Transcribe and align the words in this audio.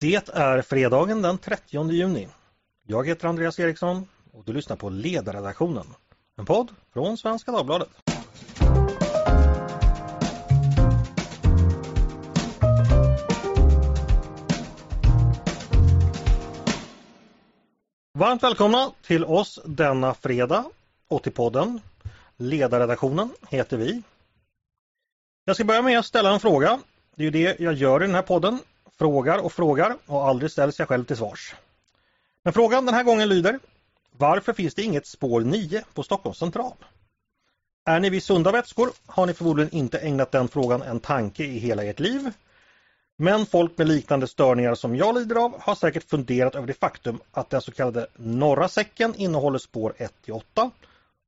Det 0.00 0.28
är 0.34 0.62
fredagen 0.62 1.22
den 1.22 1.38
30 1.38 1.90
juni. 1.90 2.28
Jag 2.86 3.06
heter 3.06 3.28
Andreas 3.28 3.58
Eriksson 3.58 4.08
och 4.32 4.44
du 4.44 4.52
lyssnar 4.52 4.76
på 4.76 4.88
Ledarredaktionen. 4.88 5.86
En 6.36 6.46
podd 6.46 6.68
från 6.92 7.16
Svenska 7.16 7.52
Dagbladet. 7.52 7.88
Varmt 18.18 18.42
välkomna 18.42 18.90
till 19.02 19.24
oss 19.24 19.60
denna 19.64 20.14
fredag 20.14 20.64
och 21.08 21.22
till 21.22 21.32
podden. 21.32 21.80
Ledarredaktionen 22.36 23.30
heter 23.48 23.76
vi. 23.76 24.02
Jag 25.44 25.56
ska 25.56 25.64
börja 25.64 25.82
med 25.82 25.98
att 25.98 26.06
ställa 26.06 26.32
en 26.32 26.40
fråga. 26.40 26.80
Det 27.14 27.22
är 27.22 27.24
ju 27.24 27.30
det 27.30 27.60
jag 27.60 27.74
gör 27.74 28.02
i 28.02 28.06
den 28.06 28.14
här 28.14 28.22
podden. 28.22 28.58
Frågar 28.98 29.38
och 29.38 29.52
frågar 29.52 29.96
och 30.06 30.28
aldrig 30.28 30.50
ställs 30.50 30.78
jag 30.78 30.88
själv 30.88 31.04
till 31.04 31.16
svars. 31.16 31.54
Men 32.42 32.52
frågan 32.52 32.86
den 32.86 32.94
här 32.94 33.04
gången 33.04 33.28
lyder 33.28 33.58
Varför 34.16 34.52
finns 34.52 34.74
det 34.74 34.82
inget 34.82 35.06
spår 35.06 35.40
9 35.40 35.84
på 35.94 36.02
Stockholms 36.02 36.38
central? 36.38 36.74
Är 37.84 38.00
ni 38.00 38.10
vid 38.10 38.22
sunda 38.22 38.52
vätskor 38.52 38.90
har 39.06 39.26
ni 39.26 39.34
förmodligen 39.34 39.74
inte 39.74 39.98
ägnat 39.98 40.32
den 40.32 40.48
frågan 40.48 40.82
en 40.82 41.00
tanke 41.00 41.44
i 41.44 41.58
hela 41.58 41.84
ert 41.84 42.00
liv. 42.00 42.32
Men 43.16 43.46
folk 43.46 43.78
med 43.78 43.88
liknande 43.88 44.26
störningar 44.26 44.74
som 44.74 44.96
jag 44.96 45.14
lider 45.14 45.36
av 45.36 45.60
har 45.60 45.74
säkert 45.74 46.10
funderat 46.10 46.54
över 46.54 46.66
det 46.66 46.74
faktum 46.74 47.20
att 47.30 47.50
den 47.50 47.62
så 47.62 47.72
kallade 47.72 48.06
norra 48.16 48.68
säcken 48.68 49.14
innehåller 49.14 49.58
spår 49.58 49.94
1 49.96 50.12
till 50.24 50.34
8 50.34 50.70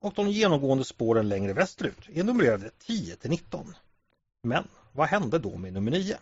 och 0.01 0.13
de 0.16 0.29
genomgående 0.29 0.85
spåren 0.85 1.29
längre 1.29 1.52
västerut 1.52 2.09
är 2.15 2.25
numrerade 2.25 2.71
10 2.87 3.16
till 3.16 3.30
19. 3.30 3.75
Men 4.43 4.69
vad 4.93 5.09
hände 5.09 5.39
då 5.39 5.57
med 5.57 5.73
nummer 5.73 5.91
9? 5.91 6.16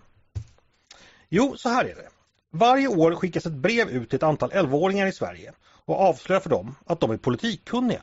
Jo, 1.28 1.56
så 1.56 1.68
här 1.68 1.84
är 1.84 1.94
det. 1.94 2.08
Varje 2.50 2.88
år 2.88 3.14
skickas 3.14 3.46
ett 3.46 3.52
brev 3.52 3.88
ut 3.88 4.08
till 4.10 4.16
ett 4.16 4.22
antal 4.22 4.50
11-åringar 4.50 5.06
i 5.06 5.12
Sverige 5.12 5.52
och 5.62 6.00
avslöjar 6.00 6.40
för 6.40 6.50
dem 6.50 6.74
att 6.86 7.00
de 7.00 7.10
är 7.10 7.16
politikkunniga 7.16 8.02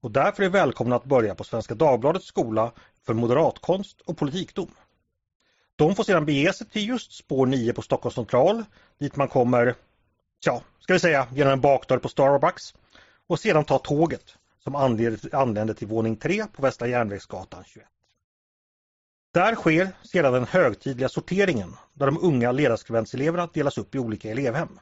och 0.00 0.10
därför 0.10 0.42
är 0.42 0.48
välkomna 0.48 0.96
att 0.96 1.04
börja 1.04 1.34
på 1.34 1.44
Svenska 1.44 1.74
Dagbladets 1.74 2.26
skola 2.26 2.72
för 3.06 3.14
moderatkonst 3.14 4.00
och 4.00 4.16
politikdom. 4.16 4.70
De 5.76 5.94
får 5.94 6.04
sedan 6.04 6.26
bege 6.26 6.52
sig 6.52 6.66
till 6.66 6.88
just 6.88 7.12
spår 7.12 7.46
9 7.46 7.72
på 7.72 7.82
Stockholms 7.82 8.14
central 8.14 8.64
dit 8.98 9.16
man 9.16 9.28
kommer, 9.28 9.74
ja, 10.44 10.62
ska 10.80 10.92
vi 10.92 10.98
säga 10.98 11.26
genom 11.32 11.52
en 11.52 11.60
bakdörr 11.60 11.98
på 11.98 12.08
Starbucks 12.08 12.74
och 13.26 13.40
sedan 13.40 13.64
ta 13.64 13.78
tåget 13.78 14.36
som 14.64 14.74
anländer 15.32 15.74
till 15.74 15.86
våning 15.86 16.16
3 16.16 16.44
på 16.46 16.62
Västra 16.62 16.88
Järnvägsgatan 16.88 17.64
21. 17.66 17.86
Där 19.32 19.54
sker 19.54 19.92
sedan 20.02 20.32
den 20.32 20.44
högtidliga 20.44 21.08
sorteringen 21.08 21.76
där 21.94 22.06
de 22.06 22.18
unga 22.18 22.52
ledarskribentseleverna 22.52 23.46
delas 23.46 23.78
upp 23.78 23.94
i 23.94 23.98
olika 23.98 24.30
elevhem. 24.30 24.78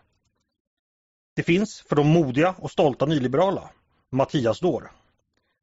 Det 1.37 1.43
finns 1.43 1.81
för 1.81 1.97
de 1.97 2.07
modiga 2.07 2.55
och 2.59 2.71
stolta 2.71 3.07
nyliberala, 3.07 3.71
Mattias 4.11 4.61
Dår. 4.61 4.93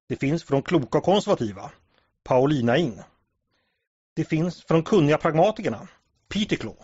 Det 0.08 0.16
finns 0.16 0.44
för 0.44 0.52
de 0.52 0.62
kloka 0.62 0.98
och 0.98 1.04
konservativa, 1.04 1.72
Paulina 2.24 2.78
In. 2.78 3.02
Det 4.16 4.26
finns 4.26 4.64
för 4.64 4.74
de 4.74 4.84
kunniga 4.84 5.18
pragmatikerna, 5.18 5.88
Peter 6.30 6.76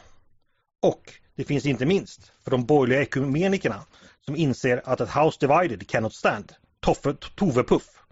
Och 0.82 1.14
det 1.36 1.44
finns 1.44 1.66
inte 1.66 1.86
minst 1.86 2.32
för 2.44 2.52
de 2.52 2.66
borgerliga 2.66 3.02
ekumenikerna 3.02 3.86
som 4.26 4.36
inser 4.36 4.82
att 4.86 5.02
ett 5.02 5.10
house 5.10 5.48
divided 5.48 5.88
cannot 5.88 6.14
stand, 6.14 6.54
Toffe, 6.80 7.14
Tove 7.36 7.64
Puff. 7.64 8.04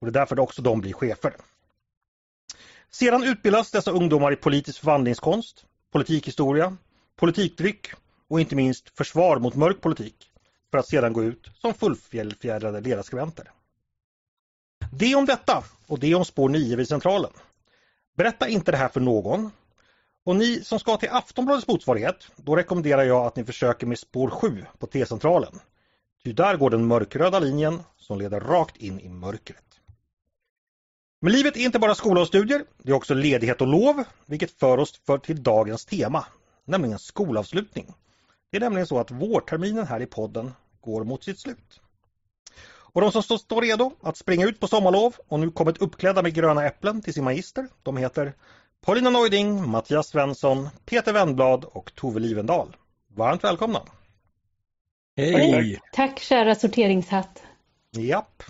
Och 0.00 0.06
det 0.06 0.10
är 0.10 0.20
därför 0.20 0.40
också 0.40 0.62
de 0.62 0.80
blir 0.80 0.92
chefer. 0.92 1.36
Sedan 2.94 3.24
utbildas 3.24 3.70
dessa 3.70 3.90
ungdomar 3.90 4.32
i 4.32 4.36
politisk 4.36 4.80
förvandlingskonst, 4.80 5.64
politikhistoria, 5.92 6.76
politikdryck 7.16 7.90
och 8.28 8.40
inte 8.40 8.56
minst 8.56 8.96
försvar 8.96 9.38
mot 9.38 9.54
mörk 9.54 9.80
politik 9.80 10.30
för 10.70 10.78
att 10.78 10.86
sedan 10.86 11.12
gå 11.12 11.22
ut 11.22 11.50
som 11.54 11.74
fullfjädrade 11.74 12.80
ledarskribenter. 12.80 13.50
Det 14.92 15.14
om 15.14 15.26
detta 15.26 15.64
och 15.86 15.98
det 15.98 16.14
om 16.14 16.24
spår 16.24 16.48
9 16.48 16.76
vid 16.76 16.88
Centralen. 16.88 17.30
Berätta 18.16 18.48
inte 18.48 18.70
det 18.70 18.76
här 18.76 18.88
för 18.88 19.00
någon. 19.00 19.50
Och 20.24 20.36
ni 20.36 20.64
som 20.64 20.78
ska 20.78 20.96
till 20.96 21.10
Aftonbladets 21.12 21.68
motsvarighet, 21.68 22.30
då 22.36 22.56
rekommenderar 22.56 23.02
jag 23.02 23.26
att 23.26 23.36
ni 23.36 23.44
försöker 23.44 23.86
med 23.86 23.98
spår 23.98 24.30
7 24.30 24.66
på 24.78 24.86
T-centralen. 24.86 25.60
Ty 26.24 26.32
där 26.32 26.56
går 26.56 26.70
den 26.70 26.86
mörkröda 26.86 27.38
linjen 27.38 27.82
som 27.96 28.18
leder 28.18 28.40
rakt 28.40 28.76
in 28.76 29.00
i 29.00 29.08
mörkret. 29.08 29.64
Men 31.24 31.32
livet 31.32 31.56
är 31.56 31.60
inte 31.60 31.78
bara 31.78 31.94
skola 31.94 32.20
och 32.20 32.26
studier, 32.26 32.64
det 32.82 32.90
är 32.90 32.96
också 32.96 33.14
ledighet 33.14 33.60
och 33.60 33.66
lov, 33.66 34.04
vilket 34.26 34.58
för 34.58 34.78
oss 34.78 35.00
för 35.06 35.18
till 35.18 35.42
dagens 35.42 35.84
tema, 35.84 36.26
nämligen 36.64 36.98
skolavslutning. 36.98 37.94
Det 38.50 38.56
är 38.56 38.60
nämligen 38.60 38.86
så 38.86 38.98
att 38.98 39.10
vårterminen 39.10 39.86
här 39.86 40.02
i 40.02 40.06
podden 40.06 40.52
går 40.80 41.04
mot 41.04 41.24
sitt 41.24 41.38
slut. 41.38 41.80
Och 42.66 43.00
de 43.00 43.12
som 43.12 43.38
står 43.38 43.62
redo 43.62 43.92
att 44.02 44.16
springa 44.16 44.46
ut 44.46 44.60
på 44.60 44.66
sommarlov 44.66 45.14
och 45.28 45.40
nu 45.40 45.50
kommit 45.50 45.78
uppklädda 45.78 46.22
med 46.22 46.34
gröna 46.34 46.66
äpplen 46.66 47.02
till 47.02 47.14
sin 47.14 47.24
magister, 47.24 47.68
de 47.82 47.96
heter 47.96 48.34
Paulina 48.80 49.10
Neuding, 49.10 49.70
Mattias 49.70 50.08
Svensson, 50.08 50.68
Peter 50.84 51.12
Wendblad 51.12 51.64
och 51.64 51.94
Tove 51.94 52.20
Livendal. 52.20 52.76
Varmt 53.14 53.44
välkomna! 53.44 53.82
Hej! 55.16 55.80
Tack 55.92 56.18
kära 56.18 56.54
sorteringshatt! 56.54 57.42
Japp! 57.90 58.42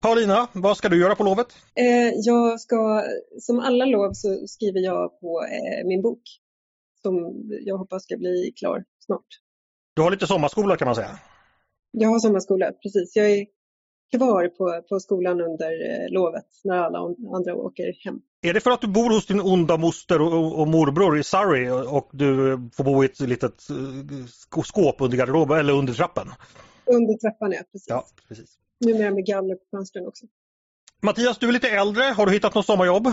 Paulina, 0.00 0.48
vad 0.52 0.76
ska 0.76 0.88
du 0.88 1.00
göra 1.00 1.14
på 1.14 1.24
lovet? 1.24 1.46
Eh, 1.74 2.12
jag 2.14 2.60
ska, 2.60 3.04
som 3.40 3.58
alla 3.60 3.84
lov 3.84 4.12
så 4.12 4.46
skriver 4.46 4.80
jag 4.80 5.20
på 5.20 5.44
eh, 5.44 5.86
min 5.86 6.02
bok 6.02 6.22
som 7.02 7.44
jag 7.60 7.78
hoppas 7.78 8.02
ska 8.02 8.16
bli 8.16 8.52
klar 8.56 8.84
snart. 9.06 9.26
Du 9.94 10.02
har 10.02 10.10
lite 10.10 10.26
sommarskola 10.26 10.76
kan 10.76 10.86
man 10.86 10.94
säga? 10.94 11.18
Jag 11.90 12.08
har 12.08 12.18
sommarskola, 12.18 12.72
precis. 12.82 13.16
Jag 13.16 13.30
är 13.30 13.46
kvar 14.16 14.48
på, 14.48 14.82
på 14.88 15.00
skolan 15.00 15.40
under 15.40 15.70
eh, 15.90 16.08
lovet 16.10 16.46
när 16.64 16.76
alla 16.76 16.98
andra 17.36 17.54
åker 17.54 18.04
hem. 18.04 18.20
Är 18.42 18.54
det 18.54 18.60
för 18.60 18.70
att 18.70 18.80
du 18.80 18.86
bor 18.88 19.10
hos 19.10 19.26
din 19.26 19.40
onda 19.40 19.76
moster 19.76 20.20
och, 20.20 20.60
och 20.60 20.68
morbror 20.68 21.18
i 21.18 21.24
Surrey 21.24 21.70
och 21.70 22.08
du 22.12 22.58
får 22.76 22.84
bo 22.84 23.02
i 23.02 23.06
ett 23.06 23.20
litet 23.20 23.66
skåp 24.62 25.00
under 25.00 25.18
garderoben 25.18 25.58
eller 25.58 25.72
under 25.72 25.92
trappen? 25.92 26.28
Under 26.84 27.14
trappan, 27.14 27.52
ja. 27.52 27.62
Precis. 27.72 27.88
Ja, 27.88 28.06
precis. 28.28 28.58
Numera 28.80 29.10
med 29.10 29.26
galler 29.26 29.54
på 29.54 29.64
fönstren 29.70 30.06
också. 30.06 30.26
Mattias, 31.02 31.38
du 31.38 31.48
är 31.48 31.52
lite 31.52 31.68
äldre. 31.68 32.02
Har 32.02 32.26
du 32.26 32.32
hittat 32.32 32.54
något 32.54 32.66
sommarjobb? 32.66 33.06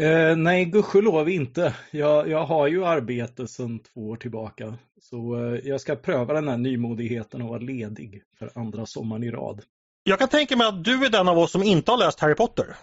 Eh, 0.00 0.36
nej, 0.36 0.64
gudskelov 0.64 1.28
inte. 1.28 1.74
Jag, 1.90 2.28
jag 2.28 2.44
har 2.44 2.66
ju 2.66 2.84
arbete 2.84 3.48
sedan 3.48 3.78
två 3.78 4.08
år 4.10 4.16
tillbaka. 4.16 4.78
Så 5.00 5.36
eh, 5.36 5.60
jag 5.68 5.80
ska 5.80 5.96
pröva 5.96 6.34
den 6.34 6.48
här 6.48 6.56
nymodigheten 6.56 7.42
att 7.42 7.48
vara 7.48 7.58
ledig 7.58 8.22
för 8.38 8.50
andra 8.54 8.86
sommaren 8.86 9.22
i 9.22 9.30
rad. 9.30 9.62
Jag 10.02 10.18
kan 10.18 10.28
tänka 10.28 10.56
mig 10.56 10.66
att 10.66 10.84
du 10.84 11.04
är 11.04 11.10
den 11.10 11.28
av 11.28 11.38
oss 11.38 11.52
som 11.52 11.62
inte 11.62 11.90
har 11.90 11.98
läst 11.98 12.20
Harry 12.20 12.34
Potter. 12.34 12.76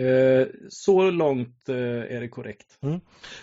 Eh, 0.00 0.46
så 0.68 1.10
långt 1.10 1.68
eh, 1.68 1.76
är 2.16 2.20
det 2.20 2.28
korrekt. 2.28 2.78
Mm. 2.82 3.00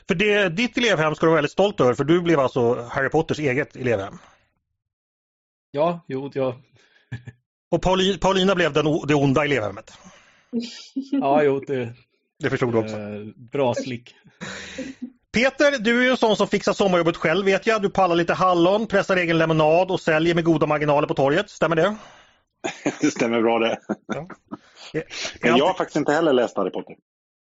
För 0.07 0.15
det, 0.15 0.49
ditt 0.49 0.77
elevhem 0.77 1.15
ska 1.15 1.25
du 1.25 1.29
vara 1.29 1.37
väldigt 1.37 1.51
stolt 1.51 1.81
över 1.81 1.93
för 1.93 2.03
du 2.03 2.21
blev 2.21 2.39
alltså 2.39 2.81
Harry 2.89 3.09
Potters 3.09 3.39
eget 3.39 3.75
elevhem. 3.75 4.17
Ja, 5.75 6.05
jo, 6.07 6.31
ja. 6.33 6.55
Och 7.71 7.81
Paulina, 7.81 8.17
Paulina 8.17 8.55
blev 8.55 8.73
den, 8.73 8.85
det 9.07 9.15
onda 9.15 9.45
elevhemmet. 9.45 9.93
ja, 11.11 11.43
jo, 11.43 11.59
det, 11.59 11.93
det 12.39 12.49
förstod 12.49 12.73
du 12.73 12.77
också. 12.77 12.95
Eh, 12.95 13.21
bra 13.35 13.73
slick. 13.73 14.15
Peter, 15.33 15.79
du 15.79 15.99
är 15.99 16.03
ju 16.03 16.09
en 16.09 16.17
sån 16.17 16.35
som 16.35 16.47
fixar 16.47 16.73
sommarjobbet 16.73 17.17
själv 17.17 17.45
vet 17.45 17.67
jag. 17.67 17.81
Du 17.81 17.89
pallar 17.89 18.15
lite 18.15 18.33
hallon, 18.33 18.87
pressar 18.87 19.17
egen 19.17 19.37
lemonad 19.37 19.91
och 19.91 19.99
säljer 19.99 20.35
med 20.35 20.43
goda 20.43 20.65
marginaler 20.65 21.07
på 21.07 21.13
torget. 21.13 21.49
Stämmer 21.49 21.75
det? 21.75 21.95
det 23.01 23.11
stämmer 23.11 23.41
bra 23.41 23.59
det. 23.59 23.79
Ja. 24.07 24.27
Men 25.41 25.57
jag 25.57 25.67
har 25.67 25.73
faktiskt 25.73 25.97
inte 25.97 26.11
heller 26.11 26.33
läst 26.33 26.57
Harry 26.57 26.71
Potter. 26.71 26.95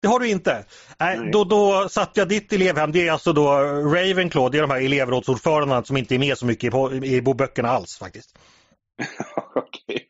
Det 0.03 0.09
har 0.09 0.19
du 0.19 0.29
inte? 0.29 0.65
Nej, 1.01 1.19
Nej. 1.19 1.31
Då, 1.33 1.45
då 1.45 1.89
satte 1.89 2.21
jag 2.21 2.29
ditt 2.29 2.53
elevhem, 2.53 2.93
det 2.93 3.09
är 3.09 3.13
alltså 3.13 3.33
då 3.33 3.49
Ravenclaw, 3.95 4.51
det 4.51 4.59
är 4.59 4.63
de 4.63 4.71
här 4.71 4.81
elevrådsordförandena 4.81 5.85
som 5.85 5.97
inte 5.97 6.15
är 6.15 6.19
med 6.19 6.39
så 6.39 6.47
mycket 6.47 6.75
i, 6.75 7.17
i 7.17 7.23
böckerna 7.23 7.69
alls 7.69 7.99
faktiskt. 7.99 8.39
Okej. 9.55 10.07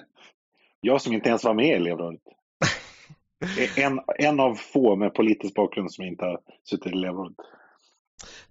Jag 0.80 1.00
som 1.02 1.12
inte 1.12 1.28
ens 1.28 1.44
var 1.44 1.54
med 1.54 1.66
i 1.66 1.70
elevrådet. 1.70 2.20
En, 3.76 4.00
en 4.18 4.40
av 4.40 4.54
få 4.54 4.96
med 4.96 5.14
politisk 5.14 5.54
bakgrund 5.54 5.92
som 5.92 6.04
inte 6.04 6.24
har 6.24 6.40
suttit 6.70 6.86
i 6.86 6.96
elevrådet. 6.96 7.36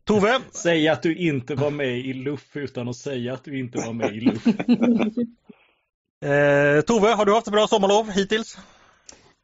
Tove? 0.04 0.40
Säg 0.52 0.88
att 0.88 1.04
du 1.04 1.16
inte 1.16 1.56
var 1.56 1.72
med 1.72 1.98
i 1.98 2.14
LUF 2.14 2.56
utan 2.56 2.88
att 2.90 2.96
säga 2.96 3.34
att 3.34 3.44
du 3.44 3.60
inte 3.60 3.78
var 3.78 3.94
med 3.94 4.16
i 4.16 4.20
LUF. 4.20 4.48
eh, 6.26 6.82
Tove, 6.82 7.08
har 7.08 7.26
du 7.26 7.34
haft 7.34 7.48
ett 7.48 7.54
bra 7.54 7.68
sommarlov 7.68 8.12
hittills? 8.12 8.58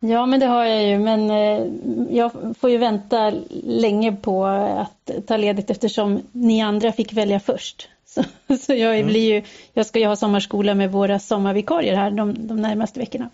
Ja, 0.09 0.25
men 0.25 0.39
det 0.39 0.45
har 0.45 0.65
jag 0.65 0.83
ju, 0.83 0.99
men 0.99 1.29
eh, 1.29 1.67
jag 2.15 2.31
får 2.59 2.69
ju 2.69 2.77
vänta 2.77 3.33
länge 3.63 4.15
på 4.15 4.45
att 4.45 5.11
ta 5.27 5.37
ledigt 5.37 5.69
eftersom 5.69 6.21
ni 6.31 6.61
andra 6.61 6.91
fick 6.91 7.13
välja 7.13 7.39
först. 7.39 7.89
Så, 8.05 8.23
så 8.57 8.73
jag, 8.73 8.95
mm. 8.95 9.07
blir 9.07 9.33
ju, 9.33 9.43
jag 9.73 9.85
ska 9.85 9.99
ju 9.99 10.05
ha 10.05 10.15
sommarskola 10.15 10.73
med 10.73 10.91
våra 10.91 11.19
sommarvikarier 11.19 11.95
här 11.95 12.11
de, 12.11 12.47
de 12.47 12.61
närmaste 12.61 12.99
veckorna. 12.99 13.29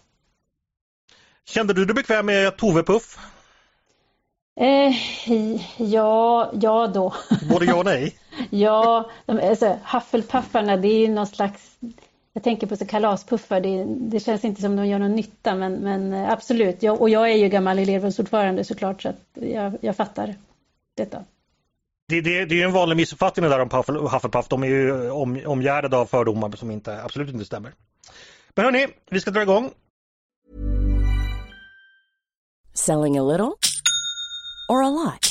Kände 1.46 1.74
du 1.74 1.86
dig 1.86 1.96
bekväm 1.96 2.26
med 2.26 2.58
Tove 2.58 2.84
Puff? 2.84 3.18
Eh, 4.60 4.94
ja, 5.78 6.52
ja 6.54 6.88
då. 6.88 7.14
Både 7.50 7.66
ja 7.66 7.76
och 7.76 7.86
nej? 7.94 8.16
ja, 8.50 9.10
alltså, 9.26 9.80
Hufflepuffarna 9.84 10.78
det 10.78 10.88
är 10.88 11.00
ju 11.00 11.08
någon 11.08 11.28
slags 11.28 11.78
jag 12.34 12.44
tänker 12.44 12.68
på 12.68 12.76
så 12.76 12.86
kalaspuffar, 12.86 13.62
det, 13.62 13.86
det, 13.86 14.20
känns 14.20 14.46
inte 14.46 14.62
som 14.62 14.76
de 14.76 14.86
gör 14.88 15.00
någon 15.00 15.16
nytta 15.16 15.56
men, 15.56 15.74
men 15.74 16.14
eh, 16.14 16.32
absolut. 16.32 16.84
Jag, 16.84 17.02
och 17.02 17.10
jag 17.10 17.32
är 17.32 17.36
ju 17.36 17.50
gammal 17.50 17.80
elevrådsordförande 17.80 18.64
såklart 18.64 19.02
så 19.02 19.10
att 19.10 19.22
jag, 19.34 19.78
jag 19.82 19.96
fattar 19.96 20.36
detta. 20.98 21.24
Det, 22.08 22.22
det, 22.22 22.46
det 22.46 22.62
är 22.62 22.66
en 22.66 22.72
vanlig 22.72 22.96
missuppfattning 22.96 23.50
där 23.50 23.60
om 23.60 24.10
Hufflepuff. 24.12 24.48
De 24.48 24.64
är 24.64 24.68
ju 24.68 25.12
om, 25.12 25.42
omgärdade 25.46 25.98
av 25.98 26.06
fördomar 26.06 26.52
som 26.52 26.72
inte, 26.72 27.04
absolut 27.04 27.34
inte 27.34 27.46
stämmer. 27.46 27.72
Men 28.56 28.66
hörni, 28.66 28.88
vi 29.10 29.20
ska 29.20 29.32
dra 29.32 29.42
igång. 29.42 29.72
Selling 32.74 33.18
a 33.18 33.24
little 33.24 33.52
or 34.70 34.84
a 34.84 34.90
lot? 34.90 35.31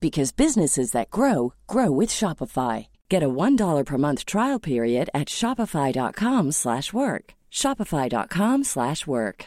because 0.00 0.36
businesses 0.36 0.92
that 0.92 1.10
grow 1.10 1.52
grow 1.66 2.00
with 2.00 2.14
Shopify. 2.14 2.86
Get 3.10 3.22
a 3.22 3.28
$1 3.28 3.84
per 3.84 3.98
month 3.98 4.24
trial 4.24 4.60
period 4.60 5.08
at 5.14 5.28
shopify.com/work. 5.28 7.34
shopify.com/work. 7.50 9.46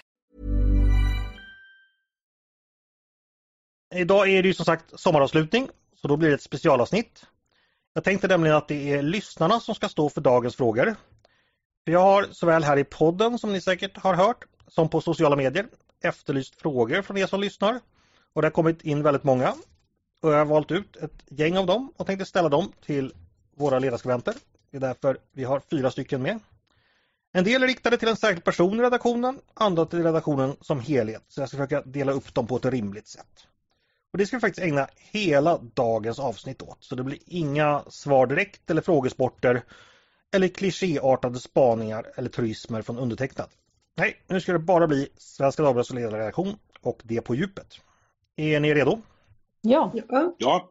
Idag 3.96 4.30
är 4.30 4.42
det 4.42 4.48
ju 4.48 4.54
som 4.54 4.66
sagt 4.66 5.00
sommaravslutning 5.00 5.70
så 5.96 6.08
då 6.08 6.18
blir 6.18 6.30
det 6.30 6.36
ett 6.36 6.42
specialavsnitt. 6.42 7.26
Jag 7.94 8.04
tänkte 8.04 8.28
nämligen 8.28 8.58
att 8.58 8.68
det 8.68 8.94
är 8.94 9.02
lyssnarna 9.02 9.60
som 9.60 9.76
ska 9.76 9.90
stå 9.90 10.10
för 10.10 10.22
dagens 10.22 10.56
frågor. 10.56 10.96
För 11.86 11.92
jag 11.92 12.00
har 12.00 12.28
såväl 12.32 12.64
här 12.64 12.78
i 12.78 12.84
podden 12.84 13.40
som 13.40 13.54
ni 13.54 13.62
säkert 13.62 13.98
har 13.98 14.14
hört 14.14 14.44
som 14.68 14.90
på 14.90 15.02
sociala 15.02 15.36
medier 15.36 15.68
efterlyst 16.04 16.56
frågor 16.56 17.02
från 17.02 17.18
er 17.18 17.28
som 17.28 17.42
lyssnar. 17.42 17.80
Och 18.34 18.42
det 18.42 18.46
har 18.46 18.52
kommit 18.52 18.82
in 18.82 19.04
väldigt 19.04 19.24
många. 19.24 19.54
Och 20.22 20.32
jag 20.32 20.38
har 20.38 20.46
valt 20.46 20.72
ut 20.72 20.96
ett 20.96 21.24
gäng 21.30 21.58
av 21.58 21.66
dem 21.66 21.94
och 21.98 22.08
tänkte 22.08 22.26
ställa 22.26 22.50
dem 22.50 22.72
till 22.86 23.14
våra 23.56 23.80
ledarskribenter. 23.80 24.34
Det 24.72 24.78
är 24.78 24.82
därför 24.82 25.18
vi 25.32 25.44
har 25.44 25.60
fyra 25.60 25.92
stycken 25.92 26.22
med. 26.22 26.40
En 27.34 27.44
del 27.44 27.64
är 27.64 27.68
riktade 27.68 27.98
till 27.98 28.08
en 28.08 28.16
särskild 28.16 28.44
person 28.44 28.80
i 28.80 28.84
redaktionen, 28.84 29.40
andra 29.54 29.86
till 29.86 30.04
redaktionen 30.04 30.56
som 30.62 30.80
helhet. 30.80 31.24
Så 31.28 31.42
jag 31.42 31.50
ska 31.50 31.58
försöka 31.58 31.82
dela 31.82 32.12
upp 32.12 32.34
dem 32.34 32.48
på 32.48 32.56
ett 32.56 32.66
rimligt 32.66 33.08
sätt. 33.08 33.48
Och 34.12 34.18
Det 34.18 34.26
ska 34.26 34.38
vi 34.38 34.42
faktiskt 34.42 34.66
ägna 34.66 34.88
hela 34.96 35.58
dagens 35.58 36.20
avsnitt 36.20 36.62
åt. 36.62 36.78
Så 36.84 36.96
det 36.96 37.04
blir 37.04 37.20
inga 37.26 37.84
svar 37.90 38.28
direkt 38.28 38.70
eller 38.70 38.82
frågesporter 38.82 39.64
eller 40.34 40.48
klichéartade 40.48 41.40
spaningar 41.40 42.12
eller 42.16 42.30
truismer 42.30 42.82
från 42.82 42.98
undertecknad. 42.98 43.50
Nej, 43.98 44.22
nu 44.28 44.42
ska 44.42 44.52
det 44.52 44.60
bara 44.60 44.88
bli 44.88 45.08
Svenska 45.18 45.64
Dagbladets 45.64 45.94
ledarredaktion 45.94 46.58
och 46.82 47.02
det 47.04 47.22
på 47.22 47.36
djupet. 47.36 47.80
Är 48.36 48.60
ni 48.60 48.74
redo? 48.74 49.02
Ja. 49.62 49.92
ja. 50.38 50.70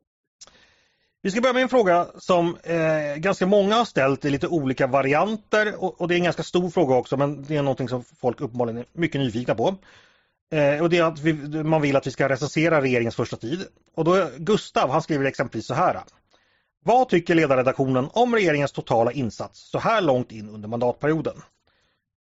Vi 1.22 1.30
ska 1.30 1.40
börja 1.40 1.52
med 1.52 1.62
en 1.62 1.68
fråga 1.68 2.06
som 2.18 2.56
eh, 2.62 3.16
ganska 3.16 3.46
många 3.46 3.74
har 3.74 3.84
ställt 3.84 4.24
i 4.24 4.30
lite 4.30 4.48
olika 4.48 4.86
varianter 4.86 5.84
och, 5.84 6.00
och, 6.00 6.08
det 6.08 6.14
är 6.14 6.16
en 6.16 6.24
ganska 6.24 6.42
stor 6.42 6.70
fråga 6.70 6.94
också 6.94 7.16
men 7.16 7.42
det 7.42 7.56
är 7.56 7.62
någonting 7.62 7.88
som 7.88 8.04
folk 8.04 8.40
uppenbarligen 8.40 8.78
är 8.78 8.86
mycket 8.92 9.20
nyfikna 9.20 9.54
på. 9.54 9.74
Eh, 10.52 10.82
och 10.82 10.90
det 10.90 10.98
är 10.98 11.04
att 11.04 11.18
vi, 11.18 11.62
man 11.62 11.82
vill 11.82 11.96
att 11.96 12.06
vi 12.06 12.10
ska 12.10 12.28
recensera 12.28 12.82
regeringens 12.82 13.16
första 13.16 13.36
tid. 13.36 13.64
Och 13.96 14.04
då 14.04 14.28
Gustav 14.38 14.90
han 14.90 15.02
skriver 15.02 15.24
exempelvis 15.24 15.66
så 15.66 15.74
här. 15.74 16.00
Vad 16.84 17.08
tycker 17.08 17.34
ledarredaktionen 17.34 18.08
om 18.12 18.34
regeringens 18.34 18.72
totala 18.72 19.12
insats 19.12 19.70
så 19.70 19.78
här 19.78 20.00
långt 20.00 20.32
in 20.32 20.48
under 20.48 20.68
mandatperioden? 20.68 21.42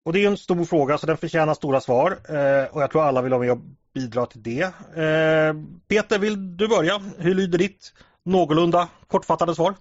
Och 0.05 0.13
det 0.13 0.23
är 0.23 0.27
en 0.27 0.37
stor 0.37 0.65
fråga 0.65 0.97
så 0.97 1.07
den 1.07 1.17
förtjänar 1.17 1.53
stora 1.53 1.81
svar 1.81 2.11
eh, 2.11 2.75
och 2.75 2.81
jag 2.81 2.91
tror 2.91 3.03
alla 3.03 3.21
vill 3.21 3.31
vara 3.31 3.41
med 3.41 3.51
och 3.51 3.61
bidra 3.93 4.25
till 4.25 4.43
det. 4.43 4.61
Eh, 4.63 5.53
Peter, 5.87 6.19
vill 6.19 6.57
du 6.57 6.67
börja? 6.67 7.01
Hur 7.17 7.35
lyder 7.35 7.57
ditt 7.57 7.93
någorlunda 8.23 8.89
kortfattade 9.07 9.55
svar? 9.55 9.73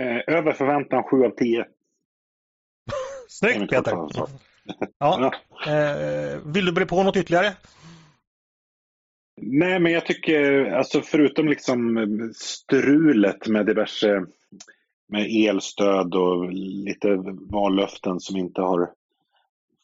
Eh, 0.00 0.34
över 0.34 0.52
förväntan 0.52 1.02
7 1.02 1.24
av 1.24 1.30
10. 1.30 1.66
Snyggt 3.28 3.70
Peter! 3.70 3.92
Ja. 4.98 5.32
Eh, 5.66 6.38
vill 6.44 6.64
du 6.64 6.72
bre 6.72 6.86
på 6.86 7.02
något 7.02 7.16
ytterligare? 7.16 7.52
Nej, 9.36 9.80
men 9.80 9.92
jag 9.92 10.06
tycker, 10.06 10.64
alltså 10.64 11.00
förutom 11.00 11.48
liksom 11.48 12.08
strulet 12.36 13.48
med 13.48 13.66
diverse 13.66 14.26
med 15.08 15.48
elstöd 15.48 16.14
och 16.14 16.52
lite 16.52 17.08
vallöften 17.50 18.20
som 18.20 18.36
inte 18.36 18.60
har 18.60 18.90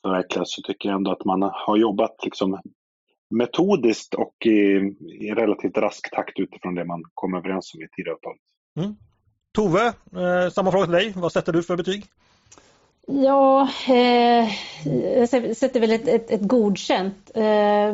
förverkligats 0.02 0.54
så 0.54 0.62
tycker 0.62 0.88
jag 0.88 0.96
ändå 0.96 1.10
att 1.12 1.24
man 1.24 1.42
har 1.42 1.76
jobbat 1.76 2.24
liksom 2.24 2.60
metodiskt 3.30 4.14
och 4.14 4.46
i, 4.46 4.50
i 5.20 5.34
relativt 5.34 5.76
rask 5.76 6.10
takt 6.14 6.38
utifrån 6.38 6.74
det 6.74 6.84
man 6.84 7.02
kom 7.14 7.34
överens 7.34 7.74
om 7.74 7.82
i 7.82 7.88
Tidöavtalet. 7.96 8.40
Mm. 8.76 8.96
Tove, 9.52 9.86
eh, 9.86 10.50
samma 10.52 10.70
fråga 10.70 10.84
till 10.84 10.94
dig. 10.94 11.12
Vad 11.16 11.32
sätter 11.32 11.52
du 11.52 11.62
för 11.62 11.76
betyg? 11.76 12.04
Ja, 13.06 13.68
eh, 13.88 14.48
jag 15.18 15.28
sätter 15.56 15.80
väl 15.80 15.90
ett, 15.90 16.08
ett, 16.08 16.30
ett 16.30 16.42
godkänt, 16.42 17.30
eh, 17.34 17.42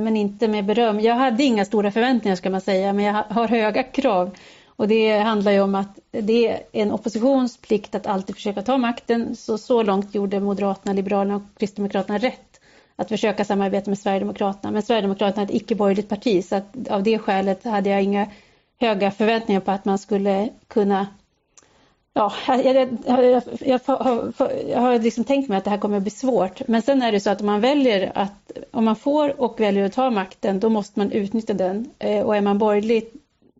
men 0.00 0.16
inte 0.16 0.48
med 0.48 0.64
beröm. 0.64 1.00
Jag 1.00 1.14
hade 1.14 1.42
inga 1.42 1.64
stora 1.64 1.90
förväntningar 1.90 2.36
ska 2.36 2.50
man 2.50 2.60
säga, 2.60 2.92
men 2.92 3.04
jag 3.04 3.22
har 3.22 3.48
höga 3.48 3.82
krav. 3.82 4.36
Och 4.76 4.88
det 4.88 5.18
handlar 5.18 5.52
ju 5.52 5.60
om 5.60 5.74
att 5.74 5.98
det 6.10 6.48
är 6.48 6.60
en 6.72 6.92
oppositions 6.92 7.56
plikt 7.56 7.94
att 7.94 8.06
alltid 8.06 8.34
försöka 8.34 8.62
ta 8.62 8.78
makten. 8.78 9.36
Så, 9.36 9.58
så 9.58 9.82
långt 9.82 10.14
gjorde 10.14 10.40
Moderaterna, 10.40 10.92
Liberalerna 10.92 11.36
och 11.36 11.42
Kristdemokraterna 11.58 12.18
rätt 12.18 12.60
att 12.96 13.08
försöka 13.08 13.44
samarbeta 13.44 13.90
med 13.90 13.98
Sverigedemokraterna. 13.98 14.72
Men 14.72 14.82
Sverigedemokraterna 14.82 15.42
är 15.42 15.46
ett 15.46 15.54
icke-borgerligt 15.54 16.08
parti 16.08 16.44
så 16.44 16.56
att 16.56 16.88
av 16.90 17.02
det 17.02 17.18
skälet 17.18 17.64
hade 17.64 17.90
jag 17.90 18.02
inga 18.02 18.26
höga 18.80 19.10
förväntningar 19.10 19.60
på 19.60 19.70
att 19.70 19.84
man 19.84 19.98
skulle 19.98 20.48
kunna 20.68 21.06
Ja, 22.18 22.32
jag, 22.46 22.64
jag, 22.66 22.88
jag, 23.06 23.42
jag, 23.60 23.80
jag 24.68 24.80
har 24.80 24.98
liksom 24.98 25.24
tänkt 25.24 25.48
mig 25.48 25.58
att 25.58 25.64
det 25.64 25.70
här 25.70 25.78
kommer 25.78 25.96
att 25.96 26.02
bli 26.02 26.10
svårt. 26.10 26.68
Men 26.68 26.82
sen 26.82 27.02
är 27.02 27.12
det 27.12 27.20
så 27.20 27.30
att 27.30 27.40
om 27.40 27.46
man 27.46 27.60
väljer 27.60 28.12
att, 28.14 28.52
om 28.70 28.84
man 28.84 28.96
får 28.96 29.40
och 29.40 29.60
väljer 29.60 29.84
att 29.84 29.92
ta 29.92 30.10
makten, 30.10 30.60
då 30.60 30.68
måste 30.68 30.98
man 30.98 31.12
utnyttja 31.12 31.54
den. 31.54 31.90
Eh, 31.98 32.20
och 32.20 32.36
är 32.36 32.40
man 32.40 32.58
borgerlig 32.58 33.12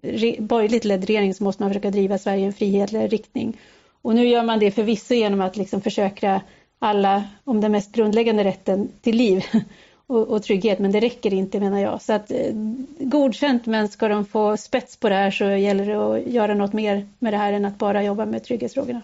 borgerligt, 0.06 0.40
borgerligt 0.40 0.84
ledd 0.84 1.04
regering 1.04 1.34
så 1.34 1.44
måste 1.44 1.62
man 1.62 1.70
försöka 1.70 1.90
driva 1.90 2.18
Sverige 2.18 2.42
i 2.42 2.46
en 2.46 2.52
frihetlig 2.52 3.12
riktning. 3.12 3.56
Och 4.02 4.14
nu 4.14 4.28
gör 4.28 4.42
man 4.42 4.58
det 4.58 4.70
förvisso 4.70 5.14
genom 5.14 5.40
att 5.40 5.56
liksom 5.56 5.80
försöka 5.80 6.42
alla 6.78 7.24
om 7.44 7.60
den 7.60 7.72
mest 7.72 7.92
grundläggande 7.92 8.44
rätten 8.44 8.88
till 9.00 9.16
liv 9.16 9.44
och, 10.06 10.28
och, 10.28 10.42
trygghet, 10.42 10.78
men 10.78 10.92
det 10.92 11.00
räcker 11.00 11.34
inte 11.34 11.60
menar 11.60 11.78
jag. 11.78 12.02
Så 12.02 12.12
att 12.12 12.30
eh, 12.30 12.52
godkänt, 12.98 13.66
men 13.66 13.88
ska 13.88 14.08
de 14.08 14.24
få 14.24 14.56
spets 14.56 14.96
på 14.96 15.08
det 15.08 15.14
här 15.14 15.30
så 15.30 15.44
gäller 15.44 15.86
det 15.86 15.96
att 15.96 16.26
göra 16.26 16.54
något 16.54 16.72
mer 16.72 17.08
med 17.18 17.32
det 17.32 17.36
här 17.36 17.52
än 17.52 17.64
att 17.64 17.78
bara 17.78 18.02
jobba 18.02 18.26
med 18.26 18.44
trygghetsfrågorna. 18.44 19.02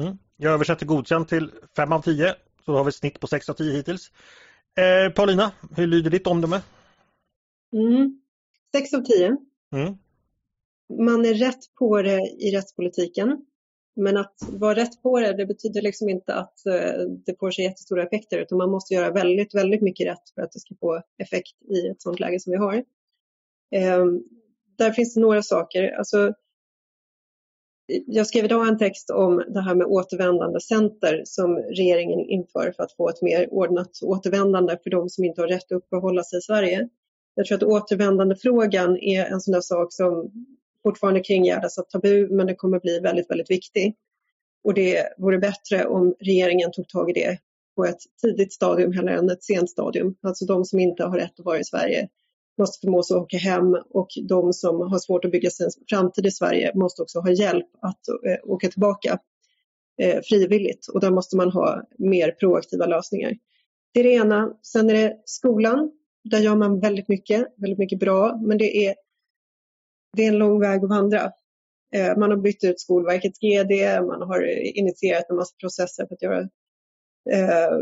Mm. 0.00 0.18
Jag 0.36 0.52
översätter 0.52 0.86
godkänt 0.86 1.28
till 1.28 1.50
5 1.76 1.92
av 1.92 2.02
10, 2.02 2.34
så 2.64 2.72
då 2.72 2.78
har 2.78 2.84
vi 2.84 2.88
ett 2.88 2.94
snitt 2.94 3.20
på 3.20 3.26
6 3.26 3.48
av 3.48 3.54
10 3.54 3.72
hittills. 3.72 4.10
Eh, 4.76 5.12
Paulina, 5.12 5.52
hur 5.76 5.86
lyder 5.86 6.10
ditt 6.10 6.26
omdöme? 6.26 6.60
Mm. 7.72 8.20
6 8.76 8.94
av 8.94 9.00
10. 9.00 9.36
Mm. 9.74 9.94
Man 11.02 11.24
är 11.24 11.34
rätt 11.34 11.74
på 11.78 12.02
det 12.02 12.20
i 12.38 12.56
rättspolitiken. 12.56 13.46
Men 13.96 14.16
att 14.16 14.34
vara 14.48 14.74
rätt 14.74 15.02
på 15.02 15.20
det, 15.20 15.36
det 15.36 15.46
betyder 15.46 15.82
liksom 15.82 16.08
inte 16.08 16.34
att 16.34 16.66
eh, 16.66 17.00
det 17.26 17.38
får 17.38 17.50
sig 17.50 17.64
jättestora 17.64 18.02
effekter 18.02 18.38
utan 18.38 18.58
man 18.58 18.70
måste 18.70 18.94
göra 18.94 19.10
väldigt, 19.10 19.54
väldigt 19.54 19.82
mycket 19.82 20.06
rätt 20.06 20.30
för 20.34 20.42
att 20.42 20.52
det 20.52 20.60
ska 20.60 20.74
få 20.80 21.02
effekt 21.18 21.62
i 21.62 21.88
ett 21.88 22.02
sådant 22.02 22.20
läge 22.20 22.40
som 22.40 22.50
vi 22.50 22.56
har. 22.56 22.84
Ehm, 23.74 24.22
där 24.78 24.90
finns 24.90 25.14
det 25.14 25.20
några 25.20 25.42
saker. 25.42 25.92
Alltså, 25.98 26.32
jag 28.06 28.26
skrev 28.26 28.44
idag 28.44 28.68
en 28.68 28.78
text 28.78 29.10
om 29.10 29.44
det 29.48 29.60
här 29.60 29.74
med 29.74 29.86
återvändande 29.86 30.60
center 30.60 31.22
som 31.24 31.56
regeringen 31.56 32.20
inför 32.20 32.72
för 32.76 32.82
att 32.82 32.92
få 32.92 33.08
ett 33.08 33.22
mer 33.22 33.52
ordnat 33.52 33.90
återvändande 34.02 34.78
för 34.82 34.90
de 34.90 35.08
som 35.08 35.24
inte 35.24 35.40
har 35.40 35.48
rätt 35.48 35.72
att 35.72 35.76
uppehålla 35.76 36.22
sig 36.22 36.38
i 36.38 36.42
Sverige. 36.42 36.88
Jag 37.34 37.46
tror 37.46 37.56
att 37.56 37.62
återvändandefrågan 37.62 38.98
är 38.98 39.24
en 39.24 39.40
sån 39.40 39.52
där 39.52 39.60
sak 39.60 39.92
som 39.92 40.30
fortfarande 40.82 41.20
kringgärdas 41.20 41.78
av 41.78 41.82
tabu 41.82 42.28
men 42.30 42.46
det 42.46 42.54
kommer 42.54 42.80
bli 42.80 43.00
väldigt, 43.00 43.30
väldigt 43.30 43.50
viktig. 43.50 43.96
Och 44.64 44.74
det 44.74 45.14
vore 45.18 45.38
bättre 45.38 45.86
om 45.86 46.14
regeringen 46.20 46.72
tog 46.72 46.88
tag 46.88 47.10
i 47.10 47.12
det 47.12 47.38
på 47.76 47.84
ett 47.84 48.00
tidigt 48.22 48.52
stadium 48.52 48.92
hellre 48.92 49.18
än 49.18 49.30
ett 49.30 49.44
sent 49.44 49.70
stadium. 49.70 50.14
Alltså 50.22 50.44
de 50.44 50.64
som 50.64 50.80
inte 50.80 51.04
har 51.04 51.18
rätt 51.18 51.40
att 51.40 51.44
vara 51.44 51.58
i 51.58 51.64
Sverige 51.64 52.08
måste 52.58 52.80
förmås 52.80 53.10
att 53.10 53.16
åka 53.16 53.36
hem 53.36 53.76
och 53.90 54.08
de 54.28 54.52
som 54.52 54.80
har 54.80 54.98
svårt 54.98 55.24
att 55.24 55.30
bygga 55.30 55.50
sin 55.50 55.70
framtid 55.88 56.26
i 56.26 56.30
Sverige 56.30 56.72
måste 56.74 57.02
också 57.02 57.20
ha 57.20 57.30
hjälp 57.30 57.66
att 57.80 58.08
eh, 58.08 58.36
åka 58.44 58.68
tillbaka 58.68 59.18
eh, 60.02 60.20
frivilligt 60.24 60.88
och 60.88 61.00
där 61.00 61.10
måste 61.10 61.36
man 61.36 61.50
ha 61.50 61.82
mer 61.98 62.30
proaktiva 62.30 62.86
lösningar. 62.86 63.36
Det 63.92 64.00
är 64.00 64.04
det 64.04 64.14
ena. 64.14 64.56
Sen 64.62 64.90
är 64.90 64.94
det 64.94 65.16
skolan. 65.24 65.90
Där 66.24 66.38
gör 66.38 66.56
man 66.56 66.80
väldigt 66.80 67.08
mycket, 67.08 67.46
väldigt 67.56 67.78
mycket 67.78 67.98
bra, 67.98 68.40
men 68.42 68.58
det 68.58 68.86
är, 68.86 68.94
det 70.16 70.24
är 70.24 70.28
en 70.28 70.38
lång 70.38 70.60
väg 70.60 70.84
att 70.84 70.90
vandra. 70.90 71.32
Eh, 71.94 72.16
man 72.16 72.30
har 72.30 72.36
bytt 72.36 72.64
ut 72.64 72.80
Skolverkets 72.80 73.38
GD, 73.38 74.02
man 74.06 74.22
har 74.22 74.42
initierat 74.78 75.30
en 75.30 75.36
massa 75.36 75.54
processer 75.60 76.06
för 76.06 76.14
att 76.14 76.22
göra 76.22 76.40
eh, 77.30 77.78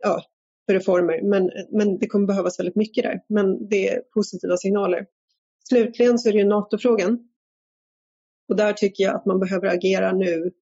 ja, 0.00 0.22
för 0.66 0.74
reformer. 0.74 1.22
Men, 1.22 1.50
men 1.70 1.98
det 1.98 2.06
kommer 2.06 2.26
behövas 2.26 2.58
väldigt 2.58 2.76
mycket 2.76 3.04
där. 3.04 3.20
Men 3.28 3.68
det 3.68 3.88
är 3.88 4.00
positiva 4.00 4.56
signaler. 4.56 5.06
Slutligen 5.68 6.18
så 6.18 6.28
är 6.28 6.32
det 6.32 6.38
ju 6.38 6.44
NATO-frågan. 6.44 7.28
Och 8.48 8.56
där 8.56 8.72
tycker 8.72 9.04
jag 9.04 9.14
att 9.14 9.26
man 9.26 9.40
behöver 9.40 9.68
agera 9.68 10.12
nu 10.12 10.52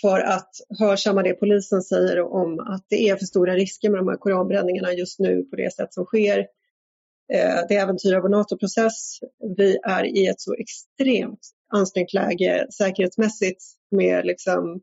för 0.00 0.20
att 0.20 0.50
hörsamma 0.78 1.22
det 1.22 1.34
polisen 1.34 1.82
säger 1.82 2.20
om 2.20 2.60
att 2.60 2.86
det 2.88 3.08
är 3.08 3.16
för 3.16 3.24
stora 3.24 3.54
risker 3.54 3.90
med 3.90 4.00
de 4.00 4.08
här 4.08 4.16
koranbränningarna 4.16 4.92
just 4.92 5.18
nu 5.18 5.42
på 5.42 5.56
det 5.56 5.74
sätt 5.74 5.94
som 5.94 6.04
sker. 6.04 6.38
Eh, 7.32 7.60
det 7.68 7.76
äventyrar 7.76 8.20
vår 8.20 8.28
NATO-process. 8.28 9.18
Vi 9.56 9.78
är 9.82 10.04
i 10.04 10.26
ett 10.26 10.40
så 10.40 10.54
extremt 10.54 11.40
ansträngt 11.72 12.12
läge 12.12 12.66
säkerhetsmässigt 12.78 13.64
med 13.90 14.26
liksom 14.26 14.80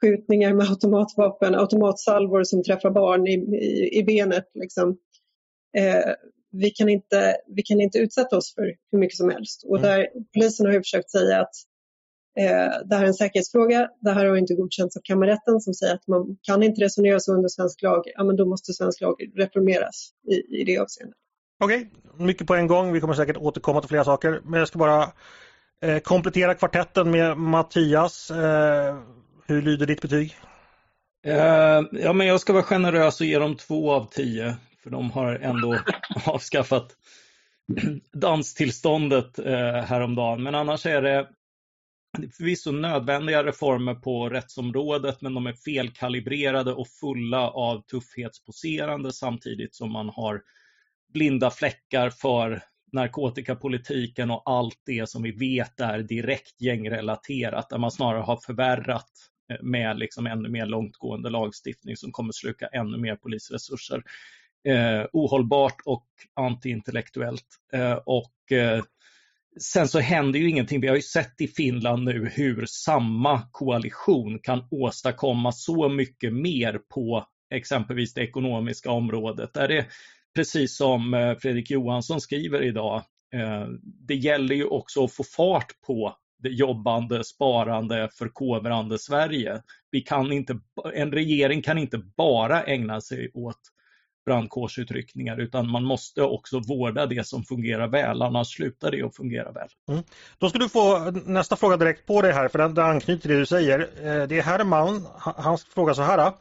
skjutningar 0.00 0.54
med 0.54 0.70
automatvapen, 0.70 1.54
automatsalvor 1.54 2.44
som 2.44 2.62
träffar 2.62 2.90
barn 2.90 3.26
i, 3.26 3.32
i, 3.32 3.98
i 3.98 4.04
benet. 4.04 4.50
Liksom. 4.54 4.98
Eh, 5.76 6.12
vi, 6.52 6.70
kan 6.70 6.88
inte, 6.88 7.36
vi 7.46 7.62
kan 7.62 7.80
inte 7.80 7.98
utsätta 7.98 8.36
oss 8.36 8.54
för 8.54 8.74
hur 8.92 8.98
mycket 8.98 9.16
som 9.16 9.30
helst. 9.30 9.64
Och 9.66 9.78
mm. 9.78 9.90
där, 9.90 10.08
polisen 10.34 10.66
har 10.66 10.72
ju 10.72 10.80
försökt 10.80 11.10
säga 11.10 11.40
att 11.40 11.54
eh, 11.54 11.75
det 12.84 12.96
här 12.96 13.02
är 13.02 13.06
en 13.06 13.14
säkerhetsfråga. 13.14 13.88
Det 14.00 14.10
här 14.10 14.26
har 14.26 14.36
inte 14.36 14.54
godkänts 14.54 14.96
av 14.96 15.00
kammarrätten 15.04 15.60
som 15.60 15.74
säger 15.74 15.94
att 15.94 16.06
man 16.06 16.36
kan 16.42 16.62
inte 16.62 16.84
resonera 16.84 17.20
så 17.20 17.34
under 17.34 17.48
svensk 17.48 17.82
lag. 17.82 18.02
Ja, 18.14 18.24
men 18.24 18.36
då 18.36 18.46
måste 18.46 18.72
svensk 18.72 19.00
lag 19.00 19.14
reformeras 19.36 20.10
i, 20.30 20.60
i 20.60 20.64
det 20.64 20.78
avseendet. 20.78 21.16
Okej, 21.64 21.90
okay. 22.12 22.26
mycket 22.26 22.46
på 22.46 22.54
en 22.54 22.66
gång. 22.66 22.92
Vi 22.92 23.00
kommer 23.00 23.14
säkert 23.14 23.36
återkomma 23.36 23.80
till 23.80 23.88
flera 23.88 24.04
saker. 24.04 24.40
Men 24.44 24.58
jag 24.58 24.68
ska 24.68 24.78
bara 24.78 25.12
eh, 25.82 25.98
komplettera 25.98 26.54
kvartetten 26.54 27.10
med 27.10 27.38
Mattias. 27.38 28.30
Eh, 28.30 28.96
hur 29.46 29.62
lyder 29.62 29.86
ditt 29.86 30.00
betyg? 30.00 30.36
Uh, 31.26 31.82
ja, 31.92 32.12
men 32.12 32.26
jag 32.26 32.40
ska 32.40 32.52
vara 32.52 32.62
generös 32.62 33.20
och 33.20 33.26
ge 33.26 33.38
dem 33.38 33.56
två 33.56 33.92
av 33.92 34.08
tio. 34.10 34.56
För 34.82 34.90
de 34.90 35.10
har 35.10 35.34
ändå 35.34 35.78
avskaffat 36.26 36.96
danstillståndet 38.12 39.38
uh, 39.38 39.46
häromdagen. 39.72 40.42
Men 40.42 40.54
annars 40.54 40.86
är 40.86 41.02
det 41.02 41.28
förvisso 42.36 42.72
nödvändiga 42.72 43.44
reformer 43.44 43.94
på 43.94 44.28
rättsområdet, 44.28 45.22
men 45.22 45.34
de 45.34 45.46
är 45.46 45.52
felkalibrerade 45.52 46.72
och 46.72 46.88
fulla 46.88 47.50
av 47.50 47.80
tuffhetsposerande 47.80 49.12
samtidigt 49.12 49.74
som 49.74 49.92
man 49.92 50.08
har 50.08 50.42
blinda 51.12 51.50
fläckar 51.50 52.10
för 52.10 52.62
narkotikapolitiken 52.92 54.30
och 54.30 54.42
allt 54.44 54.80
det 54.86 55.08
som 55.08 55.22
vi 55.22 55.32
vet 55.32 55.80
är 55.80 55.98
direkt 55.98 56.60
gängrelaterat, 56.60 57.68
där 57.70 57.78
man 57.78 57.90
snarare 57.90 58.22
har 58.22 58.36
förvärrat 58.36 59.10
eh, 59.52 59.62
med 59.62 59.98
liksom 59.98 60.26
ännu 60.26 60.48
mer 60.48 60.66
långtgående 60.66 61.30
lagstiftning 61.30 61.96
som 61.96 62.12
kommer 62.12 62.32
sluka 62.32 62.66
ännu 62.66 62.98
mer 62.98 63.16
polisresurser. 63.16 64.02
Eh, 64.68 65.06
ohållbart 65.12 65.76
och 65.84 66.06
antiintellektuellt. 66.34 67.46
Eh, 67.72 67.98
och 68.06 68.52
eh, 68.52 68.82
sen 69.60 69.88
så 69.88 69.98
händer 69.98 70.38
ju 70.38 70.50
ingenting. 70.50 70.80
Vi 70.80 70.88
har 70.88 70.96
ju 70.96 71.02
sett 71.02 71.40
i 71.40 71.48
Finland 71.48 72.04
nu 72.04 72.30
hur 72.34 72.66
samma 72.66 73.42
koalition 73.52 74.38
kan 74.38 74.68
åstadkomma 74.70 75.52
så 75.52 75.88
mycket 75.88 76.32
mer 76.32 76.80
på 76.94 77.26
exempelvis 77.54 78.14
det 78.14 78.20
ekonomiska 78.20 78.90
området. 78.90 79.54
Där 79.54 79.68
det, 79.68 79.86
precis 80.34 80.76
som 80.76 81.14
eh, 81.14 81.36
Fredrik 81.38 81.70
Johansson 81.70 82.20
skriver 82.20 82.62
idag, 82.62 83.02
eh, 83.34 83.66
det 83.82 84.14
gäller 84.14 84.54
ju 84.54 84.64
också 84.64 85.04
att 85.04 85.12
få 85.12 85.24
fart 85.24 85.80
på 85.86 86.16
det 86.42 86.48
jobbande, 86.48 87.24
sparande, 87.24 88.08
förkovrande 88.18 88.98
Sverige. 88.98 89.62
Vi 89.90 90.00
kan 90.00 90.32
inte, 90.32 90.58
en 90.94 91.12
regering 91.12 91.62
kan 91.62 91.78
inte 91.78 91.98
bara 92.16 92.62
ägna 92.62 93.00
sig 93.00 93.30
åt 93.34 93.60
brandkårsutryckningar 94.26 95.40
utan 95.40 95.70
man 95.70 95.84
måste 95.84 96.22
också 96.22 96.60
vårda 96.60 97.06
det 97.06 97.26
som 97.26 97.44
fungerar 97.44 97.88
väl, 97.88 98.22
annars 98.22 98.54
slutar 98.54 98.90
det 98.90 99.02
att 99.02 99.16
fungera 99.16 99.52
väl. 99.52 99.68
Mm. 99.88 100.02
Då 100.38 100.48
ska 100.48 100.58
du 100.58 100.68
få 100.68 101.10
nästa 101.10 101.56
fråga 101.56 101.76
direkt 101.76 102.06
på 102.06 102.22
dig 102.22 102.32
här, 102.32 102.48
för 102.48 102.58
den, 102.58 102.78
anknyter 102.78 103.22
till 103.22 103.30
det 103.30 103.38
du 103.38 103.46
säger. 103.46 103.78
Eh, 103.80 104.26
det 104.28 104.38
är 104.38 104.42
Herman, 104.42 105.06
hans 105.18 105.64
fråga 105.64 105.94
så 105.94 106.02
här. 106.02 106.32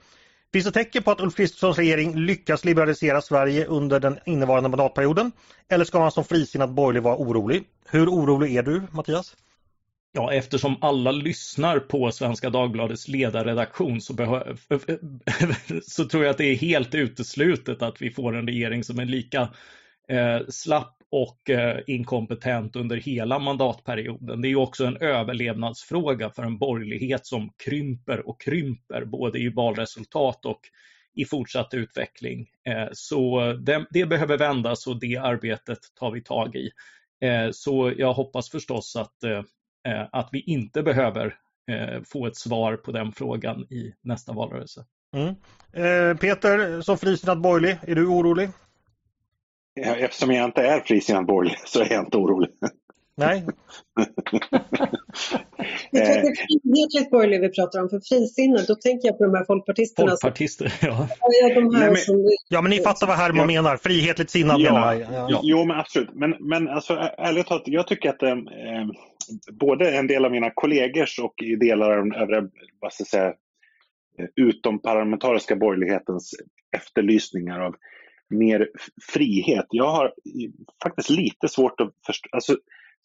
Finns 0.53 0.65
det 0.65 0.71
tecken 0.71 1.03
på 1.03 1.11
att 1.11 1.21
Ulf 1.21 1.35
Kristerssons 1.35 1.77
regering 1.77 2.15
lyckas 2.15 2.65
liberalisera 2.65 3.21
Sverige 3.21 3.65
under 3.65 3.99
den 3.99 4.19
innevarande 4.25 4.69
mandatperioden? 4.69 5.31
Eller 5.69 5.85
ska 5.85 5.99
man 5.99 6.11
som 6.11 6.23
frisinnad 6.23 6.73
borgerlig 6.73 7.03
vara 7.03 7.17
orolig? 7.17 7.63
Hur 7.89 8.09
orolig 8.09 8.55
är 8.55 8.63
du, 8.63 8.83
Mattias? 8.91 9.35
Ja, 10.17 10.33
eftersom 10.33 10.77
alla 10.81 11.11
lyssnar 11.11 11.79
på 11.79 12.11
Svenska 12.11 12.49
Dagbladets 12.49 13.07
ledarredaktion 13.07 14.01
så, 14.01 14.13
så 15.83 16.05
tror 16.05 16.23
jag 16.23 16.31
att 16.31 16.37
det 16.37 16.45
är 16.45 16.55
helt 16.55 16.95
uteslutet 16.95 17.81
att 17.81 18.01
vi 18.01 18.11
får 18.11 18.35
en 18.35 18.47
regering 18.47 18.83
som 18.83 18.99
är 18.99 19.05
lika 19.05 19.41
eh, 20.09 20.39
slapp 20.49 20.97
och 21.11 21.49
eh, 21.49 21.79
inkompetent 21.87 22.75
under 22.75 22.97
hela 22.97 23.39
mandatperioden. 23.39 24.41
Det 24.41 24.47
är 24.47 24.55
också 24.55 24.85
en 24.85 24.97
överlevnadsfråga 24.97 26.29
för 26.29 26.43
en 26.43 26.57
borgerlighet 26.57 27.25
som 27.25 27.49
krymper 27.65 28.27
och 28.27 28.41
krymper 28.41 29.05
både 29.05 29.39
i 29.39 29.49
valresultat 29.49 30.45
och 30.45 30.61
i 31.15 31.25
fortsatt 31.25 31.73
utveckling. 31.73 32.47
Eh, 32.67 32.87
så 32.93 33.53
det, 33.53 33.85
det, 33.89 34.05
behöver 34.05 34.37
vändas 34.37 34.87
och 34.87 34.99
det 34.99 35.17
arbetet 35.17 35.79
tar 35.99 36.11
vi 36.11 36.21
tag 36.21 36.55
i. 36.55 36.69
Eh, 37.21 37.49
så 37.51 37.93
jag 37.97 38.13
hoppas 38.13 38.49
förstås 38.49 38.95
att 38.95 39.23
Eh, 39.23 39.43
att 40.11 40.29
vi 40.31 40.39
inte 40.39 40.83
behöver 40.83 41.35
eh, 41.71 42.01
få 42.05 42.27
ett 42.27 42.37
svar 42.37 42.75
på 42.75 42.91
den 42.91 43.11
frågan 43.11 43.61
i 43.61 43.93
nästa 44.01 44.33
valrörelse. 44.33 44.85
Mm. 45.15 45.35
Eh, 45.73 46.17
Peter, 46.17 46.81
som 46.81 46.97
frisinnad 46.97 47.41
borgerlig, 47.41 47.77
är 47.87 47.95
du 47.95 48.07
orolig? 48.07 48.49
Eftersom 49.81 50.31
jag 50.31 50.45
inte 50.45 50.61
är 50.61 50.79
frisinnad 50.79 51.25
borgerlig 51.25 51.59
så 51.65 51.81
är 51.81 51.93
jag 51.93 52.05
inte 52.05 52.17
orolig. 52.17 52.49
Nej. 53.17 53.45
det 55.91 55.99
är 55.99 56.21
frihetligt 56.21 57.11
borgerlig 57.11 57.41
vi 57.41 57.49
pratar 57.49 57.81
om, 57.81 57.89
för 57.89 57.99
frisinnad, 57.99 58.67
då 58.67 58.75
tänker 58.75 59.07
jag 59.07 59.17
på 59.17 59.23
de 59.23 59.35
här 59.35 59.45
folkpartisterna. 59.45 60.09
Folkpartister, 60.09 60.73
ja. 60.81 61.07
Ja, 61.19 61.55
de 61.55 61.75
här 61.75 61.81
Nej, 61.81 61.89
men... 61.89 61.97
som... 61.97 62.29
ja, 62.47 62.61
men 62.61 62.69
ni 62.69 62.79
fattar 62.79 63.07
vad 63.07 63.17
Herman 63.17 63.49
ja. 63.49 63.61
menar, 63.61 63.77
frihetligt 63.77 64.29
sinnad 64.29 64.59
ja. 64.61 64.95
Ja. 64.95 65.39
Jo, 65.43 65.65
men 65.65 65.79
absolut. 65.79 66.09
Men, 66.13 66.35
men 66.39 66.67
alltså, 66.67 66.93
ärligt 67.17 67.47
talat, 67.47 67.63
jag 67.65 67.87
tycker 67.87 68.09
att 68.09 68.23
eh, 68.23 68.35
både 69.51 69.97
en 69.97 70.07
del 70.07 70.25
av 70.25 70.31
mina 70.31 70.51
kollegors 70.55 71.19
och 71.19 71.33
i 71.43 71.55
delar 71.55 71.91
av 71.91 71.97
den 71.97 72.15
övriga, 72.15 72.49
vad 72.79 72.93
ska 72.93 73.01
jag 73.01 73.07
säga, 73.07 73.33
utomparlamentariska 74.35 75.55
borgerlighetens 75.55 76.31
efterlysningar 76.77 77.59
av 77.59 77.75
mer 78.29 78.69
frihet. 79.13 79.65
Jag 79.69 79.91
har 79.91 80.13
faktiskt 80.83 81.09
lite 81.09 81.47
svårt 81.47 81.81
att 81.81 81.93
förstå. 82.05 82.29
Alltså, 82.31 82.57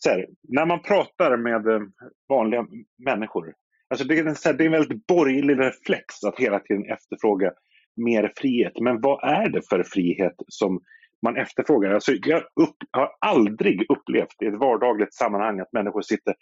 här, 0.07 0.27
när 0.43 0.67
man 0.67 0.83
pratar 0.83 1.37
med 1.37 1.67
eh, 1.67 1.81
vanliga 2.29 2.67
människor, 3.05 3.55
alltså 3.91 4.07
det, 4.07 4.19
är 4.19 4.27
en, 4.27 4.37
här, 4.45 4.53
det 4.53 4.65
är 4.65 4.67
en 4.67 4.73
väldigt 4.73 5.07
borgerlig 5.07 5.59
reflex 5.59 6.25
att 6.27 6.39
hela 6.39 6.61
tiden 6.61 6.85
efterfråga 6.85 7.53
mer 7.97 8.33
frihet. 8.37 8.73
Men 8.81 9.01
vad 9.01 9.25
är 9.25 9.49
det 9.49 9.63
för 9.69 9.83
frihet 9.83 10.35
som 10.49 10.81
man 11.23 11.37
efterfrågar? 11.37 11.95
Alltså 11.95 12.13
jag 12.13 12.43
upp, 12.43 12.77
har 12.91 13.11
aldrig 13.21 13.91
upplevt 13.91 14.43
i 14.43 14.47
ett 14.47 14.59
vardagligt 14.59 15.15
sammanhang 15.15 15.61
att 15.61 15.73
människor 15.73 16.03
sitter 16.03 16.35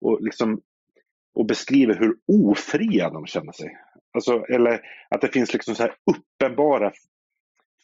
och, 0.00 0.22
liksom, 0.22 0.60
och 1.34 1.46
beskriver 1.46 1.94
hur 1.94 2.16
ofria 2.26 3.10
de 3.10 3.26
känner 3.26 3.52
sig. 3.52 3.76
Alltså, 4.14 4.44
eller 4.44 4.80
att 5.08 5.20
det 5.20 5.28
finns 5.28 5.52
liksom 5.52 5.74
så 5.74 5.82
här 5.82 5.94
uppenbara 6.10 6.92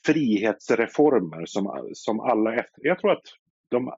frihetsreformer 0.06 1.46
som, 1.46 1.90
som 1.92 2.20
alla 2.20 2.54
efter... 2.54 2.86
Jag 2.86 2.98
tror 2.98 3.12
att 3.12 3.24
de 3.70 3.90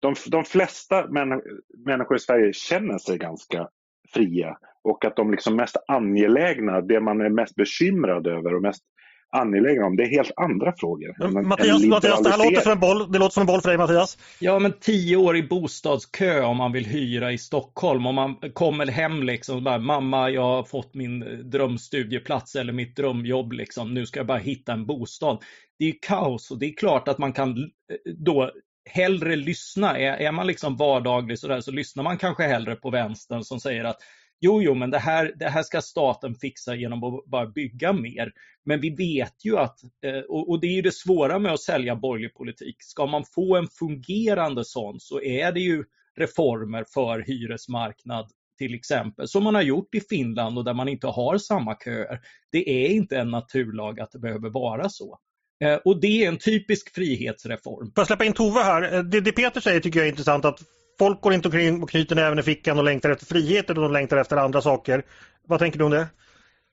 de, 0.00 0.14
de 0.30 0.44
flesta 0.44 1.06
män, 1.06 1.42
människor 1.86 2.16
i 2.16 2.20
Sverige 2.20 2.52
känner 2.52 2.98
sig 2.98 3.18
ganska 3.18 3.68
fria 4.14 4.58
och 4.82 5.04
att 5.04 5.16
de 5.16 5.30
liksom 5.30 5.56
mest 5.56 5.76
angelägna, 5.88 6.80
det 6.80 7.00
man 7.00 7.20
är 7.20 7.28
mest 7.28 7.54
bekymrad 7.54 8.26
över 8.26 8.54
och 8.54 8.62
mest 8.62 8.84
angelägna 9.32 9.86
om. 9.86 9.96
Det 9.96 10.02
är 10.02 10.08
helt 10.08 10.32
andra 10.36 10.72
frågor. 10.76 11.32
Men, 11.32 11.48
Mattias, 11.48 11.84
Mattias 11.84 12.22
det 12.22 12.30
här 12.30 12.38
låter 12.38 12.60
som 12.60 12.72
en 12.72 12.80
boll. 12.80 13.12
Det 13.12 13.18
låter 13.18 13.32
som 13.32 13.40
en 13.40 13.46
boll 13.46 13.60
för 13.60 13.68
dig 13.68 13.78
Mattias. 13.78 14.18
Ja, 14.38 14.58
men 14.58 14.72
tio 14.80 15.16
år 15.16 15.36
i 15.36 15.42
bostadskö 15.42 16.42
om 16.42 16.56
man 16.56 16.72
vill 16.72 16.86
hyra 16.86 17.32
i 17.32 17.38
Stockholm. 17.38 18.06
Om 18.06 18.14
man 18.14 18.36
kommer 18.52 18.86
hem 18.86 19.22
liksom 19.22 19.56
och 19.56 19.62
bara, 19.62 19.78
mamma, 19.78 20.30
jag 20.30 20.42
har 20.42 20.62
fått 20.62 20.94
min 20.94 21.50
drömstudieplats 21.50 22.54
eller 22.54 22.72
mitt 22.72 22.96
drömjobb 22.96 23.52
liksom. 23.52 23.94
Nu 23.94 24.06
ska 24.06 24.20
jag 24.20 24.26
bara 24.26 24.38
hitta 24.38 24.72
en 24.72 24.86
bostad. 24.86 25.38
Det 25.78 25.84
är 25.84 25.94
kaos 26.02 26.50
och 26.50 26.58
det 26.58 26.66
är 26.66 26.76
klart 26.76 27.08
att 27.08 27.18
man 27.18 27.32
kan 27.32 27.70
då 28.16 28.50
hellre 28.84 29.36
lyssna. 29.36 29.98
Är, 29.98 30.12
är 30.12 30.32
man 30.32 30.46
liksom 30.46 30.76
vardaglig 30.76 31.38
sådär 31.38 31.60
så 31.60 31.70
lyssnar 31.70 32.02
man 32.02 32.18
kanske 32.18 32.42
hellre 32.42 32.76
på 32.76 32.90
vänstern 32.90 33.44
som 33.44 33.60
säger 33.60 33.84
att 33.84 33.98
jo, 34.40 34.62
jo, 34.62 34.74
men 34.74 34.90
det 34.90 34.98
här, 34.98 35.32
det 35.36 35.48
här 35.48 35.62
ska 35.62 35.80
staten 35.80 36.34
fixa 36.34 36.74
genom 36.74 37.04
att 37.04 37.26
bara 37.26 37.46
bygga 37.46 37.92
mer. 37.92 38.32
Men 38.64 38.80
vi 38.80 38.90
vet 38.90 39.44
ju 39.44 39.58
att, 39.58 39.82
eh, 40.04 40.20
och 40.28 40.60
det 40.60 40.66
är 40.66 40.74
ju 40.74 40.82
det 40.82 40.94
svåra 40.94 41.38
med 41.38 41.52
att 41.52 41.60
sälja 41.60 41.96
borgerlig 41.96 42.34
politik, 42.34 42.76
ska 42.78 43.06
man 43.06 43.24
få 43.34 43.56
en 43.56 43.66
fungerande 43.66 44.64
sån 44.64 45.00
så 45.00 45.22
är 45.22 45.52
det 45.52 45.60
ju 45.60 45.84
reformer 46.16 46.84
för 46.94 47.24
hyresmarknad 47.26 48.30
till 48.58 48.74
exempel, 48.74 49.28
som 49.28 49.44
man 49.44 49.54
har 49.54 49.62
gjort 49.62 49.94
i 49.94 50.00
Finland 50.00 50.58
och 50.58 50.64
där 50.64 50.74
man 50.74 50.88
inte 50.88 51.06
har 51.06 51.38
samma 51.38 51.76
köer. 51.84 52.20
Det 52.52 52.70
är 52.70 52.88
inte 52.88 53.18
en 53.18 53.30
naturlag 53.30 54.00
att 54.00 54.12
det 54.12 54.18
behöver 54.18 54.50
vara 54.50 54.88
så. 54.88 55.18
Eh, 55.64 55.74
och 55.74 56.00
det 56.00 56.24
är 56.24 56.28
en 56.28 56.38
typisk 56.38 56.94
frihetsreform. 56.94 57.86
Får 57.86 58.00
jag 58.00 58.06
släppa 58.06 58.24
in 58.24 58.32
Tove 58.32 58.60
här? 58.60 58.94
Eh, 58.94 59.02
det, 59.02 59.20
det 59.20 59.32
Peter 59.32 59.60
säger 59.60 59.80
tycker 59.80 59.98
jag 59.98 60.06
är 60.06 60.10
intressant 60.10 60.44
att 60.44 60.60
folk 61.00 61.20
går 61.20 61.34
inte 61.34 61.48
omkring 61.48 61.82
och 61.82 61.90
knyter 61.90 62.16
näven 62.16 62.38
i 62.38 62.42
fickan 62.42 62.78
och 62.78 62.84
längtar 62.84 63.10
efter 63.10 63.26
frihet 63.26 63.68
och 63.68 63.74
de 63.74 63.92
längtar 63.92 64.16
efter 64.16 64.36
andra 64.36 64.60
saker. 64.62 65.02
Vad 65.46 65.58
tänker 65.58 65.78
du 65.78 65.84
om 65.84 65.90
det? 65.90 66.06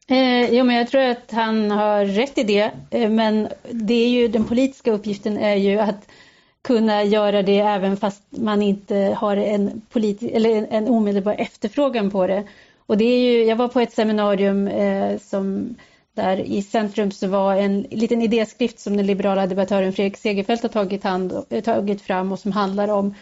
Eh, 0.09 0.53
jo, 0.53 0.63
men 0.63 0.75
jag 0.75 0.87
tror 0.87 1.01
att 1.01 1.31
han 1.31 1.71
har 1.71 2.05
rätt 2.05 2.37
i 2.37 2.43
det. 2.43 2.71
Eh, 2.91 3.09
men 3.09 3.47
det 3.71 3.93
är 3.93 4.09
ju, 4.09 4.27
den 4.27 4.43
politiska 4.43 4.91
uppgiften 4.91 5.37
är 5.37 5.55
ju 5.55 5.79
att 5.79 6.07
kunna 6.63 7.03
göra 7.03 7.41
det 7.41 7.59
även 7.59 7.97
fast 7.97 8.23
man 8.29 8.61
inte 8.61 9.15
har 9.17 9.37
en, 9.37 9.81
politi- 9.93 10.35
eller 10.35 10.67
en 10.71 10.87
omedelbar 10.87 11.35
efterfrågan 11.37 12.11
på 12.11 12.27
det. 12.27 12.43
Och 12.85 12.97
det 12.97 13.05
är 13.05 13.19
ju, 13.19 13.43
jag 13.43 13.55
var 13.55 13.67
på 13.67 13.79
ett 13.79 13.93
seminarium 13.93 14.67
eh, 14.67 15.17
som 15.19 15.75
där 16.15 16.37
i 16.37 16.61
centrum 16.61 17.11
så 17.11 17.27
var 17.27 17.55
en 17.55 17.81
liten 17.81 18.21
idéskrift 18.21 18.79
som 18.79 18.97
den 18.97 19.05
liberala 19.05 19.47
debattören 19.47 19.93
Fredrik 19.93 20.17
Segerfeldt 20.17 20.63
har 20.63 20.69
tagit, 20.69 21.03
hand, 21.03 21.33
eh, 21.49 21.63
tagit 21.63 22.01
fram 22.01 22.31
och 22.31 22.39
som 22.39 22.51
handlar 22.51 22.87
om 22.87 23.15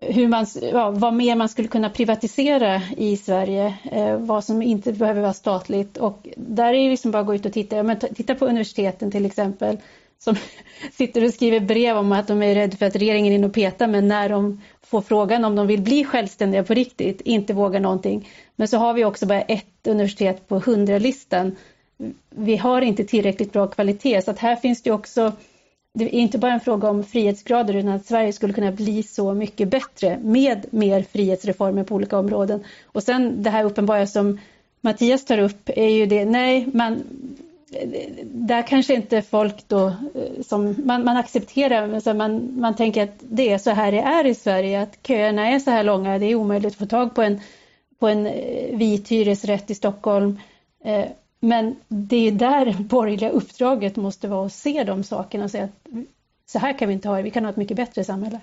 hur 0.00 0.28
man, 0.28 0.46
ja, 0.72 0.90
vad 0.90 1.14
mer 1.14 1.36
man 1.36 1.48
skulle 1.48 1.68
kunna 1.68 1.90
privatisera 1.90 2.82
i 2.96 3.16
Sverige, 3.16 3.74
eh, 3.92 4.16
vad 4.16 4.44
som 4.44 4.62
inte 4.62 4.92
behöver 4.92 5.20
vara 5.20 5.32
statligt. 5.32 5.96
Och 5.96 6.28
där 6.36 6.74
är 6.74 6.84
det 6.84 6.90
liksom 6.90 7.10
bara 7.10 7.20
att 7.20 7.26
gå 7.26 7.34
ut 7.34 7.46
och 7.46 7.52
titta. 7.52 7.76
Ja, 7.76 7.82
men 7.82 7.98
titta 7.98 8.34
på 8.34 8.46
universiteten 8.46 9.10
till 9.10 9.26
exempel 9.26 9.78
som 10.18 10.36
sitter 10.92 11.24
och 11.24 11.34
skriver 11.34 11.60
brev 11.60 11.96
om 11.96 12.12
att 12.12 12.28
de 12.28 12.42
är 12.42 12.54
rädda 12.54 12.76
för 12.76 12.86
att 12.86 12.96
regeringen 12.96 13.32
är 13.32 13.36
inne 13.36 13.46
och 13.46 13.54
petar 13.54 13.86
men 13.86 14.08
när 14.08 14.28
de 14.28 14.60
får 14.82 15.00
frågan 15.00 15.44
om 15.44 15.56
de 15.56 15.66
vill 15.66 15.82
bli 15.82 16.04
självständiga 16.04 16.64
på 16.64 16.74
riktigt 16.74 17.20
inte 17.20 17.54
vågar 17.54 17.80
någonting. 17.80 18.28
Men 18.56 18.68
så 18.68 18.76
har 18.78 18.94
vi 18.94 19.04
också 19.04 19.26
bara 19.26 19.42
ett 19.42 19.86
universitet 19.86 20.48
på 20.48 20.60
100-listan. 20.60 21.56
Vi 22.30 22.56
har 22.56 22.82
inte 22.82 23.04
tillräckligt 23.04 23.52
bra 23.52 23.66
kvalitet 23.66 24.22
så 24.22 24.30
att 24.30 24.38
här 24.38 24.56
finns 24.56 24.82
det 24.82 24.90
också 24.90 25.32
det 25.92 26.04
är 26.04 26.18
inte 26.18 26.38
bara 26.38 26.52
en 26.52 26.60
fråga 26.60 26.90
om 26.90 27.04
frihetsgrader 27.04 27.74
utan 27.74 27.90
att 27.90 28.06
Sverige 28.06 28.32
skulle 28.32 28.52
kunna 28.52 28.72
bli 28.72 29.02
så 29.02 29.34
mycket 29.34 29.68
bättre 29.68 30.18
med 30.22 30.66
mer 30.70 31.02
frihetsreformer 31.02 31.84
på 31.84 31.94
olika 31.94 32.18
områden. 32.18 32.64
Och 32.84 33.02
sen 33.02 33.42
det 33.42 33.50
här 33.50 33.64
uppenbara 33.64 34.06
som 34.06 34.38
Mattias 34.80 35.24
tar 35.24 35.38
upp 35.38 35.68
är 35.76 35.88
ju 35.88 36.06
det, 36.06 36.24
nej, 36.24 36.68
man, 36.74 37.02
där 38.24 38.62
kanske 38.62 38.94
inte 38.94 39.22
folk 39.22 39.68
då, 39.68 39.86
eh, 39.86 40.42
som 40.46 40.74
man, 40.84 41.04
man 41.04 41.16
accepterar, 41.16 42.00
så 42.00 42.14
man, 42.14 42.60
man 42.60 42.76
tänker 42.76 43.02
att 43.02 43.16
det 43.18 43.52
är 43.52 43.58
så 43.58 43.70
här 43.70 43.92
det 43.92 44.00
är 44.00 44.26
i 44.26 44.34
Sverige, 44.34 44.82
att 44.82 44.98
köerna 45.06 45.48
är 45.48 45.58
så 45.58 45.70
här 45.70 45.84
långa, 45.84 46.18
det 46.18 46.26
är 46.26 46.34
omöjligt 46.34 46.72
att 46.72 46.78
få 46.78 46.86
tag 46.86 47.14
på 47.14 47.22
en, 47.22 47.40
på 47.98 48.08
en 48.08 48.26
eh, 48.26 48.76
vit 48.76 49.08
hyresrätt 49.08 49.70
i 49.70 49.74
Stockholm. 49.74 50.38
Eh, 50.84 51.04
men 51.40 51.76
det 51.88 52.28
är 52.28 52.32
där 52.32 52.76
borgerliga 52.78 53.30
uppdraget 53.30 53.96
måste 53.96 54.28
vara 54.28 54.46
att 54.46 54.52
se 54.52 54.84
de 54.84 55.04
sakerna 55.04 55.44
och 55.44 55.50
säga 55.50 55.64
att 55.64 55.88
så 56.46 56.58
här 56.58 56.78
kan 56.78 56.88
vi 56.88 56.94
inte 56.94 57.08
ha 57.08 57.16
det, 57.16 57.22
vi 57.22 57.30
kan 57.30 57.44
ha 57.44 57.50
ett 57.50 57.56
mycket 57.56 57.76
bättre 57.76 58.04
samhälle. 58.04 58.40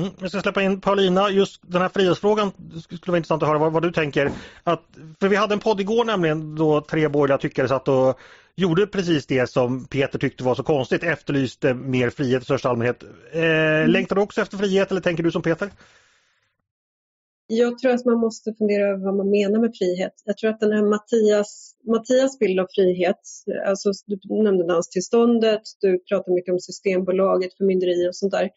Mm, 0.00 0.12
jag 0.20 0.30
ska 0.30 0.40
släppa 0.40 0.62
in 0.62 0.80
Paulina, 0.80 1.30
just 1.30 1.60
den 1.62 1.82
här 1.82 1.88
frihetsfrågan 1.88 2.52
skulle 2.80 3.00
vara 3.06 3.16
intressant 3.16 3.42
att 3.42 3.48
höra 3.48 3.58
vad, 3.58 3.72
vad, 3.72 3.82
du 3.82 3.92
tänker. 3.92 4.30
Att, 4.64 4.82
för 5.20 5.28
vi 5.28 5.36
hade 5.36 5.54
en 5.54 5.60
podd 5.60 5.80
igår 5.80 6.04
nämligen 6.04 6.54
då 6.54 6.80
tre 6.80 7.08
borgerliga 7.08 7.38
tyckare 7.38 7.68
satt 7.68 7.88
och 7.88 8.18
gjorde 8.56 8.86
precis 8.86 9.26
det 9.26 9.50
som 9.50 9.84
Peter 9.86 10.18
tyckte 10.18 10.44
var 10.44 10.54
så 10.54 10.62
konstigt, 10.62 11.02
efterlyste 11.02 11.74
mer 11.74 12.10
frihet 12.10 12.42
i 12.42 12.44
största 12.44 12.68
allmänhet. 12.68 13.02
Eh, 13.32 13.42
mm. 13.42 13.90
Längtar 13.90 14.16
du 14.16 14.22
också 14.22 14.40
efter 14.40 14.56
frihet 14.56 14.90
eller 14.90 15.00
tänker 15.00 15.22
du 15.22 15.30
som 15.30 15.42
Peter? 15.42 15.70
Jag 17.46 17.78
tror 17.78 17.92
att 17.92 18.04
man 18.04 18.18
måste 18.18 18.54
fundera 18.54 18.88
över 18.88 19.04
vad 19.04 19.14
man 19.14 19.30
menar 19.30 19.60
med 19.60 19.76
frihet. 19.78 20.12
Jag 20.24 20.36
tror 20.36 20.50
att 20.50 20.60
den 20.60 20.72
här 20.72 20.82
Mattias, 20.82 21.76
Mattias 21.84 22.38
bild 22.38 22.60
av 22.60 22.66
frihet, 22.74 23.20
alltså 23.66 23.90
du 24.06 24.42
nämnde 24.42 24.66
danstillståndet, 24.66 25.62
du 25.80 25.98
pratar 25.98 26.32
mycket 26.32 26.52
om 26.52 26.60
Systembolaget, 26.60 27.56
förmynderi 27.56 28.08
och 28.08 28.16
sånt 28.16 28.32
där. 28.32 28.50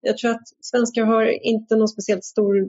Jag 0.00 0.18
tror 0.18 0.30
att 0.30 0.48
svenskar 0.60 1.04
har 1.04 1.46
inte 1.46 1.76
någon 1.76 1.88
speciellt 1.88 2.24
stor 2.24 2.68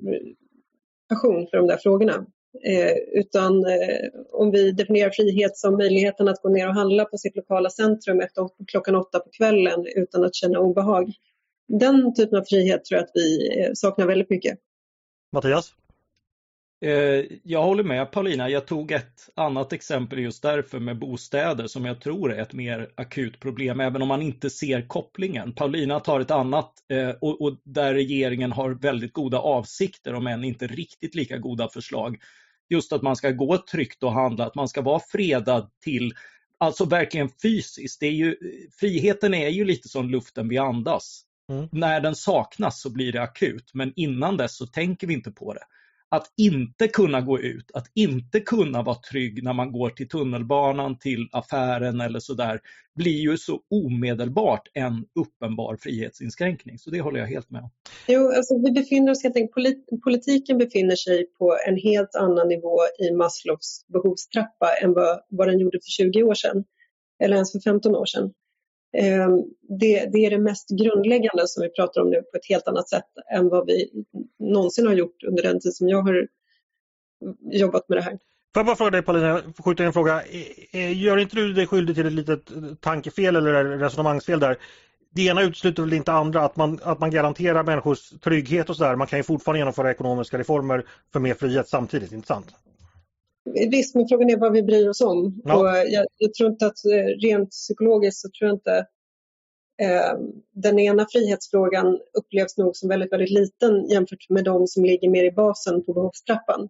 passion 1.10 1.47
för 1.49 1.58
de 1.58 1.67
där 1.67 1.77
frågorna. 1.77 2.25
Eh, 2.63 2.93
utan 3.12 3.65
eh, 3.65 4.10
om 4.32 4.51
vi 4.51 4.71
definierar 4.71 5.10
frihet 5.10 5.58
som 5.58 5.77
möjligheten 5.77 6.27
att 6.27 6.41
gå 6.41 6.49
ner 6.49 6.67
och 6.67 6.73
handla 6.73 7.06
på 7.06 7.17
sitt 7.17 7.36
lokala 7.36 7.69
centrum 7.69 8.19
efter 8.19 8.49
klockan 8.67 8.95
åtta 8.95 9.19
på 9.19 9.30
kvällen 9.30 9.86
utan 9.95 10.23
att 10.23 10.36
känna 10.36 10.60
obehag. 10.60 11.13
Den 11.67 12.13
typen 12.13 12.39
av 12.39 12.43
frihet 12.43 12.86
tror 12.86 12.97
jag 12.97 13.03
att 13.03 13.12
vi 13.13 13.60
eh, 13.60 13.71
saknar 13.73 14.08
väldigt 14.08 14.30
mycket. 14.30 14.60
Mattias? 15.38 15.73
Eh, 16.82 17.26
jag 17.43 17.63
håller 17.63 17.84
med 17.84 18.12
Paulina. 18.12 18.50
Jag 18.50 18.67
tog 18.67 18.91
ett 18.91 19.30
annat 19.36 19.73
exempel 19.73 20.19
just 20.19 20.43
därför 20.43 20.80
med 20.80 21.00
bostäder 21.00 21.67
som 21.67 21.86
jag 21.86 22.02
tror 22.02 22.34
är 22.34 22.41
ett 22.41 22.54
mer 22.54 22.89
akut 22.95 23.39
problem, 23.39 23.80
även 23.80 24.02
om 24.02 24.08
man 24.08 24.21
inte 24.21 24.50
ser 24.50 24.88
kopplingen. 24.88 25.54
Paulina 25.54 26.00
tar 26.00 26.19
ett 26.19 26.32
annat 26.32 26.73
eh, 26.89 27.10
och, 27.10 27.58
där 27.63 27.93
regeringen 27.93 28.52
har 28.52 28.69
väldigt 28.69 29.13
goda 29.13 29.39
avsikter, 29.39 30.13
om 30.13 30.28
än 30.28 30.43
inte 30.43 30.67
riktigt 30.67 31.15
lika 31.15 31.38
goda 31.38 31.69
förslag. 31.69 32.17
Just 32.69 32.93
att 32.93 33.02
man 33.02 33.15
ska 33.15 33.32
gå 33.32 33.58
tryggt 33.58 34.04
och 34.04 34.13
handla, 34.13 34.45
att 34.45 34.56
man 34.56 34.67
ska 34.67 34.82
vara 34.82 35.00
fredad 35.00 35.69
till, 35.84 36.13
alltså 36.58 36.86
verkligen 36.86 37.30
fysiskt. 37.41 38.00
Det 38.00 38.08
är 38.08 38.12
ju, 38.12 38.30
eh, 38.30 38.36
friheten 38.80 39.34
är 39.34 39.50
ju 39.50 39.65
lite 39.65 39.89
som 39.89 40.10
luften 40.10 40.50
vi 40.50 40.58
andas. 40.58 41.26
Mm. 41.49 41.67
När 41.71 42.01
den 42.01 42.15
saknas 42.15 42.81
så 42.81 42.89
blir 42.89 43.12
det 43.12 43.21
akut, 43.21 43.71
men 43.73 43.93
innan 43.95 44.38
dess 44.38 44.57
så 44.57 44.67
tänker 44.67 45.07
vi 45.07 45.13
inte 45.13 45.31
på 45.31 45.53
det. 45.53 45.63
Att 46.10 46.33
inte 46.38 46.88
kunna 46.88 47.21
gå 47.21 47.39
ut, 47.39 47.71
att 47.73 47.91
inte 47.93 48.39
kunna 48.39 48.83
vara 48.83 48.95
trygg 49.12 49.43
när 49.43 49.53
man 49.53 49.71
går 49.71 49.89
till 49.89 50.10
tunnelbanan, 50.10 50.99
till 50.99 51.29
affären 51.31 52.01
eller 52.01 52.19
sådär, 52.19 52.60
blir 52.95 53.19
ju 53.21 53.38
så 53.38 53.62
omedelbart 53.69 54.62
en 54.73 55.05
uppenbar 55.19 55.77
frihetsinskränkning. 55.81 56.77
Så 56.77 56.89
det 56.89 57.01
håller 57.01 57.19
jag 57.19 57.27
helt 57.27 57.51
med 57.51 57.62
om. 57.62 57.69
Jo, 58.07 58.31
alltså 58.38 58.62
vi 58.65 58.71
befinner 58.71 59.12
oss 59.12 59.23
helt 59.23 59.36
enkelt, 59.36 59.86
politiken 60.03 60.57
befinner 60.57 60.95
sig 60.95 61.25
på 61.39 61.57
en 61.67 61.77
helt 61.77 62.15
annan 62.15 62.47
nivå 62.47 62.77
i 62.99 63.12
Maslows 63.12 63.86
behovstrappa 63.93 64.67
än 64.83 64.93
vad, 64.93 65.19
vad 65.29 65.47
den 65.47 65.60
gjorde 65.60 65.77
för 65.77 66.03
20 66.03 66.23
år 66.23 66.33
sedan, 66.33 66.63
eller 67.23 67.36
ens 67.36 67.51
för 67.51 67.60
15 67.60 67.95
år 67.95 68.05
sedan. 68.05 68.33
Ehm, 68.99 69.43
det, 69.79 70.10
det, 70.12 70.25
är 70.25 70.29
det 70.29 70.39
mest 70.39 70.69
grundläggande 70.69 71.47
som 71.47 71.63
vi 71.63 71.69
pratar 71.69 72.01
om 72.01 72.10
nu 72.10 72.21
på 72.21 72.38
ett 72.38 72.49
helt 72.49 72.67
annat 72.67 72.89
sätt 72.89 73.05
än 73.33 73.49
vad 73.49 73.65
vi 73.65 73.89
någonsin 74.39 74.88
har 74.88 74.93
gjort 74.93 75.23
under 75.27 75.43
den 75.43 75.60
tid 75.60 75.73
som 75.73 75.89
jag 75.89 76.01
har 76.01 76.27
jobbat 77.51 77.89
med 77.89 77.97
det 77.97 78.01
här. 78.01 78.12
Får 78.12 78.60
jag 78.60 78.65
bara 78.65 78.75
fråga 78.75 78.91
dig 78.91 79.01
Paulina, 79.01 79.41
skjuta 79.65 79.83
in 79.83 79.88
en 79.88 79.93
fråga. 79.93 80.23
E, 80.23 80.45
e, 80.71 80.91
gör 80.91 81.17
inte 81.17 81.36
du 81.36 81.53
dig 81.53 81.67
skyldig 81.67 81.95
till 81.95 82.05
ett 82.05 82.13
litet 82.13 82.51
tankefel 82.81 83.36
eller 83.36 83.63
resonemangsfel 83.63 84.39
där? 84.39 84.57
Det 85.10 85.25
ena 85.25 85.41
utesluter 85.41 85.83
väl 85.83 85.93
inte 85.93 86.12
andra, 86.12 86.41
att 86.41 86.55
man, 86.55 86.79
att 86.83 86.99
man 86.99 87.12
garanterar 87.12 87.63
människors 87.63 88.10
trygghet 88.10 88.69
och 88.69 88.77
sådär. 88.77 88.95
Man 88.95 89.07
kan 89.07 89.19
ju 89.19 89.23
fortfarande 89.23 89.60
genomföra 89.60 89.91
ekonomiska 89.91 90.38
reformer 90.38 90.86
för 91.13 91.19
mer 91.19 91.33
frihet 91.33 91.69
samtidigt, 91.69 92.12
inte 92.12 92.27
sant? 92.27 92.55
Visst, 93.53 93.95
men 93.95 94.07
frågan 94.07 94.29
är 94.29 94.38
vad 94.38 94.53
vi 94.53 94.63
bryr 94.63 94.89
oss 94.89 95.01
om. 95.01 95.41
Ja. 95.45 95.57
Och 95.57 95.67
jag, 95.67 96.05
jag, 96.17 96.33
tror 96.33 96.49
inte 96.49 96.65
att 96.65 96.86
eh, 96.86 97.27
rent 97.27 97.49
psykologiskt 97.49 98.21
så 98.21 98.29
tror 98.29 98.49
jag 98.49 98.55
inte 98.55 98.86
eh, 99.81 100.19
den 100.55 100.79
ena 100.79 101.07
frihetsfrågan 101.12 101.99
upplevs 102.13 102.57
nog 102.57 102.75
som 102.75 102.89
väldigt, 102.89 103.12
väldigt 103.12 103.31
liten 103.31 103.89
jämfört 103.89 104.29
med 104.29 104.43
de 104.43 104.67
som 104.67 104.86
ligger 104.86 105.10
mer 105.10 105.23
i 105.23 105.31
basen 105.31 105.86
på 105.86 105.93
behovstrappan. 105.93 106.69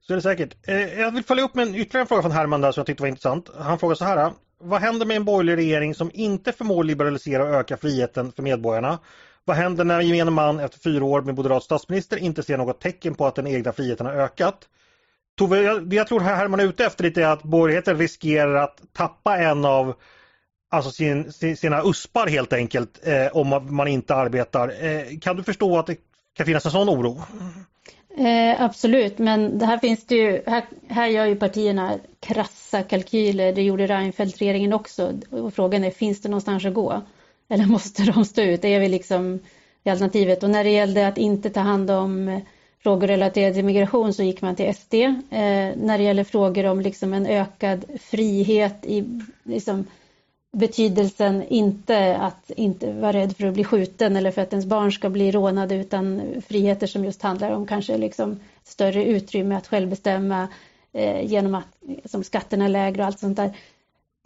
Så 0.00 0.12
är 0.12 0.16
det 0.16 0.22
säkert. 0.22 0.68
Eh, 0.68 1.00
jag 1.00 1.10
vill 1.10 1.24
följa 1.24 1.44
upp 1.44 1.54
med 1.54 1.68
en 1.68 1.74
ytterligare 1.74 2.06
fråga 2.06 2.22
från 2.22 2.32
Herman 2.32 2.60
där 2.60 2.72
som 2.72 2.80
jag 2.80 2.86
tyckte 2.86 3.02
var 3.02 3.08
intressant. 3.08 3.50
Han 3.58 3.78
frågar 3.78 3.94
så 3.94 4.04
här. 4.04 4.32
Vad 4.58 4.80
händer 4.80 5.06
med 5.06 5.16
en 5.16 5.24
borgerlig 5.24 5.56
regering 5.56 5.94
som 5.94 6.10
inte 6.14 6.52
förmår 6.52 6.84
liberalisera 6.84 7.42
och 7.42 7.54
öka 7.54 7.76
friheten 7.76 8.32
för 8.32 8.42
medborgarna? 8.42 8.98
Vad 9.44 9.56
händer 9.56 9.84
när 9.84 10.00
gemene 10.00 10.30
man 10.30 10.60
efter 10.60 10.78
fyra 10.78 11.04
år 11.04 11.22
med 11.22 11.34
moderat 11.34 11.62
statsminister 11.62 12.16
inte 12.16 12.42
ser 12.42 12.58
något 12.58 12.80
tecken 12.80 13.14
på 13.14 13.26
att 13.26 13.34
den 13.34 13.46
egna 13.46 13.72
friheten 13.72 14.06
har 14.06 14.12
ökat? 14.12 14.68
Tove, 15.34 15.62
jag, 15.62 15.94
jag 15.94 16.06
tror 16.06 16.20
här 16.20 16.48
man 16.48 16.60
är 16.60 16.64
ute 16.64 16.84
efter 16.84 17.04
lite 17.04 17.30
att 17.30 17.42
borgerligheten 17.42 17.98
riskerar 17.98 18.54
att 18.54 18.82
tappa 18.92 19.38
en 19.38 19.64
av 19.64 19.94
alltså 20.70 20.90
sin, 20.90 21.32
sina 21.32 21.82
uspar 21.84 22.26
helt 22.26 22.52
enkelt 22.52 23.06
eh, 23.06 23.36
om 23.36 23.66
man 23.70 23.88
inte 23.88 24.14
arbetar. 24.14 24.84
Eh, 24.84 25.18
kan 25.20 25.36
du 25.36 25.42
förstå 25.42 25.78
att 25.78 25.86
det 25.86 25.96
kan 26.36 26.46
finnas 26.46 26.64
en 26.64 26.70
sån 26.70 26.88
oro? 26.88 27.22
Eh, 28.18 28.62
absolut, 28.62 29.18
men 29.18 29.58
det 29.58 29.66
här 29.66 29.78
finns 29.78 30.06
det 30.06 30.14
ju, 30.14 30.42
här, 30.46 30.64
här 30.88 31.06
gör 31.06 31.26
ju 31.26 31.36
partierna 31.36 31.98
krassa 32.20 32.82
kalkyler, 32.82 33.52
det 33.52 33.62
gjorde 33.62 33.86
Reinfeldt-regeringen 33.86 34.72
också. 34.72 35.12
Och 35.30 35.54
frågan 35.54 35.84
är, 35.84 35.90
finns 35.90 36.22
det 36.22 36.28
någonstans 36.28 36.64
att 36.64 36.74
gå? 36.74 37.02
Eller 37.48 37.66
måste 37.66 38.02
de 38.02 38.24
stå 38.24 38.42
ut? 38.42 38.62
Det 38.62 38.74
är 38.74 38.80
väl 38.80 38.90
liksom 38.90 39.40
alternativet. 39.84 40.42
Och 40.42 40.50
när 40.50 40.64
det 40.64 40.70
gällde 40.70 41.08
att 41.08 41.18
inte 41.18 41.50
ta 41.50 41.60
hand 41.60 41.90
om 41.90 42.40
frågor 42.84 43.06
relaterade 43.06 43.54
till 43.54 43.64
migration 43.64 44.14
så 44.14 44.22
gick 44.22 44.42
man 44.42 44.56
till 44.56 44.74
SD. 44.74 44.94
Eh, 44.94 45.10
när 45.76 45.98
det 45.98 46.04
gäller 46.04 46.24
frågor 46.24 46.64
om 46.66 46.80
liksom 46.80 47.14
en 47.14 47.26
ökad 47.26 47.84
frihet 48.00 48.86
i 48.86 49.20
liksom, 49.42 49.86
betydelsen 50.52 51.42
inte 51.48 52.16
att 52.16 52.50
inte 52.50 52.92
vara 52.92 53.12
rädd 53.12 53.36
för 53.36 53.46
att 53.46 53.54
bli 53.54 53.64
skjuten 53.64 54.16
eller 54.16 54.30
för 54.30 54.42
att 54.42 54.52
ens 54.52 54.66
barn 54.66 54.92
ska 54.92 55.08
bli 55.10 55.30
rånade 55.30 55.74
utan 55.74 56.22
friheter 56.48 56.86
som 56.86 57.04
just 57.04 57.22
handlar 57.22 57.50
om 57.50 57.66
kanske 57.66 57.98
liksom 57.98 58.40
större 58.64 59.04
utrymme 59.04 59.56
att 59.56 59.66
själv 59.66 59.88
bestämma 59.88 60.48
eh, 60.92 61.26
genom 61.26 61.54
att 61.54 61.82
som 62.04 62.24
skatterna 62.24 62.64
är 62.64 62.68
lägre 62.68 63.02
och 63.02 63.06
allt 63.06 63.18
sånt 63.18 63.36
där. 63.36 63.52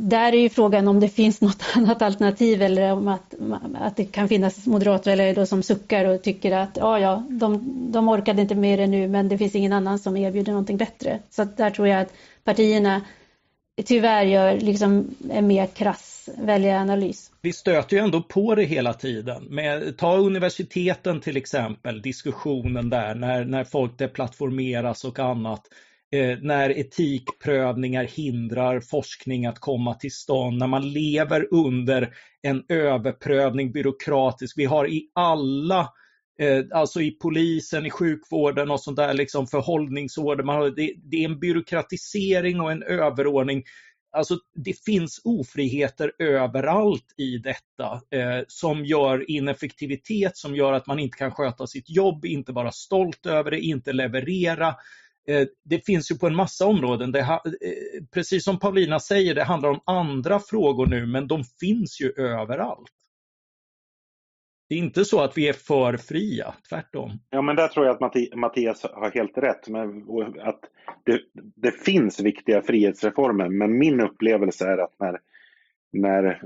Där 0.03 0.33
är 0.33 0.41
ju 0.41 0.49
frågan 0.49 0.89
om 0.89 1.01
det 1.01 1.09
finns 1.09 1.41
något 1.41 1.63
annat 1.75 2.03
alternativ 2.03 2.63
eller 2.63 2.93
om 2.93 3.09
att, 3.09 3.35
att 3.75 3.97
det 3.97 4.05
kan 4.05 4.29
finnas 4.29 4.67
moderater 4.67 5.13
eller 5.13 5.35
då 5.35 5.47
som 5.47 5.63
suckar 5.63 6.05
och 6.05 6.23
tycker 6.23 6.53
att 6.53 6.77
ja, 6.77 6.99
ja, 6.99 7.27
de, 7.29 7.63
de 7.93 8.09
orkade 8.09 8.43
inte 8.43 8.55
med 8.55 8.79
det 8.79 8.87
nu 8.87 9.09
men 9.09 9.29
det 9.29 9.39
finns 9.39 9.55
ingen 9.55 9.73
annan 9.73 9.99
som 9.99 10.17
erbjuder 10.17 10.53
någonting 10.53 10.77
bättre. 10.77 11.21
Så 11.31 11.45
där 11.45 11.71
tror 11.71 11.89
jag 11.89 12.01
att 12.01 12.13
partierna 12.45 13.03
tyvärr 13.85 14.25
gör 14.25 14.61
liksom 14.61 15.15
en 15.31 15.47
mer 15.47 15.67
krass 15.67 16.29
väljaranalys. 16.39 17.31
Vi 17.41 17.53
stöter 17.53 17.97
ju 17.97 18.03
ändå 18.03 18.23
på 18.23 18.55
det 18.55 18.65
hela 18.65 18.95
tiden. 18.95 19.45
Med, 19.45 19.97
ta 19.97 20.17
universiteten 20.17 21.21
till 21.21 21.37
exempel, 21.37 22.03
diskussionen 22.03 22.91
där 22.91 23.15
när, 23.15 23.45
när 23.45 23.65
folk 23.65 23.99
deplattformeras 23.99 25.05
och 25.05 25.19
annat. 25.19 25.63
Eh, 26.11 26.39
när 26.43 26.71
etikprövningar 26.71 28.05
hindrar 28.05 28.81
forskning 28.81 29.47
att 29.47 29.59
komma 29.59 29.95
till 29.95 30.13
stånd, 30.13 30.59
när 30.59 30.67
man 30.67 30.93
lever 30.93 31.49
under 31.51 32.15
en 32.43 32.65
överprövning 32.69 33.73
byråkratisk. 33.73 34.59
Vi 34.59 34.65
har 34.65 34.89
i 34.89 35.11
alla 35.15 35.93
eh, 36.41 36.65
alltså 36.73 37.01
i 37.01 37.11
polisen, 37.11 37.87
i 37.87 37.91
sjukvården 37.91 38.71
och 38.71 38.81
sånt 38.81 38.97
där, 38.97 39.15
liksom 39.15 39.47
förhållningsorder. 39.47 40.45
Man 40.45 40.57
har, 40.57 40.71
det, 40.71 40.95
det, 41.03 41.17
är 41.17 41.29
en 41.29 41.41
byråkratisering 41.41 42.61
och 42.61 42.73
en 42.73 42.83
överordning. 42.83 43.63
Alltså 44.13 44.39
det 44.55 44.85
finns 44.85 45.21
ofriheter 45.25 46.13
överallt 46.19 47.15
i 47.17 47.39
detta 47.39 48.19
eh, 48.19 48.45
som 48.49 48.85
gör 48.85 49.31
ineffektivitet, 49.31 50.37
som 50.37 50.57
gör 50.57 50.73
att 50.73 50.87
man 50.87 50.99
inte 50.99 51.19
kan 51.19 51.31
sköta 51.31 51.67
sitt 51.67 51.91
jobb, 51.91 52.25
inte 52.25 52.53
vara 52.53 52.73
stolt 52.73 53.27
över 53.27 53.51
det, 53.51 53.61
inte 53.61 53.93
leverera. 53.93 54.75
Eh, 55.29 55.47
det 55.65 55.87
finns 55.87 56.11
ju 56.11 56.19
på 56.19 56.27
en 56.27 56.37
massa 56.37 56.67
områden. 56.67 57.13
Det, 57.13 57.21
eh, 57.21 57.39
precis 58.15 58.45
som 58.45 58.59
Paulina 58.59 59.01
säger, 59.01 59.35
det 59.35 59.45
handlar 59.45 59.71
om 59.71 59.81
andra 59.87 60.41
frågor 60.41 60.87
nu, 60.87 61.07
men 61.07 61.29
de 61.29 61.45
finns 61.61 62.01
ju 62.01 62.13
överallt. 62.17 62.93
Det 64.69 64.75
är 64.75 64.79
inte 64.79 65.05
så 65.05 65.21
att 65.21 65.39
vi 65.39 65.49
är 65.49 65.53
för 65.53 65.97
fria, 65.97 66.55
tvärtom. 66.69 67.11
Ja, 67.31 67.43
men 67.43 67.57
där 67.57 67.69
tror 67.69 67.87
jag 67.87 67.95
att 67.95 68.35
Mattias 68.37 68.83
har 68.83 69.11
helt 69.11 69.39
rätt. 69.39 69.69
Men 69.69 70.05
att 70.41 70.61
det, 71.05 71.21
det 71.57 71.71
finns 71.71 72.21
viktiga 72.21 72.63
frihetsreformer, 72.63 73.49
men 73.49 73.79
min 73.79 74.01
upplevelse 74.01 74.67
är 74.67 74.79
att 74.79 74.95
när, 74.99 75.21
när 75.93 76.43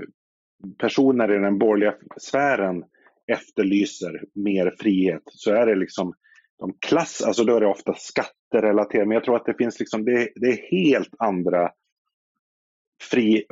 personer 0.77 1.35
i 1.35 1.39
den 1.39 1.59
borgerliga 1.59 1.93
sfären 2.17 2.83
efterlyser 3.27 4.23
mer 4.33 4.75
frihet 4.79 5.23
så 5.25 5.53
är 5.53 5.65
det 5.65 5.75
liksom 5.75 6.13
de 6.59 6.73
klass, 6.79 7.21
alltså 7.21 7.43
då 7.43 7.55
är 7.55 7.59
det 7.59 7.67
ofta 7.67 7.93
skatterelaterat, 7.93 9.07
men 9.07 9.15
jag 9.15 9.23
tror 9.23 9.35
att 9.35 9.45
det 9.45 9.57
finns 9.57 9.79
liksom, 9.79 10.05
det, 10.05 10.29
det 10.35 10.47
är 10.47 10.71
helt 10.71 11.13
andra 11.19 11.71
fri, 13.01 13.45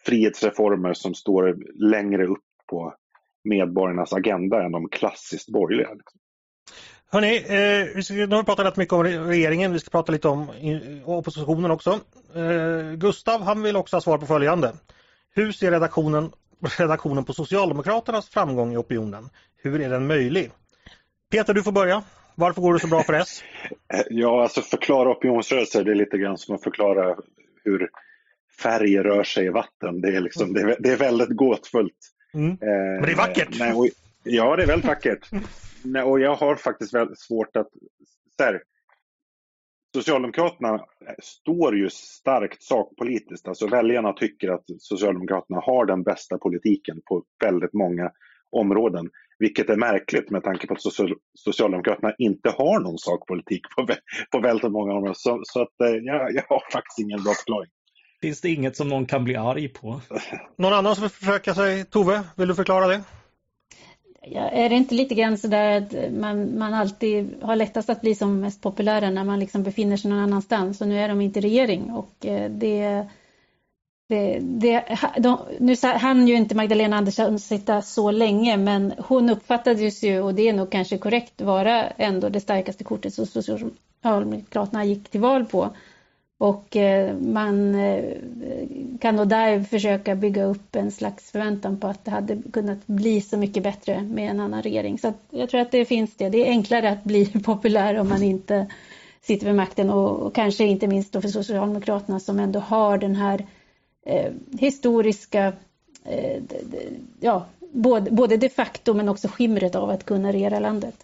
frihetsreformer 0.00 0.94
som 0.94 1.14
står 1.14 1.56
längre 1.90 2.26
upp 2.26 2.44
på 2.70 2.94
medborgarnas 3.44 4.12
agenda 4.12 4.62
än 4.64 4.72
de 4.72 4.88
klassiskt 4.88 5.48
borgerliga. 5.48 5.94
Liksom. 5.94 6.20
Hörrni, 7.10 7.36
eh, 7.36 8.26
nu 8.26 8.34
har 8.34 8.42
vi 8.42 8.46
pratat 8.46 8.66
rätt 8.66 8.76
mycket 8.76 8.92
om 8.92 9.04
regeringen, 9.04 9.72
vi 9.72 9.78
ska 9.78 9.90
prata 9.90 10.12
lite 10.12 10.28
om 10.28 10.50
oppositionen 11.04 11.70
också. 11.70 12.00
Eh, 12.34 12.92
Gustav, 12.96 13.42
han 13.42 13.62
vill 13.62 13.76
också 13.76 13.96
ha 13.96 14.00
svar 14.00 14.18
på 14.18 14.26
följande. 14.26 14.72
Hur 15.34 15.52
ser 15.52 15.70
redaktionen, 15.70 16.32
redaktionen 16.78 17.24
på 17.24 17.32
Socialdemokraternas 17.32 18.28
framgång 18.28 18.72
i 18.72 18.76
opinionen? 18.76 19.28
Hur 19.56 19.80
är 19.80 19.90
den 19.90 20.06
möjlig? 20.06 20.50
Peter, 21.30 21.54
du 21.54 21.62
får 21.62 21.72
börja. 21.72 22.02
Varför 22.38 22.62
går 22.62 22.74
det 22.74 22.80
så 22.80 22.86
bra 22.86 23.02
för 23.02 23.12
S? 23.12 23.42
Ja, 24.10 24.42
alltså 24.42 24.62
förklara 24.62 25.10
opinionsrörelser, 25.10 25.84
det 25.84 25.90
är 25.90 25.94
lite 25.94 26.18
grann 26.18 26.38
som 26.38 26.54
att 26.54 26.62
förklara 26.62 27.16
hur 27.64 27.88
färg 28.62 28.98
rör 28.98 29.24
sig 29.24 29.46
i 29.46 29.50
vatten. 29.50 30.00
Det 30.00 30.16
är, 30.16 30.20
liksom, 30.20 30.52
det 30.52 30.60
är, 30.60 30.76
det 30.80 30.92
är 30.92 30.96
väldigt 30.96 31.36
gåtfullt. 31.36 32.12
Mm. 32.34 32.50
Eh, 32.50 32.56
Men 32.60 33.02
det 33.02 33.12
är 33.12 33.16
vackert! 33.16 33.58
Nej, 33.58 33.72
och, 33.72 33.86
ja, 34.24 34.56
det 34.56 34.62
är 34.62 34.66
väldigt 34.66 34.88
vackert. 34.88 35.30
nej, 35.84 36.02
och 36.02 36.20
jag 36.20 36.34
har 36.34 36.56
faktiskt 36.56 36.94
väldigt 36.94 37.20
svårt 37.20 37.56
att... 37.56 37.68
Så 38.38 40.02
Socialdemokraterna 40.02 40.84
står 41.22 41.76
ju 41.76 41.90
starkt 41.90 42.62
sakpolitiskt. 42.62 43.48
Alltså 43.48 43.66
väljarna 43.66 44.12
tycker 44.12 44.48
att 44.48 44.64
Socialdemokraterna 44.78 45.60
har 45.60 45.86
den 45.86 46.02
bästa 46.02 46.38
politiken 46.38 47.00
på 47.04 47.24
väldigt 47.44 47.72
många 47.72 48.10
områden. 48.50 49.10
Vilket 49.38 49.70
är 49.70 49.76
märkligt 49.76 50.30
med 50.30 50.44
tanke 50.44 50.66
på 50.66 50.74
att 50.74 50.82
Socialdemokraterna 51.38 52.12
inte 52.18 52.50
har 52.50 52.80
någon 52.80 52.98
sakpolitik 52.98 53.62
på, 53.76 53.86
på 54.30 54.40
väldigt 54.40 54.72
många 54.72 54.92
områden. 54.92 55.14
Så, 55.14 55.40
så 55.42 55.62
att, 55.62 55.80
eh, 55.80 55.88
jag, 55.88 56.34
jag 56.34 56.44
har 56.48 56.72
faktiskt 56.72 56.98
ingen 56.98 57.22
bra 57.22 57.32
förklaring. 57.34 57.70
Finns 58.22 58.40
det 58.40 58.48
inget 58.48 58.76
som 58.76 58.88
någon 58.88 59.06
kan 59.06 59.24
bli 59.24 59.36
arg 59.36 59.68
på? 59.68 60.00
Någon 60.58 60.72
annan 60.72 60.94
som 60.94 61.02
vill 61.02 61.10
försöka 61.10 61.54
sig? 61.54 61.84
Tove, 61.84 62.22
vill 62.36 62.48
du 62.48 62.54
förklara 62.54 62.86
det? 62.86 63.02
Ja, 64.28 64.40
är 64.40 64.68
det 64.68 64.74
inte 64.74 64.94
lite 64.94 65.14
grann 65.14 65.38
sådär 65.38 65.80
att 65.80 66.12
man, 66.12 66.58
man 66.58 66.74
alltid 66.74 67.42
har 67.42 67.56
lättast 67.56 67.90
att 67.90 68.00
bli 68.00 68.14
som 68.14 68.40
mest 68.40 68.62
populära 68.62 69.10
när 69.10 69.24
man 69.24 69.38
liksom 69.38 69.62
befinner 69.62 69.96
sig 69.96 70.10
någon 70.10 70.20
annanstans 70.20 70.80
och 70.80 70.88
nu 70.88 71.00
är 71.00 71.08
de 71.08 71.20
inte 71.20 71.38
i 71.38 71.42
regering 71.42 71.90
och 71.90 72.26
eh, 72.26 72.50
det 72.50 73.06
det, 74.08 74.38
det, 74.42 74.98
de, 75.18 75.38
nu 75.58 75.76
hann 75.82 76.28
ju 76.28 76.34
inte 76.34 76.54
Magdalena 76.54 76.96
Andersson 76.96 77.38
sitta 77.38 77.82
så 77.82 78.10
länge 78.10 78.56
men 78.56 78.94
hon 78.98 79.30
uppfattades 79.30 80.02
ju, 80.02 80.20
och 80.20 80.34
det 80.34 80.48
är 80.48 80.52
nog 80.52 80.70
kanske 80.70 80.98
korrekt, 80.98 81.40
vara 81.40 81.86
ändå 81.86 82.28
det 82.28 82.40
starkaste 82.40 82.84
kortet 82.84 83.14
som 83.14 83.26
Socialdemokraterna 83.26 84.84
gick 84.84 85.08
till 85.08 85.20
val 85.20 85.44
på. 85.44 85.70
Och 86.38 86.76
eh, 86.76 87.16
man 87.16 87.74
eh, 87.74 88.04
kan 89.00 89.16
då 89.16 89.24
där 89.24 89.62
försöka 89.62 90.14
bygga 90.14 90.44
upp 90.44 90.76
en 90.76 90.90
slags 90.90 91.30
förväntan 91.30 91.80
på 91.80 91.86
att 91.86 92.04
det 92.04 92.10
hade 92.10 92.42
kunnat 92.52 92.86
bli 92.86 93.20
så 93.20 93.36
mycket 93.36 93.62
bättre 93.62 94.02
med 94.02 94.30
en 94.30 94.40
annan 94.40 94.62
regering. 94.62 94.98
Så 94.98 95.12
jag 95.30 95.50
tror 95.50 95.60
att 95.60 95.70
det 95.70 95.84
finns 95.84 96.14
det. 96.16 96.28
Det 96.28 96.46
är 96.46 96.50
enklare 96.50 96.90
att 96.90 97.04
bli 97.04 97.26
populär 97.44 97.98
om 97.98 98.08
man 98.08 98.22
inte 98.22 98.66
sitter 99.22 99.46
vid 99.46 99.54
makten 99.54 99.90
och, 99.90 100.10
och 100.10 100.34
kanske 100.34 100.64
inte 100.64 100.86
minst 100.86 101.12
då 101.12 101.20
för 101.20 101.28
Socialdemokraterna 101.28 102.20
som 102.20 102.40
ändå 102.40 102.58
har 102.58 102.98
den 102.98 103.16
här 103.16 103.46
eh, 104.06 104.32
historiska, 104.58 105.52
eh, 106.04 106.42
ja, 107.20 107.46
både, 107.72 108.10
både 108.10 108.36
de 108.36 108.48
facto 108.48 108.94
men 108.94 109.08
också 109.08 109.28
skimret 109.28 109.74
av 109.74 109.90
att 109.90 110.04
kunna 110.04 110.32
regera 110.32 110.58
landet. 110.58 110.94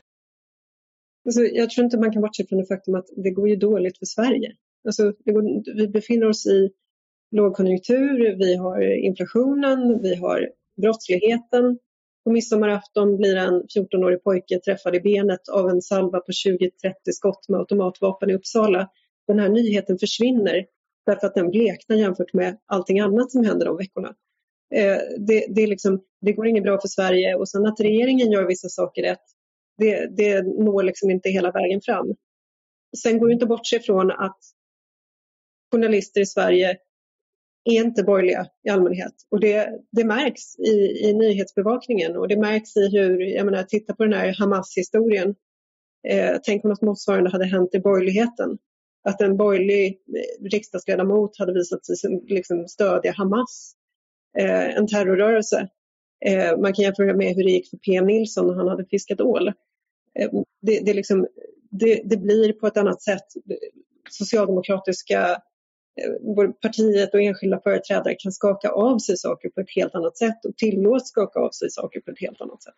Alltså, 1.25 1.43
jag 1.43 1.71
tror 1.71 1.85
inte 1.85 1.99
man 1.99 2.13
kan 2.13 2.23
bortse 2.23 2.47
från 2.47 2.59
det 2.59 2.67
faktum 2.67 2.95
att 2.95 3.07
det 3.17 3.31
går 3.31 3.49
ju 3.49 3.57
dåligt 3.57 3.99
för 3.99 4.07
Sverige. 4.07 4.53
Alltså, 4.85 5.03
går, 5.25 5.77
vi 5.77 5.89
befinner 5.89 6.29
oss 6.29 6.47
i 6.47 6.71
lågkonjunktur, 7.31 8.37
vi 8.37 8.57
har 8.57 8.83
inflationen, 8.83 10.03
vi 10.03 10.15
har 10.15 10.51
brottsligheten. 10.83 11.79
På 12.25 12.33
midsommarafton 12.33 13.17
blir 13.17 13.37
en 13.37 13.63
14-årig 13.63 14.23
pojke 14.23 14.61
träffad 14.61 14.95
i 14.95 15.01
benet 15.01 15.49
av 15.49 15.69
en 15.69 15.83
salva 15.83 16.21
på 16.21 16.33
20-30 16.33 16.69
skott 17.13 17.49
med 17.49 17.61
automatvapen 17.61 18.31
i 18.31 18.35
Uppsala. 18.35 18.89
Den 19.27 19.39
här 19.39 19.49
nyheten 19.49 19.99
försvinner 19.99 20.67
därför 21.07 21.27
att 21.27 21.35
den 21.35 21.51
bleknar 21.51 21.97
jämfört 21.97 22.33
med 22.33 22.59
allting 22.67 23.01
annat 23.01 23.31
som 23.31 23.45
händer 23.45 23.67
de 23.67 23.77
veckorna. 23.77 24.15
Eh, 24.75 24.99
det, 25.19 25.47
det, 25.49 25.67
liksom, 25.67 26.05
det, 26.21 26.33
går 26.33 26.47
inget 26.47 26.63
bra 26.63 26.81
för 26.81 26.89
Sverige 26.89 27.35
och 27.35 27.49
sen 27.49 27.67
att 27.67 27.81
regeringen 27.81 28.31
gör 28.31 28.47
vissa 28.47 28.69
saker 28.69 29.03
rätt, 29.03 29.25
det, 29.79 30.17
det 30.17 30.43
når 30.43 30.83
liksom 30.83 31.11
inte 31.11 31.29
hela 31.29 31.51
vägen 31.51 31.81
fram. 31.81 32.15
Sen 33.03 33.19
går 33.19 33.27
det 33.27 33.33
inte 33.33 33.47
bort 33.47 33.67
sig 33.67 33.81
från 33.81 34.11
att 34.11 34.39
journalister 35.73 36.21
i 36.21 36.27
Sverige 36.27 36.79
är 37.65 37.85
inte 37.85 38.03
borgerliga 38.03 38.47
i 38.65 38.71
allmänhet. 38.71 39.13
Och 39.31 39.41
det, 39.41 39.81
det 39.91 40.05
märks 40.05 40.59
i, 40.59 41.09
i 41.09 41.13
nyhetsbevakningen 41.13 42.17
och 42.17 42.29
det 42.29 42.37
märks 42.37 42.77
i 42.77 42.89
hur, 42.99 43.21
jag 43.21 43.45
menar, 43.45 43.63
titta 43.63 43.95
på 43.95 44.05
den 44.05 44.13
här 44.13 44.37
Hamas-historien. 44.39 45.35
Eh, 46.09 46.37
tänk 46.43 46.65
om 46.65 46.71
något 46.71 46.83
motsvarande 46.83 47.31
hade 47.31 47.45
hänt 47.45 47.75
i 47.75 47.81
borgerligheten 47.81 48.59
att 49.05 49.21
en 49.21 49.37
borgerlig 49.37 49.87
eh, 49.87 50.45
riksdagsledamot 50.51 51.39
hade 51.39 51.53
visat 51.53 51.87
sig 51.87 51.97
liksom 52.27 52.69
stödja 52.69 53.13
Hamas, 53.13 53.75
eh, 54.39 54.77
en 54.77 54.87
terrorrörelse. 54.87 55.69
Eh, 56.27 56.59
man 56.59 56.73
kan 56.73 56.85
jämföra 56.85 57.17
med 57.17 57.35
hur 57.37 57.45
det 57.45 57.51
gick 57.51 57.71
för 57.71 57.77
PM 57.77 58.07
Nilsson 58.07 58.47
när 58.47 58.55
han 58.55 58.69
hade 58.69 58.85
fiskat 58.85 59.21
ål. 59.21 59.53
Det, 60.63 60.81
det, 60.81 60.95
liksom, 60.95 61.27
det, 61.71 62.03
det 62.05 62.17
blir 62.17 62.53
på 62.53 62.67
ett 62.67 62.77
annat 62.77 63.03
sätt. 63.03 63.27
Socialdemokratiska 64.11 65.43
partiet 66.63 67.15
och 67.15 67.23
enskilda 67.23 67.61
företrädare 67.61 68.15
kan 68.19 68.33
skaka 68.33 68.71
av 68.71 68.99
sig 68.99 69.17
saker 69.17 69.49
på 69.49 69.61
ett 69.61 69.75
helt 69.77 69.95
annat 69.95 70.17
sätt 70.17 70.45
och 70.45 70.57
tillåts 70.57 71.09
skaka 71.09 71.41
av 71.41 71.51
sig 71.51 71.71
saker 71.71 72.01
på 72.01 72.11
ett 72.11 72.21
helt 72.21 72.41
annat 72.41 72.63
sätt. 72.63 72.75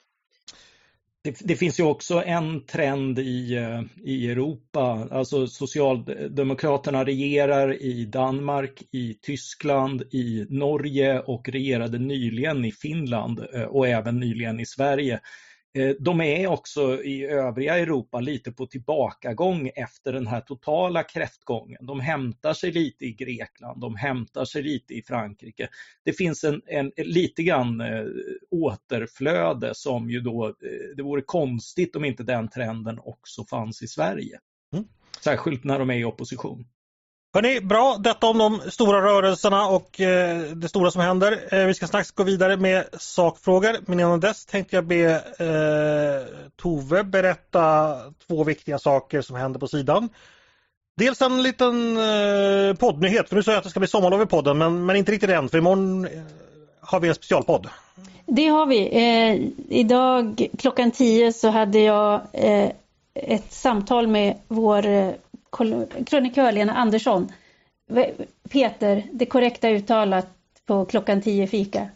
Det, 1.25 1.39
det, 1.41 1.57
finns 1.57 1.81
ju 1.81 1.85
också 1.85 2.23
en 2.27 2.67
trend 2.67 3.19
i, 3.19 3.55
eh, 3.55 3.81
i 4.05 4.31
Europa, 4.31 5.09
alltså 5.11 5.47
Socialdemokraterna 5.47 7.05
regerar 7.05 7.83
i 7.83 8.05
Danmark, 8.05 8.83
i 8.93 9.15
Tyskland, 9.15 10.03
i 10.11 10.47
Norge 10.49 11.21
och 11.21 11.49
regerade 11.49 11.99
nyligen 11.99 12.65
i 12.65 12.73
Finland 12.73 13.45
eh, 13.55 13.63
och 13.63 13.89
även 13.89 14.21
nyligen 14.21 14.61
i 14.61 14.67
Sverige. 14.67 15.21
Eh, 15.75 15.95
de 16.01 16.21
är 16.21 16.47
också 16.47 17.03
i 17.03 17.25
övriga 17.25 17.79
Europa 17.79 18.21
lite 18.21 18.53
på 18.53 18.67
tillbakagång 18.67 19.71
efter 19.77 20.13
den 20.13 20.27
här 20.27 20.41
totala 20.41 21.03
kräftgången. 21.03 21.87
De 21.87 22.01
hämtar 22.01 22.55
sig 22.55 22.73
lite 22.73 23.05
i 23.05 23.13
Grekland, 23.13 23.81
de 23.81 23.97
hämtar 23.97 24.45
sig 24.45 24.63
lite 24.63 24.95
i 24.95 25.03
Frankrike. 25.03 25.69
Det 26.05 26.13
finns 26.13 26.45
en, 26.45 26.63
en 26.67 26.93
lite 26.97 27.43
grann 27.43 27.81
eh, 27.81 28.05
återflöde 28.51 29.75
som 29.75 30.11
ju 30.11 30.21
då, 30.21 30.47
eh, 30.47 30.97
det 30.97 31.03
vore 31.03 31.23
konstigt 31.23 31.97
om 31.97 32.05
inte 32.05 32.23
den 32.23 32.49
trenden 32.49 32.99
också 32.99 33.45
fanns 33.45 33.83
i 33.83 33.87
Sverige. 33.87 34.39
Mm. 34.73 34.85
Särskilt 35.21 35.65
när 35.65 35.79
de 35.79 35.91
är 35.91 35.95
i 35.95 36.05
opposition. 36.05 36.67
Hörrni, 37.35 37.61
bra. 37.61 37.97
Detta 38.01 38.27
om 38.27 38.39
de 38.39 38.61
stora 38.71 39.03
rörelserna 39.03 39.67
och 39.67 40.01
eh, 40.01 40.41
det 40.41 40.69
stora 40.69 40.91
som 40.91 41.01
händer. 41.01 41.41
Eh, 41.51 41.67
vi 41.67 41.75
ska 41.75 41.87
strax 41.87 42.11
gå 42.11 42.23
vidare 42.23 42.57
med 42.57 42.85
sakfrågor. 42.93 43.77
Men 43.87 44.01
innan 44.01 44.21
dess 44.21 44.47
tänkte 44.47 44.77
jag 44.77 44.87
be 44.87 45.13
eh, 45.39 46.49
Tove 46.57 47.05
berätta 47.05 47.97
två 48.27 48.45
viktiga 48.45 48.79
saker 48.79 49.23
som 49.23 49.37
händer 49.37 49.61
på 49.61 49.69
sidan. 49.69 50.09
Dels 50.97 51.23
en 51.23 51.43
liten 51.43 51.97
eh, 51.97 52.75
poddnyhet, 52.75 53.29
för 53.29 53.37
nu 53.37 53.43
sa 53.43 53.51
jag 53.51 53.59
att 53.59 53.65
det 53.65 53.71
ska 53.71 53.81
bli 53.81 53.89
sommarlov 53.89 54.23
i 54.23 54.27
podden, 54.27 54.59
men, 54.59 54.87
men 54.87 54.97
inte 54.97 55.13
riktigt 55.13 55.31
än, 55.31 55.49
för 55.49 55.59
imorgon 55.59 56.05
eh, 56.05 56.11
har 56.81 57.01
vi 57.01 57.09
en 57.09 57.15
specialpodd. 57.15 57.69
Det 58.27 58.47
har 58.47 58.67
vi. 58.67 58.89
Eh, 58.89 59.49
idag 59.79 60.49
klockan 60.59 60.91
10 60.91 61.33
så 61.33 61.49
hade 61.49 61.79
jag 61.79 62.21
eh, 62.33 62.71
ett 63.15 63.53
samtal 63.53 64.07
med 64.07 64.39
vår 64.49 64.87
eh, 64.87 65.11
krönikör 66.07 66.53
Lena 66.53 66.73
Andersson. 66.73 67.33
Peter, 68.51 69.03
det 69.13 69.27
korrekta 69.27 69.71
uttalat 69.71 70.29
på 70.67 70.85
klockan 70.85 71.23
10 71.23 71.47
fika. 71.47 71.89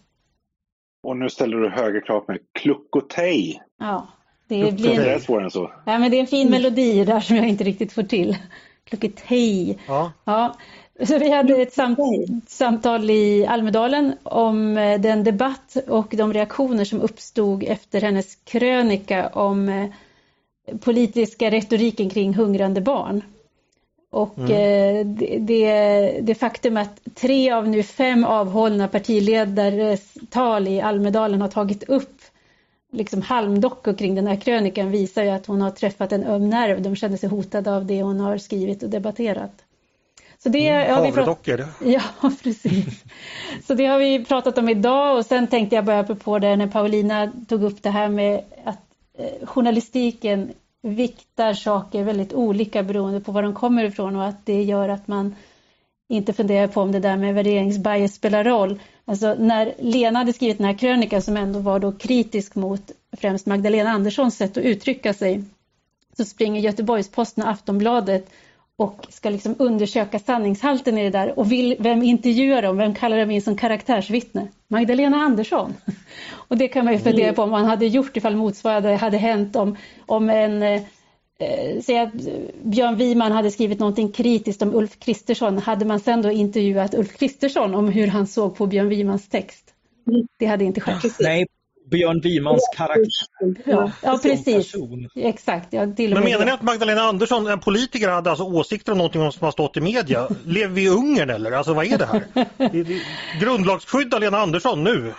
Och 1.02 1.16
nu 1.16 1.28
ställer 1.28 1.56
du 1.56 1.70
högre 1.70 2.00
krav 2.00 2.24
med 2.28 2.38
kluckotej. 2.52 3.62
Ja, 3.78 4.06
det 4.48 4.72
blir... 4.72 4.96
Det 4.96 5.12
är 5.12 5.18
svårare 5.18 5.44
än 5.44 5.50
så. 5.50 5.72
Ja, 5.84 5.98
men 5.98 6.10
det 6.10 6.16
är 6.16 6.20
en 6.20 6.26
fin 6.26 6.50
melodi 6.50 7.04
där 7.04 7.20
som 7.20 7.36
jag 7.36 7.48
inte 7.48 7.64
riktigt 7.64 7.92
får 7.92 8.02
till. 8.02 8.36
Kluckotej. 8.84 9.78
Ja. 9.86 10.12
ja. 10.24 10.54
Så 11.06 11.18
vi 11.18 11.30
hade 11.30 11.62
ett 11.62 11.72
samt 11.72 11.98
samtal 12.46 13.10
i 13.10 13.46
Almedalen 13.46 14.12
om 14.22 14.76
eh, 14.76 15.00
den 15.00 15.24
debatt 15.24 15.76
och 15.88 16.14
de 16.16 16.32
reaktioner 16.32 16.84
som 16.84 17.00
uppstod 17.00 17.62
efter 17.62 18.00
hennes 18.00 18.34
krönika 18.34 19.28
om 19.28 19.68
eh, 19.68 19.88
politiska 20.80 21.50
retoriken 21.50 22.10
kring 22.10 22.34
hungrande 22.34 22.80
barn. 22.80 23.22
Och 24.10 24.38
mm. 24.38 24.50
eh, 24.50 25.06
det, 25.40 26.20
det, 26.22 26.34
faktum 26.34 26.76
att 26.76 27.00
tre 27.14 27.50
av 27.50 27.68
nu 27.68 27.82
fem 27.82 28.24
avhållna 28.24 28.88
partiledares 28.88 30.14
tal 30.30 30.68
i 30.68 30.80
Almedalen 30.80 31.40
har 31.40 31.48
tagit 31.48 31.82
upp 31.82 32.22
liksom 32.92 33.22
halmdockor 33.22 33.94
kring 33.94 34.14
den 34.14 34.26
här 34.26 34.36
krönikan 34.36 34.90
visar 34.90 35.22
ju 35.22 35.30
att 35.30 35.46
hon 35.46 35.60
har 35.60 35.70
träffat 35.70 36.12
en 36.12 36.24
öm 36.24 36.48
nerv. 36.48 36.82
De 36.82 36.96
känner 36.96 37.16
sig 37.16 37.28
hotade 37.28 37.76
av 37.76 37.86
det 37.86 38.02
hon 38.02 38.20
har 38.20 38.38
skrivit 38.38 38.82
och 38.82 38.90
debatterat. 38.90 39.64
Så 40.42 40.48
det 40.48 40.68
mm, 40.68 40.94
har 40.94 41.06
vi 41.06 41.12
pratat... 41.12 41.48
Ja, 41.84 42.30
precis. 42.42 43.04
Så 43.66 43.74
det 43.74 43.86
har 43.86 43.98
vi 43.98 44.24
pratat 44.24 44.58
om 44.58 44.68
idag 44.68 45.18
och 45.18 45.26
sen 45.26 45.46
tänkte 45.46 45.76
jag 45.76 45.84
börja 45.84 46.04
på 46.04 46.38
det 46.38 46.56
när 46.56 46.66
Paulina 46.66 47.32
tog 47.48 47.62
upp 47.62 47.82
det 47.82 47.90
här 47.90 48.08
med 48.08 48.44
att 48.64 48.84
eh, 49.18 49.46
journalistiken 49.46 50.52
viktar 50.88 51.54
saker 51.54 52.04
väldigt 52.04 52.32
olika 52.32 52.82
beroende 52.82 53.20
på 53.20 53.32
var 53.32 53.42
de 53.42 53.54
kommer 53.54 53.84
ifrån 53.84 54.16
och 54.16 54.24
att 54.26 54.46
det 54.46 54.62
gör 54.62 54.88
att 54.88 55.08
man 55.08 55.34
inte 56.08 56.32
funderar 56.32 56.66
på 56.66 56.80
om 56.80 56.92
det 56.92 57.00
där 57.00 57.16
med 57.16 57.34
värderingsbias 57.34 58.14
spelar 58.14 58.44
roll. 58.44 58.80
Alltså 59.04 59.34
när 59.38 59.74
Lena 59.78 60.18
hade 60.18 60.32
skrivit 60.32 60.58
den 60.58 60.66
här 60.66 60.78
krönikan 60.78 61.22
som 61.22 61.36
ändå 61.36 61.58
var 61.58 61.78
då 61.78 61.92
kritisk 61.92 62.54
mot 62.54 62.90
främst 63.16 63.46
Magdalena 63.46 63.90
Anderssons 63.90 64.36
sätt 64.36 64.56
att 64.56 64.64
uttrycka 64.64 65.14
sig 65.14 65.44
så 66.16 66.24
springer 66.24 66.60
Göteborgs-Posten 66.60 67.44
och 67.44 67.50
Aftonbladet 67.50 68.30
och 68.78 69.06
ska 69.08 69.30
liksom 69.30 69.54
undersöka 69.58 70.18
sanningshalten 70.18 70.98
i 70.98 71.02
det 71.02 71.10
där 71.10 71.38
och 71.38 71.52
vill, 71.52 71.76
vem 71.78 72.02
intervjuar 72.02 72.62
dem, 72.62 72.76
vem 72.76 72.94
kallar 72.94 73.18
dem 73.18 73.30
in 73.30 73.42
som 73.42 73.56
karaktärsvittne? 73.56 74.48
Magdalena 74.68 75.16
Andersson. 75.16 75.74
Och 76.48 76.56
det 76.56 76.68
kan 76.68 76.84
man 76.84 76.94
ju 76.94 77.00
fundera 77.00 77.32
på 77.32 77.42
om 77.42 77.50
man 77.50 77.64
hade 77.64 77.86
gjort 77.86 78.16
ifall 78.16 78.36
motsvarande 78.36 78.96
hade 78.96 79.16
hänt 79.16 79.56
om, 79.56 79.76
om 80.06 80.30
en 80.30 80.62
eh, 80.62 80.82
Säg 81.82 81.98
att 81.98 82.12
Björn 82.62 82.96
Wiman 82.96 83.32
hade 83.32 83.50
skrivit 83.50 83.78
någonting 83.78 84.12
kritiskt 84.12 84.62
om 84.62 84.74
Ulf 84.74 84.98
Kristersson. 84.98 85.58
Hade 85.58 85.84
man 85.84 86.00
sen 86.00 86.22
då 86.22 86.30
intervjuat 86.30 86.94
Ulf 86.94 87.18
Kristersson 87.18 87.74
om 87.74 87.88
hur 87.88 88.06
han 88.06 88.26
såg 88.26 88.56
på 88.56 88.66
Björn 88.66 88.88
Wimans 88.88 89.28
text? 89.28 89.74
Det 90.38 90.46
hade 90.46 90.64
inte 90.64 90.80
skett. 90.80 91.16
Nej, 91.20 91.46
Björn 91.90 92.20
Wimans 92.20 92.62
karaktär. 92.76 93.62
Ja, 93.64 93.92
ja 94.02 94.18
precis. 94.22 94.74
Exakt. 95.14 95.72
Ja, 95.72 95.86
Men 95.86 96.24
menar 96.24 96.44
ni 96.44 96.50
att 96.50 96.62
Magdalena 96.62 97.00
Andersson, 97.00 97.46
en 97.46 97.60
politiker, 97.60 98.08
hade 98.08 98.30
alltså 98.30 98.44
åsikter 98.44 98.92
om 98.92 98.98
någonting 98.98 99.32
som 99.32 99.44
har 99.44 99.52
stått 99.52 99.76
i 99.76 99.80
media? 99.80 100.28
Lever 100.44 100.74
vi 100.74 100.84
i 100.84 100.88
Ungern 100.88 101.30
eller? 101.30 101.52
Alltså 101.52 101.74
vad 101.74 101.86
är 101.86 101.98
det 101.98 102.06
här? 102.06 102.24
Grundlagsskydda 103.40 104.18
Lena 104.18 104.38
Andersson 104.38 104.84
nu. 104.84 105.12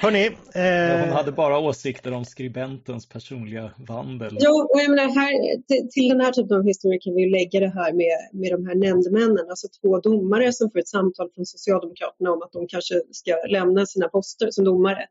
Hörrni, 0.00 0.26
eh... 0.54 1.00
Hon 1.00 1.12
hade 1.12 1.32
bara 1.32 1.58
åsikter 1.58 2.12
om 2.12 2.24
skribentens 2.24 3.08
personliga 3.08 3.70
vandel. 3.76 4.36
Ja, 4.40 4.50
och 4.50 4.80
jag 4.80 4.90
menar, 4.90 5.08
här, 5.14 5.62
till, 5.62 5.88
till 5.90 6.08
den 6.08 6.20
här 6.20 6.32
typen 6.32 6.56
av 6.56 6.64
historia 6.64 7.00
kan 7.00 7.14
vi 7.14 7.30
lägga 7.30 7.60
det 7.60 7.72
här 7.74 7.92
med, 7.92 8.40
med 8.40 8.52
de 8.52 8.66
här 8.66 8.74
nämndemännen, 8.74 9.46
alltså 9.48 9.68
två 9.82 10.00
domare 10.00 10.52
som 10.52 10.70
får 10.70 10.78
ett 10.78 10.88
samtal 10.88 11.30
från 11.34 11.46
Socialdemokraterna 11.46 12.30
om 12.32 12.42
att 12.42 12.52
de 12.52 12.66
kanske 12.68 12.94
ska 13.12 13.32
lämna 13.48 13.86
sina 13.86 14.08
poster 14.08 14.50
som 14.50 14.64
domare. 14.64 15.06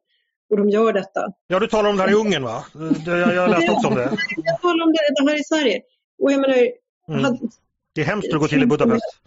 Och 0.50 0.58
de 0.58 0.70
gör 0.70 0.94
detta. 0.94 1.22
Ja, 1.48 1.60
du 1.60 1.68
talar 1.68 1.90
om 1.90 1.98
det 1.98 2.04
här 2.04 2.12
i 2.12 2.14
Ungern 2.14 2.44
va? 2.44 2.66
Jag, 3.06 3.36
jag 3.36 3.50
läste 3.50 3.72
också 3.72 3.88
om 3.88 3.96
det. 3.96 4.04
Jag 4.36 4.62
talar 4.62 4.86
om 4.86 4.92
det, 4.94 5.24
det 5.24 5.30
här 5.30 5.40
i 5.40 5.44
Sverige. 5.44 5.82
Och 6.24 6.32
jag 6.32 6.42
menar, 6.42 6.58
mm. 7.08 7.24
hade... 7.24 7.40
Det 7.96 8.02
är 8.02 8.06
hemskt 8.06 8.34
att 8.34 8.40
gå 8.40 8.48
till 8.48 8.64
i 8.64 8.66
Budapest. 8.66 9.20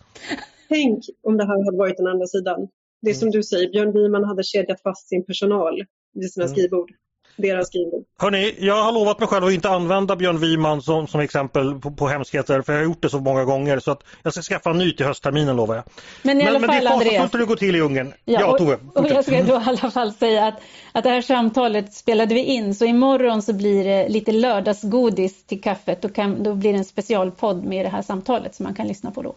Tänk 0.68 1.04
om 1.22 1.36
det 1.36 1.44
här 1.44 1.64
hade 1.64 1.78
varit 1.78 1.96
den 1.96 2.06
andra 2.06 2.26
sidan. 2.26 2.68
Det 3.02 3.10
är 3.10 3.14
som 3.14 3.30
du 3.30 3.42
säger, 3.42 3.70
Björn 3.70 3.92
Wiman 3.92 4.24
hade 4.24 4.42
kedjat 4.42 4.82
fast 4.82 5.08
sin 5.08 5.24
personal 5.24 5.84
vid 6.14 6.32
sina 6.32 6.44
mm. 6.44 6.54
skrivbord. 6.54 6.90
Deras 7.36 7.66
skrivbord. 7.66 8.04
Hörrni, 8.18 8.54
jag 8.58 8.82
har 8.82 8.92
lovat 8.92 9.18
mig 9.18 9.28
själv 9.28 9.44
att 9.44 9.52
inte 9.52 9.68
använda 9.68 10.16
Björn 10.16 10.38
Wiman 10.38 10.82
som, 10.82 11.06
som 11.06 11.20
exempel 11.20 11.74
på, 11.74 11.90
på 11.90 12.08
hemskheter 12.08 12.62
för 12.62 12.72
jag 12.72 12.80
har 12.80 12.84
gjort 12.84 13.02
det 13.02 13.10
så 13.10 13.20
många 13.20 13.44
gånger 13.44 13.78
så 13.78 13.90
att 13.90 14.04
jag 14.22 14.32
ska 14.32 14.42
skaffa 14.42 14.70
en 14.70 14.78
ny 14.78 14.92
till 14.92 15.06
höstterminen 15.06 15.56
lovar 15.56 15.74
jag. 15.74 15.84
Men, 16.22 16.40
i 16.40 16.46
alla 16.46 16.58
men, 16.58 16.68
fall, 16.68 16.84
men 16.84 16.98
det 16.98 17.16
är 17.16 17.20
fasligt 17.20 17.34
hur 17.34 17.38
det 17.38 17.44
går 17.44 17.56
till 17.56 17.76
i 17.76 17.80
Ungern. 17.80 18.12
Ja, 18.24 18.40
ja 18.40 18.58
Tove. 18.58 18.78
Och, 18.94 18.96
och 18.96 19.10
jag 19.10 19.24
ska 19.24 19.42
då 19.42 19.54
i 19.54 19.62
alla 19.64 19.90
fall 19.90 20.12
säga 20.12 20.46
att, 20.46 20.60
att 20.92 21.04
det 21.04 21.10
här 21.10 21.22
samtalet 21.22 21.94
spelade 21.94 22.34
vi 22.34 22.44
in 22.44 22.74
så 22.74 22.84
imorgon 22.84 23.42
så 23.42 23.52
blir 23.52 23.84
det 23.84 24.08
lite 24.08 24.32
lördagsgodis 24.32 25.46
till 25.46 25.62
kaffet. 25.62 26.04
och 26.04 26.14
kan, 26.14 26.42
då 26.42 26.54
blir 26.54 26.72
det 26.72 26.78
en 26.78 26.84
specialpodd 26.84 27.64
med 27.64 27.86
det 27.86 27.90
här 27.90 28.02
samtalet 28.02 28.54
som 28.54 28.64
man 28.64 28.74
kan 28.74 28.88
lyssna 28.88 29.10
på 29.10 29.22
då. 29.22 29.34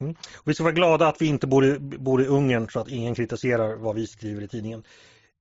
Mm. 0.00 0.14
vi 0.44 0.54
ska 0.54 0.64
vara 0.64 0.74
glada 0.74 1.08
att 1.08 1.22
vi 1.22 1.26
inte 1.26 1.46
bor 1.46 1.64
i, 1.64 1.78
bor 1.78 2.22
i 2.22 2.26
Ungern 2.26 2.68
så 2.70 2.80
att 2.80 2.88
ingen 2.88 3.14
kritiserar 3.14 3.76
vad 3.76 3.94
vi 3.94 4.06
skriver 4.06 4.42
i 4.42 4.48
tidningen. 4.48 4.82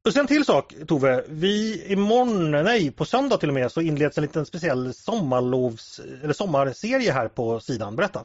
Och 0.06 0.14
sen 0.14 0.28
till 0.28 0.46
sak 0.46 0.74
Tove, 0.88 1.24
vi 1.28 1.84
imorgon, 1.88 2.52
nej 2.52 2.92
på 2.92 3.06
söndag 3.06 3.38
till 3.38 3.50
och 3.50 3.56
med 3.56 3.72
så 3.72 3.82
inleds 3.82 4.18
en 4.18 4.22
liten 4.22 4.46
speciell 4.46 4.94
sommarlovs 4.94 6.02
eller 6.24 6.34
sommarserie 6.34 7.12
här 7.12 7.28
på 7.28 7.60
sidan. 7.60 7.96
Berätta! 7.96 8.24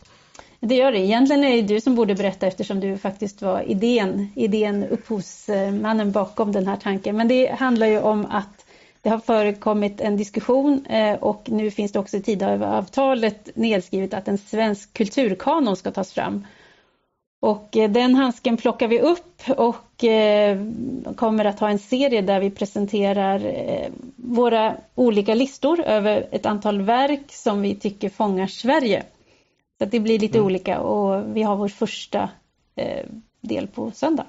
Det 0.60 0.74
gör 0.74 0.92
det. 0.92 0.98
Egentligen 0.98 1.44
är 1.44 1.56
det 1.56 1.62
du 1.62 1.80
som 1.80 1.94
borde 1.94 2.14
berätta 2.14 2.46
eftersom 2.46 2.80
du 2.80 2.98
faktiskt 2.98 3.42
var 3.42 3.62
idén, 3.62 4.32
idén 4.36 4.84
upphovsmannen 4.84 6.06
eh, 6.06 6.12
bakom 6.12 6.52
den 6.52 6.66
här 6.66 6.76
tanken. 6.76 7.16
Men 7.16 7.28
det 7.28 7.50
handlar 7.58 7.86
ju 7.86 8.00
om 8.00 8.26
att 8.26 8.64
det 9.02 9.08
har 9.08 9.18
förekommit 9.18 10.00
en 10.00 10.16
diskussion 10.16 10.86
eh, 10.86 11.14
och 11.14 11.42
nu 11.46 11.70
finns 11.70 11.92
det 11.92 11.98
också 11.98 12.16
i 12.16 12.22
Tidöavtalet 12.22 13.56
nedskrivet 13.56 14.14
att 14.14 14.28
en 14.28 14.38
svensk 14.38 14.94
kulturkanon 14.94 15.76
ska 15.76 15.90
tas 15.90 16.12
fram. 16.12 16.46
Och 17.40 17.76
eh, 17.76 17.90
den 17.90 18.14
handsken 18.14 18.56
plockar 18.56 18.88
vi 18.88 19.00
upp 19.00 19.42
och 19.56 20.04
eh, 20.04 20.58
kommer 21.16 21.44
att 21.44 21.60
ha 21.60 21.70
en 21.70 21.78
serie 21.78 22.20
där 22.20 22.40
vi 22.40 22.50
presenterar 22.50 23.40
våra 24.16 24.76
olika 24.94 25.34
listor 25.34 25.80
över 25.80 26.28
ett 26.30 26.46
antal 26.46 26.82
verk 26.82 27.32
som 27.32 27.62
vi 27.62 27.74
tycker 27.74 28.08
fångar 28.08 28.46
Sverige. 28.46 29.04
Så 29.78 29.84
det 29.84 30.00
blir 30.00 30.18
lite 30.18 30.38
mm. 30.38 30.46
olika 30.46 30.80
och 30.80 31.36
vi 31.36 31.42
har 31.42 31.56
vår 31.56 31.68
första 31.68 32.30
eh, 32.76 33.06
del 33.40 33.66
på 33.66 33.90
söndag. 33.90 34.26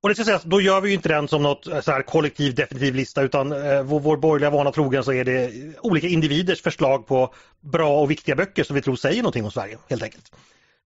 Och 0.00 0.08
det 0.08 0.14
ska 0.14 0.24
sägas, 0.24 0.42
då 0.42 0.60
gör 0.60 0.80
vi 0.80 0.94
inte 0.94 1.08
den 1.08 1.28
som 1.28 1.42
något 1.42 1.64
så 1.64 1.90
här 1.90 2.02
kollektiv 2.02 2.54
definitiv 2.54 2.94
lista 2.94 3.22
utan 3.22 3.52
eh, 3.52 3.82
vår, 3.82 4.00
vår 4.00 4.16
borgerliga 4.16 4.50
vana 4.50 4.72
trogen 4.72 5.04
så 5.04 5.12
är 5.12 5.24
det 5.24 5.52
olika 5.80 6.06
individers 6.06 6.62
förslag 6.62 7.06
på 7.06 7.34
bra 7.60 8.00
och 8.00 8.10
viktiga 8.10 8.36
böcker 8.36 8.64
som 8.64 8.76
vi 8.76 8.82
tror 8.82 8.96
säger 8.96 9.22
någonting 9.22 9.44
om 9.44 9.50
Sverige 9.50 9.78
helt 9.88 10.02
enkelt. 10.02 10.32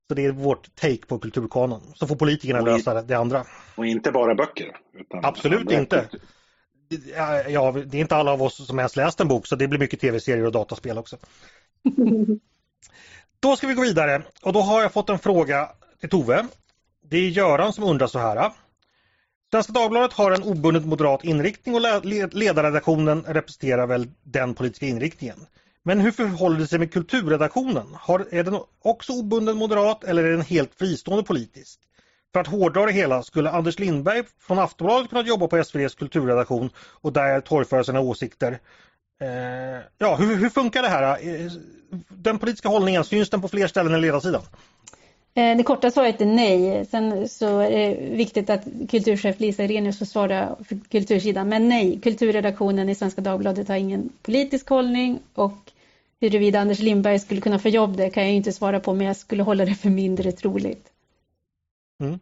Så 0.09 0.15
det 0.15 0.25
är 0.25 0.33
vårt 0.33 0.75
take 0.75 1.07
på 1.07 1.19
kulturkanon. 1.19 1.83
Så 1.95 2.07
får 2.07 2.17
politikerna 2.17 2.61
lösa 2.61 3.03
det 3.03 3.15
andra. 3.15 3.45
Och 3.77 3.87
inte 3.87 4.13
bara 4.13 4.35
böcker? 4.35 4.77
Absolut 5.23 5.71
inte. 5.71 6.09
Ja, 7.49 7.73
det 7.73 7.99
är 7.99 8.01
inte 8.01 8.17
alla 8.17 8.33
av 8.33 8.43
oss 8.43 8.67
som 8.67 8.79
ens 8.79 8.97
läst 8.97 9.21
en 9.21 9.29
bok 9.29 9.47
så 9.47 9.57
det 9.57 9.69
blir 9.69 9.79
mycket 9.79 10.01
tv-serier 10.01 10.47
och 10.47 10.53
dataspel 10.53 10.99
också. 10.99 11.17
då 13.41 13.57
ska 13.57 13.67
vi 13.67 13.75
gå 13.75 13.83
vidare 13.83 14.23
och 14.43 14.53
då 14.53 14.61
har 14.61 14.83
jag 14.83 14.93
fått 14.93 15.11
en 15.11 15.19
fråga 15.19 15.69
till 16.01 16.09
Tove. 16.09 16.47
Det 17.11 17.17
är 17.17 17.29
Göran 17.29 17.73
som 17.73 17.85
undrar 17.85 18.07
så 18.07 18.19
här. 18.19 18.53
Svenska 19.51 19.73
Dagbladet 19.73 20.13
har 20.13 20.33
en 20.33 20.43
obundet 20.43 20.87
moderat 20.87 21.25
inriktning 21.25 21.75
och 21.75 22.05
ledarredaktionen 22.33 23.25
representerar 23.27 23.87
väl 23.87 24.09
den 24.23 24.55
politiska 24.55 24.87
inriktningen. 24.87 25.47
Men 25.89 26.01
hur 26.01 26.11
förhåller 26.11 26.59
det 26.59 26.67
sig 26.67 26.79
med 26.79 26.93
kulturredaktionen? 26.93 27.87
Har, 27.95 28.27
är 28.31 28.45
den 28.45 28.61
också 28.83 29.13
obunden 29.13 29.57
moderat 29.57 30.05
eller 30.05 30.25
är 30.25 30.31
den 30.31 30.43
helt 30.43 30.75
fristående 30.75 31.25
politisk? 31.25 31.81
För 32.33 32.41
att 32.41 32.47
hårdra 32.47 32.87
det 32.87 32.93
hela 32.93 33.23
skulle 33.23 33.51
Anders 33.51 33.79
Lindberg 33.79 34.23
från 34.41 34.59
Aftonbladet 34.59 35.11
kunna 35.11 35.23
jobba 35.23 35.49
på 35.49 35.57
SVDs 35.57 35.95
kulturredaktion 35.95 36.71
och 36.77 37.13
där 37.13 37.41
torgföra 37.41 37.85
sina 37.85 38.01
åsikter. 38.01 38.59
Eh, 39.21 39.83
ja, 39.99 40.17
hur, 40.17 40.37
hur, 40.37 40.49
funkar 40.49 40.83
det 40.83 40.89
här? 40.89 41.29
Eh, 41.29 41.53
den 42.09 42.39
politiska 42.39 42.69
hållningen, 42.69 43.05
syns 43.05 43.31
den 43.31 43.41
på 43.41 43.49
fler 43.49 43.67
ställen 43.67 43.95
än 43.95 44.01
ledarsidan? 44.01 44.43
Eh, 45.35 45.57
det 45.57 45.63
korta 45.63 45.91
svaret 45.91 46.21
är 46.21 46.27
nej. 46.27 46.87
Sen 46.87 47.29
så 47.29 47.61
är 47.61 47.71
det 47.71 48.17
viktigt 48.17 48.51
att 48.51 48.65
kulturchef 48.91 49.41
Lisa 49.41 49.65
Irenius 49.65 49.99
får 49.99 50.07
svara 50.07 50.57
för 50.69 50.79
kultursidan. 50.91 51.49
Men 51.49 51.69
nej, 51.69 52.01
kulturredaktionen 52.03 52.89
i 52.89 52.95
Svenska 52.95 53.21
Dagbladet 53.21 53.69
har 53.69 53.77
ingen 53.77 54.09
politisk 54.23 54.69
hållning 54.69 55.19
och 55.35 55.73
huruvida 56.21 56.61
Anders 56.61 56.79
Lindberg 56.79 57.19
skulle 57.19 57.41
kunna 57.41 57.59
få 57.59 57.69
jobb 57.69 57.97
där 57.97 58.11
kan 58.11 58.23
jag 58.23 58.33
inte 58.33 58.53
svara 58.53 58.81
på 58.81 58.95
men 58.95 59.07
jag 59.07 59.17
skulle 59.17 59.43
hålla 59.43 59.65
det 59.65 59.75
för 59.75 59.91
mindre 59.91 60.33
troligt. 60.33 60.89
Mm. 62.03 62.19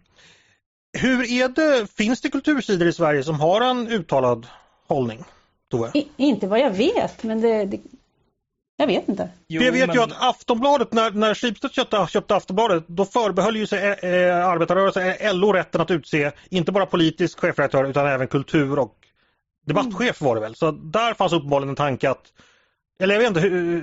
Hur 0.99 1.33
är 1.33 1.49
det, 1.49 1.93
finns 1.93 2.21
det 2.21 2.29
kultursidor 2.29 2.89
i 2.89 2.93
Sverige 2.93 3.23
som 3.23 3.41
har 3.41 3.61
en 3.61 3.89
uttalad 3.89 4.47
hållning? 4.87 5.25
I, 5.95 6.09
inte 6.17 6.47
vad 6.47 6.61
jag 6.61 6.71
vet 6.71 7.23
men 7.23 7.41
det, 7.41 7.65
det 7.65 7.81
jag 8.77 8.87
vet 8.87 9.09
inte. 9.09 9.29
Jo, 9.49 9.63
jag 9.63 9.73
vet 9.73 9.87
men... 9.87 9.97
ju 9.97 10.03
att 10.03 10.23
Aftonbladet, 10.23 10.93
när, 10.93 11.11
när 11.11 11.35
Schibsted 11.35 11.73
köpte, 11.73 12.07
köpte 12.09 12.37
Aftonbladet, 12.37 12.85
då 12.87 13.05
förbehöll 13.05 13.57
ju 13.57 13.67
sig 13.67 13.79
äh, 13.79 14.47
arbetarrörelsen, 14.47 15.09
äh, 15.09 15.35
LO 15.35 15.53
rätten 15.53 15.81
att 15.81 15.91
utse 15.91 16.33
inte 16.51 16.73
bara 16.73 16.87
politisk 16.87 17.39
chefredaktör 17.39 17.85
utan 17.85 18.07
även 18.07 18.29
kultur 18.29 18.79
och 18.79 18.95
debattchef 19.67 20.21
var 20.21 20.35
det 20.35 20.41
väl. 20.41 20.55
Så 20.55 20.71
där 20.71 21.15
fanns 21.15 21.33
uppenbarligen 21.33 21.69
en 21.69 21.77
tanke 21.77 22.11
att, 22.11 22.33
eller 22.99 23.15
jag 23.15 23.21
vet 23.21 23.29
inte, 23.29 23.41
hur, 23.41 23.83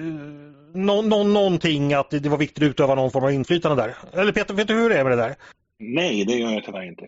no, 0.74 1.02
no, 1.02 1.24
någonting 1.24 1.94
att 1.94 2.10
det 2.10 2.30
var 2.30 2.38
viktigt 2.38 2.64
att 2.64 2.70
utöva 2.70 2.96
någon 2.96 3.12
form 3.12 3.24
av 3.24 3.32
inflytande 3.32 3.84
där. 3.84 4.20
Eller 4.22 4.32
Peter, 4.32 4.54
vet 4.54 4.68
du 4.68 4.74
hur 4.74 4.90
det 4.90 4.98
är 4.98 5.04
med 5.04 5.12
det 5.12 5.24
där? 5.24 5.36
Nej, 5.80 6.26
det 6.26 6.36
gör 6.36 6.52
jag 6.52 6.64
tyvärr 6.66 6.88
inte. 6.88 7.08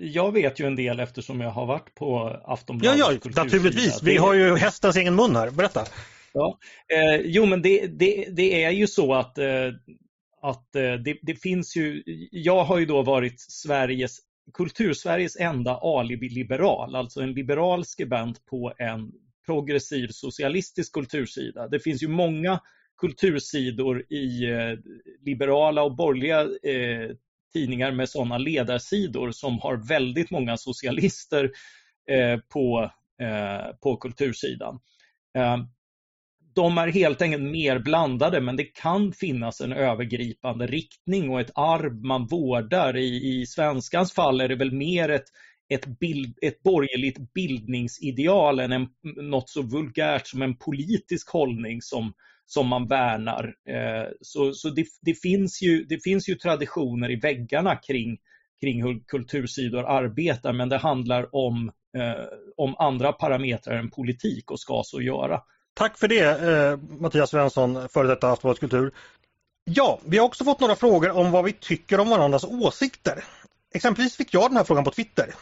Jag 0.00 0.32
vet 0.32 0.60
ju 0.60 0.66
en 0.66 0.76
del 0.76 1.00
eftersom 1.00 1.40
jag 1.40 1.50
har 1.50 1.66
varit 1.66 1.94
på 1.94 2.40
Aftonbladets 2.44 3.00
Ja, 3.00 3.12
ja, 3.12 3.42
naturligtvis. 3.42 4.02
Vi 4.02 4.16
har 4.16 4.34
ju 4.34 4.56
hästens 4.56 4.96
egen 4.96 5.14
mun 5.14 5.36
här. 5.36 5.50
Berätta. 5.50 5.84
Ja. 6.32 6.58
Eh, 6.94 7.20
jo, 7.24 7.46
men 7.46 7.62
det, 7.62 7.86
det, 7.86 8.28
det, 8.30 8.64
är 8.64 8.70
ju 8.70 8.86
så 8.86 9.14
att, 9.14 9.38
eh, 9.38 9.68
att 10.42 10.76
eh, 10.76 10.92
det, 10.92 11.18
det, 11.22 11.34
finns 11.34 11.76
ju, 11.76 12.02
jag 12.30 12.64
har 12.64 12.78
ju 12.78 12.86
då 12.86 13.02
varit 13.02 13.40
Sveriges, 13.40 14.18
kultursveriges 14.54 15.36
enda 15.36 15.76
alibi-liberal, 15.76 16.96
alltså 16.96 17.20
en 17.20 17.32
liberal 17.32 17.84
skribent 17.84 18.46
på 18.46 18.72
en 18.78 19.12
progressiv 19.48 20.08
socialistisk 20.08 20.92
kultursida. 20.92 21.68
Det 21.68 21.80
finns 21.80 22.02
ju 22.02 22.08
många 22.08 22.60
kultursidor 23.00 24.12
i 24.12 24.50
eh, 24.50 24.78
liberala 25.24 25.82
och 25.82 25.96
borgerliga 25.96 26.40
eh, 26.72 27.10
tidningar 27.52 27.92
med 27.92 28.08
sådana 28.08 28.38
ledarsidor 28.38 29.30
som 29.30 29.58
har 29.58 29.88
väldigt 29.88 30.30
många 30.30 30.56
socialister 30.56 31.50
eh, 32.10 32.40
på, 32.48 32.90
eh, 33.22 33.76
på 33.80 33.96
kultursidan 33.96 34.80
ehm, 35.38 35.60
de 36.54 36.78
är 36.78 36.88
helt 36.88 37.22
enkelt 37.22 37.42
mer 37.42 37.78
blandade 37.78 38.40
men 38.40 38.56
det 38.56 38.64
kan 38.64 39.12
finnas 39.12 39.60
en 39.60 39.72
övergripande 39.72 40.66
riktning 40.66 41.30
och 41.30 41.40
ett 41.40 41.50
arv 41.54 42.04
man 42.04 42.26
vårdar. 42.26 42.96
I, 42.96 43.40
i 43.40 43.46
svenskans 43.46 44.12
fall 44.12 44.40
är 44.40 44.48
det 44.48 44.56
väl 44.56 44.72
mer 44.72 45.08
ett, 45.08 45.26
ett, 45.68 45.86
bild, 45.86 46.38
ett 46.42 46.62
borgerligt 46.62 47.32
bildningsideal 47.34 48.60
än 48.60 48.72
en, 48.72 48.88
något 49.16 49.50
så 49.50 49.62
vulgärt 49.62 50.26
som 50.26 50.42
en 50.42 50.56
politisk 50.56 51.30
hållning 51.30 51.82
som, 51.82 52.12
som 52.46 52.66
man 52.66 52.88
värnar. 52.88 53.54
Eh, 53.68 54.08
så 54.20 54.52
så 54.52 54.68
det, 54.68 54.86
det, 55.02 55.14
finns 55.14 55.62
ju, 55.62 55.84
det 55.84 56.02
finns 56.04 56.28
ju 56.28 56.34
traditioner 56.34 57.10
i 57.10 57.16
väggarna 57.16 57.76
kring, 57.76 58.18
kring 58.60 58.82
hur 58.82 59.00
kultursidor 59.06 59.84
arbetar 59.84 60.52
men 60.52 60.68
det 60.68 60.78
handlar 60.78 61.34
om, 61.34 61.72
eh, 61.98 62.24
om 62.56 62.74
andra 62.78 63.12
parametrar 63.12 63.78
än 63.78 63.90
politik 63.90 64.50
och 64.50 64.60
ska 64.60 64.82
så 64.84 65.02
göra. 65.02 65.40
Tack 65.74 65.98
för 65.98 66.08
det 66.08 66.24
eh, 66.24 66.78
Mattias 67.00 67.30
Svensson, 67.30 67.88
före 67.88 68.08
detta 68.08 68.30
Aftonbladet 68.30 68.60
Kultur. 68.60 68.92
Ja, 69.64 70.00
vi 70.04 70.18
har 70.18 70.24
också 70.24 70.44
fått 70.44 70.60
några 70.60 70.76
frågor 70.76 71.10
om 71.10 71.30
vad 71.30 71.44
vi 71.44 71.52
tycker 71.52 72.00
om 72.00 72.08
varandras 72.08 72.44
åsikter. 72.44 73.24
Exempelvis 73.74 74.16
fick 74.16 74.34
jag 74.34 74.50
den 74.50 74.56
här 74.56 74.64
frågan 74.64 74.84
på 74.84 74.90
Twitter. 74.90 75.34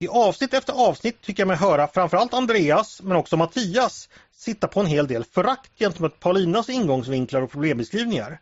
I 0.00 0.08
avsnitt 0.08 0.54
efter 0.54 0.72
avsnitt 0.72 1.20
tycker 1.20 1.40
jag 1.40 1.48
mig 1.48 1.56
höra 1.56 1.88
framförallt 1.88 2.34
Andreas 2.34 3.02
men 3.02 3.16
också 3.16 3.36
Mattias 3.36 4.08
sitta 4.32 4.68
på 4.68 4.80
en 4.80 4.86
hel 4.86 5.06
del 5.06 5.24
förakt 5.24 5.78
gentemot 5.78 6.20
Paulinas 6.20 6.68
ingångsvinklar 6.68 7.42
och 7.42 7.50
problembeskrivningar. 7.50 8.40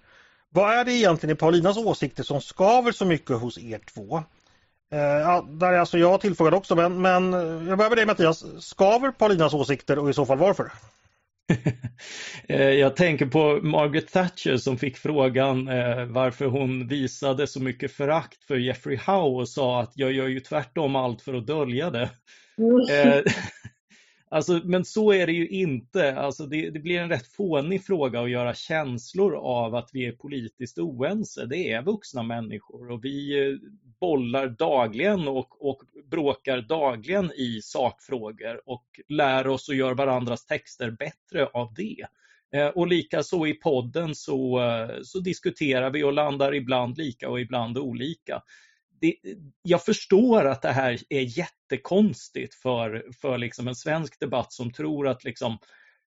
Vad 0.50 0.72
är 0.72 0.84
det 0.84 0.92
egentligen 0.92 1.36
i 1.36 1.38
Paulinas 1.38 1.76
åsikter 1.76 2.22
som 2.22 2.40
skaver 2.40 2.92
så 2.92 3.04
mycket 3.04 3.36
hos 3.36 3.58
er 3.58 3.78
två? 3.94 4.16
Eh, 4.92 5.44
där 5.44 5.72
är 5.72 5.78
alltså 5.78 5.98
jag 5.98 6.20
tillfrågad 6.20 6.54
också 6.54 6.74
men, 6.74 7.02
men 7.02 7.32
jag 7.66 7.78
börjar 7.78 7.90
med 7.90 7.98
dig 7.98 8.06
Mattias. 8.06 8.44
Skaver 8.60 9.10
Paulinas 9.10 9.54
åsikter 9.54 9.98
och 9.98 10.10
i 10.10 10.12
så 10.12 10.26
fall 10.26 10.38
varför? 10.38 10.72
Eh, 12.48 12.70
jag 12.70 12.96
tänker 12.96 13.26
på 13.26 13.60
Margaret 13.62 14.12
Thatcher 14.12 14.56
som 14.56 14.78
fick 14.78 14.96
frågan 14.96 15.68
eh, 15.68 16.04
varför 16.04 16.46
hon 16.46 16.88
visade 16.88 17.46
så 17.46 17.62
mycket 17.62 17.92
förakt 17.92 18.44
för 18.44 18.56
Jeffrey 18.56 18.96
Howe 18.96 19.40
och 19.40 19.48
sa 19.48 19.80
att 19.80 19.92
jag 19.94 20.12
gör 20.12 20.28
ju 20.28 20.40
tvärtom 20.40 20.96
allt 20.96 21.22
för 21.22 21.34
att 21.34 21.46
dölja 21.46 21.90
det. 21.90 22.10
Mm. 22.58 23.24
Alltså, 24.28 24.60
men 24.64 24.84
så 24.84 25.12
är 25.12 25.26
det 25.26 25.32
ju 25.32 25.48
inte. 25.48 26.16
Alltså, 26.16 26.46
det, 26.46 26.70
det, 26.70 26.78
blir 26.78 27.00
en 27.00 27.08
rätt 27.08 27.26
fånig 27.26 27.84
fråga 27.84 28.20
att 28.20 28.30
göra 28.30 28.54
känslor 28.54 29.36
av 29.36 29.74
att 29.74 29.90
vi 29.92 30.06
är 30.06 30.12
politiskt 30.12 30.78
oense. 30.78 31.46
Det 31.46 31.72
är 31.72 31.82
vuxna 31.82 32.22
människor 32.22 32.90
och 32.90 33.04
vi 33.04 33.48
eh, 33.48 33.56
bollar 34.00 34.48
dagligen 34.48 35.28
och, 35.28 35.68
och 35.68 35.82
bråkar 36.16 36.60
dagligen 36.60 37.32
i 37.32 37.60
sakfrågor 37.62 38.60
och 38.66 38.84
lär 39.08 39.46
oss 39.46 39.68
och 39.68 39.74
gör 39.74 39.94
varandras 39.94 40.46
texter 40.46 40.90
bättre 40.90 41.46
av 41.46 41.74
det. 41.74 42.06
Eh, 42.54 42.68
och 42.68 42.86
likaså 42.86 43.46
i 43.46 43.54
podden 43.54 44.14
så, 44.14 44.62
eh, 44.62 45.02
så 45.02 45.20
diskuterar 45.20 45.90
vi 45.90 46.04
och 46.04 46.12
landar 46.12 46.54
ibland 46.54 46.98
lika 46.98 47.28
och 47.28 47.40
ibland 47.40 47.78
olika 47.78 48.42
det, 49.00 49.14
jag 49.62 49.84
förstår 49.84 50.44
att 50.44 50.62
det 50.62 50.72
här 50.72 50.98
är 51.08 51.38
jättekonstigt 51.38 52.54
för, 52.54 53.06
för 53.20 53.38
liksom 53.38 53.68
en 53.68 53.74
svensk 53.74 54.20
debatt 54.20 54.52
som 54.52 54.72
tror 54.72 55.08
att 55.08 55.24
liksom, 55.24 55.58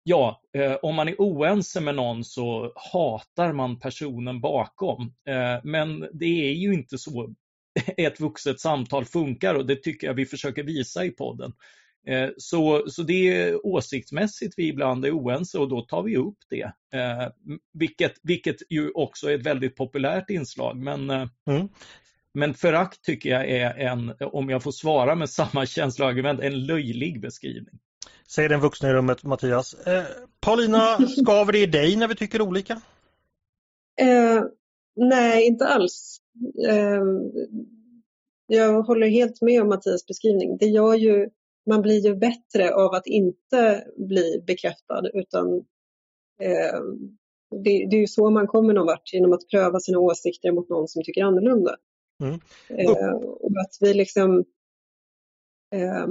ja, 0.04 0.42
eh, 0.58 0.76
om 0.82 0.96
man 0.96 1.08
är 1.08 1.16
oense 1.18 1.82
med 1.82 1.96
någon 1.96 2.24
så 2.24 2.74
hatar 2.76 3.54
man 3.54 3.80
personen 3.80 4.42
bakom. 4.42 5.14
Eh, 5.28 5.60
men 5.64 6.10
det 6.14 6.50
är 6.50 6.54
ju 6.54 6.74
inte 6.74 6.98
så 6.98 7.36
ett 7.98 8.20
vuxet 8.20 8.60
samtal 8.60 9.06
funkar 9.06 9.56
och 9.56 9.66
det 9.66 9.76
tycker 9.76 10.08
jag 10.08 10.14
vi 10.14 10.26
försöker 10.26 10.64
visa 10.64 11.06
i 11.06 11.12
podden. 11.12 11.54
Eh, 12.08 12.30
så, 12.38 12.84
så 12.88 13.04
det 13.04 13.42
är 13.42 13.66
åsiktsmässigt 13.66 14.54
vi 14.58 14.68
ibland 14.68 15.06
är 15.06 15.12
oense 15.12 15.58
och 15.58 15.70
då 15.70 15.82
tar 15.82 16.04
vi 16.04 16.18
upp 16.18 16.38
det. 16.50 16.72
Eh, 17.00 17.30
vilket, 17.74 18.14
vilket 18.24 18.56
ju 18.70 18.92
också 18.92 19.30
är 19.30 19.36
ett 19.36 19.46
väldigt 19.46 19.76
populärt 19.76 20.30
inslag. 20.30 20.78
Men, 20.78 21.10
eh, 21.10 21.28
mm. 21.48 21.68
Men 22.34 22.54
förakt 22.54 23.04
tycker 23.04 23.30
jag 23.30 23.50
är 23.50 23.74
en, 23.74 24.14
om 24.20 24.50
jag 24.50 24.64
får 24.64 24.72
svara 24.72 25.16
med 25.16 25.30
samma 25.30 25.66
känsloargument, 25.66 26.40
en 26.40 26.66
löjlig 26.66 27.22
beskrivning. 27.22 27.80
Säger 28.28 28.50
den 28.50 28.60
vuxna 28.60 28.90
i 28.90 28.94
rummet 28.94 29.24
Mattias. 29.24 29.74
Eh, 29.74 30.04
Paulina, 30.40 31.08
skaver 31.22 31.52
det 31.52 31.60
i 31.60 31.66
dig 31.66 31.96
när 31.96 32.08
vi 32.08 32.16
tycker 32.16 32.42
olika? 32.42 32.82
Eh, 34.02 34.42
nej, 34.96 35.48
inte 35.48 35.68
alls. 35.68 36.20
Eh, 36.70 37.04
jag 38.48 38.84
håller 38.84 39.08
helt 39.08 39.42
med 39.42 39.62
om 39.62 39.70
Mattias 39.70 40.06
beskrivning. 40.08 40.58
Det 40.58 40.66
gör 40.66 40.94
ju, 40.94 41.30
man 41.70 41.82
blir 41.82 42.06
ju 42.06 42.16
bättre 42.16 42.76
av 42.76 42.94
att 42.94 43.08
inte 43.08 43.88
bli 43.98 44.44
bekräftad 44.48 45.10
utan 45.14 45.56
eh, 46.42 46.80
det, 47.64 47.88
det 47.90 47.96
är 47.96 48.00
ju 48.00 48.08
så 48.08 48.30
man 48.30 48.48
kommer 48.48 48.74
någon 48.74 48.86
vart, 48.86 49.14
genom 49.14 49.34
att 49.34 49.48
pröva 49.52 49.80
sina 49.80 50.00
åsikter 50.00 50.52
mot 50.52 50.70
någon 50.70 50.88
som 50.88 51.04
tycker 51.04 51.24
annorlunda. 51.24 51.76
Mm. 52.24 52.40
Eh, 52.68 53.14
och 53.16 53.52
att 53.60 53.78
vi 53.82 53.94
liksom... 53.94 54.46
Eh, 55.76 56.08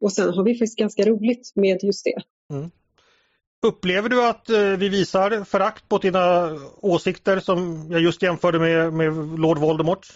och 0.00 0.12
sen 0.12 0.34
har 0.34 0.44
vi 0.44 0.54
faktiskt 0.54 0.78
ganska 0.78 1.06
roligt 1.06 1.52
med 1.54 1.78
just 1.82 2.04
det. 2.04 2.22
Mm. 2.54 2.70
Upplever 3.66 4.08
du 4.08 4.26
att 4.26 4.50
eh, 4.50 4.60
vi 4.60 4.88
visar 4.88 5.44
förakt 5.44 5.88
på 5.88 5.98
dina 5.98 6.50
åsikter 6.80 7.40
som 7.40 7.86
jag 7.90 8.00
just 8.00 8.22
jämförde 8.22 8.58
med, 8.58 8.92
med 8.92 9.38
Lord 9.38 9.58
Voldemort? 9.58 10.06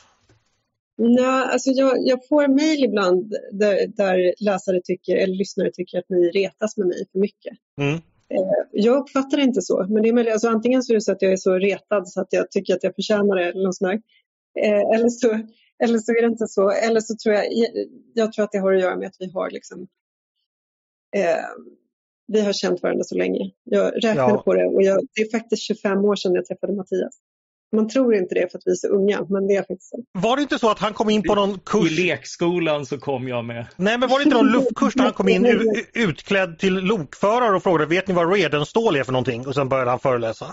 Nej, 0.97 1.25
alltså 1.25 1.71
jag, 1.71 1.97
jag 2.01 2.29
får 2.29 2.49
mejl 2.49 2.85
ibland 2.85 3.35
där, 3.53 3.87
där, 3.87 4.35
läsare 4.39 4.81
tycker, 4.85 5.17
eller 5.17 5.35
lyssnare 5.35 5.71
tycker 5.73 5.99
att 5.99 6.09
ni 6.09 6.31
retas 6.31 6.77
med 6.77 6.87
mig 6.87 7.07
för 7.13 7.19
mycket. 7.19 7.59
Mm. 7.81 7.95
Eh, 7.95 8.67
jag 8.73 8.97
uppfattar 8.97 9.37
det 9.37 9.43
inte 9.43 9.63
så, 9.63 9.87
men 9.89 10.03
det 10.03 10.09
är 10.09 10.13
möjligt, 10.13 10.33
alltså 10.33 10.49
antingen 10.49 10.83
så 10.83 10.93
är 10.93 10.95
det 10.95 11.01
så 11.01 11.13
att 11.13 11.23
jag 11.23 11.33
är 11.33 11.37
så 11.37 11.55
retad 11.55 12.09
så 12.09 12.21
att 12.21 12.29
jag 12.31 12.51
tycker 12.51 12.75
att 12.75 12.85
jag 12.85 12.95
förtjänar 12.95 13.37
det 13.37 13.45
eller 13.45 13.63
något 13.63 13.77
sånt 13.77 14.05
eh, 14.61 14.99
eller, 14.99 15.09
så, 15.09 15.29
eller 15.85 15.99
så 15.99 16.13
är 16.13 16.23
det 16.23 16.29
inte 16.29 16.47
så. 16.47 16.71
Eller 16.71 17.01
så 17.01 17.15
tror 17.17 17.35
jag, 17.35 17.45
jag 18.15 18.33
tror 18.33 18.45
att 18.45 18.53
det 18.53 18.59
har 18.59 18.73
att 18.73 18.81
göra 18.81 18.97
med 18.97 19.07
att 19.07 19.17
vi 19.19 19.31
har 19.31 19.51
liksom 19.51 19.87
eh, 21.17 21.45
vi 22.33 22.41
har 22.41 22.53
känt 22.53 22.83
varandra 22.83 23.05
så 23.05 23.15
länge. 23.15 23.51
Jag 23.65 23.95
räknade 24.05 24.33
ja. 24.33 24.43
på 24.45 24.55
det 24.55 24.67
och 24.67 24.83
jag, 24.83 25.07
det 25.15 25.23
är 25.23 25.31
faktiskt 25.31 25.63
25 25.63 26.05
år 26.05 26.17
sedan 26.17 26.35
jag 26.35 26.47
träffade 26.47 26.73
Mattias. 26.73 27.15
Man 27.77 27.89
tror 27.89 28.15
inte 28.15 28.35
det 28.35 28.51
för 28.53 28.59
att 28.59 28.63
vi 28.67 28.71
är 28.71 28.75
så 28.75 28.89
unga, 28.89 29.27
men 29.29 29.47
det 29.47 29.55
är 29.55 29.63
faktiskt 29.63 29.91
så. 29.91 30.05
Var 30.13 30.37
det 30.37 30.43
inte 30.43 30.59
så 30.59 30.71
att 30.71 30.79
han 30.79 30.93
kom 30.93 31.11
in 31.11 31.23
på 31.23 31.35
någon 31.35 31.59
kurs? 31.59 31.93
I 31.93 31.95
lekskolan 32.07 32.87
så 32.87 32.99
kom 32.99 33.29
jag 33.29 33.45
med. 33.45 33.67
Nej, 33.77 33.99
men 33.99 34.09
var 34.09 34.19
det 34.19 34.25
inte 34.25 34.37
någon 34.37 34.53
luftkurs 34.53 34.95
där 34.95 35.05
han 35.05 35.13
kom 35.13 35.29
in 35.29 35.47
utklädd 35.95 36.59
till 36.59 36.75
lokförare 36.75 37.57
och 37.57 37.63
frågade 37.63 37.87
vet 37.87 38.09
ni 38.09 38.15
vad 38.15 38.33
redenstål 38.33 38.97
är 38.97 39.05
för 39.05 39.13
någonting? 39.13 39.47
Och 39.47 39.55
sen 39.55 39.69
började 39.69 39.91
han 39.91 39.99
föreläsa. 39.99 40.47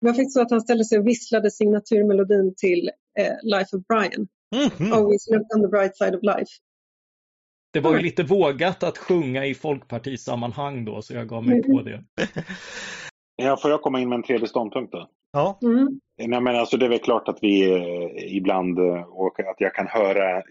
Det 0.00 0.06
var 0.06 0.14
faktiskt 0.14 0.32
så 0.32 0.40
att 0.40 0.50
han 0.50 0.60
ställde 0.60 0.84
sig 0.84 0.98
och 0.98 1.06
visslade 1.06 1.50
signaturmelodin 1.50 2.54
till 2.56 2.90
eh, 3.18 3.32
Life 3.42 3.76
of 3.76 3.86
Brian. 3.86 4.28
Mm 4.54 4.68
-hmm. 4.68 4.94
Always 4.94 5.30
look 5.30 5.54
on 5.54 5.62
the 5.62 5.68
bright 5.68 5.96
side 5.96 6.14
of 6.14 6.22
life. 6.22 6.50
Det 7.72 7.80
var 7.80 7.96
ju 7.96 8.02
lite 8.02 8.22
vågat 8.22 8.82
att 8.82 8.98
sjunga 8.98 9.46
i 9.46 9.54
folkpartisammanhang 9.54 10.84
då, 10.84 11.02
så 11.02 11.14
jag 11.14 11.28
gav 11.28 11.46
mig 11.46 11.62
på 11.62 11.82
det. 11.82 12.04
Ja, 13.36 13.56
får 13.56 13.70
jag 13.70 13.82
komma 13.82 14.00
in 14.00 14.08
med 14.08 14.16
en 14.16 14.22
tredje 14.22 14.46
ståndpunkt 14.46 14.92
då? 14.92 15.08
Ja. 15.32 15.58
Mm. 15.62 16.00
Nej, 16.18 16.40
men 16.40 16.56
alltså 16.56 16.76
det 16.76 16.86
är 16.86 16.90
väl 16.90 16.98
klart 16.98 17.28
att 17.28 17.38
vi 17.42 17.70
eh, 17.70 18.36
ibland, 18.36 18.78
eh, 18.78 19.02
och 19.02 19.40
att 19.40 19.56
jag 19.58 19.74
kan 19.74 19.86
höra 19.86 20.42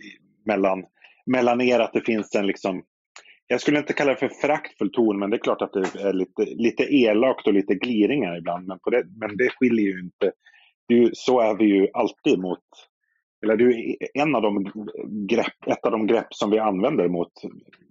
mellan, 0.45 0.83
mellan 1.25 1.61
er 1.61 1.79
att 1.79 1.93
det 1.93 2.01
finns 2.01 2.35
en 2.35 2.47
liksom, 2.47 2.83
jag 3.47 3.61
skulle 3.61 3.79
inte 3.79 3.93
kalla 3.93 4.11
det 4.11 4.19
för 4.19 4.29
föraktfull 4.29 4.91
ton, 4.91 5.19
men 5.19 5.29
det 5.29 5.35
är 5.35 5.43
klart 5.43 5.61
att 5.61 5.73
det 5.73 6.01
är 6.01 6.13
lite, 6.13 6.45
lite 6.45 6.83
elakt 6.83 7.47
och 7.47 7.53
lite 7.53 7.75
gliringar 7.75 8.37
ibland. 8.37 8.67
Men, 8.67 8.79
på 8.79 8.89
det, 8.89 9.03
men 9.15 9.37
det 9.37 9.49
skiljer 9.49 9.85
ju 9.85 9.99
inte. 9.99 10.31
Det 10.87 11.09
så 11.13 11.39
är 11.39 11.55
vi 11.55 11.65
ju 11.65 11.87
alltid 11.93 12.39
mot 12.39 12.59
eller 13.43 13.57
det 13.57 13.63
är 13.63 14.21
en 14.21 14.35
av 14.35 14.41
de 14.41 14.71
grepp, 15.27 15.67
ett 15.67 15.85
av 15.85 15.91
de 15.91 16.07
grepp 16.07 16.27
som 16.29 16.51
vi 16.51 16.59
använder 16.59 17.07
mot 17.07 17.31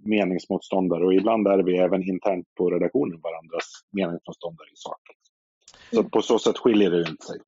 meningsmotståndare 0.05 1.05
och 1.05 1.14
ibland 1.14 1.46
är 1.46 1.62
vi 1.62 1.78
även 1.78 2.03
internt 2.09 2.46
på 2.59 2.70
redaktionen 2.70 3.20
varandras 3.20 3.64
meningsmotståndare 3.92 4.66
i 4.66 4.76
sak. 4.76 5.01
Så 5.92 6.05
på 6.05 6.22
så 6.22 6.38
sätt 6.38 6.59
skiljer 6.59 6.90
det 6.90 6.98
inte 6.98 7.26
sig. 7.26 7.38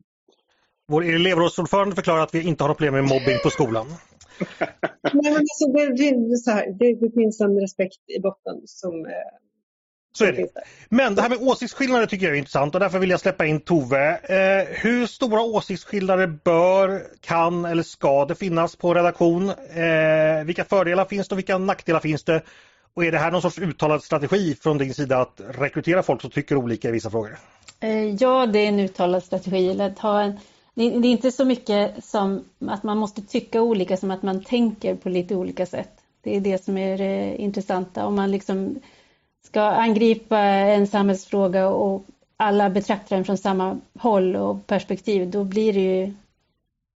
Vår 0.89 1.05
elevrådsordförande 1.05 1.95
förklarar 1.95 2.23
att 2.23 2.35
vi 2.35 2.49
inte 2.49 2.65
har 2.65 2.69
något 2.69 2.79
problem 2.79 2.95
med 2.95 3.05
mobbing 3.05 3.39
på 3.43 3.51
skolan. 3.51 3.87
Nej, 5.13 5.33
men 5.33 5.37
alltså, 5.37 5.67
det, 5.73 5.87
det, 5.97 6.53
här, 6.53 6.79
det, 6.79 6.95
det, 7.01 7.11
finns 7.15 7.41
en 7.41 7.61
respekt 7.61 8.03
i 8.17 8.21
botten 8.21 8.57
som, 8.65 8.95
eh, 9.07 9.33
så 10.13 10.25
är 10.25 10.33
det. 10.33 10.47
Men 10.89 11.15
det 11.15 11.23
här 11.23 11.29
med 11.29 11.39
åsiktsskillnader 11.41 12.07
tycker 12.07 12.27
jag 12.27 12.35
är 12.35 12.39
intressant 12.39 12.75
och 12.75 12.81
därför 12.81 12.99
vill 12.99 13.11
jag 13.11 13.21
släppa 13.21 13.47
in 13.47 13.61
Tove. 13.61 14.19
Eh, 14.23 14.67
hur 14.71 15.07
stora 15.07 15.41
åsiktsskillnader 15.41 16.27
bör, 16.27 17.03
kan 17.21 17.65
eller 17.65 17.83
ska 17.83 18.25
det 18.25 18.35
finnas 18.35 18.77
på 18.77 18.95
redaktion? 18.95 19.49
Eh, 19.51 20.45
vilka 20.45 20.65
fördelar 20.65 21.05
finns 21.05 21.29
det 21.29 21.35
och 21.35 21.39
vilka 21.39 21.59
nackdelar 21.59 22.01
finns 22.01 22.25
det? 22.25 22.43
Och 22.95 23.05
är 23.05 23.13
det 23.13 23.19
här 23.19 23.31
någon 23.31 23.43
sorts 23.43 23.59
uttalad 23.59 24.03
strategi 24.03 24.57
från 24.63 24.79
din 24.79 24.95
sida 24.95 25.19
att 25.19 25.41
rekrytera 25.49 26.03
folk 26.03 26.21
som 26.21 26.31
tycker 26.31 26.57
olika 26.57 26.89
i 26.89 26.93
vissa 26.93 27.11
frågor? 27.11 27.39
Eh, 27.81 28.15
ja, 28.15 28.47
det 28.47 28.59
är 28.59 28.69
en 28.69 28.81
uttalad 28.81 29.23
strategi. 29.23 29.93
Ha 29.99 30.21
en, 30.21 30.39
det 30.75 30.83
är 30.83 31.05
inte 31.05 31.33
så 31.33 31.45
mycket 31.45 32.05
som 32.05 32.45
att 32.69 32.83
man 32.83 32.99
måste 32.99 33.23
tycka 33.23 33.63
olika 33.63 33.97
som 33.97 34.11
att 34.11 34.23
man 34.23 34.45
tänker 34.45 34.95
på 34.95 35.09
lite 35.09 35.35
olika 35.35 35.67
sätt. 35.67 35.91
Det 36.23 36.37
är 36.37 36.41
det 36.41 36.65
som 36.65 36.79
är 36.79 36.99
det 36.99 37.37
intressanta. 37.37 38.07
Om 38.07 38.15
man 38.15 38.31
liksom 38.31 38.81
ska 39.53 39.63
angripa 39.63 40.39
en 40.39 40.87
samhällsfråga 40.87 41.69
och 41.69 42.05
alla 42.37 42.71
betraktar 42.71 43.17
den 43.17 43.25
från 43.25 43.39
samma 43.39 43.79
håll 43.99 44.37
och 44.37 44.67
perspektiv, 44.67 45.31
då 45.31 45.45
blir 45.45 45.73
det 45.73 45.81
ju, 45.81 46.13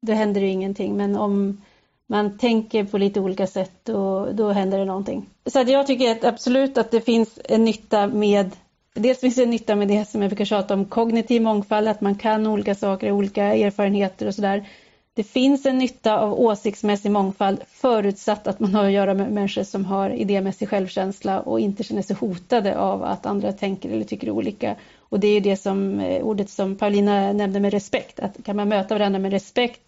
då 0.06 0.12
händer 0.12 0.40
det 0.40 0.46
ju 0.46 0.52
ingenting. 0.52 0.96
Men 0.96 1.16
om 1.16 1.62
man 2.06 2.38
tänker 2.38 2.84
på 2.84 2.98
lite 2.98 3.20
olika 3.20 3.46
sätt, 3.46 3.72
då, 3.82 4.28
då 4.32 4.50
händer 4.50 4.78
det 4.78 4.84
någonting. 4.84 5.26
Så 5.46 5.60
att 5.60 5.68
jag 5.68 5.86
tycker 5.86 6.10
att 6.10 6.24
absolut 6.24 6.78
att 6.78 6.90
det 6.90 7.00
finns 7.00 7.38
en 7.44 7.64
nytta 7.64 8.06
med 8.06 8.50
Dels 8.94 9.20
finns 9.20 9.34
det 9.34 9.42
en 9.42 9.50
nytta 9.50 9.76
med 9.76 9.88
det 9.88 10.08
som 10.08 10.22
jag 10.22 10.30
brukar 10.30 10.44
tjata 10.44 10.74
om, 10.74 10.84
kognitiv 10.84 11.42
mångfald, 11.42 11.88
att 11.88 12.00
man 12.00 12.14
kan 12.14 12.46
olika 12.46 12.74
saker, 12.74 13.10
olika 13.10 13.44
erfarenheter 13.44 14.26
och 14.26 14.34
sådär. 14.34 14.68
Det 15.16 15.24
finns 15.24 15.66
en 15.66 15.78
nytta 15.78 16.18
av 16.18 16.40
åsiktsmässig 16.40 17.10
mångfald 17.10 17.60
förutsatt 17.68 18.46
att 18.46 18.60
man 18.60 18.74
har 18.74 18.84
att 18.84 18.92
göra 18.92 19.14
med 19.14 19.32
människor 19.32 19.62
som 19.62 19.84
har 19.84 20.10
idémässig 20.10 20.68
självkänsla 20.68 21.40
och 21.40 21.60
inte 21.60 21.82
känner 21.82 22.02
sig 22.02 22.16
hotade 22.16 22.78
av 22.78 23.04
att 23.04 23.26
andra 23.26 23.52
tänker 23.52 23.90
eller 23.90 24.04
tycker 24.04 24.30
olika. 24.30 24.76
Och 24.98 25.20
det 25.20 25.28
är 25.28 25.40
det 25.40 25.56
som 25.56 26.00
eh, 26.00 26.22
ordet 26.22 26.50
som 26.50 26.76
Paulina 26.76 27.32
nämnde 27.32 27.60
med 27.60 27.72
respekt, 27.72 28.20
att 28.20 28.44
kan 28.44 28.56
man 28.56 28.68
möta 28.68 28.94
varandra 28.94 29.18
med 29.18 29.30
respekt 29.32 29.80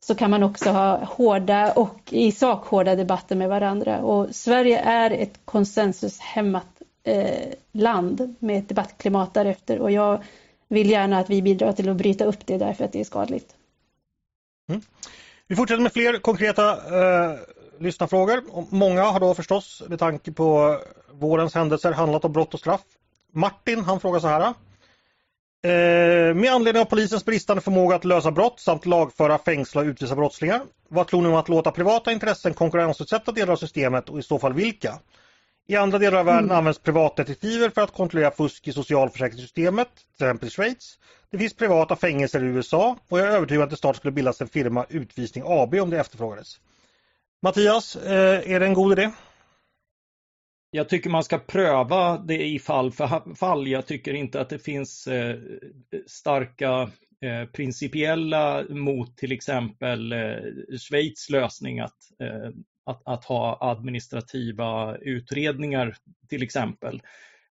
så 0.00 0.14
kan 0.14 0.30
man 0.30 0.42
också 0.42 0.70
ha 0.70 1.04
hårda 1.04 1.72
och 1.72 2.00
i 2.10 2.32
sak 2.32 2.66
hårda 2.66 2.94
debatter 2.94 3.36
med 3.36 3.48
varandra. 3.48 3.98
Och 3.98 4.34
Sverige 4.34 4.78
är 4.78 5.10
ett 5.10 5.40
konsensushämmat 5.44 6.82
eh, 7.04 7.48
land 7.72 8.34
med 8.38 8.58
ett 8.58 8.68
debattklimat 8.68 9.34
därefter 9.34 9.78
och 9.78 9.90
jag 9.90 10.22
vill 10.68 10.90
gärna 10.90 11.18
att 11.18 11.30
vi 11.30 11.42
bidrar 11.42 11.72
till 11.72 11.88
att 11.88 11.96
bryta 11.96 12.24
upp 12.24 12.46
det 12.46 12.58
därför 12.58 12.84
att 12.84 12.92
det 12.92 13.00
är 13.00 13.04
skadligt. 13.04 13.56
Mm. 14.68 14.82
Vi 15.48 15.56
fortsätter 15.56 15.82
med 15.82 15.92
fler 15.92 16.18
konkreta 16.18 16.70
eh, 16.70 17.38
lyssnarfrågor. 17.78 18.42
Många 18.74 19.02
har 19.02 19.20
då 19.20 19.34
förstås 19.34 19.82
med 19.88 19.98
tanke 19.98 20.32
på 20.32 20.78
vårens 21.10 21.54
händelser 21.54 21.92
handlat 21.92 22.24
om 22.24 22.32
brott 22.32 22.54
och 22.54 22.60
straff. 22.60 22.80
Martin 23.32 23.84
han 23.84 24.00
frågar 24.00 24.20
så 24.20 24.28
här. 24.28 24.54
Eh, 25.64 26.34
med 26.34 26.52
anledning 26.52 26.80
av 26.80 26.84
polisens 26.84 27.24
bristande 27.24 27.60
förmåga 27.60 27.96
att 27.96 28.04
lösa 28.04 28.30
brott 28.30 28.60
samt 28.60 28.86
lagföra, 28.86 29.38
fängsla 29.38 29.80
och 29.80 29.86
utvisa 29.86 30.16
brottslingar. 30.16 30.62
Vad 30.88 31.06
tror 31.06 31.22
ni 31.22 31.28
om 31.28 31.34
att 31.34 31.48
låta 31.48 31.70
privata 31.70 32.12
intressen 32.12 32.54
konkurrensutsätta 32.54 33.32
delar 33.32 33.52
av 33.52 33.56
systemet 33.56 34.08
och 34.08 34.18
i 34.18 34.22
så 34.22 34.38
fall 34.38 34.52
vilka? 34.52 34.98
I 35.66 35.76
andra 35.76 35.98
delar 35.98 36.18
av 36.18 36.26
världen 36.26 36.44
mm. 36.44 36.56
används 36.56 36.78
privatdetektiver 36.78 37.70
för 37.70 37.82
att 37.82 37.92
kontrollera 37.92 38.30
fusk 38.30 38.68
i 38.68 38.72
socialförsäkringssystemet, 38.72 39.88
till 40.16 40.26
exempel 40.26 40.48
i 40.48 40.50
Schweiz. 40.50 40.98
Det 41.32 41.38
finns 41.38 41.54
privata 41.54 41.96
fängelser 41.96 42.44
i 42.44 42.46
USA 42.46 42.98
och 43.08 43.18
jag 43.18 43.26
är 43.26 43.30
övertygad 43.30 43.64
att 43.64 43.70
det 43.70 43.76
snart 43.76 43.96
skulle 43.96 44.12
bildas 44.12 44.40
en 44.40 44.48
firma 44.48 44.86
Utvisning 44.88 45.44
AB 45.46 45.74
om 45.74 45.90
det 45.90 46.00
efterfrågades. 46.00 46.60
Mattias, 47.42 47.96
eh, 47.96 48.52
är 48.52 48.60
det 48.60 48.66
en 48.66 48.74
god 48.74 48.92
idé? 48.92 49.10
Jag 50.70 50.88
tycker 50.88 51.10
man 51.10 51.24
ska 51.24 51.38
pröva 51.38 52.18
det 52.18 52.46
i 52.46 52.58
fall 52.58 52.92
för 52.92 53.34
fall. 53.34 53.68
Jag 53.68 53.86
tycker 53.86 54.14
inte 54.14 54.40
att 54.40 54.48
det 54.48 54.58
finns 54.58 55.06
eh, 55.06 55.38
starka 56.06 56.90
eh, 57.20 57.48
principiella 57.52 58.64
mot 58.68 59.16
till 59.16 59.32
exempel 59.32 60.14
Schweiz 60.78 61.30
lösning 61.30 61.80
att, 61.80 61.98
att, 62.86 63.02
att 63.04 63.24
ha 63.24 63.58
administrativa 63.60 64.96
utredningar 64.96 65.96
till 66.28 66.42
exempel. 66.42 67.02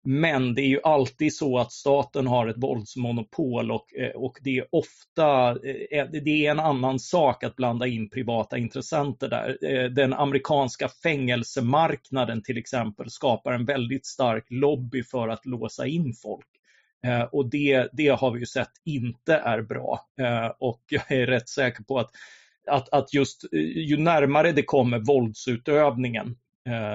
Men 0.04 0.56
det 0.56 0.62
är 0.62 0.68
ju 0.68 0.80
alltid 0.84 1.36
så 1.36 1.58
att 1.58 1.72
staten 1.72 2.28
har 2.28 2.48
ett 2.48 2.58
våldsmonopol 2.58 3.72
och, 3.72 3.94
eh, 3.96 4.12
och 4.12 4.38
det 4.42 4.58
är 4.58 4.66
ofta 4.72 5.50
eh, 5.50 6.00
eh, 6.00 6.08
det 6.12 6.46
är 6.46 6.52
en 6.52 6.60
annan 6.60 7.00
sak 7.00 7.44
att 7.44 7.56
blanda 7.56 7.88
in 7.88 8.10
privata 8.10 8.58
intressenter 8.58 9.30
där. 9.30 9.90
Den 9.90 10.14
amerikanska 10.14 10.90
fängelsemarknaden 11.04 12.44
till 12.44 12.58
exempel 12.58 13.10
skapar 13.10 13.54
en 13.54 13.66
väldigt 13.66 14.06
stark 14.06 14.46
lobby 14.50 15.04
för 15.04 15.28
att 15.28 15.46
låsa 15.46 15.88
in 15.88 16.14
folk. 16.14 16.48
Och 17.32 17.50
det, 17.50 17.90
det 17.94 18.08
har 18.08 18.32
vi 18.32 18.40
ju 18.40 18.46
sett 18.46 18.72
inte 18.86 19.34
är 19.36 19.62
bra. 19.62 20.00
Och 20.60 20.82
jag 20.90 21.12
är 21.12 21.28
rätt 21.28 21.50
säker 21.50 21.84
på 21.84 22.00
att, 22.00 22.10
att, 22.68 22.90
att 22.90 23.14
just 23.14 23.46
ju 23.76 23.98
närmare 23.98 24.52
det 24.52 24.64
kommer 24.64 25.00
våldsutövningen, 25.00 26.38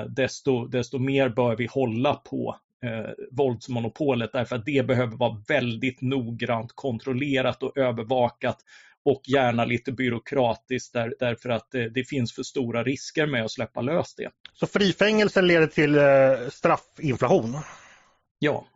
desto, 0.08 0.66
desto 0.66 0.98
mer 0.98 1.28
bör 1.28 1.56
vi 1.56 1.66
hålla 1.66 2.14
på 2.14 2.56
eh, 2.84 3.10
våldsmonopolet 3.30 4.32
därför 4.32 4.56
att 4.56 4.64
det 4.64 4.86
behöver 4.86 5.16
vara 5.16 5.42
väldigt 5.48 6.00
noggrant 6.00 6.72
kontrollerat 6.74 7.62
och 7.62 7.78
övervakat 7.78 8.58
och 9.04 9.22
gärna 9.24 9.64
lite 9.64 9.92
byråkratiskt 9.92 10.92
där, 10.92 11.14
därför 11.18 11.48
att 11.48 11.70
det, 11.70 11.88
det, 11.88 12.04
finns 12.04 12.34
för 12.34 12.42
stora 12.42 12.82
risker 12.82 13.26
med 13.26 13.44
att 13.44 13.50
släppa 13.50 13.80
lös 13.80 14.14
det. 14.14 14.30
Så 14.52 14.66
frifängelse 14.66 15.42
leder 15.42 15.66
till 15.66 15.98
eh, 15.98 16.02
straffinflation? 16.50 17.58
Ja. 18.38 18.66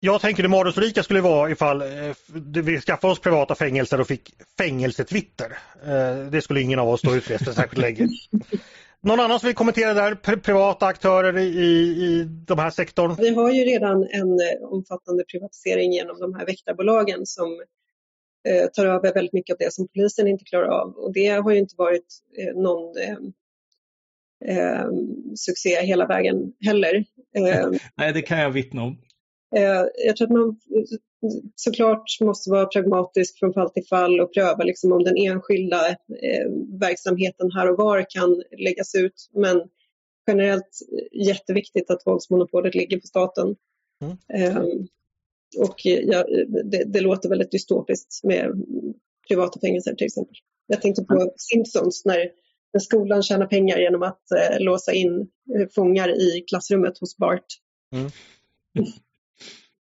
Jag 0.00 0.20
tänker 0.20 0.42
det 0.42 0.48
mardrömsrika 0.48 1.02
skulle 1.02 1.20
vara 1.20 1.50
ifall 1.50 1.82
vi 2.62 2.80
skaffade 2.80 3.12
oss 3.12 3.20
privata 3.20 3.54
fängelser 3.54 4.00
och 4.00 4.06
fick 4.06 4.30
fängelsetwitter. 4.58 5.58
Det 6.30 6.42
skulle 6.42 6.60
ingen 6.60 6.78
av 6.78 6.88
oss 6.88 7.00
stå 7.00 7.14
ut 7.14 7.28
med 7.28 7.40
särskilt 7.40 7.78
länge. 7.78 8.08
Någon 9.04 9.20
annan 9.20 9.40
som 9.40 9.46
vill 9.46 9.56
kommentera 9.56 9.94
där? 9.94 10.36
Privata 10.36 10.86
aktörer 10.86 11.38
i, 11.38 11.46
i 11.46 12.24
de 12.24 12.58
här 12.58 12.70
sektorn? 12.70 13.16
Vi 13.18 13.34
har 13.34 13.50
ju 13.50 13.64
redan 13.64 14.06
en 14.10 14.40
omfattande 14.62 15.24
privatisering 15.24 15.92
genom 15.92 16.20
de 16.20 16.34
här 16.34 16.46
väktarbolagen 16.46 17.26
som 17.26 17.60
eh, 18.48 18.66
tar 18.70 18.86
över 18.86 19.14
väldigt 19.14 19.32
mycket 19.32 19.54
av 19.54 19.58
det 19.58 19.72
som 19.72 19.88
polisen 19.88 20.28
inte 20.28 20.44
klarar 20.44 20.66
av. 20.66 20.94
Och 20.96 21.12
det 21.12 21.28
har 21.28 21.50
ju 21.50 21.58
inte 21.58 21.74
varit 21.78 22.06
eh, 22.38 22.60
någon 22.62 22.96
eh, 22.96 23.16
eh 24.56 24.86
succé 25.36 25.80
hela 25.82 26.06
vägen 26.06 26.52
heller. 26.60 27.04
Eh, 27.36 27.70
Nej, 27.96 28.12
det 28.12 28.22
kan 28.22 28.38
jag 28.38 28.50
vittna 28.50 28.82
om. 28.82 28.98
Eh, 29.56 29.84
jag 30.06 30.16
tror 30.16 30.26
att 30.26 30.32
man 30.32 30.56
såklart 31.54 32.04
måste 32.20 32.50
vara 32.50 32.66
pragmatisk 32.66 33.38
från 33.38 33.52
fall 33.52 33.70
till 33.70 33.86
fall 33.86 34.20
och 34.20 34.34
pröva 34.34 34.64
liksom 34.64 34.92
om 34.92 35.04
den 35.04 35.16
enskilda 35.16 35.88
eh, 35.88 36.48
verksamheten 36.80 37.52
här 37.52 37.70
och 37.70 37.78
var 37.78 38.06
kan 38.10 38.42
läggas 38.58 38.94
ut. 38.94 39.30
Men 39.34 39.62
generellt 40.26 40.78
jätteviktigt 41.12 41.90
att 41.90 42.02
våldsmonopolet 42.06 42.74
ligger 42.74 43.00
på 43.00 43.06
staten. 43.06 43.56
Mm. 44.02 44.16
Eh, 44.34 44.62
och 45.58 45.80
ja, 45.84 46.24
det, 46.64 46.84
det, 46.84 47.00
låter 47.00 47.28
väldigt 47.28 47.50
dystopiskt 47.50 48.24
med 48.24 48.64
privata 49.28 49.60
fängelser 49.60 49.94
till 49.94 50.06
exempel. 50.06 50.36
Jag 50.66 50.82
tänkte 50.82 51.04
på 51.04 51.14
mm. 51.14 51.28
Simpsons 51.36 52.04
när, 52.04 52.30
när 52.72 52.80
skolan 52.80 53.22
tjänar 53.22 53.46
pengar 53.46 53.78
genom 53.78 54.02
att 54.02 54.30
eh, 54.30 54.60
låsa 54.60 54.92
in 54.92 55.20
eh, 55.54 55.68
fångar 55.74 56.08
i 56.08 56.44
klassrummet 56.48 56.98
hos 56.98 57.16
Bart. 57.16 57.46
Mm. 57.92 58.10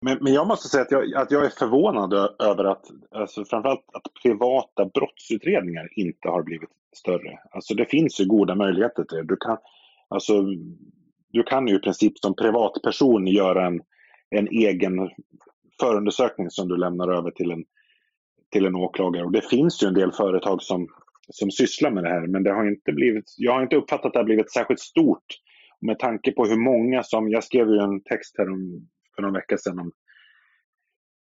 Men, 0.03 0.19
men 0.21 0.33
jag 0.33 0.47
måste 0.47 0.69
säga 0.69 0.83
att 0.83 0.91
jag, 0.91 1.15
att 1.15 1.31
jag 1.31 1.45
är 1.45 1.51
förvånad 1.51 2.13
över 2.39 2.65
att 2.65 2.87
alltså 3.11 3.45
framförallt 3.45 3.85
att 3.93 4.23
privata 4.23 4.85
brottsutredningar 4.85 5.89
inte 5.97 6.29
har 6.29 6.43
blivit 6.43 6.71
större. 6.93 7.39
Alltså 7.51 7.75
det 7.75 7.87
finns 7.87 8.21
ju 8.21 8.27
goda 8.27 8.55
möjligheter 8.55 9.05
till 9.05 9.17
det. 9.19 9.25
Du 9.25 9.37
kan, 9.37 9.59
alltså, 10.09 10.43
du 11.33 11.43
kan 11.43 11.69
ju 11.69 11.77
i 11.77 11.79
princip 11.79 12.19
som 12.19 12.35
privatperson 12.35 13.27
göra 13.27 13.67
en, 13.67 13.81
en 14.31 14.49
egen 14.49 15.11
förundersökning 15.81 16.51
som 16.51 16.69
du 16.69 16.77
lämnar 16.77 17.09
över 17.09 17.31
till 17.31 17.51
en, 17.51 17.65
till 18.53 18.67
en 18.67 18.77
åklagare. 18.77 19.25
Och 19.25 19.33
det 19.33 19.49
finns 19.49 19.83
ju 19.83 19.87
en 19.87 19.95
del 19.95 20.13
företag 20.13 20.63
som, 20.63 20.89
som 21.29 21.51
sysslar 21.51 21.91
med 21.91 22.05
det 22.05 22.11
här 22.11 22.27
men 22.27 22.43
det 22.43 22.53
har 22.53 22.69
inte 22.69 22.93
blivit, 22.93 23.35
jag 23.37 23.53
har 23.53 23.63
inte 23.63 23.77
uppfattat 23.77 24.07
att 24.07 24.13
det 24.13 24.19
har 24.19 24.25
blivit 24.25 24.53
särskilt 24.53 24.81
stort. 24.81 25.27
Med 25.81 25.99
tanke 25.99 26.33
på 26.33 26.45
hur 26.45 26.57
många 26.57 27.03
som, 27.03 27.29
jag 27.29 27.45
skrev 27.45 27.69
ju 27.69 27.79
en 27.79 28.03
text 28.03 28.35
här 28.39 28.51
om 28.51 28.89
för 29.15 29.23
någon 29.23 29.33
vecka 29.33 29.59
sedan 29.59 29.79
om 29.79 29.93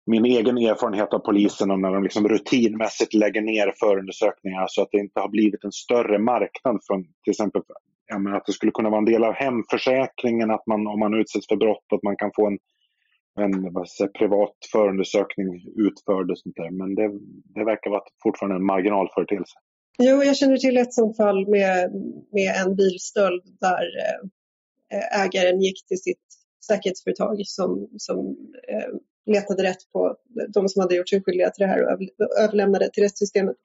min 0.07 0.24
egen 0.24 0.59
erfarenhet 0.59 1.12
av 1.14 1.18
polisen 1.18 1.70
om 1.70 1.80
när 1.80 1.93
de 1.93 2.03
liksom 2.03 2.28
rutinmässigt 2.28 3.14
lägger 3.14 3.43
ner 3.43 3.72
förundersökningar 3.80 4.66
så 4.68 4.82
att 4.82 4.88
det 4.93 4.99
inte 4.99 5.20
har 5.20 5.28
blivit 5.28 5.64
en 5.64 5.72
större 5.72 6.18
marknad 6.18 6.80
från 6.86 7.05
till 7.05 7.30
exempel 7.30 7.62
att 8.36 8.47
det 8.47 8.53
skulle 8.53 8.72
kunna 8.72 8.91
vara 8.91 8.99
en 8.99 9.05
del 9.05 9.24
av 9.24 9.34
hemförsäkringen 9.34 10.51
att 10.51 10.66
man 10.66 10.86
om 10.86 10.99
man 11.01 11.14
utsätts 11.20 11.49
för 11.49 11.57
brott 11.57 11.86
att 11.95 12.03
man 12.03 12.16
kan 12.16 12.30
få 12.36 12.47
en, 12.47 12.59
en 13.41 13.53
säger, 13.86 14.11
privat 14.11 14.57
förundersökning 14.72 15.49
utförd 15.76 16.30
och 16.30 16.38
sånt 16.38 16.57
där. 16.57 16.70
Men 16.70 16.95
det, 16.95 17.09
det 17.55 17.64
verkar 17.64 17.91
vara 17.91 18.03
fortfarande 18.22 18.57
en 18.57 18.66
marginalföreteelse. 18.66 19.59
Jo, 19.99 20.22
jag 20.22 20.36
känner 20.36 20.57
till 20.57 20.76
ett 20.76 20.95
sånt 20.95 21.16
fall 21.16 21.49
med, 21.49 21.93
med 22.32 22.51
en 22.66 22.76
bilstöld 22.76 23.43
där 23.61 23.84
eh, 24.93 25.22
ägaren 25.24 25.61
gick 25.61 25.86
till 25.86 26.03
sitt 26.03 26.39
säkerhetsföretag 26.66 27.46
som, 27.46 27.88
som 27.98 28.36
eh, 28.68 28.94
letade 29.26 29.62
rätt 29.62 29.92
på 29.92 30.16
de 30.48 30.68
som 30.68 30.80
hade 30.80 30.96
gjort 30.96 31.08
sig 31.08 31.22
skyldiga 31.22 31.50
till 31.50 31.62
det 31.62 31.66
här 31.66 31.82
och 31.82 32.38
överlämnade 32.38 32.90
till 32.90 33.02
rättssystemet. 33.02 33.56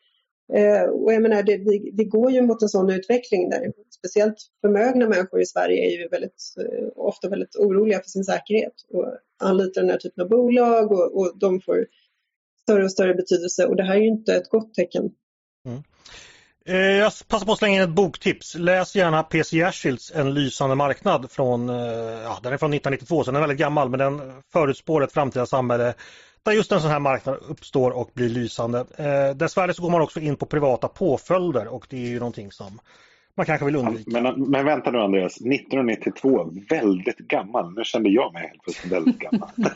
Eh, 0.54 0.84
och 0.84 1.14
jag 1.14 1.22
menar, 1.22 1.44
det, 1.44 1.58
det, 1.58 1.92
det, 1.94 2.04
går 2.04 2.32
ju 2.32 2.42
mot 2.42 2.62
en 2.62 2.70
sån 2.70 2.90
utveckling 2.90 3.50
där 3.50 3.74
speciellt 3.98 4.36
förmögna 4.62 5.10
människor 5.10 5.42
i 5.42 5.46
Sverige 5.46 5.86
är 5.86 6.02
ju 6.02 6.08
väldigt, 6.08 6.44
eh, 6.60 6.88
ofta 6.96 7.30
väldigt 7.30 7.56
oroliga 7.56 8.00
för 8.00 8.10
sin 8.10 8.24
säkerhet 8.24 8.74
och 8.90 9.06
anlitar 9.44 9.82
den 9.82 9.90
här 9.90 9.98
typen 9.98 10.24
av 10.24 10.30
bolag 10.30 10.92
och, 10.92 11.18
och 11.18 11.38
de 11.40 11.62
får 11.62 11.88
större 12.62 12.84
och 12.84 12.92
större 12.92 13.14
betydelse 13.14 13.66
och 13.66 13.76
det 13.76 13.84
här 13.84 13.96
är 13.96 14.02
ju 14.02 14.08
inte 14.08 14.36
ett 14.36 14.50
gott 14.50 14.74
tecken. 14.74 15.12
Mm. 15.66 15.84
Eh, 16.68 16.78
jag 16.78 17.12
passar 17.28 17.46
på 17.46 17.52
att 17.52 17.58
slänga 17.60 17.76
in 17.76 17.82
ett 17.82 17.96
boktips. 17.96 18.56
Läs 18.56 18.96
gärna 18.96 19.24
PC 19.24 19.58
Jersilds 19.58 20.12
En 20.16 20.34
lysande 20.34 20.76
marknad 20.76 21.32
från, 21.32 21.70
eh, 21.70 21.76
ja, 22.24 22.40
den 22.44 22.54
är 22.54 22.58
från 22.58 22.74
1992 22.74 23.24
så 23.24 23.32
den 23.32 23.36
är 23.36 23.40
väldigt 23.40 23.60
gammal 23.60 23.90
men 23.90 24.00
den 24.00 24.42
förutspår 24.54 25.04
ett 25.04 25.14
framtida 25.14 25.46
samhälle 25.46 25.94
där 26.44 26.52
just 26.52 26.72
en 26.72 26.82
sån 26.82 26.92
här 26.92 27.00
marknad 27.00 27.38
uppstår 27.48 27.92
och 27.92 28.12
blir 28.14 28.30
lysande. 28.30 28.86
Eh, 28.98 29.36
dessvärre 29.36 29.74
så 29.74 29.82
går 29.82 29.90
man 29.90 30.02
också 30.02 30.20
in 30.20 30.36
på 30.36 30.46
privata 30.46 30.88
påföljder 30.88 31.68
och 31.68 31.88
det 31.90 31.98
är 31.98 32.10
ju 32.10 32.20
någonting 32.20 32.52
som 32.52 32.80
man 33.38 33.46
kanske 33.46 33.66
vill 33.66 33.76
undvika. 33.76 34.22
Men, 34.22 34.42
men 34.42 34.66
vänta 34.66 34.92
nu 34.92 35.00
Andreas, 35.00 35.38
1992, 35.38 36.50
väldigt 36.70 37.18
gammal. 37.18 37.74
Nu 37.74 37.84
kände 37.84 38.10
jag 38.10 38.34
mig 38.34 38.48
helt 38.48 38.64
plötsligt 38.64 38.92
väldigt 38.92 39.20
gammal. 39.20 39.50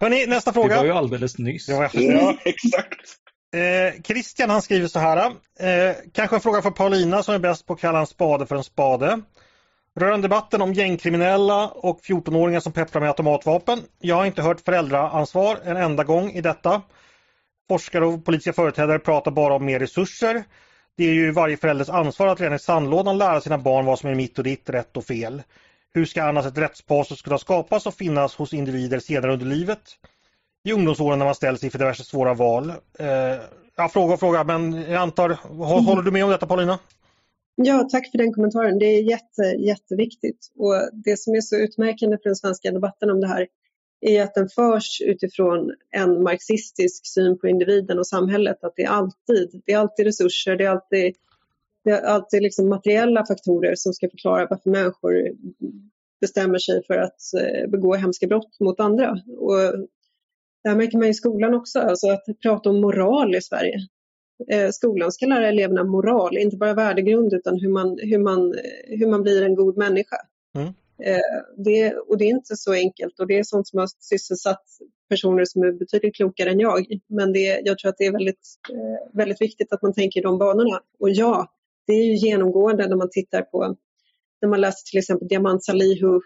Hörrni, 0.00 0.26
nästa 0.26 0.52
fråga. 0.52 0.68
Det 0.68 0.76
var 0.76 0.84
ju 0.84 0.92
alldeles 0.92 1.38
nyss. 1.38 1.68
Ja, 1.68 1.88
ja 1.92 2.34
exakt. 2.44 3.18
Eh, 3.52 4.02
Christian 4.02 4.50
han 4.50 4.62
skriver 4.62 4.88
så 4.88 4.98
här. 4.98 5.26
Eh, 5.60 5.96
kanske 6.12 6.36
en 6.36 6.40
fråga 6.40 6.62
för 6.62 6.70
Paulina 6.70 7.22
som 7.22 7.34
är 7.34 7.38
bäst 7.38 7.66
på 7.66 7.72
att 7.72 7.80
kalla 7.80 8.00
en 8.00 8.06
spade 8.06 8.46
för 8.46 8.56
en 8.56 8.64
spade. 8.64 9.20
Rörande 9.96 10.24
debatten 10.24 10.62
om 10.62 10.72
gängkriminella 10.72 11.68
och 11.68 12.00
14-åringar 12.00 12.60
som 12.60 12.72
pepprar 12.72 13.00
med 13.00 13.08
automatvapen. 13.08 13.82
Jag 13.98 14.16
har 14.16 14.26
inte 14.26 14.42
hört 14.42 14.60
föräldraansvar 14.60 15.58
en 15.64 15.76
enda 15.76 16.04
gång 16.04 16.30
i 16.30 16.40
detta. 16.40 16.82
Forskare 17.68 18.06
och 18.06 18.24
politiska 18.24 18.52
företrädare 18.52 18.98
pratar 18.98 19.30
bara 19.30 19.54
om 19.54 19.64
mer 19.64 19.78
resurser. 19.78 20.44
Det 20.96 21.04
är 21.04 21.12
ju 21.12 21.30
varje 21.30 21.56
förälders 21.56 21.88
ansvar 21.88 22.26
att 22.26 22.40
redan 22.40 22.56
i 22.56 22.58
sandlådan 22.58 23.18
lära 23.18 23.40
sina 23.40 23.58
barn 23.58 23.84
vad 23.84 23.98
som 23.98 24.10
är 24.10 24.14
mitt 24.14 24.38
och 24.38 24.44
ditt, 24.44 24.70
rätt 24.70 24.96
och 24.96 25.04
fel. 25.04 25.42
Hur 25.94 26.04
ska 26.04 26.22
annars 26.22 26.46
ett 26.46 26.58
rättspatos 26.58 27.22
kunna 27.22 27.38
skapas 27.38 27.86
och 27.86 27.94
finnas 27.94 28.36
hos 28.36 28.52
individer 28.52 28.98
senare 28.98 29.32
under 29.32 29.46
livet? 29.46 29.80
I 30.64 30.72
ungdomsåren 30.72 31.18
när 31.18 31.26
man 31.26 31.34
ställs 31.34 31.64
inför 31.64 31.78
diverse 31.78 32.04
svåra 32.04 32.34
val. 32.34 32.72
Eh, 32.98 33.06
ja, 33.76 33.88
fråga 33.92 34.14
och 34.14 34.20
fråga, 34.20 34.44
men 34.44 34.72
jag 34.72 34.94
antar, 35.02 35.28
håller 35.84 36.02
du 36.02 36.10
med 36.10 36.24
om 36.24 36.30
detta 36.30 36.46
Paulina? 36.46 36.78
Ja, 37.54 37.88
tack 37.90 38.10
för 38.10 38.18
den 38.18 38.32
kommentaren. 38.32 38.78
Det 38.78 38.86
är 38.86 39.02
jätte, 39.02 39.42
jätteviktigt. 39.42 40.52
Och 40.56 40.74
det 40.92 41.18
som 41.18 41.34
är 41.34 41.40
så 41.40 41.56
utmärkande 41.56 42.18
för 42.22 42.28
den 42.28 42.36
svenska 42.36 42.70
debatten 42.70 43.10
om 43.10 43.20
det 43.20 43.26
här 43.26 43.46
är 44.00 44.22
att 44.22 44.34
den 44.34 44.48
förs 44.48 45.00
utifrån 45.00 45.74
en 45.90 46.22
marxistisk 46.22 47.06
syn 47.06 47.38
på 47.38 47.48
individen 47.48 47.98
och 47.98 48.06
samhället. 48.06 48.64
Att 48.64 48.72
det 48.76 48.82
är 48.82 48.88
alltid, 48.88 49.62
det 49.66 49.72
är 49.72 49.78
alltid 49.78 50.06
resurser, 50.06 50.56
det 50.56 50.64
är 50.64 50.70
alltid, 50.70 51.14
det 51.84 51.90
är 51.90 52.02
alltid 52.02 52.42
liksom 52.42 52.68
materiella 52.68 53.26
faktorer 53.26 53.74
som 53.74 53.92
ska 53.92 54.10
förklara 54.10 54.46
varför 54.50 54.70
människor 54.70 55.12
bestämmer 56.20 56.58
sig 56.58 56.82
för 56.86 56.94
att 56.94 57.20
eh, 57.40 57.70
begå 57.70 57.94
hemska 57.94 58.26
brott 58.26 58.60
mot 58.60 58.80
andra. 58.80 59.10
Och 59.38 59.88
det 60.62 60.68
här 60.68 60.76
märker 60.76 60.98
man 60.98 61.08
i 61.08 61.14
skolan 61.14 61.54
också, 61.54 61.78
alltså 61.80 62.08
att 62.10 62.24
prata 62.42 62.70
om 62.70 62.80
moral 62.80 63.34
i 63.34 63.40
Sverige. 63.40 63.78
Eh, 64.50 64.70
skolan 64.70 65.12
ska 65.12 65.26
lära 65.26 65.48
eleverna 65.48 65.84
moral, 65.84 66.36
inte 66.36 66.56
bara 66.56 66.74
värdegrund 66.74 67.34
utan 67.34 67.60
hur 67.60 67.68
man, 67.68 67.98
hur 68.02 68.18
man, 68.18 68.54
hur 68.84 69.06
man 69.06 69.22
blir 69.22 69.42
en 69.42 69.54
god 69.54 69.76
människa. 69.76 70.16
Mm. 70.54 70.68
Eh, 71.02 71.42
det, 71.56 71.94
och 71.94 72.18
det 72.18 72.24
är 72.24 72.28
inte 72.28 72.56
så 72.56 72.72
enkelt 72.72 73.20
och 73.20 73.26
det 73.26 73.38
är 73.38 73.42
sånt 73.42 73.68
som 73.68 73.78
har 73.78 73.88
sysselsatt 74.00 74.64
personer 75.08 75.44
som 75.44 75.62
är 75.62 75.72
betydligt 75.72 76.16
klokare 76.16 76.50
än 76.50 76.60
jag. 76.60 76.86
Men 77.06 77.32
det, 77.32 77.60
jag 77.64 77.78
tror 77.78 77.88
att 77.88 77.98
det 77.98 78.06
är 78.06 78.12
väldigt, 78.12 78.46
eh, 78.70 79.16
väldigt 79.18 79.40
viktigt 79.40 79.72
att 79.72 79.82
man 79.82 79.92
tänker 79.92 80.20
i 80.20 80.22
de 80.22 80.38
banorna. 80.38 80.80
Och 80.98 81.10
ja, 81.10 81.52
det 81.86 81.92
är 81.92 82.04
ju 82.04 82.14
genomgående 82.14 82.88
när 82.88 82.96
man 82.96 83.10
tittar 83.10 83.42
på 83.42 83.76
när 84.40 84.48
man 84.48 84.60
läser 84.60 84.90
till 84.90 84.98
exempel 84.98 85.28
Diamant 85.28 85.64
Salihu, 85.64 86.20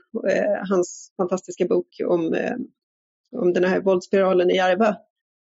hans 0.69 1.13
fantastiska 1.17 1.67
bok 1.67 1.87
om 2.07 2.35
om 3.37 3.53
den 3.53 3.65
här 3.65 3.81
våldsspiralen 3.81 4.51
i 4.51 4.57
Järva. 4.57 4.97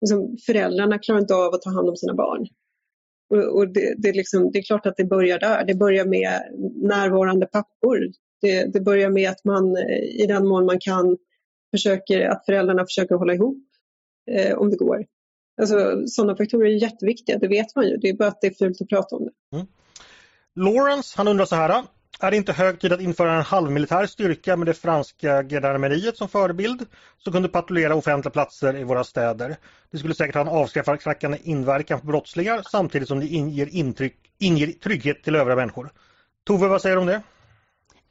Liksom, 0.02 0.38
föräldrarna 0.46 1.00
klarar 1.00 1.20
inte 1.20 1.36
av 1.36 1.54
att 1.54 1.62
ta 1.62 1.70
hand 1.70 1.90
om 1.90 1.96
sina 1.96 2.14
barn. 2.14 2.48
Och, 3.30 3.58
och 3.58 3.68
det, 3.68 3.96
det, 3.98 4.10
är 4.10 4.14
liksom, 4.14 4.52
det, 4.52 4.60
är 4.60 4.64
klart 4.64 4.86
att 4.86 4.98
det 4.98 5.06
börjar 5.06 5.40
där. 5.40 5.66
Det 5.66 5.76
börjar 5.76 6.06
med 6.06 6.42
närvarande 6.76 7.46
pappor. 7.46 8.00
Det, 8.42 8.74
det, 8.74 8.82
börjar 8.82 9.10
med 9.10 9.30
att 9.30 9.44
man 9.46 9.78
eh, 9.78 10.24
i 10.24 10.26
den 10.28 10.48
mån 10.48 10.66
man 10.66 10.80
kan 10.80 11.18
försöker, 11.72 12.28
att 12.28 12.46
föräldrarna 12.46 12.86
försöker 12.86 13.16
hålla 13.16 13.34
ihop 13.34 13.64
eh, 14.32 14.58
om 14.58 14.70
det 14.70 14.78
går. 14.78 15.06
Alltså, 15.62 16.04
sådana 16.08 16.36
faktorer 16.36 16.70
är 16.70 16.82
jätteviktiga, 16.82 17.38
det 17.38 17.48
vet 17.48 17.76
man 17.76 17.88
ju. 17.88 17.98
Det 17.98 18.10
är 18.10 18.14
bara 18.14 18.28
att 18.28 18.42
det 18.42 18.48
är 18.48 18.54
fult 18.54 18.82
att 18.82 18.90
prata 18.90 19.16
om 19.16 19.24
det. 19.24 19.58
Mm. 19.58 19.68
Lawrence, 20.56 21.14
han 21.18 21.28
undrar 21.28 21.46
så 21.46 21.56
här. 21.56 21.84
Är 22.20 22.32
det 22.32 22.38
inte 22.38 22.54
hög 22.54 22.80
tid 22.80 22.94
att 22.94 23.02
införa 23.02 23.34
en 23.34 23.44
halvmilitär 23.44 24.06
styrka 24.06 24.56
med 24.56 24.68
det 24.68 24.74
franska 24.74 25.44
gendarmeriet 25.44 26.18
som 26.18 26.30
förebild 26.30 26.86
som 27.18 27.34
kunde 27.34 27.50
patrullera 27.50 27.96
offentliga 27.96 28.32
platser 28.32 28.78
i 28.78 28.84
våra 28.84 29.04
städer? 29.04 29.58
Det 29.92 29.98
skulle 29.98 30.16
säkert 30.16 30.36
ha 30.36 30.42
en 30.42 30.48
avskräckande 30.48 31.38
inverkan 31.44 32.00
på 32.00 32.08
brottslingar 32.08 32.62
samtidigt 32.72 33.08
som 33.08 33.20
det 33.20 33.28
inger, 33.28 33.76
intryck, 33.76 34.16
inger 34.40 34.68
trygghet 34.68 35.24
till 35.24 35.36
övriga 35.36 35.56
människor. 35.56 35.90
Tove, 36.44 36.68
vad 36.68 36.82
säger 36.82 36.96
du 36.96 37.02
om 37.02 37.08
det? 37.08 37.22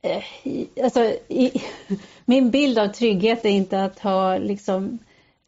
Eh, 0.02 0.84
alltså, 0.84 1.00
i, 1.28 1.62
min 2.24 2.50
bild 2.50 2.78
av 2.78 2.88
trygghet 2.88 3.44
är 3.44 3.50
inte 3.50 3.84
att 3.84 3.98
ha 3.98 4.38
liksom 4.38 4.98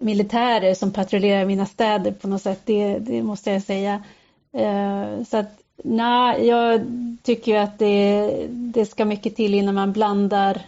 militärer 0.00 0.74
som 0.74 0.92
patrullerar 0.92 1.44
mina 1.44 1.66
städer 1.66 2.12
på 2.12 2.28
något 2.28 2.42
sätt, 2.42 2.60
det, 2.64 2.98
det 2.98 3.22
måste 3.22 3.50
jag 3.50 3.62
säga. 3.62 4.04
Eh, 4.52 5.24
så 5.24 5.36
att 5.36 5.50
nej, 5.84 6.46
jag 6.46 6.80
tycker 7.22 7.58
att 7.58 7.78
det, 7.78 8.46
det 8.50 8.86
ska 8.86 9.04
mycket 9.04 9.36
till 9.36 9.54
innan 9.54 9.74
man 9.74 9.92
blandar 9.92 10.62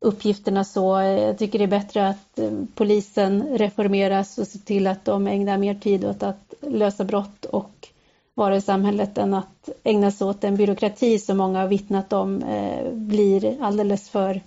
uppgifterna 0.00 0.64
så. 0.64 1.00
Jag 1.00 1.38
tycker 1.38 1.58
det 1.58 1.64
är 1.64 1.68
bättre 1.68 2.08
att 2.08 2.38
eh, 2.38 2.50
polisen 2.74 3.58
reformeras 3.58 4.38
och 4.38 4.46
ser 4.46 4.58
till 4.58 4.86
att 4.86 5.04
de 5.04 5.26
ägnar 5.26 5.58
mer 5.58 5.74
tid 5.74 6.04
åt 6.04 6.22
att 6.22 6.54
lösa 6.60 7.04
brott 7.04 7.44
och 7.44 7.88
vara 8.34 8.56
i 8.56 8.60
samhället 8.60 9.18
än 9.18 9.34
att 9.34 9.68
ägna 9.84 10.10
sig 10.10 10.26
åt 10.26 10.40
den 10.40 10.56
byråkrati 10.56 11.18
som 11.18 11.38
många 11.38 11.60
har 11.60 11.68
vittnat 11.68 12.12
om 12.12 12.42
eh, 12.42 12.92
blir 12.92 13.62
alldeles 13.62 14.08
för, 14.08 14.40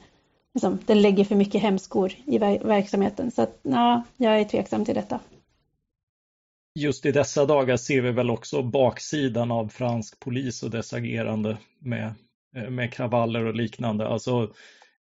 liksom, 0.54 0.80
den 0.86 1.02
lägger 1.02 1.26
för 1.26 1.36
mycket 1.36 1.62
hämskor 1.62 2.14
i 2.26 2.38
verksamheten. 2.38 3.32
Så 3.32 3.42
att, 3.42 3.60
na, 3.62 4.04
jag 4.18 4.40
är 4.40 4.44
tveksam 4.44 4.86
till 4.86 4.96
detta. 4.96 5.20
Just 6.76 7.06
i 7.06 7.12
dessa 7.12 7.46
dagar 7.46 7.78
ser 7.78 8.02
vi 8.02 8.12
väl 8.12 8.30
också 8.30 8.64
baksidan 8.64 9.52
av 9.52 9.68
fransk 9.68 10.20
polis 10.20 10.64
och 10.64 10.70
dess 10.70 10.94
agerande 10.94 11.58
med, 11.80 12.14
eh, 12.56 12.70
med 12.70 12.94
kravaller 12.94 13.46
och 13.46 13.56
liknande. 13.56 14.08
Alltså, 14.08 14.54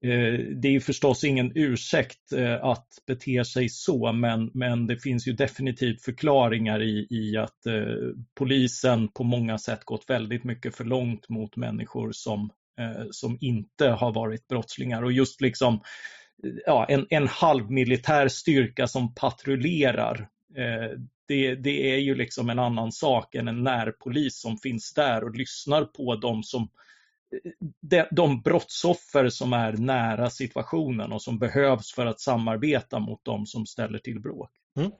Eh, 0.03 0.39
det 0.55 0.75
är 0.75 0.79
förstås 0.79 1.23
ingen 1.23 1.51
ursäkt 1.55 2.33
eh, 2.33 2.63
att 2.63 2.87
bete 3.07 3.45
sig 3.45 3.69
så, 3.69 4.11
men, 4.11 4.51
men 4.53 4.87
det 4.87 4.97
finns 4.97 5.27
ju 5.27 5.33
definitivt 5.33 6.01
förklaringar 6.01 6.81
i, 6.81 7.07
i 7.09 7.37
att 7.37 7.65
eh, 7.65 8.15
polisen 8.35 9.07
på 9.07 9.23
många 9.23 9.57
sätt 9.57 9.85
gått 9.85 10.09
väldigt 10.09 10.43
mycket 10.43 10.75
för 10.75 10.83
långt 10.83 11.29
mot 11.29 11.55
människor 11.55 12.11
som, 12.11 12.49
eh, 12.79 13.05
som 13.11 13.37
inte 13.41 13.87
har 13.87 14.13
varit 14.13 14.47
brottslingar. 14.47 15.03
Och 15.03 15.11
just 15.11 15.41
liksom 15.41 15.73
eh, 16.43 16.51
ja, 16.65 16.85
en, 16.89 17.07
en 17.09 17.27
halvmilitär 17.27 18.27
styrka 18.27 18.87
som 18.87 19.13
patrullerar, 19.13 20.27
det, 21.31 21.55
det 21.55 21.93
är 21.93 21.97
ju 21.97 22.15
liksom 22.15 22.49
en 22.49 22.59
annan 22.59 22.91
sak 22.91 23.35
än 23.35 23.47
en 23.47 23.63
närpolis 23.63 24.41
som 24.41 24.57
finns 24.57 24.93
där 24.93 25.23
och 25.23 25.35
lyssnar 25.35 25.85
på 25.85 26.15
dem 26.15 26.43
som 26.43 26.69
de, 27.81 28.05
de 28.11 28.41
brottsoffer 28.41 29.29
som 29.29 29.53
är 29.53 29.73
nära 29.73 30.29
situationen 30.29 31.11
och 31.11 31.21
som 31.21 31.39
behövs 31.39 31.93
för 31.93 32.05
att 32.05 32.19
samarbeta 32.19 32.99
mot 32.99 33.19
de 33.23 33.45
som 33.45 33.65
ställer 33.65 33.99
till 33.99 34.19
bråk. 34.19 34.49
Mm. 34.77 34.91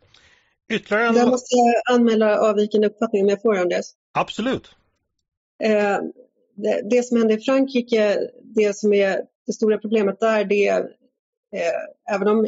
Ytterligare 0.73 1.07
en... 1.07 1.15
Där 1.15 1.27
måste 1.27 1.55
jag 1.55 1.95
anmäla 1.95 2.39
avvikande 2.39 2.87
uppfattning 2.87 3.21
om 3.21 3.29
jag 3.29 3.41
får, 3.41 3.57
Anders. 3.57 3.85
Absolut. 4.11 4.75
Eh, 5.63 5.99
det, 6.55 6.81
det, 6.89 7.03
som 7.03 7.17
händer 7.17 7.37
i 7.37 7.41
Frankrike, 7.41 8.17
det 8.43 8.75
som 8.75 8.93
är 8.93 9.21
det 9.45 9.53
stora 9.53 9.77
problemet 9.77 10.19
där, 10.19 10.45
det 10.45 10.67
är 10.67 10.81
eh, 11.55 12.15
även 12.15 12.27
om 12.27 12.47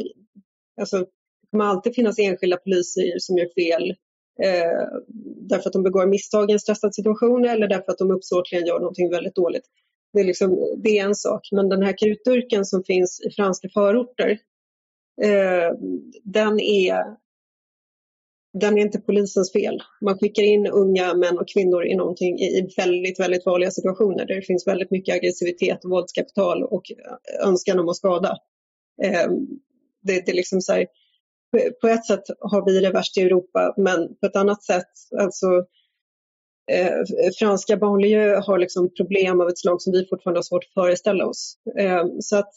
alltså, 0.80 1.06
kommer 1.54 1.64
alltid 1.64 1.94
finnas 1.94 2.18
enskilda 2.18 2.56
poliser 2.56 3.18
som 3.18 3.38
gör 3.38 3.48
fel 3.54 3.90
eh, 4.42 5.00
därför 5.48 5.68
att 5.68 5.72
de 5.72 5.82
begår 5.82 6.06
misstag 6.06 6.50
i 6.50 6.52
en 6.52 6.60
stressad 6.60 6.94
situation 6.94 7.44
eller 7.44 7.68
därför 7.68 7.92
att 7.92 7.98
de 7.98 8.10
uppsåtligen 8.10 8.66
gör 8.66 8.80
någonting 8.80 9.10
väldigt 9.10 9.34
dåligt. 9.34 9.64
Det 10.12 10.20
är, 10.20 10.24
liksom, 10.24 10.58
det 10.82 10.98
är 10.98 11.04
en 11.04 11.14
sak, 11.14 11.48
men 11.52 11.68
den 11.68 11.82
här 11.82 11.98
krutdurken 11.98 12.64
som 12.64 12.84
finns 12.84 13.20
i 13.20 13.30
franska 13.30 13.68
förorter, 13.74 14.30
eh, 15.22 15.78
den, 16.24 16.60
är, 16.60 17.04
den 18.60 18.78
är 18.78 18.82
inte 18.82 19.00
polisens 19.00 19.52
fel. 19.52 19.82
Man 20.00 20.18
skickar 20.18 20.42
in 20.42 20.66
unga 20.66 21.14
män 21.14 21.38
och 21.38 21.48
kvinnor 21.48 21.86
i, 21.86 21.96
någonting, 21.96 22.38
i 22.38 22.68
väldigt, 22.76 23.20
väldigt 23.20 23.44
farliga 23.44 23.70
situationer 23.70 24.26
där 24.26 24.34
det 24.34 24.42
finns 24.42 24.66
väldigt 24.66 24.90
mycket 24.90 25.14
aggressivitet, 25.14 25.78
våldskapital 25.84 26.62
och 26.62 26.84
önskan 27.44 27.78
om 27.78 27.88
att 27.88 27.96
skada. 27.96 28.38
Eh, 29.02 29.30
det, 30.02 30.26
det 30.26 30.30
är 30.30 30.36
liksom 30.36 30.60
så 30.60 30.72
här, 30.72 30.86
på 31.80 31.88
ett 31.88 32.06
sätt 32.06 32.22
har 32.40 32.66
vi 32.66 32.80
det 32.80 32.90
värst 32.90 33.18
i 33.18 33.20
Europa, 33.20 33.74
men 33.76 34.16
på 34.20 34.26
ett 34.26 34.36
annat 34.36 34.62
sätt, 34.62 34.90
alltså 35.20 35.46
eh, 36.72 37.30
franska 37.38 37.76
banlieue 37.76 38.36
har 38.36 38.58
liksom 38.58 38.94
problem 38.94 39.40
av 39.40 39.48
ett 39.48 39.58
slag 39.58 39.82
som 39.82 39.92
vi 39.92 40.06
fortfarande 40.10 40.38
har 40.38 40.42
svårt 40.42 40.64
att 40.64 40.82
föreställa 40.84 41.26
oss. 41.26 41.58
Eh, 41.78 42.04
så 42.20 42.36
att, 42.36 42.50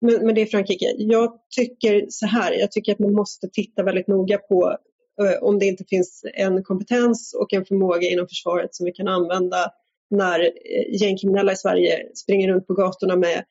men, 0.00 0.26
men, 0.26 0.34
det 0.34 0.40
är 0.40 0.46
Frankrike. 0.46 0.94
Jag 0.98 1.38
tycker 1.56 2.06
så 2.08 2.26
här, 2.26 2.52
jag 2.52 2.72
tycker 2.72 2.92
att 2.92 2.98
man 2.98 3.14
måste 3.14 3.48
titta 3.48 3.82
väldigt 3.82 4.08
noga 4.08 4.38
på 4.38 4.76
eh, 5.22 5.42
om 5.42 5.58
det 5.58 5.66
inte 5.66 5.84
finns 5.84 6.24
en 6.34 6.64
kompetens 6.64 7.34
och 7.40 7.52
en 7.52 7.64
förmåga 7.64 8.08
inom 8.08 8.28
försvaret 8.28 8.74
som 8.74 8.86
vi 8.86 8.92
kan 8.92 9.08
använda 9.08 9.70
när 10.10 10.40
eh, 10.40 11.00
gängkriminella 11.02 11.52
i 11.52 11.56
Sverige 11.56 12.08
springer 12.14 12.48
runt 12.48 12.66
på 12.66 12.74
gatorna 12.74 13.16
med 13.16 13.44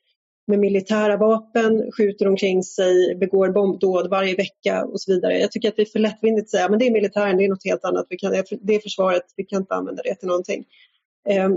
med 0.47 0.59
militära 0.59 1.17
vapen, 1.17 1.91
skjuter 1.91 2.27
omkring 2.27 2.63
sig, 2.63 3.15
begår 3.15 3.49
bombdåd 3.49 4.09
varje 4.09 4.35
vecka 4.35 4.85
och 4.85 5.01
så 5.01 5.13
vidare. 5.13 5.39
Jag 5.39 5.51
tycker 5.51 5.69
att 5.69 5.75
det 5.75 5.81
är 5.81 5.91
för 5.91 5.99
lättvindigt 5.99 6.45
att 6.45 6.49
säga 6.49 6.69
men 6.69 6.79
det 6.79 6.87
är 6.87 6.91
militären, 6.91 7.37
det 7.37 7.45
är 7.45 7.49
något 7.49 7.65
helt 7.65 7.85
annat, 7.85 8.05
vi 8.09 8.17
kan, 8.17 8.31
det 8.61 8.75
är 8.75 8.79
försvaret, 8.79 9.23
vi 9.35 9.43
kan 9.43 9.61
inte 9.61 9.75
använda 9.75 10.03
det 10.03 10.15
till 10.15 10.27
någonting. 10.27 10.65
Eh, 11.29 11.49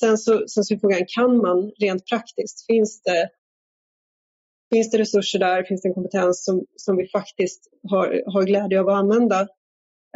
sen, 0.00 0.18
så, 0.18 0.48
sen 0.48 0.64
så 0.64 0.74
är 0.74 0.78
frågan, 0.78 1.04
kan 1.06 1.36
man 1.36 1.72
rent 1.78 2.06
praktiskt, 2.06 2.66
finns 2.66 3.02
det, 3.02 3.28
finns 4.74 4.90
det 4.90 4.98
resurser 4.98 5.38
där, 5.38 5.62
finns 5.62 5.82
det 5.82 5.88
en 5.88 5.94
kompetens 5.94 6.44
som, 6.44 6.66
som 6.76 6.96
vi 6.96 7.08
faktiskt 7.08 7.68
har, 7.90 8.22
har 8.32 8.42
glädje 8.42 8.80
av 8.80 8.88
att 8.88 8.98
använda? 8.98 9.40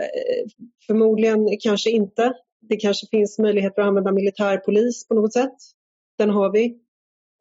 Eh, 0.00 0.50
förmodligen 0.86 1.48
kanske 1.60 1.90
inte. 1.90 2.32
Det 2.60 2.76
kanske 2.76 3.06
finns 3.06 3.38
möjligheter 3.38 3.82
att 3.82 3.88
använda 3.88 4.12
militärpolis 4.12 5.08
på 5.08 5.14
något 5.14 5.32
sätt. 5.32 5.56
Den 6.18 6.30
har 6.30 6.52
vi. 6.52 6.85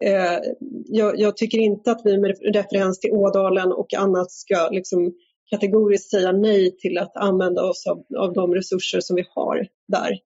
Eh, 0.04 0.40
jag, 0.86 1.20
jag, 1.20 1.38
tycker 1.38 1.58
inte 1.58 1.92
att 1.92 2.02
vi 2.04 2.18
med 2.18 2.38
referens 2.54 3.00
till 3.00 3.12
Ådalen 3.12 3.72
och 3.72 3.94
annat 3.94 4.32
ska 4.32 4.70
liksom 4.72 5.14
kategoriskt 5.50 6.12
säga 6.12 6.32
nej 6.32 6.78
till 6.78 6.98
att 6.98 7.18
använda 7.18 7.64
oss 7.64 7.88
av, 7.88 8.04
av 8.18 8.34
de 8.34 8.56
resurser 8.56 9.00
som 9.00 9.16
vi 9.16 9.26
har 9.30 9.68
där. 9.88 10.20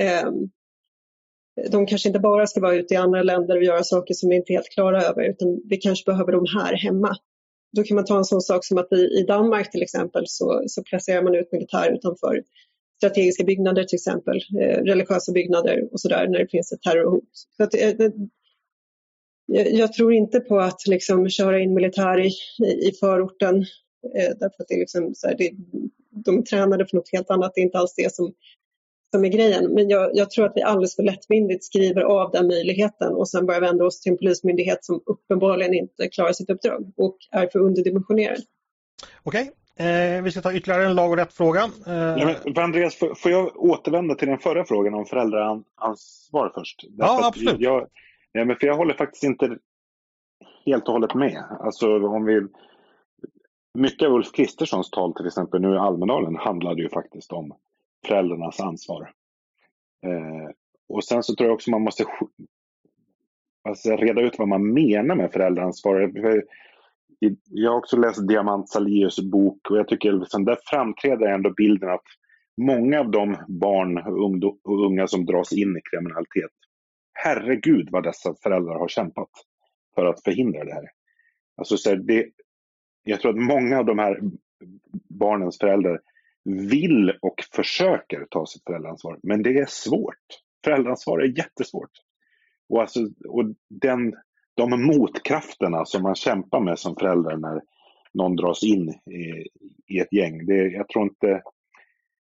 Eh, 0.00 0.30
de 1.70 1.86
kanske 1.86 2.08
inte 2.08 2.20
bara 2.20 2.46
ska 2.46 2.60
vara 2.60 2.74
ute 2.74 2.94
i 2.94 2.96
andra 2.96 3.22
länder 3.22 3.56
och 3.56 3.64
göra 3.64 3.82
saker 3.82 4.14
som 4.14 4.28
vi 4.28 4.36
inte 4.36 4.52
är 4.52 4.54
helt 4.54 4.70
klara 4.74 5.02
över 5.02 5.30
utan 5.30 5.60
vi 5.64 5.76
kanske 5.76 6.10
behöver 6.10 6.32
dem 6.32 6.46
här 6.54 6.76
hemma. 6.76 7.16
Då 7.76 7.82
kan 7.82 7.94
man 7.94 8.04
ta 8.04 8.16
en 8.16 8.24
sån 8.24 8.40
sak 8.40 8.64
som 8.64 8.78
att 8.78 8.92
i, 8.92 9.20
i 9.20 9.24
Danmark 9.28 9.70
till 9.70 9.82
exempel 9.82 10.24
så, 10.26 10.62
så 10.66 10.82
placerar 10.82 11.22
man 11.22 11.34
ut 11.34 11.52
militär 11.52 11.94
utanför 11.94 12.42
strategiska 12.96 13.44
byggnader 13.44 13.84
till 13.84 13.96
exempel, 13.96 14.36
eh, 14.60 14.82
religiösa 14.82 15.32
byggnader 15.32 15.88
och 15.92 16.00
sådär 16.00 16.28
när 16.28 16.38
det 16.38 16.48
finns 16.50 16.72
ett 16.72 16.82
terrorhot. 16.82 17.28
Så 17.56 17.64
att, 17.64 17.74
eh, 17.74 18.10
jag, 19.46 19.92
tror 19.92 20.14
inte 20.14 20.40
på 20.40 20.58
att 20.58 20.86
liksom 20.86 21.28
köra 21.28 21.58
in 21.58 21.74
militär 21.74 22.20
i, 22.20 22.30
i 22.88 22.92
förorten 23.00 23.56
eh, 24.16 24.30
därför 24.40 24.62
att 24.62 24.68
det 24.68 24.74
är 24.74 24.78
liksom 24.78 25.14
så 25.14 25.28
här, 25.28 25.34
det, 25.38 25.50
de 26.24 26.38
är 26.38 26.42
tränade 26.42 26.86
för 26.86 26.96
något 26.96 27.12
helt 27.12 27.30
annat, 27.30 27.52
det 27.54 27.60
är 27.60 27.64
inte 27.64 27.78
alls 27.78 27.94
det 27.96 28.14
som, 28.14 28.32
som 29.14 29.24
är 29.24 29.28
grejen. 29.28 29.74
Men 29.74 29.88
jag, 29.88 30.10
jag, 30.14 30.30
tror 30.30 30.46
att 30.46 30.52
vi 30.54 30.62
alldeles 30.62 30.96
för 30.96 31.02
lättvindigt 31.02 31.64
skriver 31.64 32.02
av 32.02 32.30
den 32.30 32.46
möjligheten 32.46 33.12
och 33.12 33.28
sen 33.28 33.46
börjar 33.46 33.60
vända 33.60 33.84
oss 33.84 34.00
till 34.00 34.12
en 34.12 34.18
polismyndighet 34.18 34.84
som 34.84 35.02
uppenbarligen 35.06 35.74
inte 35.74 36.08
klarar 36.08 36.32
sitt 36.32 36.50
uppdrag 36.50 36.92
och 36.96 37.16
är 37.30 37.46
för 37.46 37.58
underdimensionerad. 37.58 38.42
Okej, 39.22 39.50
Eh, 39.76 40.22
vi 40.22 40.30
ska 40.30 40.40
ta 40.40 40.52
ytterligare 40.52 40.86
en 40.86 40.94
lag 40.94 41.10
och 41.10 41.16
rätt-fråga. 41.16 41.70
Eh... 41.86 41.94
Ja, 41.94 42.62
Andreas, 42.62 42.94
får, 42.94 43.14
får, 43.14 43.30
jag 43.30 43.56
återvända 43.56 44.14
till 44.14 44.28
den 44.28 44.38
förra 44.38 44.64
frågan 44.64 44.94
om 44.94 45.06
föräldraansvar 45.06 46.52
först? 46.54 46.84
Därför 46.88 47.12
ja, 47.12 47.26
absolut. 47.26 47.60
Jag, 47.60 47.86
Ja, 48.36 48.44
men 48.44 48.56
för 48.56 48.66
jag 48.66 48.76
håller 48.76 48.94
faktiskt 48.94 49.24
inte 49.24 49.58
helt 50.66 50.88
och 50.88 50.92
hållet 50.92 51.14
med. 51.14 51.44
Alltså 51.60 52.06
om 52.06 52.24
vi... 52.24 52.46
Mycket 53.78 54.08
av 54.08 54.14
Ulf 54.14 54.32
Kristerssons 54.32 54.90
tal 54.90 55.14
till 55.14 55.26
exempel 55.26 55.60
nu 55.60 55.74
i 55.74 55.78
Almedalen 55.78 56.36
handlade 56.36 56.82
ju 56.82 56.88
faktiskt 56.88 57.32
om 57.32 57.56
föräldrarnas 58.06 58.60
ansvar. 58.60 59.12
Eh, 60.06 60.50
och 60.88 61.04
sen 61.04 61.22
så 61.22 61.34
tror 61.34 61.48
jag 61.48 61.54
också 61.54 61.70
man 61.70 61.82
måste 61.82 62.04
alltså, 63.68 63.96
reda 63.96 64.20
ut 64.20 64.38
vad 64.38 64.48
man 64.48 64.72
menar 64.72 65.14
med 65.14 65.32
föräldraansvar. 65.32 66.12
Jag 67.44 67.70
har 67.70 67.78
också 67.78 67.96
läst 67.96 68.28
Diamant 68.28 68.68
Salius 68.68 69.20
bok 69.20 69.70
och 69.70 69.78
jag 69.78 69.88
tycker 69.88 70.12
liksom, 70.12 70.44
där 70.44 70.58
framträder 70.64 71.26
ändå 71.26 71.50
bilden 71.50 71.90
att 71.90 72.04
många 72.56 73.00
av 73.00 73.10
de 73.10 73.36
barn 73.48 73.98
och 74.64 74.84
unga 74.84 75.06
som 75.06 75.26
dras 75.26 75.52
in 75.52 75.76
i 75.76 75.80
kriminalitet 75.90 76.52
herregud 77.14 77.88
vad 77.90 78.02
dessa 78.02 78.34
föräldrar 78.42 78.74
har 78.74 78.88
kämpat 78.88 79.30
för 79.94 80.06
att 80.06 80.22
förhindra 80.22 80.64
det 80.64 80.74
här. 80.74 80.90
Alltså, 81.56 81.76
så 81.76 81.94
det, 81.94 82.26
jag 83.04 83.20
tror 83.20 83.30
att 83.30 83.46
många 83.46 83.78
av 83.78 83.84
de 83.84 83.98
här 83.98 84.20
barnens 85.08 85.58
föräldrar 85.58 86.00
vill 86.44 87.10
och 87.22 87.44
försöker 87.54 88.26
ta 88.30 88.46
sitt 88.46 88.62
föräldraansvar, 88.66 89.18
men 89.22 89.42
det 89.42 89.58
är 89.58 89.66
svårt. 89.68 90.40
Föräldraansvar 90.64 91.18
är 91.18 91.38
jättesvårt. 91.38 91.90
Och, 92.68 92.80
alltså, 92.80 93.00
och 93.28 93.44
den, 93.68 94.14
de 94.54 94.86
motkrafterna 94.86 95.84
som 95.84 96.02
man 96.02 96.14
kämpar 96.14 96.60
med 96.60 96.78
som 96.78 96.96
förälder 96.96 97.36
när 97.36 97.60
någon 98.14 98.36
dras 98.36 98.62
in 98.62 98.88
i, 98.88 99.48
i 99.86 99.98
ett 99.98 100.12
gäng, 100.12 100.46
det, 100.46 100.54
jag 100.54 100.88
tror 100.88 101.04
inte 101.04 101.42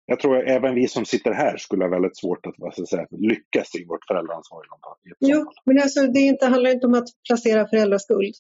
jag 0.10 0.20
tror 0.20 0.48
även 0.48 0.76
vi 0.76 0.88
som 0.88 1.06
sitter 1.06 1.32
här 1.32 1.58
skulle 1.58 1.84
ha 1.84 1.90
väldigt 1.90 2.18
svårt 2.18 2.46
att 2.46 2.56
vad 2.58 2.74
ska 2.74 2.86
säga, 2.86 3.08
lyckas 3.12 3.76
i 3.76 3.86
vårt 3.86 4.06
föräldraansvar. 4.08 4.62
Jo, 5.20 5.52
men 5.66 5.82
alltså, 5.82 6.08
det 6.08 6.20
inte, 6.20 6.46
handlar 6.46 6.72
inte 6.72 6.88
om 6.88 6.94
att 6.94 7.08
placera 7.28 7.68
föräldraskuld. 7.68 8.36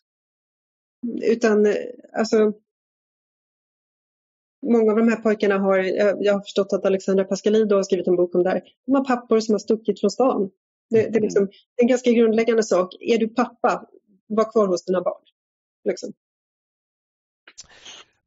Utan 1.24 1.74
alltså, 2.18 2.54
många 4.66 4.92
av 4.92 4.98
de 4.98 5.08
här 5.08 5.16
pojkarna 5.16 5.60
har, 5.60 5.78
jag 6.24 6.34
har 6.34 6.42
förstått 6.42 6.74
att 6.74 6.86
Alexandra 6.86 7.24
Pascalido 7.24 7.76
har 7.76 7.84
skrivit 7.84 8.08
en 8.08 8.16
bok 8.16 8.36
om 8.36 8.44
det 8.44 8.50
här, 8.50 8.62
de 8.86 8.96
har 8.96 9.06
pappor 9.06 9.40
som 9.40 9.54
har 9.54 9.60
stuckit 9.60 10.00
från 10.00 10.12
stan. 10.12 10.50
Det, 10.90 11.10
det, 11.10 11.18
är, 11.18 11.22
liksom, 11.22 11.46
det 11.46 11.82
är 11.82 11.84
en 11.84 11.88
ganska 11.88 12.12
grundläggande 12.12 12.64
sak. 12.64 12.96
Är 13.00 13.18
du 13.18 13.28
pappa, 13.28 13.88
var 14.28 14.52
kvar 14.52 14.68
hos 14.68 14.86
dina 14.86 15.02
barn. 15.02 15.24
Liksom. 15.84 16.14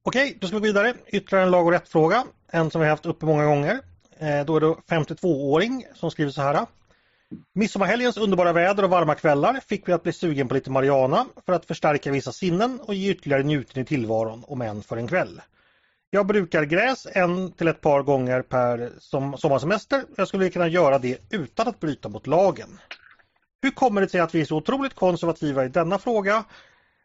Okej, 0.03 0.37
då 0.41 0.47
ska 0.47 0.57
vi 0.57 0.61
gå 0.61 0.67
vidare. 0.67 0.95
Ytterligare 1.07 1.45
en 1.45 1.51
lag 1.51 1.67
och 1.67 1.73
rätt-fråga. 1.73 2.25
En 2.53 2.71
som 2.71 2.81
vi 2.81 2.89
haft 2.89 3.07
uppe 3.07 3.27
många 3.27 3.45
gånger. 3.45 3.81
Eh, 4.19 4.45
då 4.45 4.57
är 4.57 4.61
det 4.61 4.75
52-åring 4.91 5.87
som 5.95 6.11
skriver 6.11 6.31
så 6.31 6.43
här. 6.43 6.67
Midsommarhelgens 7.55 8.17
underbara 8.17 8.53
väder 8.53 8.83
och 8.83 8.91
varma 8.91 9.15
kvällar 9.15 9.61
fick 9.69 9.89
vi 9.89 9.93
att 9.93 10.03
bli 10.03 10.13
sugen 10.13 10.49
på 10.49 10.55
lite 10.55 10.71
Mariana 10.71 11.27
för 11.47 11.53
att 11.53 11.67
förstärka 11.67 12.11
vissa 12.11 12.33
sinnen 12.33 12.81
och 12.81 12.95
ge 12.95 13.11
ytterligare 13.11 13.43
njutning 13.43 13.83
i 13.83 13.87
tillvaron, 13.87 14.45
om 14.47 14.63
än 14.63 14.83
för 14.83 14.97
en 14.97 15.09
kväll. 15.09 15.41
Jag 16.11 16.27
brukar 16.27 16.65
gräs 16.65 17.07
en 17.13 17.53
till 17.53 17.69
ett 17.69 17.81
par 17.81 18.03
gånger 18.03 18.43
per 18.43 18.91
som 18.99 19.39
sommarsemester. 19.39 20.03
Jag 20.17 20.29
skulle 20.29 20.51
kunna 20.51 20.69
göra 20.69 20.99
det 20.99 21.19
utan 21.31 21.69
att 21.69 21.81
bryta 21.81 22.09
mot 22.09 22.27
lagen. 22.27 22.81
Hur 23.63 23.71
kommer 23.71 24.01
det 24.01 24.09
sig 24.09 24.21
att 24.21 24.35
vi 24.35 24.41
är 24.41 24.45
så 24.45 24.57
otroligt 24.57 24.95
konservativa 24.95 25.65
i 25.65 25.69
denna 25.69 25.99
fråga 25.99 26.45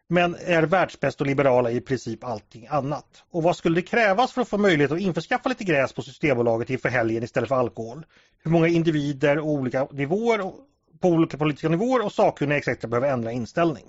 men 0.08 0.34
är 0.34 0.62
världsbäst 0.62 1.20
och 1.20 1.26
liberala 1.26 1.70
i 1.70 1.80
princip 1.80 2.24
allting 2.24 2.66
annat? 2.70 3.24
Och 3.30 3.42
vad 3.42 3.56
skulle 3.56 3.74
det 3.74 3.82
krävas 3.82 4.32
för 4.32 4.42
att 4.42 4.48
få 4.48 4.58
möjlighet 4.58 4.92
att 4.92 5.00
införskaffa 5.00 5.48
lite 5.48 5.64
gräs 5.64 5.92
på 5.92 6.02
Systembolaget 6.02 6.70
inför 6.70 6.88
helgen 6.88 7.22
istället 7.22 7.48
för 7.48 7.56
alkohol? 7.56 8.06
Hur 8.44 8.50
många 8.50 8.68
individer 8.68 9.38
och 9.38 9.48
olika 9.48 9.88
nivåer 9.92 10.52
på 11.00 11.08
olika 11.08 11.38
politiska 11.38 11.68
nivåer 11.68 12.04
och 12.04 12.12
sakkunniga 12.12 12.58
etc. 12.58 12.80
behöver 12.80 13.08
ändra 13.08 13.32
inställning? 13.32 13.84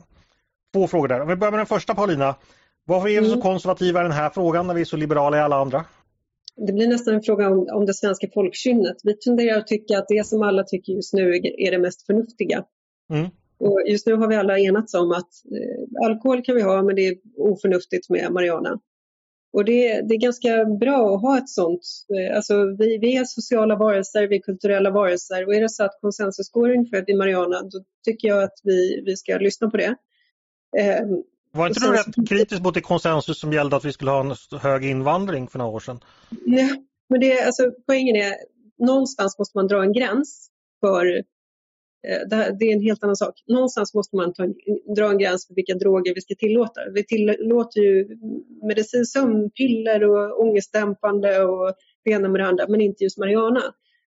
Två 0.73 0.87
frågor 0.87 1.07
där. 1.07 1.21
Om 1.21 1.27
vi 1.27 1.35
börjar 1.35 1.51
med 1.51 1.59
den 1.59 1.67
första 1.67 1.95
Paulina. 1.95 2.35
Varför 2.85 3.09
är 3.09 3.21
vi 3.21 3.27
så 3.27 3.33
mm. 3.33 3.41
konservativa 3.41 3.99
i 3.99 4.03
den 4.03 4.11
här 4.11 4.29
frågan 4.29 4.67
när 4.67 4.73
vi 4.73 4.81
är 4.81 4.85
så 4.85 4.97
liberala 4.97 5.37
i 5.37 5.39
alla 5.39 5.55
andra? 5.55 5.85
Det 6.67 6.73
blir 6.73 6.87
nästan 6.87 7.13
en 7.13 7.21
fråga 7.21 7.49
om, 7.49 7.67
om 7.73 7.85
det 7.85 7.93
svenska 7.93 8.27
folkkynnet. 8.33 8.97
Vi 9.03 9.17
tenderar 9.17 9.57
att 9.57 9.67
tycka 9.67 9.97
att 9.97 10.07
det 10.07 10.27
som 10.27 10.41
alla 10.41 10.63
tycker 10.63 10.93
just 10.93 11.13
nu 11.13 11.35
är 11.57 11.71
det 11.71 11.79
mest 11.79 12.05
förnuftiga. 12.05 12.63
Mm. 13.13 13.29
Och 13.59 13.81
just 13.87 14.07
nu 14.07 14.13
har 14.13 14.27
vi 14.27 14.35
alla 14.35 14.59
enats 14.59 14.93
om 14.93 15.11
att 15.11 15.29
eh, 15.51 16.05
alkohol 16.05 16.41
kan 16.41 16.55
vi 16.55 16.61
ha 16.61 16.83
men 16.83 16.95
det 16.95 17.07
är 17.07 17.17
oförnuftigt 17.37 18.09
med 18.09 18.31
marijuana. 18.31 18.79
Och 19.53 19.65
det, 19.65 20.01
det, 20.01 20.15
är 20.15 20.19
ganska 20.19 20.65
bra 20.65 21.15
att 21.15 21.21
ha 21.21 21.37
ett 21.37 21.49
sånt. 21.49 21.81
Eh, 22.17 22.35
alltså 22.35 22.65
vi, 22.79 22.97
vi 22.97 23.17
är 23.17 23.25
sociala 23.25 23.75
varelser, 23.75 24.27
vi 24.27 24.35
är 24.35 24.41
kulturella 24.41 24.91
varelser 24.91 25.47
och 25.47 25.55
är 25.55 25.61
det 25.61 25.69
så 25.69 25.83
att 25.83 26.01
konsensus 26.01 26.51
går 26.51 26.69
ungefär 26.69 27.03
vid 27.07 27.17
marijuana 27.17 27.61
då 27.61 27.83
tycker 28.05 28.27
jag 28.27 28.43
att 28.43 28.59
vi, 28.63 29.03
vi 29.05 29.17
ska 29.17 29.37
lyssna 29.37 29.69
på 29.69 29.77
det. 29.77 29.95
Eh, 30.77 31.05
var 31.51 31.67
inte 31.67 31.79
du 31.79 31.91
rätt 31.91 32.29
kritisk 32.29 32.61
mot 32.61 32.73
det 32.73 32.81
konsensus 32.81 33.39
som 33.39 33.53
gällde 33.53 33.75
att 33.75 33.85
vi 33.85 33.93
skulle 33.93 34.11
ha 34.11 34.19
en 34.19 34.59
hög 34.59 34.85
invandring 34.85 35.47
för 35.47 35.59
några 35.59 35.71
år 35.71 35.79
sedan? 35.79 35.99
Nej, 36.45 36.83
men 37.09 37.19
det, 37.19 37.41
alltså, 37.41 37.71
poängen 37.87 38.15
är 38.15 38.33
någonstans 38.77 39.39
måste 39.39 39.57
man 39.57 39.67
dra 39.67 39.83
en 39.83 39.93
gräns 39.93 40.49
för 40.79 41.23
Eh, 42.07 42.27
det 42.59 42.65
är 42.65 42.73
en 42.73 42.81
helt 42.81 43.03
annan 43.03 43.15
sak. 43.15 43.43
Någonstans 43.47 43.93
måste 43.93 44.15
man 44.15 44.33
ta 44.33 44.43
en, 44.43 44.55
dra 44.95 45.09
en 45.09 45.17
gräns 45.17 45.47
för 45.47 45.55
vilka 45.55 45.73
droger 45.73 46.15
vi 46.15 46.21
ska 46.21 46.35
tillåta. 46.35 46.81
Vi 46.93 47.05
tillåter 47.05 47.81
ju 47.81 48.17
medicin, 48.67 49.05
sömnpiller 49.05 50.03
och 50.03 50.41
ångestdämpande 50.41 51.43
och 51.43 51.73
det 52.05 52.11
ena 52.11 52.29
med 52.29 52.41
det 52.41 52.47
andra, 52.47 52.65
men 52.67 52.81
inte 52.81 53.03
just 53.03 53.17
marijuana. 53.17 53.61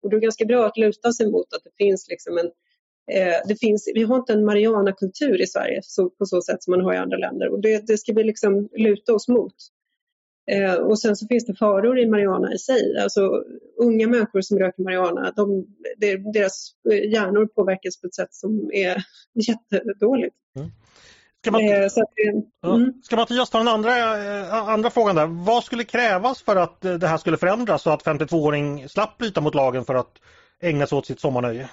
Och 0.02 0.10
det 0.10 0.16
är 0.16 0.20
ganska 0.20 0.44
bra 0.44 0.66
att 0.66 0.76
luta 0.76 1.12
sig 1.12 1.30
mot 1.30 1.52
att 1.54 1.64
det 1.64 1.84
finns 1.84 2.08
liksom 2.08 2.38
en 2.38 2.50
eh, 3.16 3.36
det 3.48 3.56
finns, 3.60 3.90
vi 3.94 4.02
har 4.02 4.16
inte 4.16 4.32
en 4.32 4.44
marijuanakultur 4.44 5.40
i 5.40 5.46
Sverige 5.46 5.80
så, 5.82 6.10
på 6.10 6.26
så 6.26 6.42
sätt 6.42 6.62
som 6.62 6.70
man 6.70 6.80
har 6.80 6.94
i 6.94 6.96
andra 6.96 7.16
länder 7.16 7.48
och 7.48 7.60
det, 7.60 7.86
det 7.86 7.98
ska 7.98 8.12
vi 8.12 8.24
liksom 8.24 8.68
luta 8.76 9.14
oss 9.14 9.28
mot. 9.28 9.54
Eh, 10.50 10.74
och 10.74 11.00
sen 11.00 11.16
så 11.16 11.26
finns 11.26 11.46
det 11.46 11.54
faror 11.54 11.98
i 11.98 12.06
marijuana 12.06 12.52
i 12.52 12.58
sig. 12.58 12.98
Alltså 13.02 13.44
unga 13.76 14.08
människor 14.08 14.40
som 14.40 14.58
röker 14.58 14.82
marijuana, 14.82 15.32
de, 15.36 15.66
deras 16.32 16.72
hjärnor 17.12 17.46
påverkas 17.46 18.00
på 18.00 18.06
ett 18.06 18.14
sätt 18.14 18.34
som 18.34 18.70
är 18.72 19.04
jättedåligt. 19.34 20.36
Mm. 20.56 20.68
Ska, 21.40 21.50
man, 21.50 21.64
eh, 21.64 21.86
att, 21.86 22.74
mm. 22.74 22.92
ska 23.02 23.16
Mattias 23.16 23.50
ta 23.50 23.58
den 23.58 23.68
andra, 23.68 23.96
eh, 23.98 24.54
andra 24.54 24.90
frågan 24.90 25.16
där. 25.16 25.26
Vad 25.26 25.64
skulle 25.64 25.84
krävas 25.84 26.42
för 26.42 26.56
att 26.56 26.80
det 26.80 27.06
här 27.06 27.18
skulle 27.18 27.36
förändras 27.36 27.82
så 27.82 27.90
att 27.90 28.04
52-åring 28.04 28.88
slapp 28.88 29.18
bryta 29.18 29.40
mot 29.40 29.54
lagen 29.54 29.84
för 29.84 29.94
att 29.94 30.12
ägna 30.60 30.86
sig 30.86 30.98
åt 30.98 31.06
sitt 31.06 31.20
sommarnöje? 31.20 31.68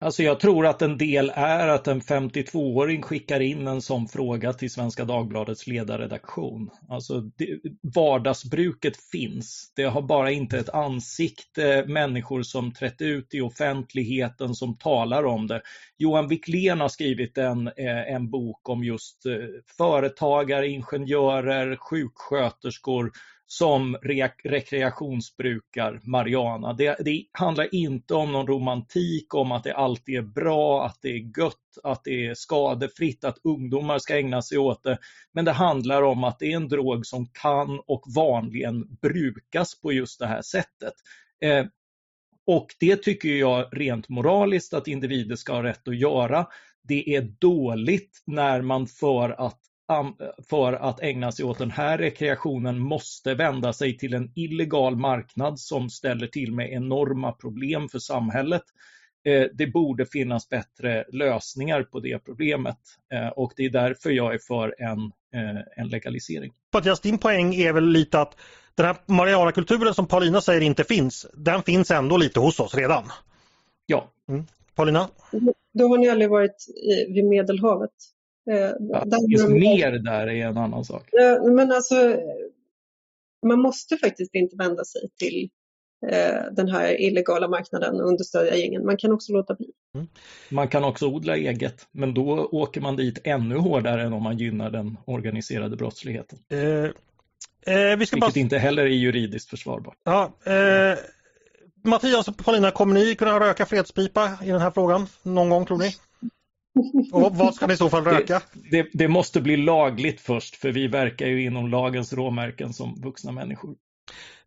Alltså 0.00 0.22
jag 0.22 0.40
tror 0.40 0.66
att 0.66 0.82
en 0.82 0.98
del 0.98 1.32
är 1.34 1.68
att 1.68 1.88
en 1.88 2.00
52-åring 2.00 3.02
skickar 3.02 3.40
in 3.40 3.66
en 3.66 3.82
sån 3.82 4.08
fråga 4.08 4.52
till 4.52 4.70
Svenska 4.70 5.04
Dagbladets 5.04 5.66
ledarredaktion. 5.66 6.70
Alltså 6.88 7.20
det, 7.20 7.60
vardagsbruket 7.94 8.96
finns. 9.12 9.72
Det 9.76 9.84
har 9.84 10.02
bara 10.02 10.30
inte 10.30 10.58
ett 10.58 10.68
ansikte, 10.68 11.74
eh, 11.74 11.86
människor 11.86 12.42
som 12.42 12.72
trätt 12.72 13.02
ut 13.02 13.34
i 13.34 13.40
offentligheten 13.40 14.54
som 14.54 14.78
talar 14.78 15.24
om 15.24 15.46
det. 15.46 15.62
Johan 15.98 16.28
Wiklén 16.28 16.80
har 16.80 16.88
skrivit 16.88 17.38
en, 17.38 17.66
eh, 17.66 18.14
en 18.14 18.30
bok 18.30 18.68
om 18.68 18.84
just 18.84 19.26
eh, 19.26 19.32
företagare, 19.76 20.68
ingenjörer, 20.68 21.76
sjuksköterskor 21.76 23.12
som 23.46 23.96
re 24.02 24.30
rekreationsbrukar 24.44 26.00
marijuana. 26.02 26.72
Det, 26.72 26.96
det, 27.04 27.24
handlar 27.32 27.74
inte 27.74 28.14
om 28.14 28.32
någon 28.32 28.46
romantik 28.46 29.34
om 29.34 29.52
att 29.52 29.64
det 29.64 29.74
alltid 29.74 30.16
är 30.16 30.22
bra, 30.22 30.86
att 30.86 30.98
det 31.02 31.08
är 31.08 31.40
gött, 31.40 31.78
att 31.82 32.04
det 32.04 32.26
är 32.26 32.34
skadefritt, 32.34 33.24
att 33.24 33.38
ungdomar 33.44 33.98
ska 33.98 34.18
ägna 34.18 34.42
sig 34.42 34.58
åt 34.58 34.82
det. 34.82 34.98
Men 35.32 35.44
det 35.44 35.52
handlar 35.52 36.02
om 36.02 36.24
att 36.24 36.38
det 36.38 36.52
är 36.52 36.56
en 36.56 36.68
drog 36.68 37.06
som 37.06 37.26
kan 37.26 37.80
och 37.86 38.02
vanligen 38.16 38.96
brukas 39.02 39.80
på 39.80 39.92
just 39.92 40.20
det 40.20 40.26
här 40.26 40.42
sättet. 40.42 40.94
Eh, 41.40 41.66
och 42.46 42.66
det 42.80 42.96
tycker 42.96 43.28
jag 43.28 43.68
rent 43.72 44.08
moraliskt 44.08 44.74
att 44.74 44.88
individer 44.88 45.36
ska 45.36 45.52
ha 45.52 45.62
rätt 45.62 45.88
att 45.88 45.98
göra. 45.98 46.46
Det 46.82 47.14
är 47.14 47.22
dåligt 47.22 48.22
när 48.26 48.62
man 48.62 48.86
för 48.86 49.46
att 49.46 49.60
för 50.48 50.72
att 50.72 51.02
ägna 51.02 51.32
sig 51.32 51.44
åt 51.44 51.58
den 51.58 51.70
här 51.70 51.98
rekreationen 51.98 52.78
måste 52.78 53.34
vända 53.34 53.72
sig 53.72 53.98
till 53.98 54.14
en 54.14 54.32
illegal 54.34 54.96
marknad 54.96 55.60
som 55.60 55.90
ställer 55.90 56.26
till 56.26 56.52
med 56.52 56.72
enorma 56.72 57.32
problem 57.32 57.88
för 57.88 57.98
samhället. 57.98 58.62
Eh, 59.24 59.46
det 59.54 59.66
borde 59.66 60.06
finnas 60.06 60.48
bättre 60.48 61.04
lösningar 61.08 61.82
på 61.82 62.00
det 62.00 62.18
problemet 62.18 62.78
eh, 63.12 63.28
och 63.28 63.52
det 63.56 63.64
är 63.64 63.70
därför 63.70 64.10
jag 64.10 64.34
är 64.34 64.38
för 64.38 64.74
en, 64.78 64.98
eh, 65.34 65.62
en 65.76 65.88
legalisering. 65.88 66.52
Mattias, 66.72 67.00
din 67.00 67.18
poäng 67.18 67.54
är 67.54 67.72
väl 67.72 67.88
lite 67.88 68.20
att 68.20 68.36
den 68.74 68.86
här 68.86 68.96
marijuana-kulturen 69.06 69.94
som 69.94 70.06
Paulina 70.06 70.40
säger 70.40 70.60
inte 70.60 70.84
finns, 70.84 71.26
den 71.34 71.62
finns 71.62 71.90
ändå 71.90 72.16
lite 72.16 72.40
hos 72.40 72.60
oss 72.60 72.74
redan? 72.74 73.04
Ja. 73.86 74.10
Mm. 74.28 74.46
Paulina? 74.74 75.08
Då 75.74 75.88
har 75.88 75.98
ni 75.98 76.08
aldrig 76.08 76.30
varit 76.30 76.66
vid 77.08 77.24
Medelhavet? 77.24 77.90
Eh, 78.50 78.72
ja, 78.78 79.04
just 79.28 79.48
mer 79.48 79.90
där 79.90 80.26
är 80.26 80.46
en 80.46 80.58
annan 80.58 80.84
sak. 80.84 81.08
Men 81.42 81.72
alltså, 81.72 82.16
man 83.46 83.60
måste 83.60 83.96
faktiskt 83.96 84.34
inte 84.34 84.56
vända 84.56 84.84
sig 84.84 85.00
till 85.18 85.50
eh, 86.12 86.42
den 86.52 86.68
här 86.68 87.00
illegala 87.00 87.48
marknaden 87.48 88.00
och 88.00 88.08
understödja 88.08 88.56
gängen. 88.56 88.86
Man 88.86 88.96
kan 88.96 89.12
också 89.12 89.32
låta 89.32 89.54
bli. 89.54 89.70
Mm. 89.94 90.06
Man 90.48 90.68
kan 90.68 90.84
också 90.84 91.06
odla 91.06 91.36
eget, 91.36 91.88
men 91.92 92.14
då 92.14 92.48
åker 92.52 92.80
man 92.80 92.96
dit 92.96 93.18
ännu 93.24 93.56
hårdare 93.56 94.02
än 94.02 94.12
om 94.12 94.22
man 94.22 94.38
gynnar 94.38 94.70
den 94.70 94.96
organiserade 95.04 95.76
brottsligheten. 95.76 96.38
Eh, 96.48 96.58
eh, 96.58 97.96
vi 97.98 98.06
ska 98.06 98.16
Vilket 98.16 98.20
bara... 98.20 98.40
inte 98.40 98.58
heller 98.58 98.82
är 98.82 98.88
juridiskt 98.88 99.50
försvarbart. 99.50 99.96
Ja, 100.04 100.32
eh, 100.44 100.98
Mattias 101.84 102.28
och 102.28 102.36
Paulina, 102.36 102.70
kommer 102.70 102.94
ni 102.94 103.14
kunna 103.14 103.40
röka 103.40 103.66
fredspipa 103.66 104.38
i 104.44 104.46
den 104.46 104.60
här 104.60 104.70
frågan 104.70 105.06
någon 105.22 105.50
gång 105.50 105.66
tror 105.66 105.78
ni? 105.78 105.94
Och 107.12 107.36
vad 107.36 107.54
ska 107.54 107.66
ni 107.66 107.74
i 107.74 107.76
så 107.76 107.90
fall 107.90 108.04
röka? 108.04 108.42
Det, 108.52 108.82
det, 108.82 108.88
det, 108.92 109.08
måste 109.08 109.40
bli 109.40 109.56
lagligt 109.56 110.20
först 110.20 110.56
för 110.56 110.72
vi 110.72 110.88
verkar 110.88 111.26
ju 111.26 111.44
inom 111.44 111.68
lagens 111.68 112.12
råmärken 112.12 112.72
som 112.72 112.94
vuxna 113.02 113.32
människor. 113.32 113.74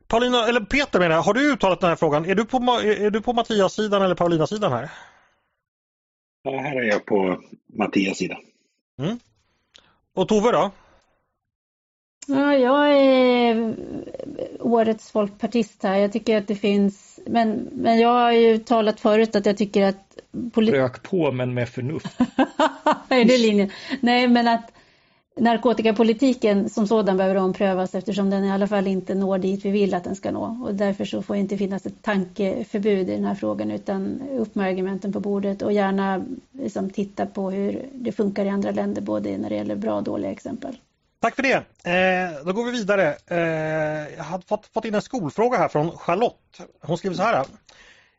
Paulina, 0.07 0.47
eller 0.47 0.61
Peter 0.61 0.99
menar 0.99 1.21
har 1.21 1.33
du 1.33 1.53
uttalat 1.53 1.79
den 1.79 1.89
här 1.89 1.95
frågan? 1.95 2.25
Är 2.25 2.35
du 2.35 2.45
på, 2.45 2.57
är 2.83 3.09
du 3.09 3.21
på 3.21 3.33
Mattias 3.33 3.73
sidan 3.73 4.01
eller 4.01 4.15
Paulinas 4.15 4.49
sidan 4.49 4.71
här? 4.71 4.91
Ja, 6.43 6.59
här 6.59 6.75
är 6.75 6.83
jag 6.83 7.05
på 7.05 7.41
Mattias 7.77 8.17
sida. 8.17 8.37
Mm. 8.99 9.19
Och 10.15 10.27
Tove 10.27 10.51
då? 10.51 10.71
Ja, 12.27 12.55
jag 12.55 12.91
är 12.91 13.75
årets 14.59 15.11
folkpartist 15.11 15.83
här. 15.83 15.97
Jag 15.97 16.11
tycker 16.11 16.37
att 16.37 16.47
det 16.47 16.55
finns, 16.55 17.19
men, 17.25 17.69
men 17.71 17.99
jag 17.99 18.09
har 18.09 18.31
ju 18.31 18.57
talat 18.57 18.99
förut 18.99 19.35
att 19.35 19.45
jag 19.45 19.57
tycker 19.57 19.83
att 19.83 20.19
Poli 20.51 20.71
Rök 20.71 21.03
på 21.03 21.31
men 21.31 21.53
med 21.53 21.69
förnuft. 21.69 22.19
är 23.09 23.25
det 23.25 23.37
linjen? 23.37 23.69
Nej 24.01 24.27
men 24.27 24.47
att 24.47 24.71
narkotikapolitiken 25.39 26.69
som 26.69 26.87
sådan 26.87 27.17
behöver 27.17 27.35
omprövas 27.35 27.95
eftersom 27.95 28.29
den 28.29 28.43
i 28.43 28.51
alla 28.51 28.67
fall 28.67 28.87
inte 28.87 29.15
når 29.15 29.37
dit 29.37 29.65
vi 29.65 29.71
vill 29.71 29.93
att 29.93 30.03
den 30.03 30.15
ska 30.15 30.31
nå. 30.31 30.65
Och 30.65 30.75
därför 30.75 31.05
så 31.05 31.21
får 31.21 31.33
det 31.33 31.39
inte 31.39 31.57
finnas 31.57 31.85
ett 31.85 32.01
tankeförbud 32.01 33.09
i 33.09 33.15
den 33.15 33.25
här 33.25 33.35
frågan 33.35 33.71
utan 33.71 34.21
upp 34.37 34.55
med 34.55 34.67
argumenten 34.67 35.13
på 35.13 35.19
bordet 35.19 35.61
och 35.61 35.73
gärna 35.73 36.25
liksom 36.51 36.89
titta 36.89 37.25
på 37.25 37.51
hur 37.51 37.85
det 37.93 38.11
funkar 38.11 38.45
i 38.45 38.49
andra 38.49 38.71
länder 38.71 39.01
både 39.01 39.37
när 39.37 39.49
det 39.49 39.55
gäller 39.55 39.75
bra 39.75 39.95
och 39.95 40.03
dåliga 40.03 40.31
exempel. 40.31 40.77
Tack 41.21 41.35
för 41.35 41.43
det. 41.43 41.55
Eh, 41.89 42.45
då 42.45 42.53
går 42.53 42.65
vi 42.65 42.71
vidare. 42.71 43.17
Eh, 43.27 44.17
jag 44.17 44.23
har 44.23 44.39
fått, 44.47 44.65
fått 44.65 44.85
in 44.85 44.95
en 44.95 45.01
skolfråga 45.01 45.57
här 45.57 45.67
från 45.67 45.97
Charlotte. 45.97 46.61
Hon 46.81 46.97
skriver 46.97 47.15
så 47.15 47.23
här. 47.23 47.45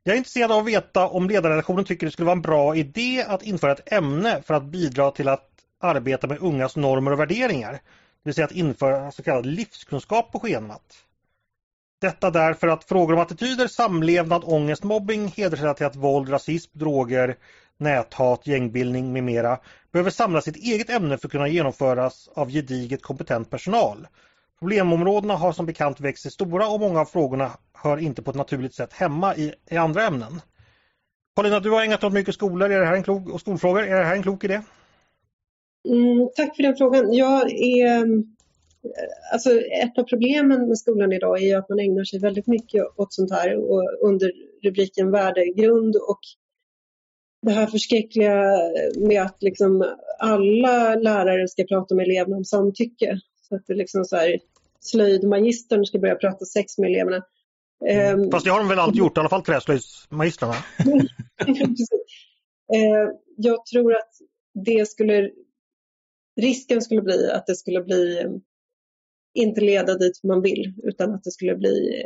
Jag 0.03 0.13
är 0.13 0.17
intresserad 0.17 0.53
av 0.53 0.59
att 0.59 0.67
veta 0.67 1.09
om 1.09 1.29
ledarredaktionen 1.29 1.85
tycker 1.85 2.07
det 2.07 2.13
skulle 2.13 2.27
vara 2.27 2.37
en 2.37 2.43
bra 2.43 2.77
idé 2.77 3.25
att 3.29 3.43
införa 3.43 3.73
ett 3.73 3.93
ämne 3.93 4.43
för 4.43 4.55
att 4.55 4.65
bidra 4.65 5.11
till 5.11 5.29
att 5.29 5.49
arbeta 5.81 6.27
med 6.27 6.39
ungas 6.41 6.77
normer 6.77 7.13
och 7.13 7.21
värderingar. 7.21 7.73
Det 7.73 7.81
vill 8.23 8.35
säga 8.35 8.45
att 8.45 8.53
införa 8.53 9.13
så 9.13 9.23
kallad 9.23 9.47
livskunskap 9.47 10.33
på 10.33 10.41
schemat. 10.41 10.97
Detta 12.01 12.31
därför 12.31 12.69
att 12.69 12.85
frågor 12.85 13.15
om 13.15 13.21
attityder, 13.21 13.69
samlevnad, 13.69 14.43
ångest, 14.45 14.83
mobbing, 14.83 15.33
hedersrelaterat 15.37 15.97
våld, 15.97 16.33
rasism, 16.33 16.79
droger, 16.79 17.37
näthat, 17.81 18.47
gängbildning 18.47 19.13
med 19.13 19.25
mera 19.25 19.59
behöver 19.93 20.11
samla 20.11 20.41
sitt 20.41 20.57
eget 20.57 20.91
ämne 20.91 21.19
för 21.19 21.29
att 21.29 21.33
kunna 21.33 21.49
genomföras 21.49 22.29
av 22.35 22.51
gediget 22.51 23.03
kompetent 23.03 23.51
personal. 23.51 24.07
Problemområdena 24.59 25.37
har 25.37 25.53
som 25.53 25.67
bekant 25.67 26.01
växt 26.01 26.23
sig 26.23 26.31
stora 26.31 26.69
och 26.69 26.81
många 26.81 27.01
av 27.01 27.05
frågorna 27.05 27.51
hör 27.75 27.97
inte 27.97 28.23
på 28.23 28.31
ett 28.31 28.37
naturligt 28.37 28.75
sätt 28.75 28.93
hemma 28.93 29.37
i, 29.37 29.55
i 29.71 29.77
andra 29.77 30.03
ämnen. 30.03 30.41
Paulina, 31.37 31.61
du 31.61 31.71
har 31.71 31.83
ägnat 31.83 32.05
åt 32.05 32.13
mycket 32.13 32.35
skolor 32.35 32.71
är 32.71 32.81
det 32.81 32.87
här 32.87 32.95
en 32.95 33.03
klok, 33.03 33.29
och 33.29 33.41
skolfrågor. 33.41 33.83
Är 33.83 33.99
det 33.99 34.05
här 34.05 34.17
en 34.17 34.23
klok 34.23 34.45
idé? 34.45 34.63
Mm, 35.89 36.29
tack 36.37 36.57
för 36.57 36.63
den 36.63 36.77
frågan. 36.77 37.13
Jag 37.13 37.51
är, 37.53 38.07
alltså 39.33 39.51
ett 39.61 39.99
av 39.99 40.03
problemen 40.03 40.69
med 40.69 40.79
skolan 40.79 41.13
idag 41.13 41.43
är 41.43 41.57
att 41.57 41.69
man 41.69 41.79
ägnar 41.79 42.05
sig 42.05 42.21
väldigt 42.21 42.47
mycket 42.47 42.85
åt 42.97 43.13
sånt 43.13 43.33
här 43.33 43.57
och 43.57 44.09
under 44.09 44.33
rubriken 44.63 45.11
värdegrund 45.11 45.97
och 45.97 46.21
det 47.43 47.53
här 47.53 47.67
förskräckliga 47.67 48.45
med 48.97 49.23
att 49.23 49.43
liksom 49.43 49.95
alla 50.19 50.95
lärare 50.95 51.49
ska 51.49 51.65
prata 51.65 51.95
med 51.95 52.05
eleverna 52.05 52.37
om 52.37 52.45
samtycke. 52.45 53.21
Så 53.49 53.57
att 53.57 53.67
det 53.67 53.75
liksom 53.75 54.05
så 54.05 54.17
här, 54.17 54.39
slöjdmagistern 54.81 55.85
ska 55.85 55.99
börja 55.99 56.15
prata 56.15 56.45
sex 56.45 56.79
med 56.79 56.91
eleverna. 56.91 57.25
Mm. 57.87 58.21
Ehm, 58.21 58.31
Fast 58.31 58.45
det 58.45 58.51
har 58.51 58.59
de 58.59 58.69
väl 58.69 58.79
alltid 58.79 58.99
gjort, 58.99 59.17
i 59.17 59.21
alla 59.21 59.29
fall 59.29 59.43
träslöjdsmagistrarna? 59.43 60.55
Ehm, 62.75 63.09
jag 63.37 63.67
tror 63.67 63.95
att 63.95 64.11
det 64.65 64.89
skulle, 64.89 65.31
risken 66.41 66.83
skulle 66.83 67.03
bli 67.03 67.31
att 67.31 67.47
det 67.47 67.55
skulle 67.55 67.81
bli, 67.81 68.27
inte 69.35 69.61
leda 69.61 69.95
dit 69.95 70.23
man 70.23 70.43
vill, 70.43 70.75
utan 70.83 71.15
att 71.15 71.25
det 71.25 71.31
skulle 71.31 71.57
bli 71.57 72.03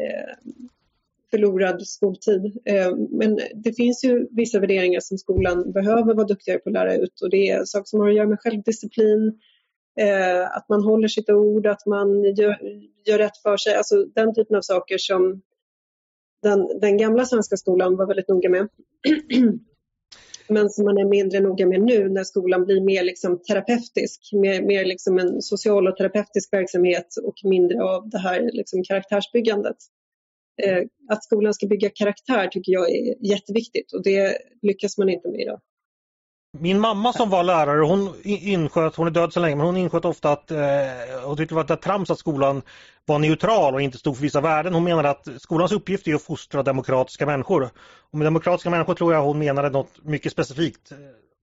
förlorad 1.34 1.86
skoltid. 1.86 2.58
Eh, 2.64 2.96
men 3.10 3.40
det 3.54 3.72
finns 3.72 4.04
ju 4.04 4.28
vissa 4.30 4.60
värderingar 4.60 5.00
som 5.00 5.18
skolan 5.18 5.72
behöver 5.72 6.14
vara 6.14 6.26
duktigare 6.26 6.58
på 6.58 6.68
att 6.68 6.72
lära 6.72 6.94
ut 6.94 7.20
och 7.22 7.30
det 7.30 7.48
är 7.48 7.64
saker 7.64 7.84
som 7.84 8.00
har 8.00 8.08
att 8.08 8.16
göra 8.16 8.28
med 8.28 8.40
självdisciplin, 8.40 9.40
eh, 10.00 10.56
att 10.56 10.68
man 10.68 10.84
håller 10.84 11.08
sitt 11.08 11.30
ord, 11.30 11.66
att 11.66 11.86
man 11.86 12.24
gör, 12.24 12.58
gör 13.06 13.18
rätt 13.18 13.36
för 13.42 13.56
sig, 13.56 13.74
alltså 13.74 14.04
den 14.04 14.34
typen 14.34 14.56
av 14.56 14.60
saker 14.60 14.98
som 14.98 15.42
den, 16.42 16.80
den 16.80 16.96
gamla 16.96 17.24
svenska 17.24 17.56
skolan 17.56 17.96
var 17.96 18.06
väldigt 18.06 18.28
noga 18.28 18.50
med. 18.50 18.68
Men 20.48 20.70
som 20.70 20.84
man 20.84 20.98
är 20.98 21.04
mindre 21.04 21.40
noga 21.40 21.66
med 21.66 21.80
nu 21.80 22.08
när 22.08 22.24
skolan 22.24 22.64
blir 22.64 22.80
mer 22.80 23.04
liksom 23.04 23.42
terapeutisk, 23.42 24.20
mer, 24.32 24.62
mer 24.62 24.84
liksom 24.84 25.18
en 25.18 25.42
social 25.42 25.88
och 25.88 25.96
terapeutisk 25.96 26.52
verksamhet 26.52 27.06
och 27.22 27.34
mindre 27.44 27.82
av 27.82 28.08
det 28.08 28.18
här 28.18 28.50
liksom 28.52 28.82
karaktärsbyggandet. 28.84 29.76
Eh, 30.62 30.82
att 31.08 31.24
skolan 31.24 31.54
ska 31.54 31.66
bygga 31.66 31.90
karaktär 31.90 32.48
tycker 32.48 32.72
jag 32.72 32.90
är 32.90 33.26
jätteviktigt 33.26 33.92
och 33.92 34.02
det 34.02 34.38
lyckas 34.62 34.98
man 34.98 35.08
inte 35.08 35.28
med 35.28 35.40
idag. 35.40 35.60
Min 36.58 36.80
mamma 36.80 37.12
som 37.12 37.30
var 37.30 37.42
lärare, 37.42 37.84
hon 37.84 38.14
insköt, 38.24 38.96
hon 38.96 39.06
är 39.06 39.10
död 39.10 39.32
så 39.32 39.40
länge, 39.40 39.56
men 39.56 39.66
hon 39.66 39.76
insköt 39.76 40.04
ofta 40.04 40.32
att 40.32 40.50
eh, 40.50 40.58
hon 41.24 41.36
tyckte 41.36 41.54
det 41.54 41.62
var 41.62 41.74
ett 41.74 41.82
trams 41.82 42.10
att 42.10 42.18
skolan 42.18 42.62
var 43.06 43.18
neutral 43.18 43.74
och 43.74 43.82
inte 43.82 43.98
stod 43.98 44.16
för 44.16 44.22
vissa 44.22 44.40
värden. 44.40 44.74
Hon 44.74 44.84
menade 44.84 45.10
att 45.10 45.28
skolans 45.38 45.72
uppgift 45.72 46.08
är 46.08 46.14
att 46.14 46.22
fostra 46.22 46.62
demokratiska 46.62 47.26
människor. 47.26 47.70
Och 48.10 48.18
med 48.18 48.26
demokratiska 48.26 48.70
människor 48.70 48.94
tror 48.94 49.14
jag 49.14 49.22
hon 49.22 49.38
menade 49.38 49.70
något 49.70 50.04
mycket 50.04 50.32
specifikt. 50.32 50.92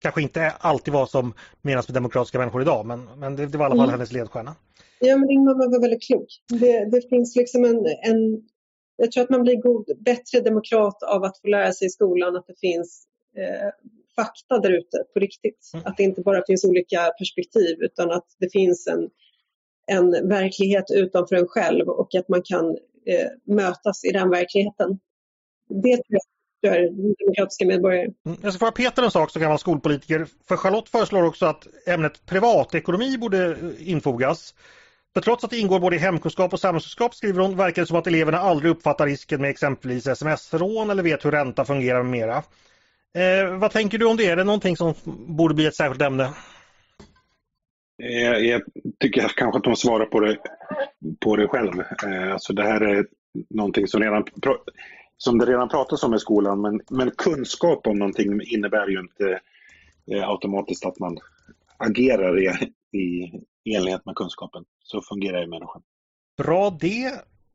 Kanske 0.02 0.22
inte 0.22 0.50
alltid 0.50 0.94
vad 0.94 1.10
som 1.10 1.34
menas 1.62 1.88
med 1.88 1.94
demokratiska 1.94 2.38
människor 2.38 2.62
idag, 2.62 2.86
men, 2.86 3.08
men 3.16 3.36
det, 3.36 3.46
det 3.46 3.58
var 3.58 3.64
i 3.64 3.66
alla 3.66 3.76
fall 3.76 3.84
mm. 3.84 3.90
hennes 3.90 4.12
ledstjärna. 4.12 4.54
Ja, 4.98 5.16
men 5.16 5.28
din 5.28 5.44
mamma 5.44 5.68
var 5.68 5.80
väldigt 5.80 6.02
klok. 6.02 6.28
Det, 6.48 6.84
det 6.84 7.08
finns 7.08 7.36
liksom 7.36 7.64
en, 7.64 7.86
en 7.86 8.42
jag 9.00 9.12
tror 9.12 9.24
att 9.24 9.30
man 9.30 9.42
blir 9.42 9.56
god, 9.56 9.90
bättre 10.04 10.40
demokrat 10.40 11.02
av 11.02 11.24
att 11.24 11.38
få 11.38 11.48
lära 11.48 11.72
sig 11.72 11.86
i 11.86 11.90
skolan 11.90 12.36
att 12.36 12.46
det 12.46 12.60
finns 12.60 13.06
eh, 13.36 13.70
fakta 14.16 14.58
där 14.58 14.70
ute 14.70 15.04
på 15.14 15.20
riktigt. 15.20 15.70
Mm. 15.74 15.86
Att 15.86 15.96
det 15.96 16.02
inte 16.02 16.20
bara 16.20 16.42
finns 16.46 16.64
olika 16.64 17.10
perspektiv 17.18 17.76
utan 17.80 18.10
att 18.10 18.26
det 18.38 18.52
finns 18.52 18.86
en, 18.86 19.10
en 19.86 20.28
verklighet 20.28 20.84
utanför 20.90 21.36
en 21.36 21.48
själv 21.48 21.88
och 21.88 22.14
att 22.14 22.28
man 22.28 22.42
kan 22.42 22.68
eh, 23.06 23.54
mötas 23.54 24.04
i 24.04 24.12
den 24.12 24.30
verkligheten. 24.30 24.98
Det 25.68 25.96
tror 25.96 26.04
jag 26.08 26.20
för 26.60 26.80
demokratiska 27.24 27.66
medborgare. 27.66 28.12
Mm. 28.26 28.38
Jag 28.42 28.52
ska 28.52 28.58
fråga 28.58 28.72
Peter 28.72 29.02
en 29.02 29.10
sak 29.10 29.30
som 29.30 29.42
gammal 29.42 29.58
skolpolitiker. 29.58 30.26
För 30.48 30.56
Charlotte 30.56 30.88
föreslår 30.88 31.22
också 31.22 31.46
att 31.46 31.66
ämnet 31.86 32.26
privatekonomi 32.26 33.18
borde 33.18 33.56
infogas. 33.78 34.54
För 35.14 35.20
trots 35.20 35.44
att 35.44 35.50
det 35.50 35.58
ingår 35.58 35.80
både 35.80 35.96
i 35.96 35.98
hemkunskap 35.98 36.52
och 36.52 36.60
samhällskunskap 36.60 37.14
skriver 37.14 37.40
hon 37.40 37.56
verkar 37.56 37.82
det 37.82 37.86
som 37.86 37.96
att 37.96 38.06
eleverna 38.06 38.38
aldrig 38.38 38.70
uppfattar 38.70 39.06
risken 39.06 39.40
med 39.40 39.50
exempelvis 39.50 40.06
sms-rån 40.06 40.90
eller 40.90 41.02
vet 41.02 41.24
hur 41.24 41.30
ränta 41.30 41.64
fungerar 41.64 42.02
med 42.02 42.10
mera. 42.10 42.42
Eh, 43.14 43.58
vad 43.58 43.70
tänker 43.70 43.98
du 43.98 44.06
om 44.06 44.16
det? 44.16 44.26
Är 44.26 44.36
det 44.36 44.44
någonting 44.44 44.76
som 44.76 44.94
borde 45.36 45.54
bli 45.54 45.66
ett 45.66 45.74
särskilt 45.74 46.02
ämne? 46.02 46.30
Jag, 47.96 48.44
jag 48.44 48.62
tycker 49.00 49.28
kanske 49.36 49.58
att 49.58 49.64
de 49.64 49.76
svarar 49.76 50.06
på 50.06 50.20
det, 50.20 50.38
på 51.20 51.36
det 51.36 51.48
själv. 51.48 51.80
Eh, 51.80 52.32
alltså 52.32 52.52
det 52.52 52.62
här 52.62 52.80
är 52.80 53.06
någonting 53.50 53.86
som, 53.86 54.02
redan, 54.02 54.24
som 55.16 55.38
det 55.38 55.46
redan 55.46 55.68
pratas 55.68 56.02
om 56.02 56.14
i 56.14 56.18
skolan 56.18 56.60
men, 56.60 56.80
men 56.90 57.10
kunskap 57.10 57.86
om 57.86 57.98
någonting 57.98 58.40
innebär 58.42 58.88
ju 58.88 59.00
inte 59.00 59.40
eh, 60.12 60.28
automatiskt 60.28 60.86
att 60.86 60.98
man 60.98 61.18
agerar 61.76 62.38
i, 62.38 62.72
i 63.64 63.74
enlighet 63.76 64.06
med 64.06 64.14
kunskapen. 64.14 64.64
Så 64.90 65.02
fungerar 65.02 65.40
ju 65.40 65.46
människan. 65.46 65.82
Bra 66.38 66.70
det. 66.80 67.12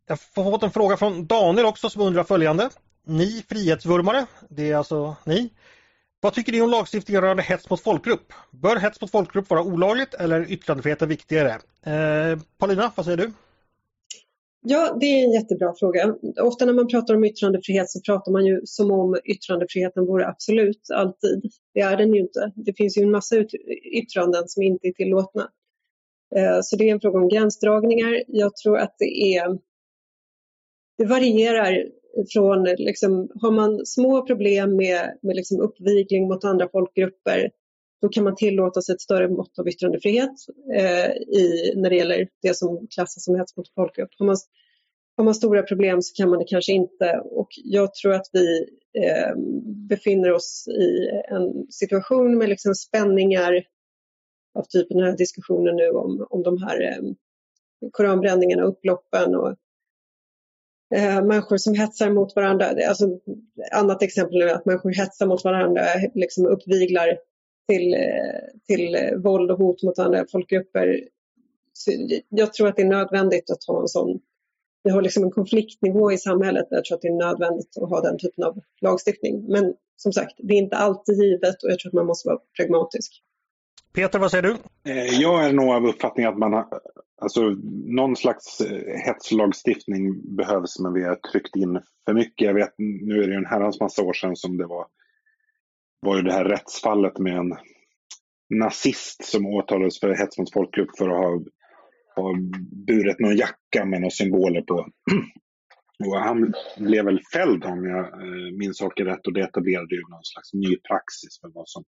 Jag 0.07 0.17
har 0.35 0.51
fått 0.51 0.63
en 0.63 0.71
fråga 0.71 0.97
från 0.97 1.27
Daniel 1.27 1.65
också 1.65 1.89
som 1.89 2.01
undrar 2.01 2.23
följande. 2.23 2.69
Ni 3.05 3.43
frihetsvurmare, 3.49 4.25
det 4.49 4.71
är 4.71 4.75
alltså 4.75 5.15
ni. 5.25 5.49
Vad 6.19 6.33
tycker 6.33 6.51
ni 6.51 6.61
om 6.61 6.69
lagstiftningen 6.69 7.21
rörande 7.21 7.43
hets 7.43 7.69
mot 7.69 7.81
folkgrupp? 7.81 8.33
Bör 8.51 8.75
hets 8.75 9.01
mot 9.01 9.11
folkgrupp 9.11 9.49
vara 9.49 9.63
olagligt 9.63 10.13
eller 10.13 10.41
är 10.41 10.51
yttrandefriheten 10.51 11.09
viktigare? 11.09 11.49
Eh, 11.85 12.39
Paulina, 12.57 12.91
vad 12.95 13.05
säger 13.05 13.17
du? 13.17 13.31
Ja, 14.61 14.97
det 14.99 15.05
är 15.05 15.23
en 15.23 15.31
jättebra 15.31 15.73
fråga. 15.79 16.15
Ofta 16.41 16.65
när 16.65 16.73
man 16.73 16.87
pratar 16.87 17.15
om 17.15 17.23
yttrandefrihet 17.23 17.89
så 17.89 18.01
pratar 18.01 18.31
man 18.31 18.45
ju 18.45 18.61
som 18.65 18.91
om 18.91 19.17
yttrandefriheten 19.25 20.05
vore 20.05 20.27
absolut, 20.27 20.81
alltid. 20.93 21.51
Det 21.73 21.79
är 21.79 21.97
den 21.97 22.13
ju 22.13 22.19
inte. 22.19 22.51
Det 22.55 22.73
finns 22.73 22.97
ju 22.97 23.01
en 23.01 23.11
massa 23.11 23.35
yttranden 23.93 24.43
som 24.47 24.63
inte 24.63 24.87
är 24.87 24.91
tillåtna. 24.91 25.49
Eh, 26.35 26.59
så 26.63 26.75
det 26.75 26.89
är 26.89 26.93
en 26.93 27.01
fråga 27.01 27.19
om 27.19 27.29
gränsdragningar. 27.29 28.23
Jag 28.27 28.55
tror 28.55 28.77
att 28.77 28.95
det 28.99 29.35
är 29.35 29.57
det 30.97 31.05
varierar 31.05 31.85
från, 32.33 32.63
liksom, 32.63 33.29
har 33.41 33.51
man 33.51 33.85
små 33.85 34.25
problem 34.25 34.75
med, 34.75 35.17
med 35.21 35.35
liksom 35.35 35.61
uppvigling 35.61 36.27
mot 36.27 36.43
andra 36.43 36.69
folkgrupper 36.69 37.51
då 38.01 38.09
kan 38.09 38.23
man 38.23 38.35
tillåta 38.35 38.81
sig 38.81 38.95
ett 38.95 39.01
större 39.01 39.29
mått 39.29 39.59
av 39.59 39.67
yttrandefrihet 39.69 40.31
eh, 40.75 41.11
i, 41.11 41.73
när 41.75 41.89
det 41.89 41.95
gäller 41.95 42.27
det 42.41 42.57
som 42.57 42.87
klassas 42.95 43.23
som 43.23 43.35
hets 43.35 43.57
mot 43.57 43.73
folkgrupp. 43.75 44.09
Har 44.19 44.25
man, 44.25 44.35
har 45.17 45.23
man 45.23 45.35
stora 45.35 45.63
problem 45.63 46.01
så 46.01 46.13
kan 46.13 46.29
man 46.29 46.39
det 46.39 46.45
kanske 46.45 46.71
inte 46.71 47.21
och 47.23 47.47
jag 47.63 47.93
tror 47.93 48.13
att 48.13 48.29
vi 48.33 48.65
eh, 48.97 49.35
befinner 49.89 50.31
oss 50.31 50.67
i 50.67 51.09
en 51.27 51.67
situation 51.69 52.37
med 52.37 52.49
liksom 52.49 52.75
spänningar 52.75 53.63
av 54.55 54.63
typen 54.63 54.97
den 54.97 55.07
här 55.07 55.17
diskussionen 55.17 55.75
nu 55.75 55.89
om, 55.89 56.27
om 56.29 56.43
de 56.43 56.63
här 56.63 56.81
eh, 56.81 57.11
koranbränningarna, 57.91 58.63
upploppen 58.63 59.35
och 59.35 59.49
eh, 60.95 61.25
människor 61.25 61.57
som 61.57 61.73
hetsar 61.73 62.09
mot 62.09 62.35
varandra. 62.35 62.65
Alltså, 62.87 63.19
annat 63.73 64.03
exempel 64.03 64.41
är 64.41 64.47
att 64.47 64.65
människor 64.65 64.91
hetsar 64.91 65.25
mot 65.25 65.43
varandra, 65.43 65.81
liksom 66.13 66.45
uppviglar 66.45 67.17
till, 67.69 67.93
eh, 67.93 68.59
till 68.67 68.95
eh, 68.95 69.17
våld 69.17 69.51
och 69.51 69.57
hot 69.57 69.83
mot 69.83 69.99
andra 69.99 70.25
folkgrupper. 70.31 71.03
Så 71.73 71.91
jag 72.29 72.53
tror 72.53 72.67
att 72.67 72.75
det 72.75 72.81
är 72.81 72.87
nödvändigt 72.87 73.49
att 73.49 73.63
ha 73.67 73.81
en 73.81 73.87
sån 73.87 74.19
vi 74.85 74.91
har 74.91 75.01
liksom 75.01 75.23
en 75.23 75.31
konfliktnivå 75.31 76.11
i 76.11 76.17
samhället 76.17 76.69
där 76.69 76.77
jag 76.77 76.85
tror 76.85 76.95
att 76.95 77.01
det 77.01 77.07
är 77.07 77.25
nödvändigt 77.27 77.77
att 77.81 77.89
ha 77.89 78.01
den 78.01 78.17
typen 78.17 78.43
av 78.43 78.59
lagstiftning. 78.81 79.45
Men 79.47 79.73
som 79.95 80.13
sagt, 80.13 80.35
det 80.37 80.53
är 80.53 80.57
inte 80.57 80.75
alltid 80.75 81.15
givet 81.15 81.63
och 81.63 81.69
jag 81.69 81.79
tror 81.79 81.89
att 81.89 81.93
man 81.93 82.05
måste 82.05 82.27
vara 82.29 82.39
pragmatisk. 82.57 83.11
Peter, 83.95 84.19
vad 84.19 84.31
säger 84.31 84.43
du? 84.43 84.57
Eh, 84.91 85.21
jag 85.21 85.45
är 85.45 85.53
nog 85.53 85.69
av 85.69 85.85
uppfattningen 85.85 86.31
att 86.31 86.37
man 86.37 86.53
har, 86.53 86.67
alltså 87.21 87.41
någon 87.85 88.15
slags 88.15 88.61
eh, 88.61 88.97
hetslagstiftning 89.05 90.35
behövs 90.35 90.79
men 90.79 90.93
vi 90.93 91.03
har 91.03 91.15
tryckt 91.15 91.55
in 91.55 91.81
för 92.05 92.13
mycket. 92.13 92.47
Jag 92.47 92.53
vet, 92.53 92.73
nu 92.77 93.23
är 93.23 93.27
det 93.27 93.35
en 93.35 93.45
herrans 93.45 93.79
massa 93.79 94.03
år 94.03 94.13
sedan 94.13 94.35
som 94.35 94.57
det 94.57 94.65
var, 94.65 94.85
var 95.99 96.15
ju 96.15 96.21
det 96.21 96.33
här 96.33 96.45
rättsfallet 96.45 97.19
med 97.19 97.37
en 97.37 97.55
nazist 98.49 99.25
som 99.25 99.45
åtalades 99.45 99.99
för 99.99 100.09
hets 100.09 100.37
mot 100.37 100.53
folkgrupp 100.53 100.97
för 100.97 101.09
att 101.09 101.17
ha, 101.17 101.41
ha 102.15 102.33
burit 102.87 103.19
någon 103.19 103.37
jacka 103.37 103.85
med 103.85 104.01
några 104.01 104.11
symboler 104.11 104.61
på. 104.61 104.87
Och 106.05 106.19
han 106.19 106.53
blev 106.77 107.05
väl 107.05 107.21
fälld 107.33 107.65
om 107.65 107.85
jag 107.85 108.05
eh, 108.05 108.51
minns 108.59 108.77
saker 108.77 109.05
rätt 109.05 109.27
och 109.27 109.33
det 109.33 109.41
etablerade 109.41 109.95
ju 109.95 110.01
någon 110.01 110.23
slags 110.23 110.53
ny 110.53 110.77
praxis 110.77 111.39
för 111.41 111.49
vad 111.53 111.69
som, 111.69 111.83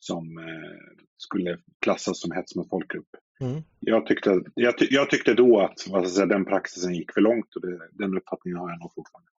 som 0.00 0.38
eh, 0.38 1.04
skulle 1.16 1.58
klassas 1.80 2.20
som 2.20 2.32
hets 2.32 2.54
mot 2.56 2.68
folkgrupp. 2.68 3.08
Mm. 3.40 3.62
Jag, 3.80 4.06
tyckte, 4.06 4.42
jag, 4.54 4.74
jag, 4.78 5.10
tyckte 5.10 5.34
då 5.34 5.60
att 5.60 5.86
vad 5.88 6.10
säga, 6.10 6.26
den 6.26 6.44
praxisen 6.44 6.94
gick 6.94 7.12
för 7.12 7.20
långt 7.20 7.56
och 7.56 7.62
det, 7.62 7.78
den 7.92 8.16
uppfattningen 8.16 8.58
har 8.58 8.70
jag 8.70 8.80
nog 8.80 8.92
fortfarande. 8.94 9.30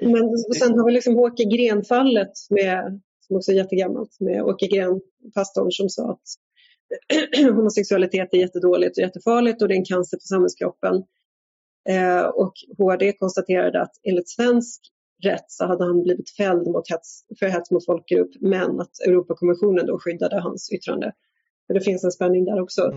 Men 0.00 0.38
sen 0.38 0.78
har 0.78 0.86
vi 0.86 0.92
liksom 0.92 1.16
Åke 1.16 1.44
Gren-fallet 1.44 2.32
med, 2.50 3.00
som 3.26 3.36
också 3.36 3.52
är 3.52 3.56
jättegammalt, 3.56 4.20
med 4.20 4.42
Åke 4.42 4.66
Gren, 4.66 5.00
pastorn 5.34 5.70
som 5.70 5.88
sa 5.88 6.10
att 6.10 6.22
homosexualitet 7.54 8.28
är 8.34 8.38
jättedåligt 8.38 8.98
och 8.98 9.02
jättefarligt 9.02 9.62
och 9.62 9.68
det 9.68 9.74
är 9.74 9.78
en 9.78 9.84
cancer 9.84 10.16
för 10.16 10.26
samhällskroppen. 10.26 11.02
Eh, 11.88 12.22
och 12.22 12.52
HD 12.78 13.12
konstaterade 13.12 13.82
att 13.82 13.92
enligt 14.02 14.28
svensk 14.28 14.80
rätt 15.24 15.44
så 15.48 15.66
hade 15.66 15.84
han 15.84 16.02
blivit 16.02 16.30
fälld 16.36 16.66
mot 16.66 16.90
hets, 16.90 17.24
för 17.38 17.46
hets 17.46 17.70
mot 17.70 17.86
folkgrupp 17.86 18.30
men 18.40 18.80
att 18.80 19.00
Europakommissionen 19.06 19.86
då 19.86 19.98
skyddade 19.98 20.40
hans 20.40 20.72
yttrande. 20.72 21.12
Så 21.66 21.72
det 21.72 21.80
finns 21.80 22.04
en 22.04 22.12
spänning 22.12 22.44
där 22.44 22.60
också. 22.60 22.92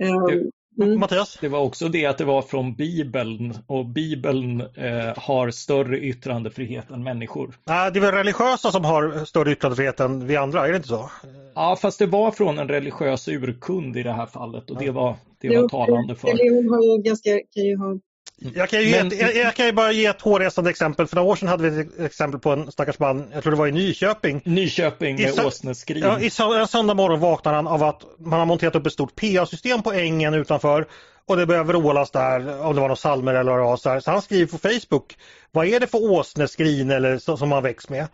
Mm. 0.00 0.22
Um, 0.22 0.50
Mm. 0.78 1.00
Mattias? 1.00 1.38
Det 1.40 1.48
var 1.48 1.60
också 1.60 1.88
det 1.88 2.06
att 2.06 2.18
det 2.18 2.24
var 2.24 2.42
från 2.42 2.74
Bibeln 2.74 3.54
och 3.66 3.86
Bibeln 3.86 4.60
eh, 4.60 5.12
har 5.16 5.50
större 5.50 5.98
yttrandefrihet 5.98 6.90
än 6.90 7.02
människor. 7.02 7.58
Nej, 7.64 7.92
det 7.92 7.98
är 7.98 8.00
väl 8.00 8.14
religiösa 8.14 8.70
som 8.70 8.84
har 8.84 9.24
större 9.24 9.52
yttrandefrihet 9.52 10.00
än 10.00 10.26
vi 10.26 10.36
andra, 10.36 10.66
är 10.66 10.70
det 10.70 10.76
inte 10.76 10.88
så? 10.88 11.10
Ja, 11.54 11.76
fast 11.80 11.98
det 11.98 12.06
var 12.06 12.30
från 12.30 12.58
en 12.58 12.68
religiös 12.68 13.28
urkund 13.28 13.96
i 13.96 14.02
det 14.02 14.12
här 14.12 14.26
fallet 14.26 14.70
och 14.70 14.78
det 14.78 14.90
var, 14.90 15.14
det 15.40 15.58
var 15.58 15.68
talande 15.68 16.14
för. 16.14 16.28
Religion 16.28 16.68
har 16.68 16.82
ju 16.82 17.02
ganska, 17.02 17.30
kan 17.30 17.64
ju 17.64 17.76
ha 17.76 17.98
jag 18.38 18.68
kan, 18.68 18.82
ju 18.82 18.90
Men... 18.90 19.06
ett, 19.06 19.20
jag, 19.20 19.36
jag, 19.36 19.54
kan 19.54 19.66
ju 19.66 19.72
bara 19.72 19.92
ge 19.92 20.06
ett 20.06 20.20
hårresande 20.20 20.70
exempel. 20.70 21.06
För 21.06 21.16
några 21.16 21.30
år 21.30 21.36
sedan 21.36 21.48
hade 21.48 21.70
vi 21.70 21.80
ett 21.80 22.00
exempel 22.00 22.40
på 22.40 22.50
en 22.50 22.72
stackars 22.72 22.98
man, 22.98 23.30
jag 23.32 23.42
tror 23.42 23.50
det 23.50 23.58
var 23.58 23.66
i 23.66 23.72
Nyköping. 23.72 24.42
Nyköping 24.44 25.16
med 25.16 25.44
Åsneskrin. 25.44 26.02
Ja, 26.02 26.20
I 26.20 26.58
en 26.60 26.68
söndag 26.68 26.94
morgon 26.94 27.20
vaknar 27.20 27.54
han 27.54 27.66
av 27.66 27.82
att 27.82 28.02
man 28.18 28.38
har 28.38 28.46
monterat 28.46 28.74
upp 28.74 28.86
ett 28.86 28.92
stort 28.92 29.16
PA-system 29.16 29.82
på 29.82 29.92
ängen 29.92 30.34
utanför. 30.34 30.86
Och 31.28 31.36
det 31.36 31.46
börjar 31.46 31.64
vrålas 31.64 32.10
där, 32.10 32.38
om 32.38 32.74
det 32.74 32.80
var 32.80 32.88
några 32.88 32.96
salmer 32.96 33.34
eller 33.34 33.52
vad 33.52 33.80
så, 33.80 34.00
så 34.00 34.10
han 34.10 34.22
skriver 34.22 34.46
på 34.46 34.58
Facebook, 34.58 35.16
vad 35.52 35.66
är 35.66 35.80
det 35.80 35.86
för 35.86 36.10
åsneskrin 36.10 36.90
eller 36.90 37.18
så, 37.18 37.36
som 37.36 37.48
man 37.48 37.62
väcks 37.62 37.88
med? 37.88 38.06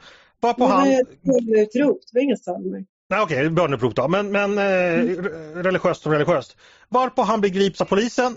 Bara 0.42 0.54
på 0.54 0.66
han... 0.66 0.88
Böneutrop, 1.22 2.00
det 2.12 2.18
var 2.18 2.22
inga 2.22 2.36
salmer. 2.36 2.84
Nej 3.10 3.20
okej, 3.20 3.36
okay, 3.36 3.48
böneutrop 3.48 3.94
då, 3.94 4.08
men, 4.08 4.32
men 4.32 4.58
eh, 4.58 5.00
mm. 5.00 5.24
religiöst 5.54 6.06
och 6.06 6.12
religiöst. 6.12 6.56
Varpå 6.88 7.22
han 7.22 7.40
begrips 7.40 7.80
av 7.80 7.84
polisen 7.84 8.36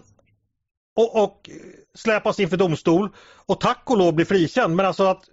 och, 0.95 1.23
och 1.23 1.49
släpas 1.95 2.39
inför 2.39 2.57
domstol 2.57 3.09
och 3.45 3.59
tack 3.59 3.81
och 3.85 3.97
lov 3.97 4.13
blir 4.13 4.25
frikänd. 4.25 4.75
Men 4.75 4.85
alltså 4.85 5.03
att 5.03 5.23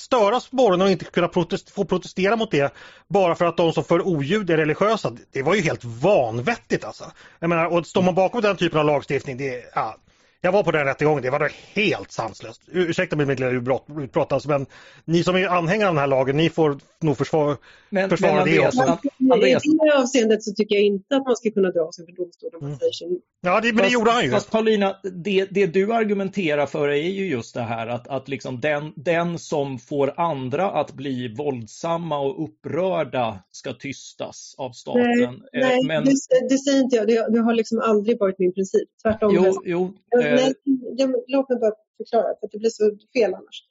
störas 0.00 0.48
på 0.48 0.56
morgonen 0.56 0.86
och 0.86 0.90
inte 0.90 1.04
kunna 1.04 1.28
protest 1.28 1.70
få 1.70 1.84
protestera 1.84 2.36
mot 2.36 2.50
det 2.50 2.74
bara 3.08 3.34
för 3.34 3.44
att 3.44 3.56
de 3.56 3.72
som 3.72 3.84
för 3.84 4.06
oljud 4.06 4.50
är 4.50 4.56
religiösa. 4.56 5.12
Det 5.32 5.42
var 5.42 5.54
ju 5.54 5.60
helt 5.60 5.84
vanvettigt 5.84 6.84
alltså. 6.84 7.04
Jag 7.38 7.48
menar, 7.48 7.66
och 7.66 7.86
står 7.86 8.02
man 8.02 8.14
bakom 8.14 8.40
den 8.40 8.56
typen 8.56 8.80
av 8.80 8.86
lagstiftning, 8.86 9.36
det, 9.36 9.64
ja, 9.74 9.96
jag 10.40 10.52
var 10.52 10.62
på 10.62 10.72
den 10.72 10.84
rättegången, 10.84 11.22
det 11.22 11.30
var 11.30 11.52
helt 11.74 12.12
sanslöst. 12.12 12.62
Ursäkta 12.66 13.16
mitt 13.16 13.40
lilla 13.40 13.50
utbrott, 13.50 14.32
alltså, 14.32 14.48
men 14.48 14.66
ni 15.04 15.24
som 15.24 15.36
är 15.36 15.48
anhängare 15.48 15.88
av 15.88 15.94
den 15.94 16.00
här 16.00 16.06
lagen, 16.06 16.36
ni 16.36 16.50
får 16.50 16.78
nog 17.00 17.18
försvara, 17.18 17.56
men, 17.88 18.10
försvara 18.10 18.34
men 18.34 18.44
det 18.44 18.66
också. 18.66 18.98
Andreas. 19.32 19.66
I 19.66 19.68
det 19.68 19.98
avseendet 19.98 20.42
så 20.42 20.52
tycker 20.52 20.74
jag 20.74 20.84
inte 20.84 21.16
att 21.16 21.26
man 21.26 21.36
ska 21.36 21.50
kunna 21.50 21.70
dra 21.70 21.92
sig 21.92 22.06
för 22.06 22.12
domstolen. 22.12 22.62
Mm. 22.62 23.20
Ja, 23.40 23.60
det, 23.60 23.72
men 23.72 23.84
det 23.84 23.90
gjorde 23.90 24.10
han 24.10 24.24
ju. 24.24 24.30
Fast 24.30 24.50
Paulina, 24.50 24.96
det, 25.02 25.44
det, 25.50 25.66
du 25.66 25.92
argumenterar 25.92 26.66
för 26.66 26.88
är 26.88 26.94
ju 26.94 27.26
just 27.28 27.54
det 27.54 27.60
här 27.60 27.86
att, 27.86 28.08
att 28.08 28.28
liksom 28.28 28.60
den, 28.60 28.92
den 28.96 29.38
som 29.38 29.78
får 29.78 30.20
andra 30.20 30.70
att 30.70 30.92
bli 30.92 31.34
våldsamma 31.34 32.18
och 32.18 32.44
upprörda 32.44 33.38
ska 33.50 33.72
tystas 33.72 34.54
av 34.58 34.70
staten. 34.70 35.04
Nej, 35.04 35.62
eh, 35.62 35.68
nej 35.68 35.84
men... 35.86 36.04
det, 36.04 36.12
det 36.48 36.58
säger 36.58 36.82
inte 36.82 36.96
jag. 36.96 37.06
Det, 37.06 37.28
det, 37.32 37.40
har 37.40 37.54
liksom 37.54 37.78
aldrig 37.78 38.18
varit 38.20 38.38
min 38.38 38.52
princip. 38.52 38.88
Tvärtom. 39.02 39.34
Jo, 39.34 39.62
jo, 39.64 39.94
jag, 40.10 40.24
nej, 40.24 40.54
jag, 40.96 41.14
låt 41.26 41.48
mig 41.48 41.58
bara 41.58 41.72
förklara, 41.96 42.34
för 42.40 42.48
det 42.52 42.58
blir 42.58 42.70
så 42.70 42.90
fel 43.14 43.34
annars. 43.34 43.64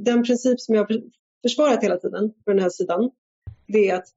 Den 0.00 0.22
princip 0.22 0.60
som 0.60 0.74
jag 0.74 0.82
har 0.82 1.00
försvarat 1.42 1.84
hela 1.84 1.96
tiden 1.96 2.32
på 2.44 2.50
den 2.50 2.58
här 2.58 2.70
sidan, 2.70 3.10
det 3.66 3.90
är 3.90 3.94
att 3.94 4.08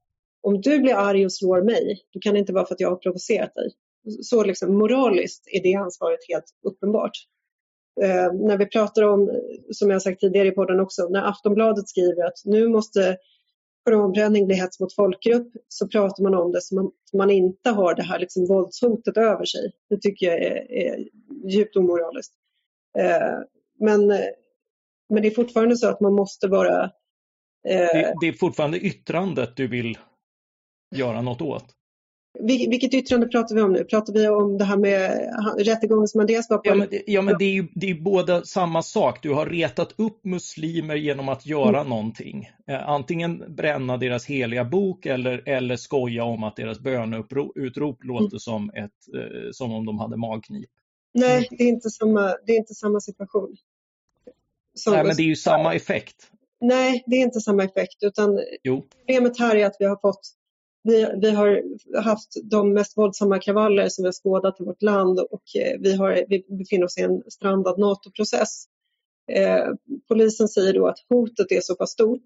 om 0.42 0.60
du 0.60 0.78
blir 0.78 0.94
arg 0.94 1.24
och 1.24 1.32
slår 1.32 1.62
mig, 1.62 2.02
då 2.12 2.20
kan 2.20 2.34
det 2.34 2.40
inte 2.40 2.52
vara 2.52 2.66
för 2.66 2.74
att 2.74 2.80
jag 2.80 2.90
har 2.90 2.96
provocerat 2.96 3.54
dig. 3.54 3.70
Så 4.22 4.44
liksom, 4.44 4.78
moraliskt 4.78 5.48
är 5.52 5.62
det 5.62 5.74
ansvaret 5.74 6.18
helt 6.28 6.44
uppenbart. 6.66 7.12
Eh, 8.02 8.32
när 8.32 8.58
vi 8.58 8.66
pratar 8.66 9.02
om, 9.02 9.30
som 9.70 9.90
jag 9.90 10.02
sagt 10.02 10.20
tidigare 10.20 10.48
i 10.48 10.52
podden 10.52 10.80
också, 10.80 11.08
när 11.08 11.22
Aftonbladet 11.22 11.88
skriver 11.88 12.26
att 12.26 12.44
nu 12.44 12.68
måste 12.68 13.16
koranbränning 13.84 14.46
bli 14.46 14.56
hets 14.56 14.80
mot 14.80 14.94
folkgrupp 14.94 15.52
så 15.68 15.88
pratar 15.88 16.22
man 16.22 16.34
om 16.34 16.52
det 16.52 16.62
som 16.62 16.76
man, 16.76 16.90
man 17.12 17.30
inte 17.30 17.70
har 17.70 17.94
det 17.94 18.02
här 18.02 18.18
liksom 18.18 18.46
våldshotet 18.46 19.16
över 19.16 19.44
sig. 19.44 19.72
Det 19.90 20.00
tycker 20.00 20.26
jag 20.26 20.42
är, 20.42 20.72
är 20.72 21.08
djupt 21.48 21.76
omoraliskt. 21.76 22.34
Eh, 22.98 23.38
men, 23.80 24.06
men 25.08 25.22
det 25.22 25.28
är 25.28 25.34
fortfarande 25.34 25.76
så 25.76 25.88
att 25.88 26.00
man 26.00 26.14
måste 26.14 26.48
vara... 26.48 26.84
Eh, 27.68 27.92
det, 27.92 28.14
det, 28.20 28.28
är 28.28 28.32
fortfarande 28.32 28.78
yttrandet 28.78 29.56
du 29.56 29.68
vill 29.68 29.98
göra 30.96 31.22
något 31.22 31.42
åt? 31.42 31.74
Vilket 32.40 32.94
yttrande 32.94 33.26
pratar 33.26 33.54
vi 33.54 33.62
om 33.62 33.72
nu? 33.72 33.84
Pratar 33.84 34.12
vi 34.12 34.28
om 34.28 34.58
det 34.58 34.64
här 34.64 34.76
med 34.76 35.10
rättegången 35.58 36.08
som 36.08 36.20
Andreas 36.20 36.50
var 36.50 36.58
på? 36.58 36.68
Ja, 36.68 36.74
men, 36.74 36.88
ja, 37.06 37.22
men 37.22 37.38
det 37.38 37.44
är 37.44 37.52
ju 37.52 37.68
det 37.74 37.90
är 37.90 37.94
båda 37.94 38.44
samma 38.44 38.82
sak. 38.82 39.22
Du 39.22 39.30
har 39.30 39.46
retat 39.46 39.94
upp 39.96 40.24
muslimer 40.24 40.94
genom 40.96 41.28
att 41.28 41.46
göra 41.46 41.78
mm. 41.78 41.88
någonting. 41.88 42.50
Eh, 42.66 42.88
antingen 42.88 43.54
bränna 43.54 43.96
deras 43.96 44.26
heliga 44.26 44.64
bok 44.64 45.06
eller, 45.06 45.48
eller 45.48 45.76
skoja 45.76 46.24
om 46.24 46.44
att 46.44 46.56
deras 46.56 46.80
böneutrop 46.80 48.04
låter 48.04 48.26
mm. 48.26 48.38
som, 48.38 48.70
ett, 48.70 49.14
eh, 49.14 49.50
som 49.52 49.72
om 49.72 49.86
de 49.86 49.98
hade 49.98 50.16
magknip. 50.16 50.70
Nej, 51.14 51.36
mm. 51.36 51.44
det 51.50 51.64
är 51.64 51.68
inte 51.68 51.90
samma, 51.90 52.34
det 52.46 52.52
är 52.52 52.56
inte 52.56 52.74
samma 52.74 53.00
situation. 53.00 53.56
Som 54.74 54.92
Nej, 54.92 55.04
men 55.04 55.16
det 55.16 55.22
är 55.22 55.26
ju 55.26 55.36
samma 55.36 55.74
effekt. 55.74 56.30
Nej, 56.60 57.04
det 57.06 57.16
är 57.16 57.22
inte 57.22 57.40
samma 57.40 57.64
effekt 57.64 58.02
utan 58.02 58.40
jo. 58.62 58.84
problemet 58.98 59.38
här 59.38 59.56
är 59.56 59.66
att 59.66 59.76
vi 59.78 59.84
har 59.84 59.96
fått 59.96 60.37
vi, 60.88 61.06
vi 61.20 61.30
har 61.30 61.62
haft 62.02 62.28
de 62.42 62.72
mest 62.72 62.96
våldsamma 62.96 63.38
kravaller 63.38 63.88
som 63.88 64.02
vi 64.02 64.06
har 64.06 64.12
skådat 64.12 64.60
i 64.60 64.64
vårt 64.64 64.82
land 64.82 65.20
och 65.20 65.42
eh, 65.58 65.80
vi, 65.80 65.96
har, 65.96 66.24
vi 66.28 66.44
befinner 66.58 66.84
oss 66.84 66.98
i 66.98 67.02
en 67.02 67.22
strandad 67.26 67.78
NATO-process. 67.78 68.64
Eh, 69.32 69.68
polisen 70.08 70.48
säger 70.48 70.72
då 70.72 70.86
att 70.86 70.98
hotet 71.08 71.52
är 71.52 71.60
så 71.60 71.74
pass 71.74 71.90
stort, 71.90 72.24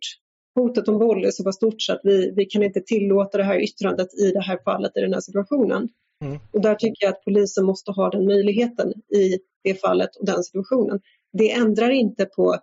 hotet 0.55 0.89
om 0.89 0.99
våld 0.99 1.25
är 1.25 1.31
så 1.31 1.45
pass 1.45 1.57
stort 1.57 1.83
så 1.83 1.93
att 1.93 2.01
vi, 2.03 2.33
vi 2.37 2.45
kan 2.45 2.63
inte 2.63 2.81
tillåta 2.81 3.39
det 3.39 3.45
här 3.45 3.63
yttrandet 3.63 4.15
i 4.15 4.31
det 4.31 4.43
här 4.43 4.59
fallet, 4.65 4.97
i 4.97 5.01
den 5.01 5.15
här 5.15 5.21
situationen. 5.21 5.89
Mm. 6.25 6.39
Och 6.53 6.61
där 6.61 6.75
tycker 6.75 7.05
jag 7.05 7.13
att 7.13 7.25
polisen 7.25 7.65
måste 7.65 7.91
ha 7.91 8.11
den 8.11 8.25
möjligheten 8.25 8.93
i 9.15 9.39
det 9.65 9.75
fallet 9.75 10.17
och 10.17 10.27
den 10.27 10.43
situationen. 10.45 11.01
Det 11.33 11.53
ändrar 11.53 11.91
inte 11.91 12.25
på 12.25 12.59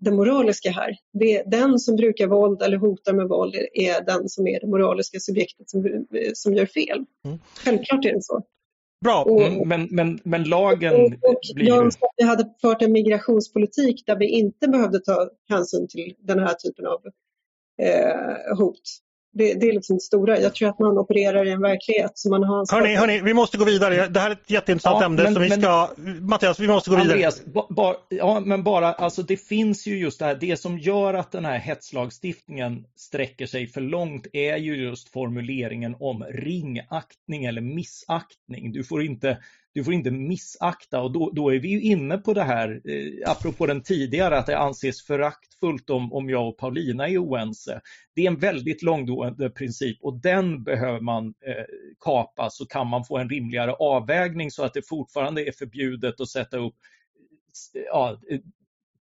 det 0.00 0.10
moraliska 0.10 0.70
här. 0.70 0.96
Det, 1.12 1.42
den 1.46 1.78
som 1.78 1.96
brukar 1.96 2.26
våld 2.26 2.62
eller 2.62 2.76
hotar 2.76 3.12
med 3.12 3.28
våld 3.28 3.54
är 3.74 4.04
den 4.04 4.28
som 4.28 4.46
är 4.46 4.60
det 4.60 4.66
moraliska 4.66 5.20
subjektet 5.20 5.70
som, 5.70 6.06
som 6.34 6.54
gör 6.54 6.66
fel. 6.66 7.04
Mm. 7.24 7.38
Självklart 7.64 8.04
är 8.04 8.12
det 8.12 8.22
så. 8.22 8.42
Bra, 9.04 9.22
och, 9.22 9.66
men, 9.66 9.88
men, 9.90 10.20
men 10.24 10.44
lagen 10.44 10.94
och, 10.94 11.30
och 11.30 11.40
blir... 11.54 11.68
Jag 11.68 11.84
önskar 11.84 12.06
att 12.06 12.14
vi 12.16 12.24
hade 12.24 12.54
fört 12.62 12.82
en 12.82 12.92
migrationspolitik 12.92 14.06
där 14.06 14.16
vi 14.16 14.28
inte 14.28 14.68
behövde 14.68 15.00
ta 15.00 15.30
hänsyn 15.48 15.88
till 15.88 16.14
den 16.18 16.38
här 16.38 16.54
typen 16.54 16.86
av 16.86 17.00
eh, 17.82 18.56
hot. 18.58 18.80
Det, 19.34 19.54
det, 19.54 19.68
är 19.68 19.72
liksom 19.72 19.96
det 19.96 20.00
stora. 20.00 20.40
Jag 20.40 20.54
tror 20.54 20.68
att 20.68 20.78
man 20.78 20.98
opererar 20.98 21.46
i 21.46 21.50
en 21.50 21.60
verklighet 21.60 22.10
som 22.14 22.30
man 22.30 22.42
har 22.42 22.74
hörni, 22.74 22.96
hörni, 22.96 23.20
vi 23.20 23.34
måste 23.34 23.58
gå 23.58 23.64
vidare. 23.64 24.08
Det 24.08 24.20
här 24.20 24.30
är 24.30 24.34
ett 24.34 24.50
jätteintressant 24.50 25.00
ja, 25.00 25.06
ämne. 25.06 25.22
Men, 25.22 25.34
så 25.34 25.40
vi 25.40 25.48
men, 25.48 25.60
ska... 25.60 25.88
Mattias, 26.20 26.60
vi 26.60 26.68
måste 26.68 26.90
gå 26.90 26.96
Andreas, 26.96 27.40
vidare. 27.40 27.52
Ba, 27.54 27.66
ba, 27.70 27.94
ja, 28.08 28.40
men 28.40 28.62
bara, 28.62 28.92
alltså 28.92 29.22
det 29.22 29.36
finns 29.36 29.86
ju 29.86 29.98
just 29.98 30.18
det 30.18 30.24
här, 30.24 30.34
det 30.34 30.56
som 30.56 30.78
gör 30.78 31.14
att 31.14 31.32
den 31.32 31.44
här 31.44 31.58
hetslagstiftningen 31.58 32.84
sträcker 32.96 33.46
sig 33.46 33.66
för 33.66 33.80
långt 33.80 34.26
är 34.32 34.56
ju 34.56 34.76
just 34.76 35.08
formuleringen 35.08 35.96
om 36.00 36.24
ringaktning 36.24 37.44
eller 37.44 37.60
missaktning. 37.60 38.72
Du 38.72 38.84
får 38.84 39.02
inte 39.02 39.38
du 39.74 39.84
får 39.84 39.94
inte 39.94 40.10
missakta 40.10 41.00
och 41.00 41.12
då, 41.12 41.30
då 41.30 41.54
är 41.54 41.58
vi 41.58 41.68
ju 41.68 41.82
inne 41.82 42.18
på 42.18 42.34
det 42.34 42.42
här, 42.42 42.80
eh, 42.84 43.30
apropå 43.30 43.66
den 43.66 43.82
tidigare, 43.82 44.38
att 44.38 44.46
det 44.46 44.58
anses 44.58 45.02
föraktfullt 45.02 45.90
om, 45.90 46.12
om 46.12 46.30
jag 46.30 46.48
och 46.48 46.58
Paulina 46.58 47.08
är 47.08 47.18
oense. 47.18 47.80
Det 48.14 48.22
är 48.22 48.26
en 48.26 48.38
väldigt 48.38 48.82
långtgående 48.82 49.50
princip 49.50 49.98
och 50.02 50.20
den 50.20 50.64
behöver 50.64 51.00
man 51.00 51.26
eh, 51.26 51.64
kapa 52.00 52.50
så 52.50 52.66
kan 52.66 52.86
man 52.86 53.04
få 53.04 53.18
en 53.18 53.28
rimligare 53.28 53.72
avvägning 53.72 54.50
så 54.50 54.64
att 54.64 54.74
det 54.74 54.88
fortfarande 54.88 55.48
är 55.48 55.52
förbjudet 55.52 56.20
att 56.20 56.28
sätta 56.28 56.56
upp 56.56 56.74
ja, 57.72 58.20
eh, 58.30 58.40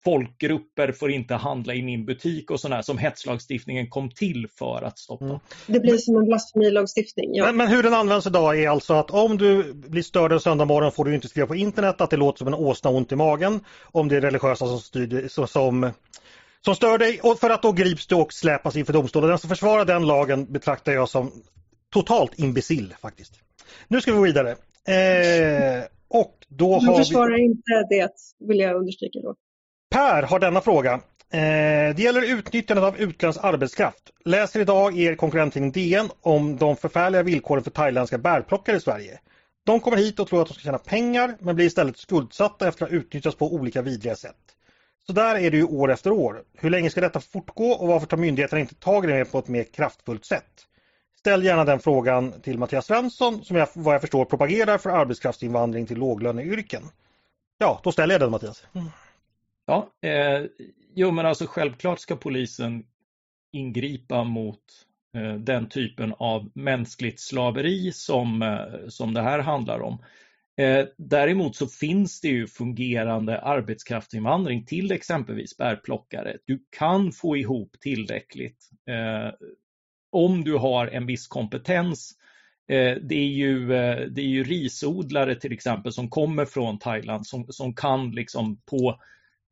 folkgrupper 0.03 0.91
får 0.91 1.11
inte 1.11 1.33
handla 1.33 1.73
i 1.73 1.81
min 1.81 2.05
butik 2.05 2.51
och 2.51 2.59
sådär 2.59 2.81
som 2.81 2.97
hetslagstiftningen 2.97 3.89
kom 3.89 4.09
till 4.09 4.47
för 4.59 4.81
att 4.81 4.99
stoppa. 4.99 5.25
Mm. 5.25 5.39
Det 5.67 5.79
blir 5.79 5.97
som 5.97 6.15
en 6.15 6.25
blasfemilagstiftning. 6.25 7.35
Ja. 7.35 7.45
Men, 7.45 7.57
men, 7.57 7.67
hur 7.67 7.83
den 7.83 7.93
används 7.93 8.27
idag 8.27 8.63
är 8.63 8.69
alltså 8.69 8.93
att 8.93 9.11
om 9.11 9.37
du 9.37 9.73
blir 9.73 10.03
störd 10.03 10.31
en 10.31 10.39
söndag 10.39 10.65
morgon 10.65 10.91
får 10.91 11.05
du 11.05 11.15
inte 11.15 11.27
skriva 11.27 11.47
på 11.47 11.55
internet 11.55 12.01
att 12.01 12.09
det 12.09 12.17
låter 12.17 12.37
som 12.37 12.47
en 12.47 12.53
åsna 12.53 12.89
ont 12.89 13.11
i 13.11 13.15
magen. 13.15 13.59
Om 13.83 14.07
det 14.07 14.15
är 14.15 14.21
religiösa 14.21 14.65
som, 14.65 14.79
styr, 14.79 15.27
som, 15.27 15.91
som 16.65 16.75
stör 16.75 16.97
dig 16.97 17.19
och 17.23 17.39
för 17.39 17.49
att 17.49 17.61
då 17.61 17.71
grips 17.71 18.07
du 18.07 18.15
och 18.15 18.33
släpas 18.33 18.75
inför 18.75 18.93
domstolen. 18.93 19.29
Den 19.29 19.39
som 19.39 19.49
försvarar 19.49 19.85
den 19.85 20.07
lagen 20.07 20.53
betraktar 20.53 20.91
jag 20.91 21.09
som 21.09 21.31
totalt 21.93 22.39
imbecill 22.39 22.95
faktiskt. 23.01 23.33
Nu 23.87 24.01
ska 24.01 24.11
vi 24.11 24.17
gå 24.17 24.23
vidare. 24.23 24.49
Eh, 24.87 25.83
och 26.07 26.35
då 26.47 26.79
jag 26.81 26.97
försvarar 26.97 27.35
vi... 27.35 27.43
inte 27.43 27.71
det, 27.89 28.09
vill 28.47 28.59
jag 28.59 28.75
understryka 28.75 29.19
då. 29.19 29.35
Per 29.99 30.23
har 30.23 30.39
denna 30.39 30.61
fråga. 30.61 30.93
Eh, 30.93 31.95
det 31.95 31.99
gäller 31.99 32.21
utnyttjandet 32.21 32.85
av 32.85 32.97
utländsk 32.97 33.43
arbetskraft. 33.43 34.11
Läser 34.25 34.59
idag 34.59 34.99
er 34.99 35.15
konkurrenttidning 35.15 35.71
DN 35.71 36.09
om 36.21 36.57
de 36.57 36.75
förfärliga 36.75 37.23
villkoren 37.23 37.63
för 37.63 37.71
thailändska 37.71 38.17
bärplockare 38.17 38.75
i 38.75 38.79
Sverige. 38.79 39.19
De 39.65 39.79
kommer 39.79 39.97
hit 39.97 40.19
och 40.19 40.27
tror 40.27 40.41
att 40.41 40.47
de 40.47 40.53
ska 40.53 40.63
tjäna 40.63 40.77
pengar 40.77 41.37
men 41.39 41.55
blir 41.55 41.65
istället 41.65 41.97
skuldsatta 41.97 42.67
efter 42.67 42.85
att 42.85 42.91
ha 42.91 42.97
utnyttjats 42.97 43.37
på 43.37 43.53
olika 43.53 43.81
vidriga 43.81 44.15
sätt. 44.15 44.35
Så 45.07 45.13
där 45.13 45.35
är 45.35 45.51
det 45.51 45.57
ju 45.57 45.63
år 45.63 45.91
efter 45.91 46.11
år. 46.11 46.43
Hur 46.57 46.69
länge 46.69 46.89
ska 46.89 47.01
detta 47.01 47.19
fortgå 47.19 47.71
och 47.71 47.87
varför 47.87 48.07
tar 48.07 48.17
myndigheterna 48.17 48.59
inte 48.59 48.75
tag 48.75 49.05
i 49.05 49.07
det 49.07 49.25
på 49.25 49.39
ett 49.39 49.47
mer 49.47 49.63
kraftfullt 49.63 50.25
sätt? 50.25 50.65
Ställ 51.19 51.43
gärna 51.43 51.65
den 51.65 51.79
frågan 51.79 52.41
till 52.41 52.57
Mattias 52.57 52.85
Svensson 52.85 53.43
som 53.43 53.57
jag, 53.57 53.67
vad 53.73 53.93
jag 53.93 54.01
förstår 54.01 54.25
propagerar 54.25 54.77
för 54.77 54.89
arbetskraftsinvandring 54.89 55.85
till 55.85 55.97
låglöneyrken. 55.97 56.83
Ja, 57.57 57.79
då 57.83 57.91
ställer 57.91 58.13
jag 58.13 58.21
den 58.21 58.31
Mattias. 58.31 58.63
Mm. 58.75 58.87
Ja, 59.69 59.91
eh, 60.01 60.45
jo 60.95 61.11
men 61.11 61.25
alltså 61.25 61.45
självklart 61.47 61.99
ska 61.99 62.15
polisen 62.15 62.83
ingripa 63.51 64.23
mot 64.23 64.63
eh, 65.15 65.33
den 65.33 65.69
typen 65.69 66.13
av 66.19 66.51
mänskligt 66.55 67.19
slaveri 67.19 67.91
som, 67.91 68.41
eh, 68.41 68.87
som 68.87 69.13
det 69.13 69.21
här 69.21 69.39
handlar 69.39 69.79
om. 69.79 70.03
Eh, 70.57 70.85
däremot 70.97 71.55
så 71.55 71.67
finns 71.67 72.21
det 72.21 72.27
ju 72.27 72.47
fungerande 72.47 73.41
arbetskraftsinvandring 73.41 74.65
till 74.65 74.91
exempelvis 74.91 75.57
bärplockare. 75.57 76.37
Du 76.45 76.63
kan 76.77 77.11
få 77.11 77.37
ihop 77.37 77.75
tillräckligt 77.79 78.69
eh, 78.89 79.33
om 80.11 80.43
du 80.43 80.57
har 80.57 80.87
en 80.87 81.05
viss 81.05 81.27
kompetens. 81.27 82.11
Eh, 82.67 82.97
det 83.01 83.15
är, 83.15 83.29
ju, 83.29 83.73
eh, 83.73 84.07
det 84.07 84.21
är 84.21 84.27
ju 84.27 84.43
risodlare 84.43 85.35
till 85.35 85.53
exempel 85.53 85.91
som 85.91 86.09
kommer 86.09 86.45
från 86.45 86.79
Thailand 86.79 87.27
som, 87.27 87.45
som 87.49 87.73
kan 87.73 88.11
liksom 88.11 88.61
på 88.65 88.99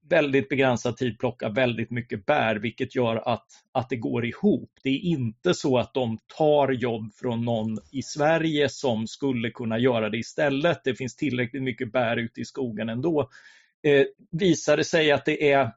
väldigt 0.10 0.50
begränsad 0.50 0.98
tid 0.98 1.20
plocka 1.20 1.50
väldigt 1.50 1.92
mycket 1.92 2.26
bär 2.26 2.56
vilket 2.56 2.96
gör 2.96 3.16
att, 3.16 3.46
att 3.72 3.90
det 3.90 3.96
går 3.96 4.26
ihop. 4.26 4.72
Det 4.84 4.90
är 4.90 5.00
inte 5.00 5.54
så 5.54 5.78
att 5.78 5.94
de 5.94 6.18
tar 6.38 6.72
jobb 6.72 7.14
från 7.14 7.46
någon 7.46 7.78
i 7.92 8.02
Sverige 8.02 8.70
som 8.70 9.08
skulle 9.08 9.50
kunna 9.50 9.80
göra 9.80 10.10
det 10.10 10.18
istället. 10.18 10.84
Det 10.84 10.96
finns 10.96 11.16
tillräckligt 11.16 11.64
mycket 11.64 11.92
bär 11.92 12.18
ute 12.18 12.42
i 12.42 12.46
skogen 12.46 12.90
ändå. 12.90 13.30
Eh, 13.84 14.06
visar 14.32 14.78
det 14.78 14.84
sig 14.84 15.12
att 15.12 15.26
det 15.26 15.52
är 15.52 15.72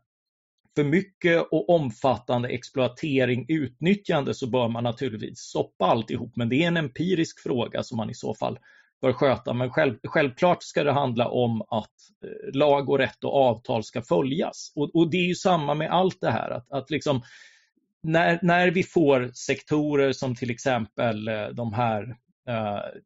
för 0.75 0.85
mycket 0.85 1.43
och 1.51 1.71
omfattande 1.71 2.49
exploatering, 2.49 3.47
utnyttjande 3.49 4.35
så 4.35 4.47
bör 4.47 4.69
man 4.69 4.85
naturligtvis 4.85 5.39
stoppa 5.39 5.85
alltihop 5.85 6.37
men 6.37 6.49
det 6.49 6.63
är 6.63 6.69
en 6.69 6.77
empirisk 6.77 7.41
fråga 7.41 7.83
som 7.83 7.97
man 7.97 8.11
i 8.11 8.15
så 8.15 8.35
fall 8.35 8.59
bör 9.01 9.13
sköta. 9.13 9.53
Men 9.53 9.71
själv, 9.71 9.99
självklart 10.05 10.63
ska 10.63 10.85
det 10.85 10.93
handla 10.93 11.29
om 11.29 11.63
att 11.63 11.91
eh, 12.25 12.59
lag 12.59 12.91
och 12.91 12.99
rätt 12.99 13.25
och 13.25 13.35
avtal 13.35 13.85
ska 13.85 14.03
följas. 14.03 14.73
Och, 14.77 14.91
och 14.95 15.11
det 15.11 15.17
är 15.17 15.29
ju 15.29 15.35
samma 15.35 15.75
med 15.75 15.91
allt 15.91 16.21
det 16.21 16.31
här. 16.31 16.51
Att, 16.51 16.73
att 16.73 16.91
liksom, 16.91 17.23
när, 18.03 18.39
när 18.43 18.71
vi 18.71 18.83
får 18.83 19.31
sektorer 19.35 20.13
som 20.13 20.35
till 20.35 20.51
exempel 20.51 21.29
eh, 21.29 21.49
de 21.49 21.73
här 21.73 22.17
eh, 22.49 23.01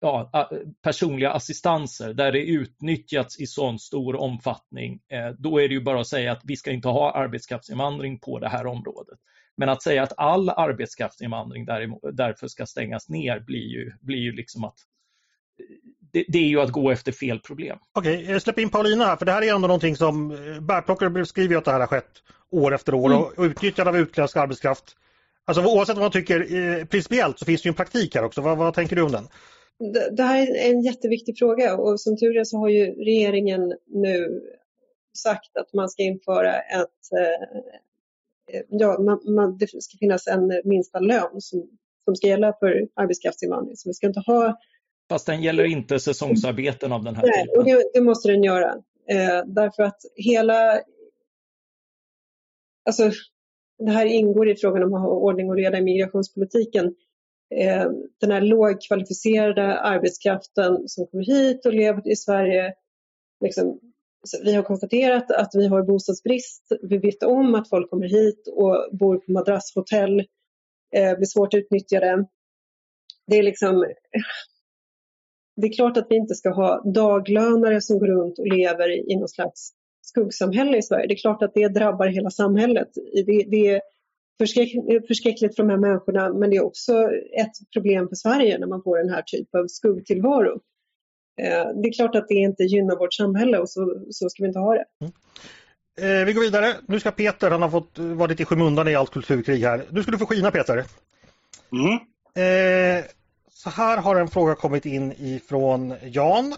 ja, 0.00 0.50
personliga 0.82 1.32
assistanser 1.32 2.14
där 2.14 2.32
det 2.32 2.46
utnyttjats 2.46 3.40
i 3.40 3.46
sån 3.46 3.78
stor 3.78 4.16
omfattning, 4.16 5.00
eh, 5.12 5.28
då 5.38 5.60
är 5.60 5.68
det 5.68 5.74
ju 5.74 5.80
bara 5.80 6.00
att 6.00 6.06
säga 6.06 6.32
att 6.32 6.40
vi 6.44 6.56
ska 6.56 6.70
inte 6.70 6.88
ha 6.88 7.12
arbetskraftsinvandring 7.12 8.18
på 8.20 8.38
det 8.38 8.48
här 8.48 8.66
området. 8.66 9.18
Men 9.56 9.68
att 9.68 9.82
säga 9.82 10.02
att 10.02 10.12
all 10.16 10.48
arbetskraftsinvandring 10.48 11.64
därför 12.12 12.48
ska 12.48 12.66
stängas 12.66 13.08
ner 13.08 13.40
blir 13.40 13.68
ju, 13.68 13.92
blir 14.00 14.18
ju 14.18 14.32
liksom 14.32 14.64
att 14.64 14.78
det, 16.12 16.24
det, 16.28 16.38
är 16.38 16.48
ju 16.48 16.60
att 16.60 16.70
gå 16.70 16.90
efter 16.90 17.12
fel 17.12 17.40
problem. 17.40 17.78
Okej, 17.92 18.24
okay, 18.24 18.40
släpp 18.40 18.58
in 18.58 18.70
Paulina 18.70 19.04
här 19.04 19.16
för 19.16 19.26
det 19.26 19.32
här 19.32 19.42
är 19.42 19.54
ändå 19.54 19.68
någonting 19.68 19.96
som 19.96 20.30
eh, 20.30 20.60
bärplockare 20.60 21.26
skriver 21.26 21.56
att 21.56 21.64
det 21.64 21.70
här 21.70 21.80
har 21.80 21.86
skett 21.86 22.22
år 22.50 22.74
efter 22.74 22.94
år 22.94 23.10
mm. 23.10 23.22
och 23.22 23.32
utnyttjande 23.38 23.90
av 23.90 23.98
utländsk 23.98 24.36
arbetskraft. 24.36 24.84
Alltså 25.44 25.64
oavsett 25.64 25.96
vad 25.96 26.02
man 26.02 26.12
tycker 26.12 26.40
eh, 26.54 26.84
principiellt 26.84 27.38
så 27.38 27.44
finns 27.44 27.62
det 27.62 27.66
ju 27.66 27.70
en 27.70 27.74
praktik 27.74 28.14
här 28.14 28.24
också. 28.24 28.40
Vad, 28.40 28.58
vad 28.58 28.74
tänker 28.74 28.96
du 28.96 29.02
om 29.02 29.12
den? 29.12 29.28
Det, 29.92 30.16
det, 30.16 30.22
här 30.22 30.56
är 30.56 30.70
en 30.70 30.82
jätteviktig 30.82 31.38
fråga 31.38 31.76
och 31.76 32.00
som 32.00 32.16
tur 32.16 32.36
är 32.36 32.44
så 32.44 32.58
har 32.58 32.68
ju 32.68 33.04
regeringen 33.04 33.74
nu 33.86 34.42
sagt 35.18 35.56
att 35.56 35.72
man 35.74 35.88
ska 35.88 36.02
införa 36.02 36.54
ett 36.54 37.12
eh, 37.16 38.62
ja, 38.68 38.98
man, 38.98 39.34
man, 39.34 39.58
det 39.58 39.66
ska 39.66 39.98
finnas 39.98 40.26
en 40.26 40.60
minsta 40.64 40.98
lön 40.98 41.40
som, 41.40 41.68
som 42.04 42.16
ska 42.16 42.26
gälla 42.26 42.52
för 42.60 42.88
arbetskraftsinvandring. 42.94 43.76
Så 43.76 43.88
vi 43.88 43.94
ska 43.94 44.06
inte 44.06 44.22
ha 44.26 44.58
Fast 45.08 45.26
den 45.26 45.42
gäller 45.42 45.64
inte 45.64 46.00
säsongsarbeten 46.00 46.92
av 46.92 47.04
den 47.04 47.16
här 47.16 47.22
Nej, 47.22 47.44
typen. 47.44 47.58
Och 47.58 47.64
det, 47.64 47.90
det 47.94 48.00
måste 48.00 48.28
den 48.28 48.42
göra. 48.42 48.70
Eh, 49.10 49.44
därför 49.46 49.82
att 49.82 50.00
hela... 50.14 50.80
Alltså, 52.86 53.10
det 53.78 53.90
här 53.90 54.06
ingår 54.06 54.48
i 54.48 54.56
frågan 54.56 54.82
om 54.82 54.94
att 54.94 55.00
ha 55.00 55.08
ordning 55.08 55.50
och 55.50 55.56
reda 55.56 55.78
i 55.78 55.82
migrationspolitiken. 55.82 56.94
Eh, 57.54 57.90
den 58.20 58.30
här 58.30 58.40
lågkvalificerade 58.40 59.78
arbetskraften 59.78 60.88
som 60.88 61.06
kommer 61.06 61.24
hit 61.24 61.66
och 61.66 61.72
lever 61.72 62.12
i 62.12 62.16
Sverige. 62.16 62.74
Liksom, 63.40 63.80
vi 64.44 64.54
har 64.54 64.62
konstaterat 64.62 65.30
att 65.30 65.50
vi 65.54 65.66
har 65.66 65.82
bostadsbrist. 65.82 66.72
Vi 66.82 66.98
vet 66.98 67.22
om 67.22 67.54
att 67.54 67.68
folk 67.68 67.90
kommer 67.90 68.08
hit 68.08 68.48
och 68.52 68.88
bor 68.92 69.18
på 69.18 69.32
madrasshotell, 69.32 70.20
eh, 70.96 71.16
blir 71.16 71.26
svårt 71.26 71.54
utnyttjade. 71.54 72.26
Det 73.26 73.36
är 73.36 73.42
liksom 73.42 73.86
det 75.60 75.66
är 75.66 75.72
klart 75.72 75.96
att 75.96 76.06
vi 76.10 76.16
inte 76.16 76.34
ska 76.34 76.50
ha 76.50 76.82
daglönare 76.84 77.80
som 77.80 77.98
går 77.98 78.06
runt 78.06 78.38
och 78.38 78.46
lever 78.46 79.12
i 79.12 79.16
någon 79.16 79.28
slags 79.28 79.70
skuggsamhälle 80.02 80.78
i 80.78 80.82
Sverige. 80.82 81.06
Det 81.06 81.14
är 81.14 81.18
klart 81.18 81.42
att 81.42 81.54
det 81.54 81.68
drabbar 81.68 82.06
hela 82.06 82.30
samhället. 82.30 82.88
Det, 83.26 83.44
det 83.50 83.68
är 83.68 83.80
förskräck, 84.38 84.72
förskräckligt 85.08 85.56
för 85.56 85.62
de 85.62 85.70
här 85.70 85.78
människorna 85.78 86.32
men 86.32 86.50
det 86.50 86.56
är 86.56 86.64
också 86.64 86.92
ett 87.40 87.72
problem 87.72 88.08
för 88.08 88.16
Sverige 88.16 88.58
när 88.58 88.66
man 88.66 88.82
får 88.82 88.98
den 88.98 89.10
här 89.10 89.22
typen 89.22 89.60
av 89.60 89.66
skuggtillvaro. 89.66 90.60
Eh, 91.40 91.68
det 91.82 91.88
är 91.88 91.92
klart 91.92 92.14
att 92.14 92.28
det 92.28 92.34
inte 92.34 92.62
gynnar 92.62 92.96
vårt 92.96 93.14
samhälle 93.14 93.58
och 93.58 93.70
så, 93.70 94.02
så 94.10 94.28
ska 94.28 94.42
vi 94.42 94.46
inte 94.46 94.58
ha 94.58 94.74
det. 94.74 94.84
Mm. 95.00 95.12
Eh, 96.20 96.26
vi 96.26 96.32
går 96.32 96.42
vidare. 96.42 96.74
Nu 96.88 97.00
ska 97.00 97.10
Peter, 97.10 97.50
han 97.50 97.62
har 97.62 97.70
fått 97.70 97.98
vara 97.98 98.26
lite 98.26 98.42
i 98.42 98.46
skymundan 98.46 98.88
i 98.88 98.94
allt 98.94 99.10
kulturkrig 99.10 99.60
här. 99.60 99.84
Nu 99.90 100.02
ska 100.02 100.12
du 100.12 100.18
få 100.18 100.26
skina 100.26 100.50
Peter. 100.50 100.84
Mm. 101.72 101.98
Eh, 102.34 103.04
så 103.58 103.70
här 103.70 103.98
har 103.98 104.16
en 104.16 104.28
fråga 104.28 104.54
kommit 104.54 104.86
in 104.86 105.12
ifrån 105.12 105.94
Jan. 106.02 106.54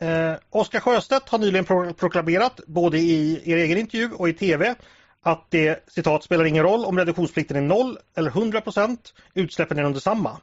Eh, 0.00 0.34
Oskar 0.50 0.80
Sjöstedt 0.80 1.28
har 1.28 1.38
nyligen 1.38 1.64
pro 1.64 1.92
proklamerat 1.92 2.60
både 2.66 2.98
i 2.98 3.42
er 3.52 3.56
egen 3.56 3.78
intervju 3.78 4.10
och 4.12 4.28
i 4.28 4.32
tv 4.32 4.74
att 5.22 5.46
det 5.50 5.84
citat 5.88 6.24
spelar 6.24 6.44
ingen 6.44 6.62
roll 6.62 6.84
om 6.84 6.98
reduktionsplikten 6.98 7.56
är 7.56 7.60
0 7.60 7.98
eller 8.16 8.30
100 8.30 8.60
procent, 8.60 9.14
utsläppen 9.34 9.78
är 9.78 9.82
de 9.82 9.92
detsamma. 9.92 10.40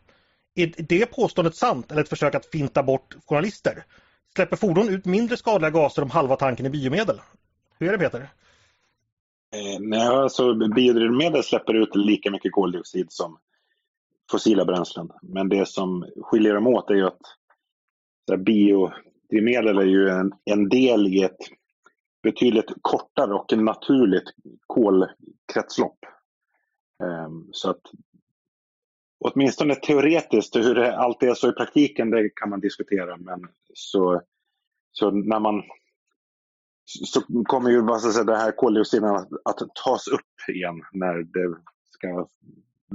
Är 0.55 0.73
det 0.77 1.05
påståendet 1.05 1.55
sant 1.55 1.91
eller 1.91 2.01
ett 2.01 2.09
försök 2.09 2.35
att 2.35 2.45
finta 2.45 2.83
bort 2.83 3.15
journalister? 3.25 3.83
Släpper 4.35 4.55
fordon 4.55 4.89
ut 4.89 5.05
mindre 5.05 5.37
skadliga 5.37 5.71
gaser 5.71 6.01
om 6.01 6.09
halva 6.09 6.35
tanken 6.35 6.65
är 6.65 6.69
biomedel? 6.69 7.21
Hur 7.79 7.87
är 7.87 7.97
det 7.97 8.03
Peter? 8.03 8.19
Eh, 8.19 9.79
nej, 9.79 10.07
alltså 10.07 10.53
biodrivmedel 10.53 11.43
släpper 11.43 11.73
ut 11.73 11.95
lika 11.95 12.31
mycket 12.31 12.51
koldioxid 12.51 13.07
som 13.09 13.37
fossila 14.31 14.65
bränslen. 14.65 15.09
Men 15.21 15.49
det 15.49 15.67
som 15.67 16.05
skiljer 16.21 16.53
dem 16.53 16.67
åt 16.67 16.89
är 16.89 16.95
ju 16.95 17.05
att 17.05 17.21
biodrivmedel 18.37 19.77
är 19.77 19.85
ju 19.85 20.09
en, 20.09 20.31
en 20.45 20.69
del 20.69 21.07
i 21.07 21.23
ett 21.23 21.37
betydligt 22.23 22.71
kortare 22.81 23.33
och 23.33 23.57
naturligt 23.57 24.33
kolkretslopp. 24.67 25.97
Ehm, 27.03 27.49
så 27.51 27.69
att 27.69 27.81
åtminstone 29.19 29.75
teoretiskt, 29.75 30.55
hur 30.55 30.75
det 30.75 30.97
alltid 30.97 31.29
är 31.29 31.33
så 31.33 31.49
i 31.49 31.53
praktiken, 31.53 32.09
det 32.09 32.29
kan 32.29 32.49
man 32.49 32.59
diskutera. 32.59 33.17
Men 33.17 33.47
så, 33.73 34.21
så 34.91 35.11
när 35.11 35.39
man 35.39 35.63
så 36.85 37.21
kommer 37.43 37.69
ju 37.69 37.81
vad 37.81 38.01
säga, 38.01 38.23
det 38.23 38.37
här 38.37 38.51
koldioxiden 38.51 39.15
att, 39.15 39.29
att 39.45 39.75
tas 39.85 40.07
upp 40.07 40.49
igen 40.49 40.81
när 40.91 41.13
det 41.13 41.55
ska 41.89 42.27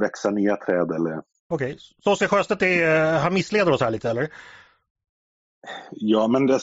växa 0.00 0.30
nya 0.30 0.56
träd 0.56 0.90
eller... 0.90 1.22
Okej, 1.48 1.66
okay. 1.66 1.78
så 2.04 2.12
Oskar 2.12 2.26
Sjöstedt 2.26 2.62
är, 2.62 3.18
han 3.18 3.34
missleder 3.34 3.72
oss 3.72 3.80
här 3.80 3.90
lite 3.90 4.10
eller? 4.10 4.28
Ja, 5.90 6.28
men 6.28 6.46
det, 6.46 6.60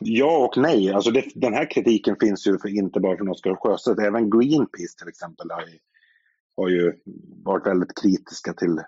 ja 0.00 0.44
och 0.44 0.56
nej. 0.56 0.92
Alltså 0.92 1.10
det, 1.10 1.24
den 1.34 1.54
här 1.54 1.70
kritiken 1.70 2.16
finns 2.20 2.46
ju 2.46 2.58
för, 2.58 2.68
inte 2.68 3.00
bara 3.00 3.16
från 3.16 3.28
Oskar 3.28 3.54
Sjöstedt. 3.54 4.00
Även 4.00 4.30
Greenpeace 4.30 4.98
till 4.98 5.08
exempel 5.08 5.50
har 5.50 5.62
ju, 5.62 5.78
har 6.56 6.68
ju 6.68 6.92
varit 7.44 7.66
väldigt 7.66 8.00
kritiska 8.02 8.52
till, 8.52 8.80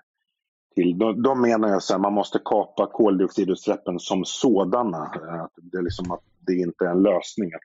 till 0.75 0.97
de, 0.97 1.21
de 1.21 1.41
menar 1.41 1.67
ju 1.67 1.75
att 1.75 2.01
man 2.01 2.13
måste 2.13 2.39
kapa 2.45 2.87
koldioxidutsläppen 2.87 3.99
som 3.99 4.25
sådana. 4.25 4.97
Att 4.97 5.51
det, 5.55 5.77
är 5.77 5.81
liksom 5.81 6.11
att 6.11 6.23
det 6.39 6.53
inte 6.53 6.85
är 6.85 6.89
en 6.89 7.03
lösning 7.03 7.51
att, 7.53 7.61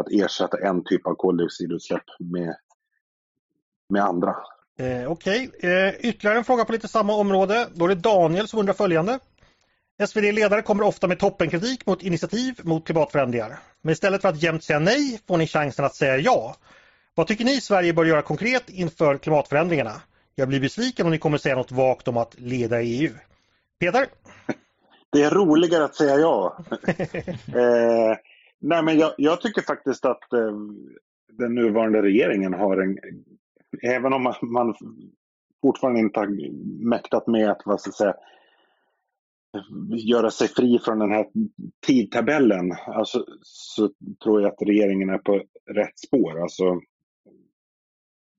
att 0.00 0.12
ersätta 0.12 0.58
en 0.58 0.84
typ 0.84 1.06
av 1.06 1.14
koldioxidutsläpp 1.14 2.04
med, 2.18 2.56
med 3.92 4.02
andra. 4.02 4.36
Eh, 4.78 5.10
Okej, 5.10 5.48
okay. 5.48 5.70
eh, 5.70 5.94
ytterligare 6.00 6.38
en 6.38 6.44
fråga 6.44 6.64
på 6.64 6.72
lite 6.72 6.88
samma 6.88 7.14
område. 7.14 7.68
Då 7.74 7.84
är 7.84 7.88
det 7.88 7.94
Daniel 7.94 8.48
som 8.48 8.58
undrar 8.58 8.74
följande. 8.74 9.18
SvD-ledare 10.06 10.62
kommer 10.62 10.84
ofta 10.84 11.06
med 11.06 11.18
toppenkritik 11.18 11.86
mot 11.86 12.02
initiativ 12.02 12.60
mot 12.62 12.86
klimatförändringar. 12.86 13.58
Men 13.82 13.92
istället 13.92 14.22
för 14.22 14.28
att 14.28 14.42
jämt 14.42 14.64
säga 14.64 14.78
nej 14.78 15.20
får 15.28 15.36
ni 15.36 15.46
chansen 15.46 15.84
att 15.84 15.94
säga 15.94 16.16
ja. 16.16 16.56
Vad 17.14 17.26
tycker 17.26 17.44
ni 17.44 17.60
Sverige 17.60 17.92
bör 17.92 18.04
göra 18.04 18.22
konkret 18.22 18.70
inför 18.70 19.18
klimatförändringarna? 19.18 19.92
Jag 20.34 20.48
blir 20.48 20.60
besviken 20.60 21.06
om 21.06 21.12
ni 21.12 21.18
kommer 21.18 21.38
säga 21.38 21.56
något 21.56 21.72
vagt 21.72 22.08
om 22.08 22.16
att 22.16 22.40
leda 22.40 22.82
EU. 22.82 23.12
Peter? 23.80 24.06
Det 25.12 25.22
är 25.22 25.30
roligare 25.30 25.84
att 25.84 25.94
säga 25.94 26.16
ja. 26.18 26.56
eh, 27.54 28.16
nej 28.60 28.82
men 28.82 28.98
jag, 28.98 29.12
jag, 29.16 29.40
tycker 29.40 29.62
faktiskt 29.62 30.04
att 30.04 30.32
eh, 30.32 30.56
den 31.38 31.54
nuvarande 31.54 32.02
regeringen 32.02 32.54
har 32.54 32.76
en, 32.76 32.98
även 33.82 34.12
om 34.12 34.34
man 34.42 34.74
fortfarande 35.62 36.00
inte 36.00 36.20
har 36.20 36.50
mäktat 36.88 37.26
med 37.26 37.50
att 37.50 37.62
vad 37.64 37.80
ska 37.80 37.88
jag 37.88 37.94
säga, 37.94 38.14
göra 39.88 40.30
sig 40.30 40.48
fri 40.48 40.78
från 40.78 40.98
den 40.98 41.10
här 41.10 41.26
tidtabellen 41.86 42.72
alltså, 42.86 43.24
så 43.42 43.90
tror 44.22 44.42
jag 44.42 44.52
att 44.52 44.62
regeringen 44.62 45.10
är 45.10 45.18
på 45.18 45.42
rätt 45.70 45.98
spår. 45.98 46.42
Alltså, 46.42 46.80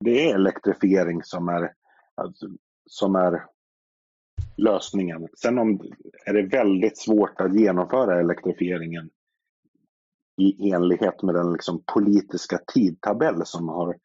det 0.00 0.30
är 0.30 0.34
elektrifiering 0.34 1.22
som 1.22 1.48
är, 1.48 1.72
alltså, 2.14 2.46
som 2.86 3.14
är 3.14 3.44
lösningen. 4.56 5.28
Sen 5.38 5.58
om, 5.58 5.80
är 6.26 6.32
det 6.32 6.42
väldigt 6.42 6.98
svårt 6.98 7.40
att 7.40 7.58
genomföra 7.60 8.20
elektrifieringen 8.20 9.10
i 10.36 10.70
enlighet 10.70 11.22
med 11.22 11.34
den 11.34 11.52
liksom 11.52 11.82
politiska 11.94 12.58
tidtabell 12.74 13.42
som 13.44 13.68
har, 13.68 13.96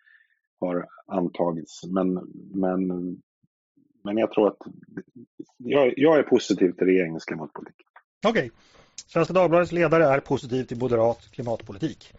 har 0.59 0.85
antagits. 1.07 1.83
Men, 1.83 2.13
men, 2.53 2.87
men 4.03 4.17
jag 4.17 4.31
tror 4.31 4.47
att 4.47 4.57
jag, 5.57 5.93
jag 5.97 6.19
är 6.19 6.23
positiv 6.23 6.71
till 6.71 6.87
regeringens 6.87 7.25
klimatpolitik. 7.25 7.85
Okej. 8.25 8.31
Okay. 8.31 8.49
Svenska 9.07 9.33
Dagbladets 9.33 9.71
ledare 9.71 10.05
är 10.05 10.19
positiv 10.19 10.63
till 10.63 10.77
moderat 10.77 11.31
klimatpolitik. 11.31 12.13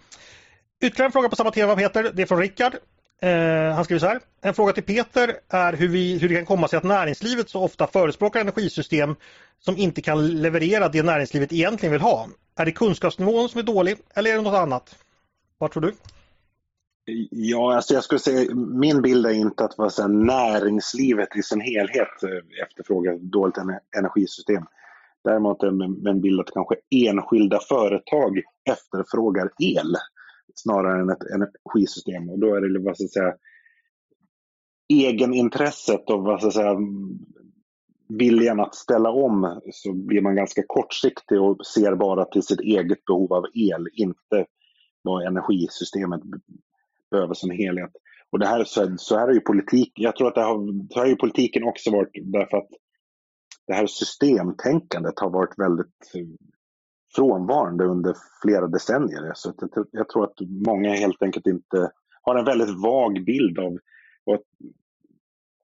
Ytterligare 0.83 1.07
en 1.07 1.13
fråga 1.13 1.29
på 1.29 1.37
samma 1.37 1.51
tema 1.51 1.77
Peter, 1.77 2.11
det 2.15 2.23
är 2.23 2.27
från 2.27 2.39
Rickard. 2.39 2.75
Eh, 3.23 3.75
han 3.75 3.85
skriver 3.85 4.01
så 4.01 4.07
här. 4.07 4.21
En 4.41 4.55
fråga 4.55 4.73
till 4.73 4.83
Peter 4.83 5.41
är 5.49 5.73
hur, 5.73 5.89
vi, 5.89 6.19
hur 6.19 6.29
det 6.29 6.35
kan 6.35 6.47
komma 6.47 6.69
sig 6.69 6.77
att 6.77 6.85
näringslivet 6.85 7.49
så 7.49 7.63
ofta 7.63 7.87
förespråkar 7.87 8.41
energisystem 8.41 9.17
som 9.59 9.77
inte 9.77 10.03
kan 10.03 10.29
leverera 10.29 10.89
det 10.89 11.03
näringslivet 11.03 11.53
egentligen 11.53 11.93
vill 11.93 12.01
ha. 12.01 12.29
Är 12.57 12.65
det 12.65 12.73
kunskapsnivån 12.73 13.49
som 13.49 13.59
är 13.59 13.63
dålig 13.63 13.97
eller 14.15 14.31
är 14.31 14.37
det 14.37 14.43
något 14.43 14.55
annat? 14.55 14.97
Vad 15.59 15.71
tror 15.71 15.83
du? 15.83 15.93
Ja, 17.31 17.77
alltså 17.77 17.95
jag 17.95 18.05
skulle 18.05 18.19
säga 18.19 18.55
min 18.55 19.03
bild 19.03 19.27
är 19.27 19.31
inte 19.31 19.65
att 19.65 19.79
vad 19.79 20.11
näringslivet 20.11 21.37
i 21.37 21.43
sin 21.43 21.61
helhet 21.61 22.23
eh, 22.23 22.63
efterfrågar 22.67 23.19
dåligt 23.19 23.57
energisystem. 23.99 24.65
Däremot 25.25 25.63
är 25.63 25.71
det 26.03 26.11
en 26.11 26.21
bild 26.21 26.41
att 26.41 26.51
kanske 26.51 26.75
enskilda 26.91 27.61
företag 27.69 28.41
efterfrågar 28.71 29.51
el 29.59 29.97
snarare 30.55 31.01
än 31.01 31.11
ett 31.11 31.23
energisystem. 31.35 32.31
Och 32.31 32.39
då 32.39 32.55
är 32.55 32.61
det 32.61 32.85
vad 32.85 32.97
ska 32.97 33.05
jag 33.05 33.11
säga, 33.11 33.35
egenintresset 34.89 36.11
och 36.11 36.23
vad 36.23 36.41
ska 36.41 36.47
jag 36.47 36.55
säga, 36.55 36.77
viljan 38.09 38.61
att 38.61 38.75
ställa 38.75 39.11
om 39.11 39.61
så 39.73 39.93
blir 39.93 40.21
man 40.21 40.37
ganska 40.37 40.63
kortsiktig 40.67 41.41
och 41.41 41.67
ser 41.67 41.95
bara 41.95 42.25
till 42.25 42.43
sitt 42.43 42.61
eget 42.61 43.05
behov 43.05 43.33
av 43.33 43.45
el, 43.55 43.89
inte 43.93 44.47
vad 45.03 45.27
energisystemet 45.27 46.21
över 47.13 47.35
som 47.35 47.51
helhet. 47.51 47.91
Och 48.33 48.39
det 48.39 48.47
här, 48.47 48.65
så, 48.65 48.95
så 48.97 49.19
här 49.19 49.29
är 49.29 49.33
ju 49.33 49.41
politik, 49.41 49.93
jag 49.95 50.17
tror 50.17 50.29
att 50.29 50.35
det 50.35 50.43
har, 50.43 50.89
så 50.93 51.01
har 51.01 51.07
ju 51.07 51.17
politiken 51.17 51.65
också 51.65 51.91
varit 51.91 52.11
därför 52.15 52.57
att 52.57 52.69
det 53.67 53.75
här 53.75 53.87
systemtänkandet 53.87 55.19
har 55.21 55.31
varit 55.31 55.59
väldigt 55.59 56.15
eh, 56.15 56.27
frånvarande 57.15 57.85
under 57.85 58.15
flera 58.43 58.67
decennier. 58.67 59.33
Så 59.35 59.53
jag, 59.59 59.87
jag 59.91 60.09
tror 60.09 60.25
att 60.25 60.41
många 60.67 60.91
helt 60.91 61.23
enkelt 61.23 61.47
inte 61.47 61.91
har 62.23 62.37
en 62.37 62.45
väldigt 62.45 62.83
vag 62.83 63.25
bild 63.25 63.59
av, 63.59 63.79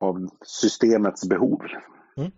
av 0.01 0.29
systemets 0.45 1.29
behov. 1.29 1.63
Mm. 2.17 2.31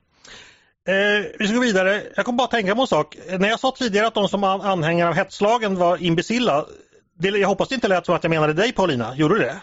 Eh, 0.88 1.26
vi 1.38 1.46
ska 1.46 1.54
gå 1.54 1.62
vidare. 1.62 2.02
Jag 2.16 2.24
kommer 2.24 2.36
bara 2.36 2.48
tänka 2.48 2.74
på 2.74 2.80
en 2.80 2.86
sak. 2.86 3.16
När 3.38 3.48
jag 3.48 3.60
sa 3.60 3.70
tidigare 3.70 4.06
att 4.06 4.14
de 4.14 4.28
som 4.28 4.44
anhängare 4.44 5.08
av 5.08 5.14
hetslagen 5.14 5.76
var 5.76 6.02
imbecilla. 6.02 6.66
Jag 7.20 7.48
hoppas 7.48 7.68
det 7.68 7.74
inte 7.74 7.88
lät 7.88 8.06
som 8.06 8.14
att 8.14 8.24
jag 8.24 8.30
menade 8.30 8.52
dig 8.52 8.72
Paulina. 8.72 9.16
Gjorde 9.16 9.34
du 9.34 9.40
det? 9.40 9.60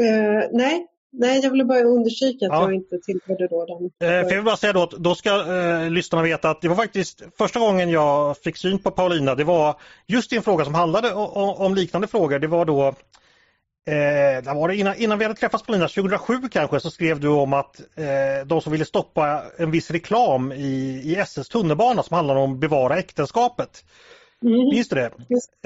Uh, 0.00 0.48
nej, 0.52 0.86
Nej, 1.12 1.40
jag 1.42 1.50
ville 1.50 1.64
bara 1.64 1.80
understryka 1.80 2.46
att 2.46 2.52
ja. 2.52 2.62
jag 2.62 2.74
inte 2.74 2.98
tillhörde 2.98 3.48
då 3.48 3.66
den. 3.66 4.08
Eh, 4.08 4.22
för 4.22 4.30
jag 4.30 4.36
vill 4.36 4.44
bara 4.44 4.56
säga 4.56 4.72
då 4.72 4.82
att 4.82 4.90
då 4.90 5.14
ska 5.14 5.54
eh, 5.54 5.90
lyssnarna 5.90 6.24
veta 6.24 6.50
att 6.50 6.60
det 6.60 6.68
var 6.68 6.76
faktiskt 6.76 7.22
första 7.38 7.60
gången 7.60 7.90
jag 7.90 8.38
fick 8.38 8.56
syn 8.56 8.78
på 8.78 8.90
Paulina. 8.90 9.34
Det 9.34 9.44
var 9.44 9.80
just 10.06 10.32
i 10.32 10.36
en 10.36 10.42
fråga 10.42 10.64
som 10.64 10.74
handlade 10.74 11.12
om, 11.12 11.48
om 11.48 11.74
liknande 11.74 12.08
frågor. 12.08 12.38
Det 12.38 12.46
var 12.46 12.64
då 12.64 12.86
eh, 13.86 14.54
var 14.54 14.68
det 14.68 14.76
innan, 14.76 14.96
innan 14.96 15.18
vi 15.18 15.24
hade 15.24 15.36
träffats 15.36 15.64
Paulina, 15.64 15.88
2007 15.88 16.34
kanske, 16.50 16.80
så 16.80 16.90
skrev 16.90 17.20
du 17.20 17.28
om 17.28 17.52
att 17.52 17.80
eh, 17.80 18.46
de 18.46 18.60
som 18.60 18.72
ville 18.72 18.84
stoppa 18.84 19.42
en 19.56 19.70
viss 19.70 19.90
reklam 19.90 20.52
i, 20.52 21.02
i 21.04 21.16
SS 21.16 21.48
tunnelbana 21.48 22.02
som 22.02 22.14
handlade 22.14 22.40
om 22.40 22.60
bevara 22.60 22.98
äktenskapet. 22.98 23.84
Mm. 24.44 24.68
Minns 24.68 24.88
du 24.88 24.96
det? 24.96 25.10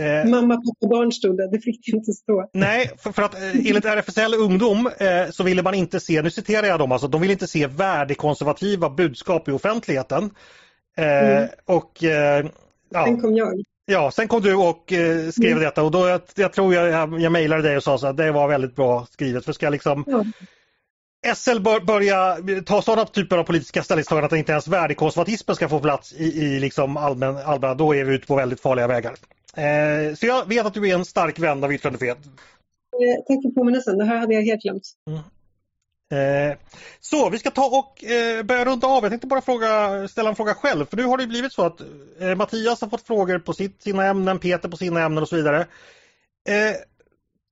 Eh, 0.03 0.31
Mamma, 0.31 0.57
pappa, 0.57 0.89
barn 0.90 1.12
stod 1.12 1.36
det. 1.36 1.51
Det 1.51 1.61
fick 1.61 1.89
inte 1.89 2.12
stå. 2.12 2.51
Nej, 2.53 2.90
för, 2.99 3.12
för 3.12 3.23
att 3.23 3.35
eh, 3.35 3.51
enligt 3.51 3.85
RFSL 3.85 4.35
Ungdom 4.35 4.90
eh, 4.99 5.31
så 5.31 5.43
ville 5.43 5.62
man 5.62 5.74
inte 5.74 6.01
se, 6.01 6.23
nu 6.23 6.31
citerar 6.31 6.66
jag 6.66 6.78
dem, 6.78 6.93
alltså, 6.93 7.09
de 7.09 7.20
vill 7.20 7.31
inte 7.31 7.47
se 7.47 7.66
värdekonservativa 7.66 8.90
budskap 8.90 9.49
i 9.49 9.53
offentligheten. 9.53 10.31
Eh, 10.97 11.36
mm. 11.36 11.49
Och 11.65 12.05
eh, 12.05 12.47
ja. 12.90 13.05
Sen 13.05 13.20
kom 13.20 13.36
jag. 13.36 13.62
Ja, 13.85 14.11
sen 14.11 14.28
kom 14.28 14.43
du 14.43 14.55
och 14.55 14.93
eh, 14.93 15.31
skrev 15.31 15.53
mm. 15.53 15.62
detta 15.62 15.82
och 15.82 15.90
då 15.90 16.09
jag, 16.09 16.20
jag 16.35 16.53
tror 16.53 16.74
jag, 16.74 16.89
jag, 16.89 17.20
jag 17.20 17.32
mejlade 17.32 17.62
dig 17.62 17.77
och 17.77 17.82
sa 17.82 17.94
att 17.94 18.16
det 18.16 18.31
var 18.31 18.49
väldigt 18.49 18.77
bra 18.77 19.07
skrivet. 19.11 19.44
För 19.44 19.53
ska 19.53 19.70
liksom 19.70 20.05
ja. 20.07 20.24
SL 21.36 21.61
bör 21.61 21.81
börja 21.81 22.36
ta 22.66 22.82
sådana 22.82 23.05
typer 23.05 23.39
av 23.39 23.44
politiska 23.44 23.82
ställningstaganden 23.82 24.27
att 24.27 24.39
inte 24.39 24.53
ens 24.53 24.69
värdekonservatismen 24.69 25.57
ska 25.57 25.69
få 25.69 25.81
plats 25.81 26.12
i, 26.12 26.24
i 26.24 26.61
liksom 26.61 26.97
allmän, 26.97 27.36
allmänna, 27.36 27.74
då 27.74 27.94
är 27.94 28.05
vi 28.05 28.15
ute 28.15 28.27
på 28.27 28.36
väldigt 28.36 28.61
farliga 28.61 28.86
vägar. 28.86 29.15
Eh, 29.57 30.15
så 30.15 30.27
jag 30.27 30.49
vet 30.49 30.66
att 30.66 30.74
du 30.74 30.89
är 30.89 30.94
en 30.94 31.05
stark 31.05 31.39
vän 31.39 31.65
av 31.65 31.73
yttrandefrihet. 31.73 32.19
Eh, 32.19 33.24
tack 33.27 33.43
för 33.43 33.55
påminnelsen, 33.55 33.99
det 33.99 34.05
här 34.05 34.16
hade 34.16 34.35
jag 34.35 34.43
helt 34.43 34.62
glömt. 34.62 34.82
Mm. 35.07 35.20
Eh, 36.12 36.57
så 37.01 37.31
vi 37.31 37.39
ska 37.39 37.51
ta 37.51 37.65
och 37.65 38.05
eh, 38.05 38.43
börja 38.43 38.65
runda 38.65 38.86
av. 38.86 39.05
Jag 39.05 39.11
tänkte 39.11 39.27
bara 39.27 39.40
fråga, 39.40 40.09
ställa 40.09 40.28
en 40.28 40.36
fråga 40.36 40.55
själv. 40.55 40.86
För 40.86 40.97
nu 40.97 41.05
har 41.05 41.19
det 41.19 41.27
blivit 41.27 41.53
så 41.53 41.62
att 41.62 41.81
eh, 42.20 42.35
Mattias 42.35 42.81
har 42.81 42.89
fått 42.89 43.07
frågor 43.07 43.39
på 43.39 43.53
sitt, 43.53 43.82
sina 43.82 44.07
ämnen, 44.07 44.39
Peter 44.39 44.69
på 44.69 44.77
sina 44.77 45.03
ämnen 45.03 45.23
och 45.23 45.28
så 45.28 45.36
vidare. 45.36 45.66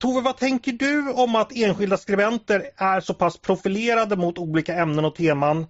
Tove, 0.00 0.20
vad 0.20 0.36
tänker 0.36 0.72
du 0.72 1.12
om 1.12 1.34
att 1.36 1.52
enskilda 1.56 1.96
skribenter 1.96 2.70
är 2.76 3.00
så 3.00 3.14
pass 3.14 3.38
profilerade 3.38 4.16
mot 4.16 4.38
olika 4.38 4.74
ämnen 4.74 5.04
och 5.04 5.14
teman? 5.14 5.66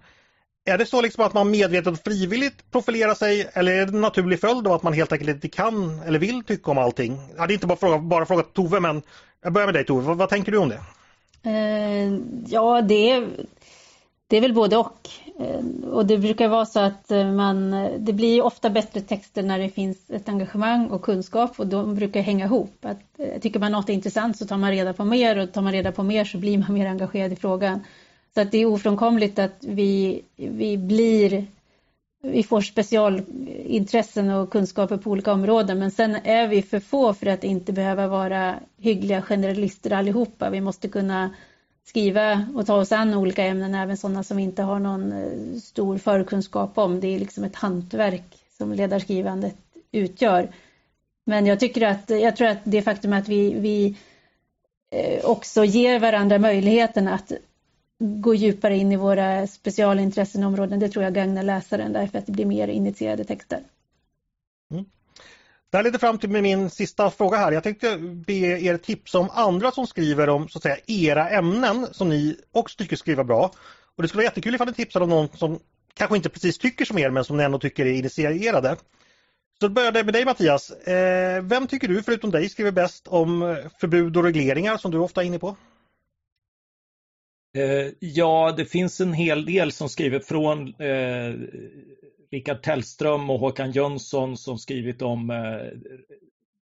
Är 0.65 0.77
det 0.77 0.85
så 0.85 1.01
liksom 1.01 1.23
att 1.23 1.33
man 1.33 1.51
medvetet 1.51 1.93
och 1.93 1.99
frivilligt 1.99 2.71
profilerar 2.71 3.13
sig 3.13 3.49
eller 3.53 3.71
är 3.71 3.85
det 3.85 3.91
en 3.91 4.01
naturlig 4.01 4.39
följd 4.39 4.67
av 4.67 4.73
att 4.73 4.83
man 4.83 4.93
helt 4.93 5.11
enkelt 5.11 5.29
inte 5.29 5.49
kan 5.49 5.99
eller 5.99 6.19
vill 6.19 6.43
tycka 6.43 6.71
om 6.71 6.77
allting? 6.77 7.19
Ja, 7.37 7.47
det 7.47 7.51
är 7.51 7.55
inte 7.55 7.67
bara 7.67 7.77
fråga, 7.77 7.97
bara 7.97 8.25
fråga 8.25 8.43
till 8.43 8.53
Tove 8.53 8.79
men 8.79 9.01
jag 9.43 9.53
börjar 9.53 9.67
med 9.67 9.75
dig 9.75 9.85
Tove, 9.85 10.07
vad, 10.07 10.17
vad 10.17 10.29
tänker 10.29 10.51
du 10.51 10.57
om 10.57 10.69
det? 10.69 10.81
Eh, 11.43 12.19
ja, 12.47 12.81
det 12.81 13.27
det 14.31 14.37
är 14.37 14.41
väl 14.41 14.53
både 14.53 14.77
och. 14.77 15.09
Eh, 15.39 15.89
och 15.89 16.05
det 16.05 16.17
brukar 16.17 16.47
vara 16.47 16.65
så 16.65 16.79
att 16.79 17.11
eh, 17.11 17.31
man, 17.31 17.73
eh, 17.73 17.91
det 17.99 18.13
blir 18.13 18.45
ofta 18.45 18.69
bättre 18.69 19.01
texter 19.01 19.43
när 19.43 19.59
det 19.59 19.69
finns 19.69 20.09
ett 20.09 20.29
engagemang 20.29 20.87
och 20.87 21.01
kunskap 21.01 21.59
och 21.59 21.67
de 21.67 21.95
brukar 21.95 22.21
hänga 22.21 22.45
ihop. 22.45 22.75
Att, 22.81 23.41
tycker 23.41 23.59
man 23.59 23.71
något 23.71 23.89
är 23.89 23.93
intressant 23.93 24.37
så 24.37 24.45
tar 24.45 24.57
man 24.57 24.71
reda 24.71 24.93
på 24.93 25.05
mer 25.05 25.37
och 25.37 25.53
tar 25.53 25.61
man 25.61 25.73
reda 25.73 25.91
på 25.91 26.03
mer 26.03 26.25
så 26.25 26.37
blir 26.37 26.57
man 26.57 26.73
mer 26.73 26.87
engagerad 26.87 27.33
i 27.33 27.35
frågan. 27.35 27.79
Så 28.33 28.41
att 28.41 28.51
det 28.51 28.57
är 28.57 28.65
ofrånkomligt 28.65 29.39
att 29.39 29.57
vi, 29.59 30.21
vi 30.35 30.77
blir 30.77 31.45
vi 32.23 32.43
får 32.43 32.61
specialintressen 32.61 34.29
och 34.29 34.49
kunskaper 34.49 34.97
på 34.97 35.09
olika 35.09 35.33
områden 35.33 35.79
men 35.79 35.91
sen 35.91 36.15
är 36.15 36.47
vi 36.47 36.61
för 36.61 36.79
få 36.79 37.13
för 37.13 37.27
att 37.27 37.43
inte 37.43 37.73
behöva 37.73 38.07
vara 38.07 38.55
hyggliga 38.77 39.21
generalister 39.21 39.93
allihopa. 39.93 40.49
Vi 40.49 40.61
måste 40.61 40.87
kunna 40.87 41.29
skriva 41.85 42.45
och 42.55 42.65
ta 42.65 42.75
oss 42.75 42.91
an 42.91 43.13
olika 43.13 43.45
ämnen, 43.45 43.75
även 43.75 43.97
sådana 43.97 44.23
som 44.23 44.37
vi 44.37 44.43
inte 44.43 44.63
har 44.63 44.79
någon 44.79 45.11
eh, 45.11 45.59
stor 45.59 45.97
förkunskap 45.97 46.77
om. 46.77 46.99
Det 46.99 47.07
är 47.07 47.19
liksom 47.19 47.43
ett 47.43 47.55
hantverk 47.55 48.37
som 48.57 48.73
ledarskrivandet 48.73 49.55
utgör. 49.91 50.51
Men 51.25 51.45
jag 51.45 51.59
tycker 51.59 51.87
att, 51.87 52.09
jag 52.09 52.35
tror 52.35 52.47
att 52.47 52.61
det 52.63 52.81
faktum 52.81 53.13
att 53.13 53.27
vi, 53.27 53.53
vi 53.53 53.97
eh, 54.91 55.25
också 55.25 55.65
ger 55.65 55.99
varandra 55.99 56.37
möjligheten 56.37 57.07
att 57.07 57.31
gå 57.99 58.35
djupare 58.35 58.77
in 58.77 58.91
i 58.91 58.95
våra 58.95 59.47
specialintressenområden, 59.47 60.79
det 60.79 60.89
tror 60.89 61.03
jag 61.03 61.13
gagnar 61.13 61.43
läsaren 61.43 61.93
därför 61.93 62.17
att 62.19 62.25
det 62.25 62.31
blir 62.31 62.45
mer 62.45 62.67
initierade 62.67 63.23
texter. 63.23 63.63
Mm. 64.71 64.85
Det 65.71 65.77
här 65.77 65.83
leder 65.83 65.99
fram 65.99 66.17
till 66.17 66.29
min 66.29 66.69
sista 66.69 67.11
fråga 67.11 67.37
här. 67.37 67.51
Jag 67.51 67.63
tänkte 67.63 67.97
be 67.97 68.33
er 68.33 68.77
tipsa 68.77 69.19
om 69.19 69.29
andra 69.29 69.71
som 69.71 69.87
skriver 69.87 70.29
om 70.29 70.49
så 70.49 70.57
att 70.57 70.63
säga 70.63 70.77
era 70.87 71.29
ämnen 71.29 71.87
som 71.91 72.09
ni 72.09 72.37
också 72.51 72.77
tycker 72.77 72.95
skriver 72.95 73.23
bra. 73.23 73.51
Och 73.95 74.03
det 74.03 74.07
skulle 74.07 74.19
vara 74.19 74.25
jättekul 74.25 74.55
ifall 74.55 74.67
ni 74.67 74.73
tipsade 74.73 75.03
om 75.03 75.09
någon 75.09 75.37
som 75.37 75.59
kanske 75.93 76.15
inte 76.15 76.29
precis 76.29 76.57
tycker 76.57 76.85
som 76.85 76.97
er 76.97 77.09
men 77.09 77.25
som 77.25 77.37
ni 77.37 77.43
ändå 77.43 77.59
tycker 77.59 77.85
är 77.85 77.93
initierade. 77.93 78.75
Så 79.59 79.67
det 79.67 80.03
med 80.03 80.13
dig 80.13 80.25
Mattias. 80.25 80.71
Eh, 80.71 81.43
vem 81.43 81.67
tycker 81.67 81.87
du 81.87 82.03
förutom 82.03 82.31
dig 82.31 82.49
skriver 82.49 82.71
bäst 82.71 83.07
om 83.07 83.57
förbud 83.79 84.17
och 84.17 84.23
regleringar 84.23 84.77
som 84.77 84.91
du 84.91 84.97
ofta 84.97 85.21
är 85.21 85.25
inne 85.25 85.39
på? 85.39 85.55
Eh, 87.57 87.93
ja, 87.99 88.53
det 88.57 88.65
finns 88.65 89.01
en 89.01 89.13
hel 89.13 89.45
del 89.45 89.71
som 89.71 89.89
skriver 89.89 90.19
från 90.19 90.67
eh, 90.67 91.35
Rickard 92.31 92.63
Tellström 92.63 93.29
och 93.29 93.39
Håkan 93.39 93.71
Jönsson 93.71 94.37
som 94.37 94.57
skrivit 94.57 95.01
om 95.01 95.29
eh, 95.29 95.79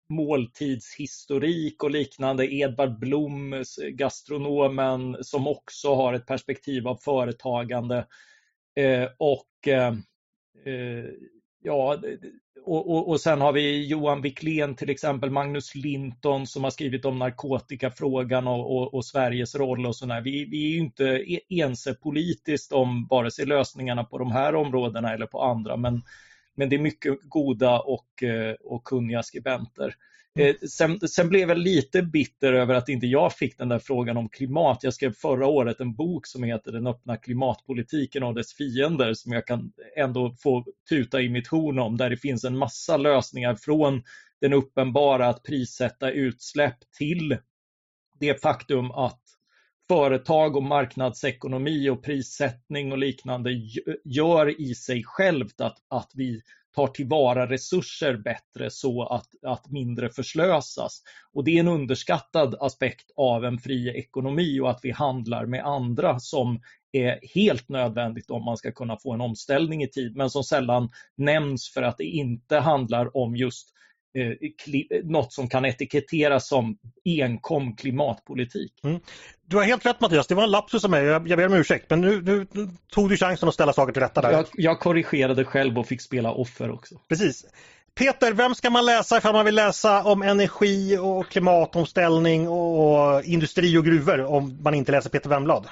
måltidshistorik 0.09 1.83
och 1.83 1.91
liknande. 1.91 2.55
Edvard 2.55 2.99
Blom, 2.99 3.65
gastronomen, 3.91 5.17
som 5.21 5.47
också 5.47 5.95
har 5.95 6.15
ett 6.15 6.27
perspektiv 6.27 6.89
av 6.89 6.97
företagande. 6.97 8.07
Eh, 8.77 9.09
och 9.19 9.69
eh, 9.69 9.95
eh 10.65 11.05
ja, 11.63 11.99
och, 12.65 12.91
och, 12.91 13.09
och, 13.09 13.21
sen 13.21 13.41
har 13.41 13.53
vi 13.53 13.87
Johan 13.87 14.23
Wiklén 14.23 14.75
till 14.77 14.91
exempel, 14.91 15.31
Magnus 15.31 15.75
Linton 15.75 16.47
som 16.47 16.65
har 16.65 16.71
skrivit 16.71 17.05
om 17.05 17.19
narkotikafrågan 17.19 18.47
och, 18.47 18.77
och, 18.77 18.95
och 18.95 19.05
Sveriges 19.05 19.55
roll 19.55 19.87
och 19.87 19.97
sådär. 19.97 20.21
Vi, 20.21 20.45
vi 20.45 20.67
är 20.67 20.71
ju 20.71 20.79
inte 20.79 21.05
e, 21.05 21.41
ense 21.49 21.95
politiskt 21.95 22.73
om 22.73 23.07
vare 23.11 23.31
sig 23.31 23.47
lösningarna 23.47 24.05
på 24.05 24.19
de 24.19 24.31
här 24.31 24.55
områdena 24.55 25.15
eller 25.15 25.27
på 25.27 25.43
andra, 25.43 25.77
men, 25.77 26.03
men 26.55 26.69
det 26.69 26.77
är 26.77 26.81
mycket 26.81 27.19
goda 27.23 27.81
och, 27.81 28.23
eh, 28.23 28.55
och 28.61 28.85
kunniga 28.85 29.23
skribenter. 29.23 29.95
Eh, 30.39 30.55
sen, 30.69 31.01
sen, 31.01 31.29
blev 31.29 31.49
jag 31.49 31.59
lite 31.59 32.03
bitter 32.03 32.53
över 32.53 32.75
att 32.75 32.89
inte 32.89 33.07
jag 33.07 33.33
fick 33.33 33.59
den 33.59 33.69
där 33.69 33.79
frågan 33.79 34.17
om 34.17 34.29
klimat. 34.29 34.79
Jag 34.83 34.95
skrev 34.95 35.13
förra 35.13 35.47
året 35.47 35.81
en 35.81 35.95
bok 35.95 36.27
som 36.27 36.43
heter 36.43 36.73
Den 36.73 36.87
öppna 36.87 37.17
klimatpolitiken 37.17 38.23
och 38.23 38.35
dess 38.35 38.55
fiender 38.55 39.15
som 39.15 39.33
jag 39.33 39.47
kan 39.47 39.73
ändå 39.97 40.35
få 40.43 40.65
tuta 40.89 41.21
i 41.21 41.29
mitt 41.29 41.49
horn 41.49 41.79
om 41.79 41.97
där 41.97 42.11
det 42.11 42.17
finns 42.17 42.45
en 42.45 42.59
massa 42.59 42.97
lösningar 42.97 43.55
från 43.55 44.03
den 44.41 44.53
uppenbara 44.53 45.29
att 45.29 45.43
prissätta 45.43 46.11
utsläpp 46.11 46.77
till 46.99 47.37
det 48.21 48.43
faktum 48.43 48.91
att 48.91 49.23
företag 49.89 50.57
och 50.57 50.63
marknadsekonomi 50.63 51.89
och 51.91 52.05
prissättning 52.05 52.93
och 52.93 52.99
liknande 52.99 53.51
gör 54.05 54.61
i 54.61 54.75
sig 54.75 55.03
självt 55.05 55.61
att, 55.61 55.77
att 55.89 56.11
vi 56.15 56.43
tar 56.75 56.87
tillvara 56.87 57.51
resurser 57.51 58.17
bättre 58.17 58.71
så 58.71 59.03
att, 59.03 59.29
att 59.43 59.71
mindre 59.71 60.11
förslösas. 60.11 61.03
Och 61.33 61.45
det 61.45 61.57
är 61.57 61.61
en 61.61 61.69
underskattad 61.69 62.55
aspekt 62.61 63.11
av 63.17 63.45
en 63.45 63.59
fri 63.59 63.89
ekonomi 63.89 64.61
och 64.61 64.71
att 64.71 64.81
vi 64.83 64.91
handlar 64.91 65.47
med 65.47 65.65
andra 65.65 66.21
som 66.21 66.61
är 66.93 67.19
helt 67.35 67.69
nödvändigt 67.69 68.31
om 68.31 68.45
man 68.45 68.57
ska 68.57 68.73
kunna 68.73 68.97
få 68.97 69.13
en 69.13 69.21
omställning 69.21 69.83
i 69.83 69.89
tid, 69.89 70.17
men 70.17 70.31
som 70.31 70.45
sällan 70.45 70.91
nämns 71.17 71.71
för 71.75 71.83
att 71.83 71.99
det 71.99 72.05
inte 72.05 72.59
handlar 72.59 73.17
om 73.17 73.37
just 73.37 73.69
något 75.05 75.33
som 75.33 75.49
kan 75.49 75.65
etiketteras 75.65 76.49
som 76.49 76.79
enkom 77.05 77.77
klimatpolitik. 77.77 78.73
Mm. 78.85 79.01
Du 79.47 79.57
har 79.57 79.65
helt 79.65 79.87
rätt 79.87 80.01
Mattias, 80.01 80.27
det 80.27 80.35
var 80.35 80.43
en 80.43 80.51
lapsus 80.51 80.85
av 80.85 80.91
mig, 80.91 81.05
jag, 81.05 81.29
jag 81.29 81.39
ber 81.39 81.47
om 81.47 81.55
ursäkt. 81.55 81.91
Men 81.91 82.01
nu, 82.01 82.23
nu, 82.23 82.47
nu, 82.53 82.69
tog 82.93 83.09
du 83.09 83.17
chansen 83.17 83.49
att 83.49 83.55
ställa 83.55 83.73
saker 83.73 83.93
till 83.93 84.03
rätta 84.03 84.21
där. 84.21 84.33
Jag, 84.33 84.47
jag 84.53 84.81
korrigerade 84.81 85.45
själv 85.45 85.79
och 85.79 85.87
fick 85.87 86.01
spela 86.01 86.33
offer 86.33 86.71
också. 86.71 86.95
Precis. 87.09 87.45
Peter, 87.95 88.33
vem 88.33 88.55
ska 88.55 88.71
man 88.71 88.85
läsa 88.85 89.19
ifall 89.19 89.33
man 89.33 89.45
vill 89.45 89.55
läsa 89.55 90.05
om 90.05 90.23
energi 90.23 90.99
och 90.99 91.27
klimatomställning 91.29 92.49
och 92.49 93.25
industri 93.25 93.79
och 93.79 93.85
gruvor 93.85 94.25
om 94.25 94.59
man 94.63 94.75
inte 94.75 94.93
läser 94.93 95.11
Peter 95.11 95.31
Wemblad? 95.31 95.67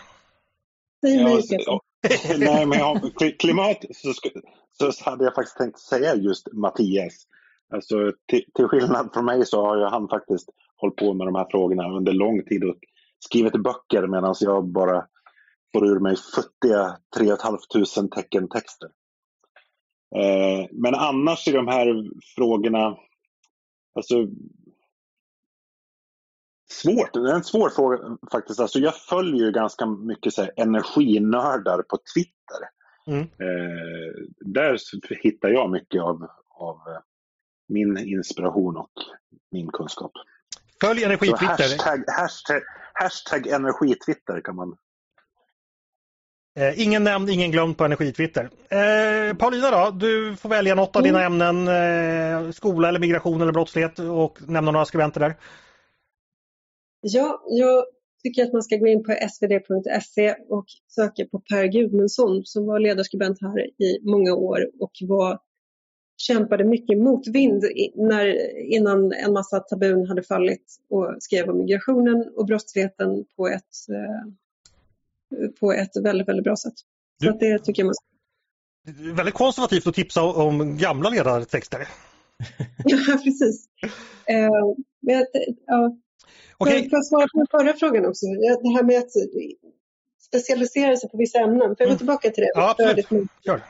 Ja, 1.00 1.42
så, 1.42 1.80
nej, 2.38 2.66
men 2.66 2.78
ja, 2.78 3.00
klimat 3.38 3.84
så, 3.94 4.12
så 4.92 5.10
hade 5.10 5.24
jag 5.24 5.34
faktiskt 5.34 5.56
tänkt 5.56 5.78
säga 5.78 6.14
just 6.14 6.52
Mattias. 6.52 7.26
Alltså, 7.70 8.12
till, 8.26 8.44
till 8.54 8.68
skillnad 8.68 9.10
från 9.14 9.24
mig 9.24 9.46
så 9.46 9.66
har 9.66 9.76
ju 9.76 9.84
han 9.84 10.08
faktiskt 10.08 10.48
hållit 10.76 10.96
på 10.96 11.14
med 11.14 11.26
de 11.26 11.34
här 11.34 11.46
frågorna 11.50 11.96
under 11.96 12.12
lång 12.12 12.44
tid 12.44 12.64
och 12.64 12.76
skrivit 13.18 13.62
böcker 13.62 14.06
medan 14.06 14.34
jag 14.40 14.68
bara 14.68 15.06
får 15.72 15.86
ur 15.86 16.00
mig 16.00 16.16
futtiga 16.16 16.96
3 17.16 17.26
500 17.26 18.16
tecken 18.16 18.48
texter. 18.48 18.88
Eh, 20.16 20.68
men 20.72 20.94
annars 20.94 21.48
i 21.48 21.52
de 21.52 21.68
här 21.68 22.10
frågorna, 22.36 22.96
alltså 23.94 24.26
Svårt, 26.72 27.12
det 27.12 27.30
är 27.30 27.34
en 27.34 27.44
svår 27.44 27.70
fråga 27.70 27.98
faktiskt. 28.32 28.60
Alltså 28.60 28.78
jag 28.78 28.94
följer 28.94 29.46
ju 29.46 29.52
ganska 29.52 29.86
mycket 29.86 30.32
så 30.32 30.42
här, 30.42 30.52
energinördar 30.56 31.82
på 31.82 31.98
Twitter. 32.14 32.60
Mm. 33.06 33.20
Eh, 33.20 34.12
där 34.40 34.78
hittar 35.22 35.48
jag 35.48 35.70
mycket 35.70 36.02
av, 36.02 36.26
av 36.48 36.76
min 37.70 37.98
inspiration 37.98 38.76
och 38.76 38.92
min 39.50 39.68
kunskap. 39.68 40.12
Följ 40.80 41.04
energitwitter. 41.04 41.46
Hashtag, 41.46 42.04
hashtag, 42.06 42.62
hashtag 42.94 43.46
energitwitter 43.46 44.40
kan 44.40 44.56
man 44.56 44.76
Eh, 46.58 46.82
ingen 46.82 47.04
nämnd, 47.04 47.30
ingen 47.30 47.50
glömd 47.50 47.76
på 47.76 47.84
energitwitter. 47.84 48.50
Eh, 48.68 49.36
Paulina 49.36 49.70
då, 49.70 49.90
du 49.90 50.36
får 50.36 50.48
välja 50.48 50.74
något 50.74 50.96
av 50.96 51.02
mm. 51.02 51.12
dina 51.12 51.24
ämnen, 51.24 51.68
eh, 51.68 52.50
skola 52.50 52.88
eller 52.88 53.00
migration 53.00 53.40
eller 53.40 53.52
brottslighet 53.52 53.98
och 53.98 54.38
nämna 54.48 54.70
några 54.70 54.84
skribenter 54.84 55.20
där. 55.20 55.34
Ja, 57.00 57.42
jag 57.46 57.84
tycker 58.22 58.44
att 58.44 58.52
man 58.52 58.62
ska 58.62 58.76
gå 58.76 58.86
in 58.86 59.04
på 59.04 59.12
svd.se 59.30 60.34
och 60.48 60.64
söka 60.88 61.24
på 61.30 61.40
Per 61.40 61.66
Gudmundsson 61.66 62.42
som 62.44 62.66
var 62.66 62.78
ledarskribent 62.78 63.38
här 63.40 63.82
i 63.82 63.98
många 64.02 64.34
år 64.34 64.58
och 64.80 64.92
var 65.00 65.38
kämpade 66.20 66.64
mycket 66.64 66.98
motvind 66.98 67.64
när, 67.94 68.56
innan 68.60 69.12
en 69.12 69.32
massa 69.32 69.60
tabun 69.60 70.06
hade 70.06 70.22
fallit 70.22 70.76
och 70.90 71.16
skrev 71.20 71.50
om 71.50 71.58
migrationen 71.58 72.32
och 72.36 72.46
brottsligheten 72.46 73.24
på 73.36 73.48
ett, 73.48 73.88
eh, 73.88 75.50
på 75.60 75.72
ett 75.72 75.96
väldigt, 76.04 76.28
väldigt 76.28 76.44
bra 76.44 76.56
sätt. 76.56 76.74
Du, 77.18 77.26
Så 77.26 77.32
det 77.32 77.58
tycker 77.58 77.82
jag 77.82 77.86
man 77.86 77.94
ska. 77.94 78.04
Väldigt 79.14 79.34
konservativt 79.34 79.86
att 79.86 79.94
tipsa 79.94 80.22
om 80.22 80.76
gamla 80.78 81.10
ledartexter. 81.10 81.78
ja, 82.84 83.18
precis. 83.24 83.68
Eh, 84.26 84.48
men, 85.00 85.26
ja. 85.66 85.96
Okay. 86.58 86.90
För 86.90 86.96
att 86.96 87.08
svara 87.08 87.26
på 87.32 87.38
den 87.38 87.46
förra 87.50 87.72
frågan 87.72 88.06
också, 88.06 88.26
det 88.62 88.74
här 88.76 88.82
med 88.82 88.98
att 88.98 89.10
specialisera 90.26 90.96
sig 90.96 91.10
på 91.10 91.16
vissa 91.16 91.38
ämnen. 91.38 91.60
Får 91.60 91.76
jag 91.78 91.78
gå 91.78 91.84
mm. 91.84 91.98
tillbaka 91.98 92.30
till 92.30 92.42
det? 92.42 92.52
Ja, 92.54 92.70
absolut. 92.70 93.30
Kör. 93.44 93.62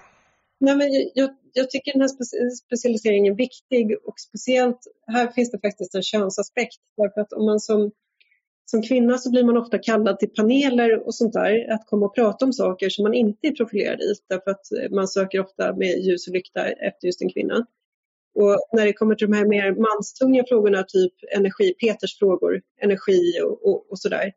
Nej, 0.60 0.77
men 0.77 0.89
jag, 1.14 1.31
jag 1.52 1.70
tycker 1.70 1.93
den 1.93 2.01
här 2.01 2.51
specialiseringen 2.66 3.32
är 3.32 3.36
viktig 3.36 3.97
och 4.05 4.20
speciellt 4.20 4.78
här 5.06 5.28
finns 5.32 5.51
det 5.51 5.59
faktiskt 5.59 5.94
en 5.94 6.02
könsaspekt. 6.02 6.77
Därför 6.97 7.20
att 7.20 7.32
om 7.32 7.47
man 7.47 7.60
som, 7.60 7.90
som 8.70 8.82
kvinna 8.82 9.18
så 9.18 9.31
blir 9.31 9.44
man 9.44 9.56
ofta 9.56 9.78
kallad 9.78 10.18
till 10.18 10.31
paneler 10.31 11.06
och 11.06 11.14
sånt 11.14 11.32
där, 11.32 11.72
att 11.72 11.86
komma 11.86 12.06
och 12.06 12.14
prata 12.14 12.44
om 12.44 12.52
saker 12.52 12.89
som 12.89 13.02
man 13.02 13.14
inte 13.14 13.47
är 13.47 13.52
profilerad 13.52 14.01
i 14.01 14.14
därför 14.28 14.51
att 14.51 14.93
man 14.93 15.09
söker 15.09 15.40
ofta 15.40 15.77
med 15.77 15.98
ljus 15.98 16.28
och 16.28 16.35
lykta 16.35 16.68
efter 16.68 17.06
just 17.06 17.22
en 17.22 17.32
kvinna. 17.32 17.66
Och 18.35 18.59
när 18.72 18.86
det 18.86 18.93
kommer 18.93 19.14
till 19.14 19.31
de 19.31 19.36
här 19.36 19.47
mer 19.47 19.72
manstunga 19.72 20.44
frågorna, 20.48 20.82
typ 20.82 21.12
energi, 21.36 21.74
Peters 21.81 22.18
frågor, 22.18 22.62
energi 22.82 23.40
och, 23.44 23.66
och, 23.66 23.90
och 23.90 23.98
sådär, 23.98 24.32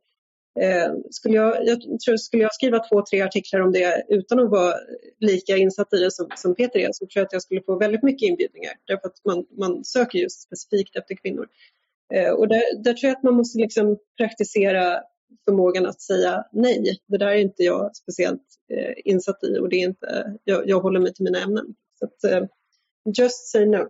Eh, 0.59 0.93
skulle, 1.11 1.35
jag, 1.35 1.67
jag 1.67 1.99
tror, 1.99 2.17
skulle 2.17 2.43
jag 2.43 2.53
skriva 2.53 2.79
två, 2.79 3.01
tre 3.01 3.21
artiklar 3.21 3.59
om 3.59 3.71
det 3.71 4.03
utan 4.09 4.39
att 4.39 4.49
vara 4.49 4.73
lika 5.19 5.57
insatt 5.57 5.93
i 5.93 5.97
det 5.97 6.11
som, 6.11 6.27
som 6.35 6.55
Peter 6.55 6.79
är 6.79 6.89
så 6.91 7.05
tror 7.05 7.11
jag 7.21 7.25
att 7.25 7.33
jag 7.33 7.41
skulle 7.41 7.61
få 7.61 7.79
väldigt 7.79 8.03
mycket 8.03 8.29
inbjudningar 8.29 8.73
därför 8.87 9.07
att 9.07 9.25
man, 9.25 9.45
man 9.57 9.83
söker 9.83 10.19
just 10.19 10.41
specifikt 10.41 10.95
efter 10.95 11.15
kvinnor. 11.15 11.47
Eh, 12.13 12.31
och 12.31 12.47
där, 12.47 12.83
där, 12.83 12.93
tror 12.93 13.09
jag 13.09 13.17
att 13.17 13.23
man 13.23 13.35
måste 13.35 13.57
liksom 13.57 13.97
praktisera 14.17 15.01
förmågan 15.45 15.85
att 15.85 16.01
säga 16.01 16.45
nej. 16.51 16.97
Det 17.07 17.17
där 17.17 17.27
är 17.27 17.35
inte 17.35 17.63
jag 17.63 17.95
speciellt 17.95 18.43
eh, 18.73 18.93
insatt 19.05 19.43
i 19.43 19.57
och 19.59 19.69
det 19.69 19.75
är 19.75 19.87
inte, 19.87 20.39
jag, 20.43 20.69
jag 20.69 20.79
håller 20.79 20.99
mig 20.99 21.13
till 21.13 21.23
mina 21.23 21.39
ämnen. 21.39 21.65
Så 21.99 22.05
att, 22.05 22.23
eh, 22.23 22.47
just 23.17 23.47
say 23.47 23.65
no. 23.65 23.77
tror 23.77 23.89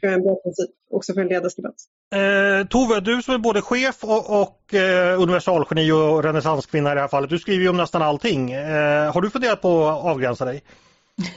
jag 0.00 0.12
är 0.12 0.16
en 0.16 0.22
bra 0.22 0.34
princip 0.34 0.70
också 0.90 1.14
för 1.14 1.20
en 1.20 1.28
ledarskribent. 1.28 1.84
Eh, 2.10 2.66
Tove, 2.66 3.00
du 3.00 3.22
som 3.22 3.34
är 3.34 3.38
både 3.38 3.62
chef 3.62 4.04
och, 4.04 4.42
och 4.42 4.74
eh, 4.74 5.22
universalgeni 5.22 5.92
och 5.92 6.22
renässanskvinna 6.22 6.92
i 6.92 6.94
det 6.94 7.00
här 7.00 7.08
fallet, 7.08 7.30
du 7.30 7.38
skriver 7.38 7.62
ju 7.62 7.68
om 7.68 7.76
nästan 7.76 8.02
allting. 8.02 8.50
Eh, 8.50 9.12
har 9.12 9.20
du 9.22 9.30
funderat 9.30 9.62
på 9.62 9.88
att 9.88 10.04
avgränsa 10.04 10.44
dig? 10.44 10.62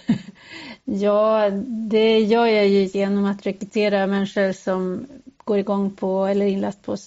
ja, 0.83 1.49
det 1.89 2.19
gör 2.19 2.45
jag 2.45 2.67
ju 2.67 2.85
genom 2.85 3.25
att 3.25 3.45
rekrytera 3.45 4.07
människor 4.07 4.51
som 4.53 5.07
går 5.43 5.57
igång 5.57 5.95
på 5.95 6.25
eller 6.25 6.45
inläst 6.45 6.83
på, 6.83 6.97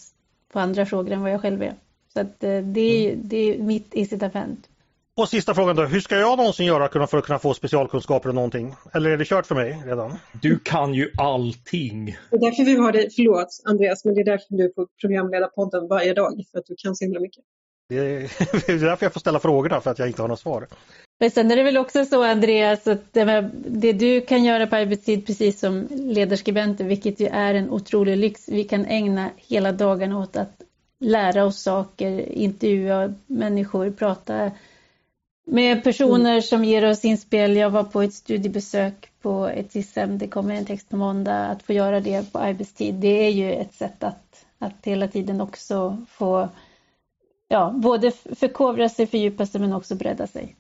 på 0.53 0.61
andra 0.61 0.87
frågor 0.87 1.13
än 1.13 1.23
vad 1.23 1.33
jag 1.33 1.41
själv 1.41 1.63
är. 1.63 1.75
Så 2.13 2.21
att, 2.21 2.45
eh, 2.45 2.59
det, 2.59 2.81
är, 2.81 3.13
mm. 3.13 3.29
det 3.29 3.37
är 3.37 3.59
mitt 3.59 3.95
incitament. 3.95 4.69
Och 5.17 5.29
sista 5.29 5.55
frågan 5.55 5.77
då, 5.77 5.85
hur 5.85 6.01
ska 6.01 6.17
jag 6.17 6.39
någonsin 6.39 6.67
göra 6.67 7.07
för 7.07 7.19
att 7.19 7.25
kunna 7.25 7.39
få 7.39 7.55
specialkunskaper 7.55 8.29
och 8.29 8.35
någonting? 8.35 8.75
Eller 8.95 9.11
är 9.11 9.17
det 9.17 9.25
kört 9.25 9.47
för 9.47 9.55
mig 9.55 9.83
redan? 9.87 10.19
Du 10.43 10.59
kan 10.59 10.95
ju 10.95 11.11
allting. 11.19 12.05
Det 12.31 12.37
är 12.37 12.41
därför 12.41 12.65
vi 12.65 12.77
har 12.77 12.93
dig, 12.93 13.11
förlåt 13.17 13.49
Andreas, 13.65 14.05
men 14.05 14.15
det 14.15 14.21
är 14.21 14.25
därför 14.25 14.47
du 14.49 14.73
får 14.75 14.89
programleda 15.01 15.49
podden 15.49 15.89
varje 15.89 16.15
dag, 16.15 16.45
för 16.53 16.59
att 16.59 16.67
du 16.67 16.75
kan 16.79 16.97
så 16.97 17.05
himla 17.05 17.21
mycket. 17.21 17.45
Det 17.89 17.97
är, 17.97 18.21
det 18.67 18.73
är 18.73 18.79
därför 18.79 19.07
jag 19.07 19.13
får 19.13 19.21
ställa 19.21 19.39
frågorna, 19.39 19.81
för 19.81 19.91
att 19.91 19.99
jag 19.99 20.09
inte 20.09 20.23
har 20.23 20.29
något 20.29 20.41
svar. 20.41 20.67
Men 21.21 21.31
sen 21.31 21.51
är 21.51 21.57
det 21.57 21.63
väl 21.63 21.77
också 21.77 22.05
så 22.05 22.25
Andreas, 22.25 22.87
att 22.87 23.13
det, 23.13 23.51
det 23.55 23.93
du 23.93 24.21
kan 24.21 24.45
göra 24.45 24.67
på 24.67 24.77
arbetstid, 24.77 25.27
precis 25.27 25.61
som 25.61 25.89
ledarskribenter, 25.91 26.85
vilket 26.85 27.21
ju 27.21 27.27
är 27.27 27.55
en 27.55 27.71
otrolig 27.71 28.17
lyx, 28.17 28.49
vi 28.49 28.65
kan 28.65 28.85
ägna 28.85 29.31
hela 29.37 29.73
dagen 29.73 30.13
åt 30.13 30.37
att 30.37 30.63
lära 31.01 31.45
oss 31.45 31.63
saker, 31.63 32.33
intervjua 32.33 33.15
människor, 33.27 33.91
prata 33.91 34.51
med 35.45 35.85
personer 35.85 36.31
mm. 36.31 36.43
som 36.43 36.65
ger 36.65 36.91
oss 36.91 37.05
inspel. 37.05 37.57
Jag 37.57 37.71
var 37.71 37.85
på 37.85 38.03
ett 38.03 38.15
studiebesök 38.15 39.13
på 39.23 39.47
ett 39.47 39.77
ISM, 39.77 40.19
det 40.19 40.29
kommer 40.29 40.55
en 40.55 40.67
text 40.67 40.89
på 40.89 40.97
måndag, 40.97 41.47
att 41.47 41.63
få 41.63 41.73
göra 41.73 42.01
det 42.01 42.33
på 42.33 42.39
arbetstid. 42.39 42.95
Det 42.95 43.27
är 43.27 43.31
ju 43.31 43.53
ett 43.53 43.75
sätt 43.75 44.03
att, 44.03 44.45
att 44.59 44.75
hela 44.83 45.09
tiden 45.09 45.41
också 45.41 46.07
få 46.09 46.49
ja, 47.49 47.71
både 47.75 48.11
förkovra 48.11 48.89
sig, 48.89 49.07
fördjupa 49.07 49.47
sig 49.47 49.61
men 49.61 49.73
också 49.73 49.95
bredda 49.95 50.27
sig. 50.27 50.57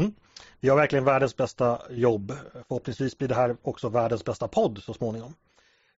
Mm. 0.00 0.14
Vi 0.60 0.68
har 0.68 0.76
verkligen 0.76 1.04
världens 1.04 1.36
bästa 1.36 1.78
jobb. 1.90 2.32
Förhoppningsvis 2.68 3.18
blir 3.18 3.28
det 3.28 3.34
här 3.34 3.56
också 3.62 3.88
världens 3.88 4.24
bästa 4.24 4.48
podd 4.48 4.82
så 4.82 4.94
småningom. 4.94 5.34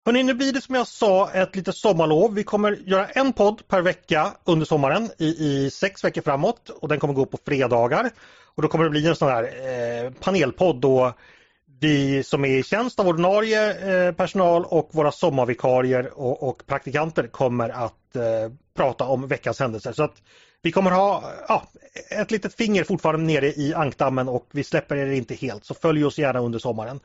Hörrni, 0.05 0.23
nu 0.23 0.35
blir 0.35 0.53
det 0.53 0.61
som 0.61 0.75
jag 0.75 0.87
sa 0.87 1.31
ett 1.31 1.57
litet 1.57 1.77
sommarlov. 1.77 2.35
Vi 2.35 2.45
kommer 2.45 2.73
göra 2.73 3.07
en 3.07 3.33
podd 3.33 3.69
per 3.69 3.83
vecka 3.83 4.33
under 4.45 4.67
sommaren 4.67 5.11
i, 5.19 5.27
i 5.27 5.71
sex 5.71 6.05
veckor 6.05 6.23
framåt 6.23 6.69
och 6.69 6.89
den 6.89 6.99
kommer 6.99 7.15
gå 7.15 7.27
på 7.27 7.39
fredagar. 7.47 8.11
Och 8.55 8.63
då 8.63 8.69
kommer 8.69 8.85
det 8.85 8.91
bli 8.91 9.07
en 9.07 9.17
sån 9.17 9.29
här 9.29 9.43
eh, 9.45 10.11
panelpodd 10.11 10.81
då 10.81 11.13
vi 11.81 12.23
som 12.23 12.45
är 12.45 12.59
i 12.59 12.63
tjänst 12.63 13.01
av 13.01 13.09
ordinarie 13.09 13.71
eh, 14.09 14.15
personal 14.15 14.65
och 14.65 14.89
våra 14.93 15.13
sommarvikarier 15.13 16.19
och, 16.19 16.49
och 16.49 16.67
praktikanter 16.67 17.27
kommer 17.27 17.69
att 17.69 18.17
eh, 18.17 18.23
prata 18.77 19.05
om 19.05 19.29
veckans 19.29 19.61
händelser. 19.61 19.93
Så 19.93 20.03
att 20.03 20.23
vi 20.63 20.73
kommer 20.73 20.91
ha 20.91 21.33
ja, 21.49 21.63
ett 22.11 22.31
litet 22.31 22.55
finger 22.55 22.85
fortfarande 22.85 23.27
nere 23.27 23.47
i 23.47 23.75
ankdammen 23.75 24.29
och 24.29 24.49
vi 24.53 24.65
släpper 24.65 24.97
er 24.97 25.07
inte 25.07 25.35
helt 25.35 25.65
så 25.65 25.75
följ 25.75 26.05
oss 26.05 26.19
gärna 26.19 26.41
under 26.41 26.59
sommaren 26.59 27.01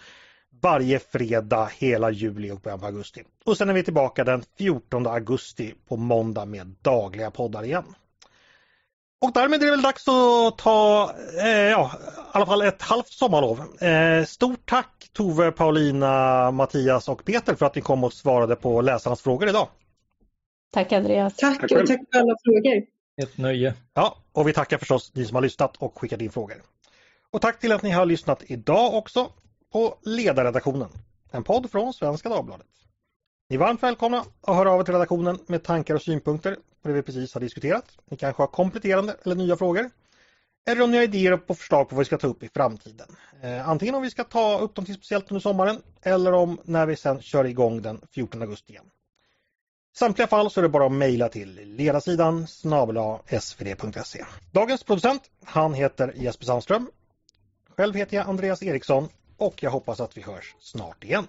varje 0.62 1.00
fredag 1.00 1.72
hela 1.78 2.12
juli 2.12 2.52
och 2.52 2.60
början 2.60 2.80
på 2.80 2.86
augusti. 2.86 3.24
Och 3.46 3.58
sen 3.58 3.70
är 3.70 3.74
vi 3.74 3.84
tillbaka 3.84 4.24
den 4.24 4.44
14 4.58 5.08
augusti 5.08 5.74
på 5.88 5.98
måndag 5.98 6.46
med 6.46 6.76
dagliga 6.82 7.32
poddar 7.32 7.64
igen. 7.64 7.96
Och 9.22 9.34
därmed 9.34 9.62
är 9.62 9.66
det 9.66 9.72
väl 9.72 9.82
dags 9.82 10.08
att 10.08 10.58
ta 10.58 11.12
eh, 11.42 11.48
ja, 11.48 11.92
i 11.96 12.20
alla 12.32 12.46
fall 12.46 12.62
ett 12.62 12.82
halvt 12.82 13.08
sommarlov. 13.08 13.84
Eh, 13.84 14.26
stort 14.26 14.70
tack 14.70 15.10
Tove, 15.14 15.52
Paulina, 15.52 16.52
Mattias 16.52 17.10
och 17.10 17.26
Peter 17.26 17.56
för 17.56 17.66
att 17.66 17.76
ni 17.76 17.82
kom 17.82 18.04
och 18.04 18.14
svarade 18.14 18.56
på 18.56 18.82
läsarnas 18.82 19.22
frågor 19.22 19.50
idag. 19.50 19.68
Tack 20.72 20.92
Andreas. 20.92 21.36
Tack 21.36 21.64
och 21.64 21.70
tack 21.70 21.88
för 21.88 22.20
alla 22.20 22.36
frågor. 22.46 22.84
Ett 23.22 23.38
nöje. 23.38 23.74
Ja, 23.94 24.18
och 24.32 24.48
vi 24.48 24.54
tackar 24.54 24.78
förstås 24.78 25.12
ni 25.16 25.26
som 25.26 25.36
har 25.36 25.42
lyssnat 25.42 25.78
och 25.78 26.00
skickat 26.00 26.22
in 26.22 26.32
frågor. 26.32 26.58
Och 27.32 27.42
tack 27.42 27.60
till 27.60 27.72
att 27.72 27.84
ni 27.84 27.92
har 27.92 28.06
lyssnat 28.06 28.44
idag 28.48 28.94
också 28.94 29.32
på 29.78 29.98
Ledarredaktionen, 30.02 30.90
en 31.32 31.44
podd 31.44 31.72
från 31.72 31.94
Svenska 31.94 32.30
Dagbladet. 32.30 32.68
Ni 33.50 33.56
är 33.56 33.60
varmt 33.60 33.84
välkomna 33.84 34.26
att 34.42 34.56
höra 34.56 34.72
av 34.72 34.80
er 34.80 34.84
till 34.84 34.94
redaktionen 34.94 35.40
med 35.48 35.64
tankar 35.64 35.96
och 35.96 36.02
synpunkter 36.02 36.58
på 36.82 36.88
det 36.88 36.94
vi 36.94 37.02
precis 37.02 37.34
har 37.34 37.42
diskuterat. 37.42 37.86
Ni 38.06 38.18
kanske 38.18 38.42
har 38.42 38.48
kompletterande 38.48 39.16
eller 39.24 39.36
nya 39.36 39.58
frågor. 39.58 39.90
Eller 40.70 40.82
om 40.82 40.92
ni 40.92 40.98
har 40.98 41.04
idéer 41.04 41.38
på 41.38 41.56
förslag 41.56 41.90
på 41.90 41.96
vad 41.96 42.00
vi 42.00 42.06
ska 42.06 42.18
ta 42.18 42.28
upp 42.28 42.44
i 42.44 42.50
framtiden. 42.50 43.08
Eh, 43.42 43.70
antingen 43.70 43.96
om 43.96 44.02
vi 44.02 44.10
ska 44.10 44.24
ta 44.24 44.60
upp 44.60 44.76
dem 44.76 44.86
till 44.86 44.96
speciellt 44.96 45.32
under 45.32 45.42
sommaren 45.42 45.82
eller 46.02 46.34
om 46.34 46.60
när 46.64 46.86
vi 46.86 46.96
sen 46.96 47.22
kör 47.22 47.46
igång 47.46 47.82
den 47.82 48.02
14 48.12 48.42
augusti 48.42 48.74
igen. 48.74 48.86
I 49.96 49.98
samtliga 49.98 50.28
fall 50.28 50.52
så 50.52 50.60
är 50.60 50.62
det 50.62 50.70
bara 50.70 50.86
att 50.86 50.92
mejla 50.92 51.30
till 51.30 51.76
ledarsidan 51.76 52.48
snabla 52.48 53.20
svd.se. 53.42 54.26
Dagens 54.52 54.84
producent, 54.84 55.22
han 55.44 55.74
heter 55.74 56.14
Jesper 56.16 56.46
Sandström. 56.46 56.90
Själv 57.78 57.96
heter 57.96 58.18
jag 58.18 58.28
Andreas 58.28 58.64
Eriksson 58.64 59.10
och 59.38 59.64
jag 59.64 59.72
hoppas 59.72 60.00
att 60.00 60.18
vi 60.18 60.22
hörs 60.22 60.56
snart 60.60 61.04
igen. 61.04 61.28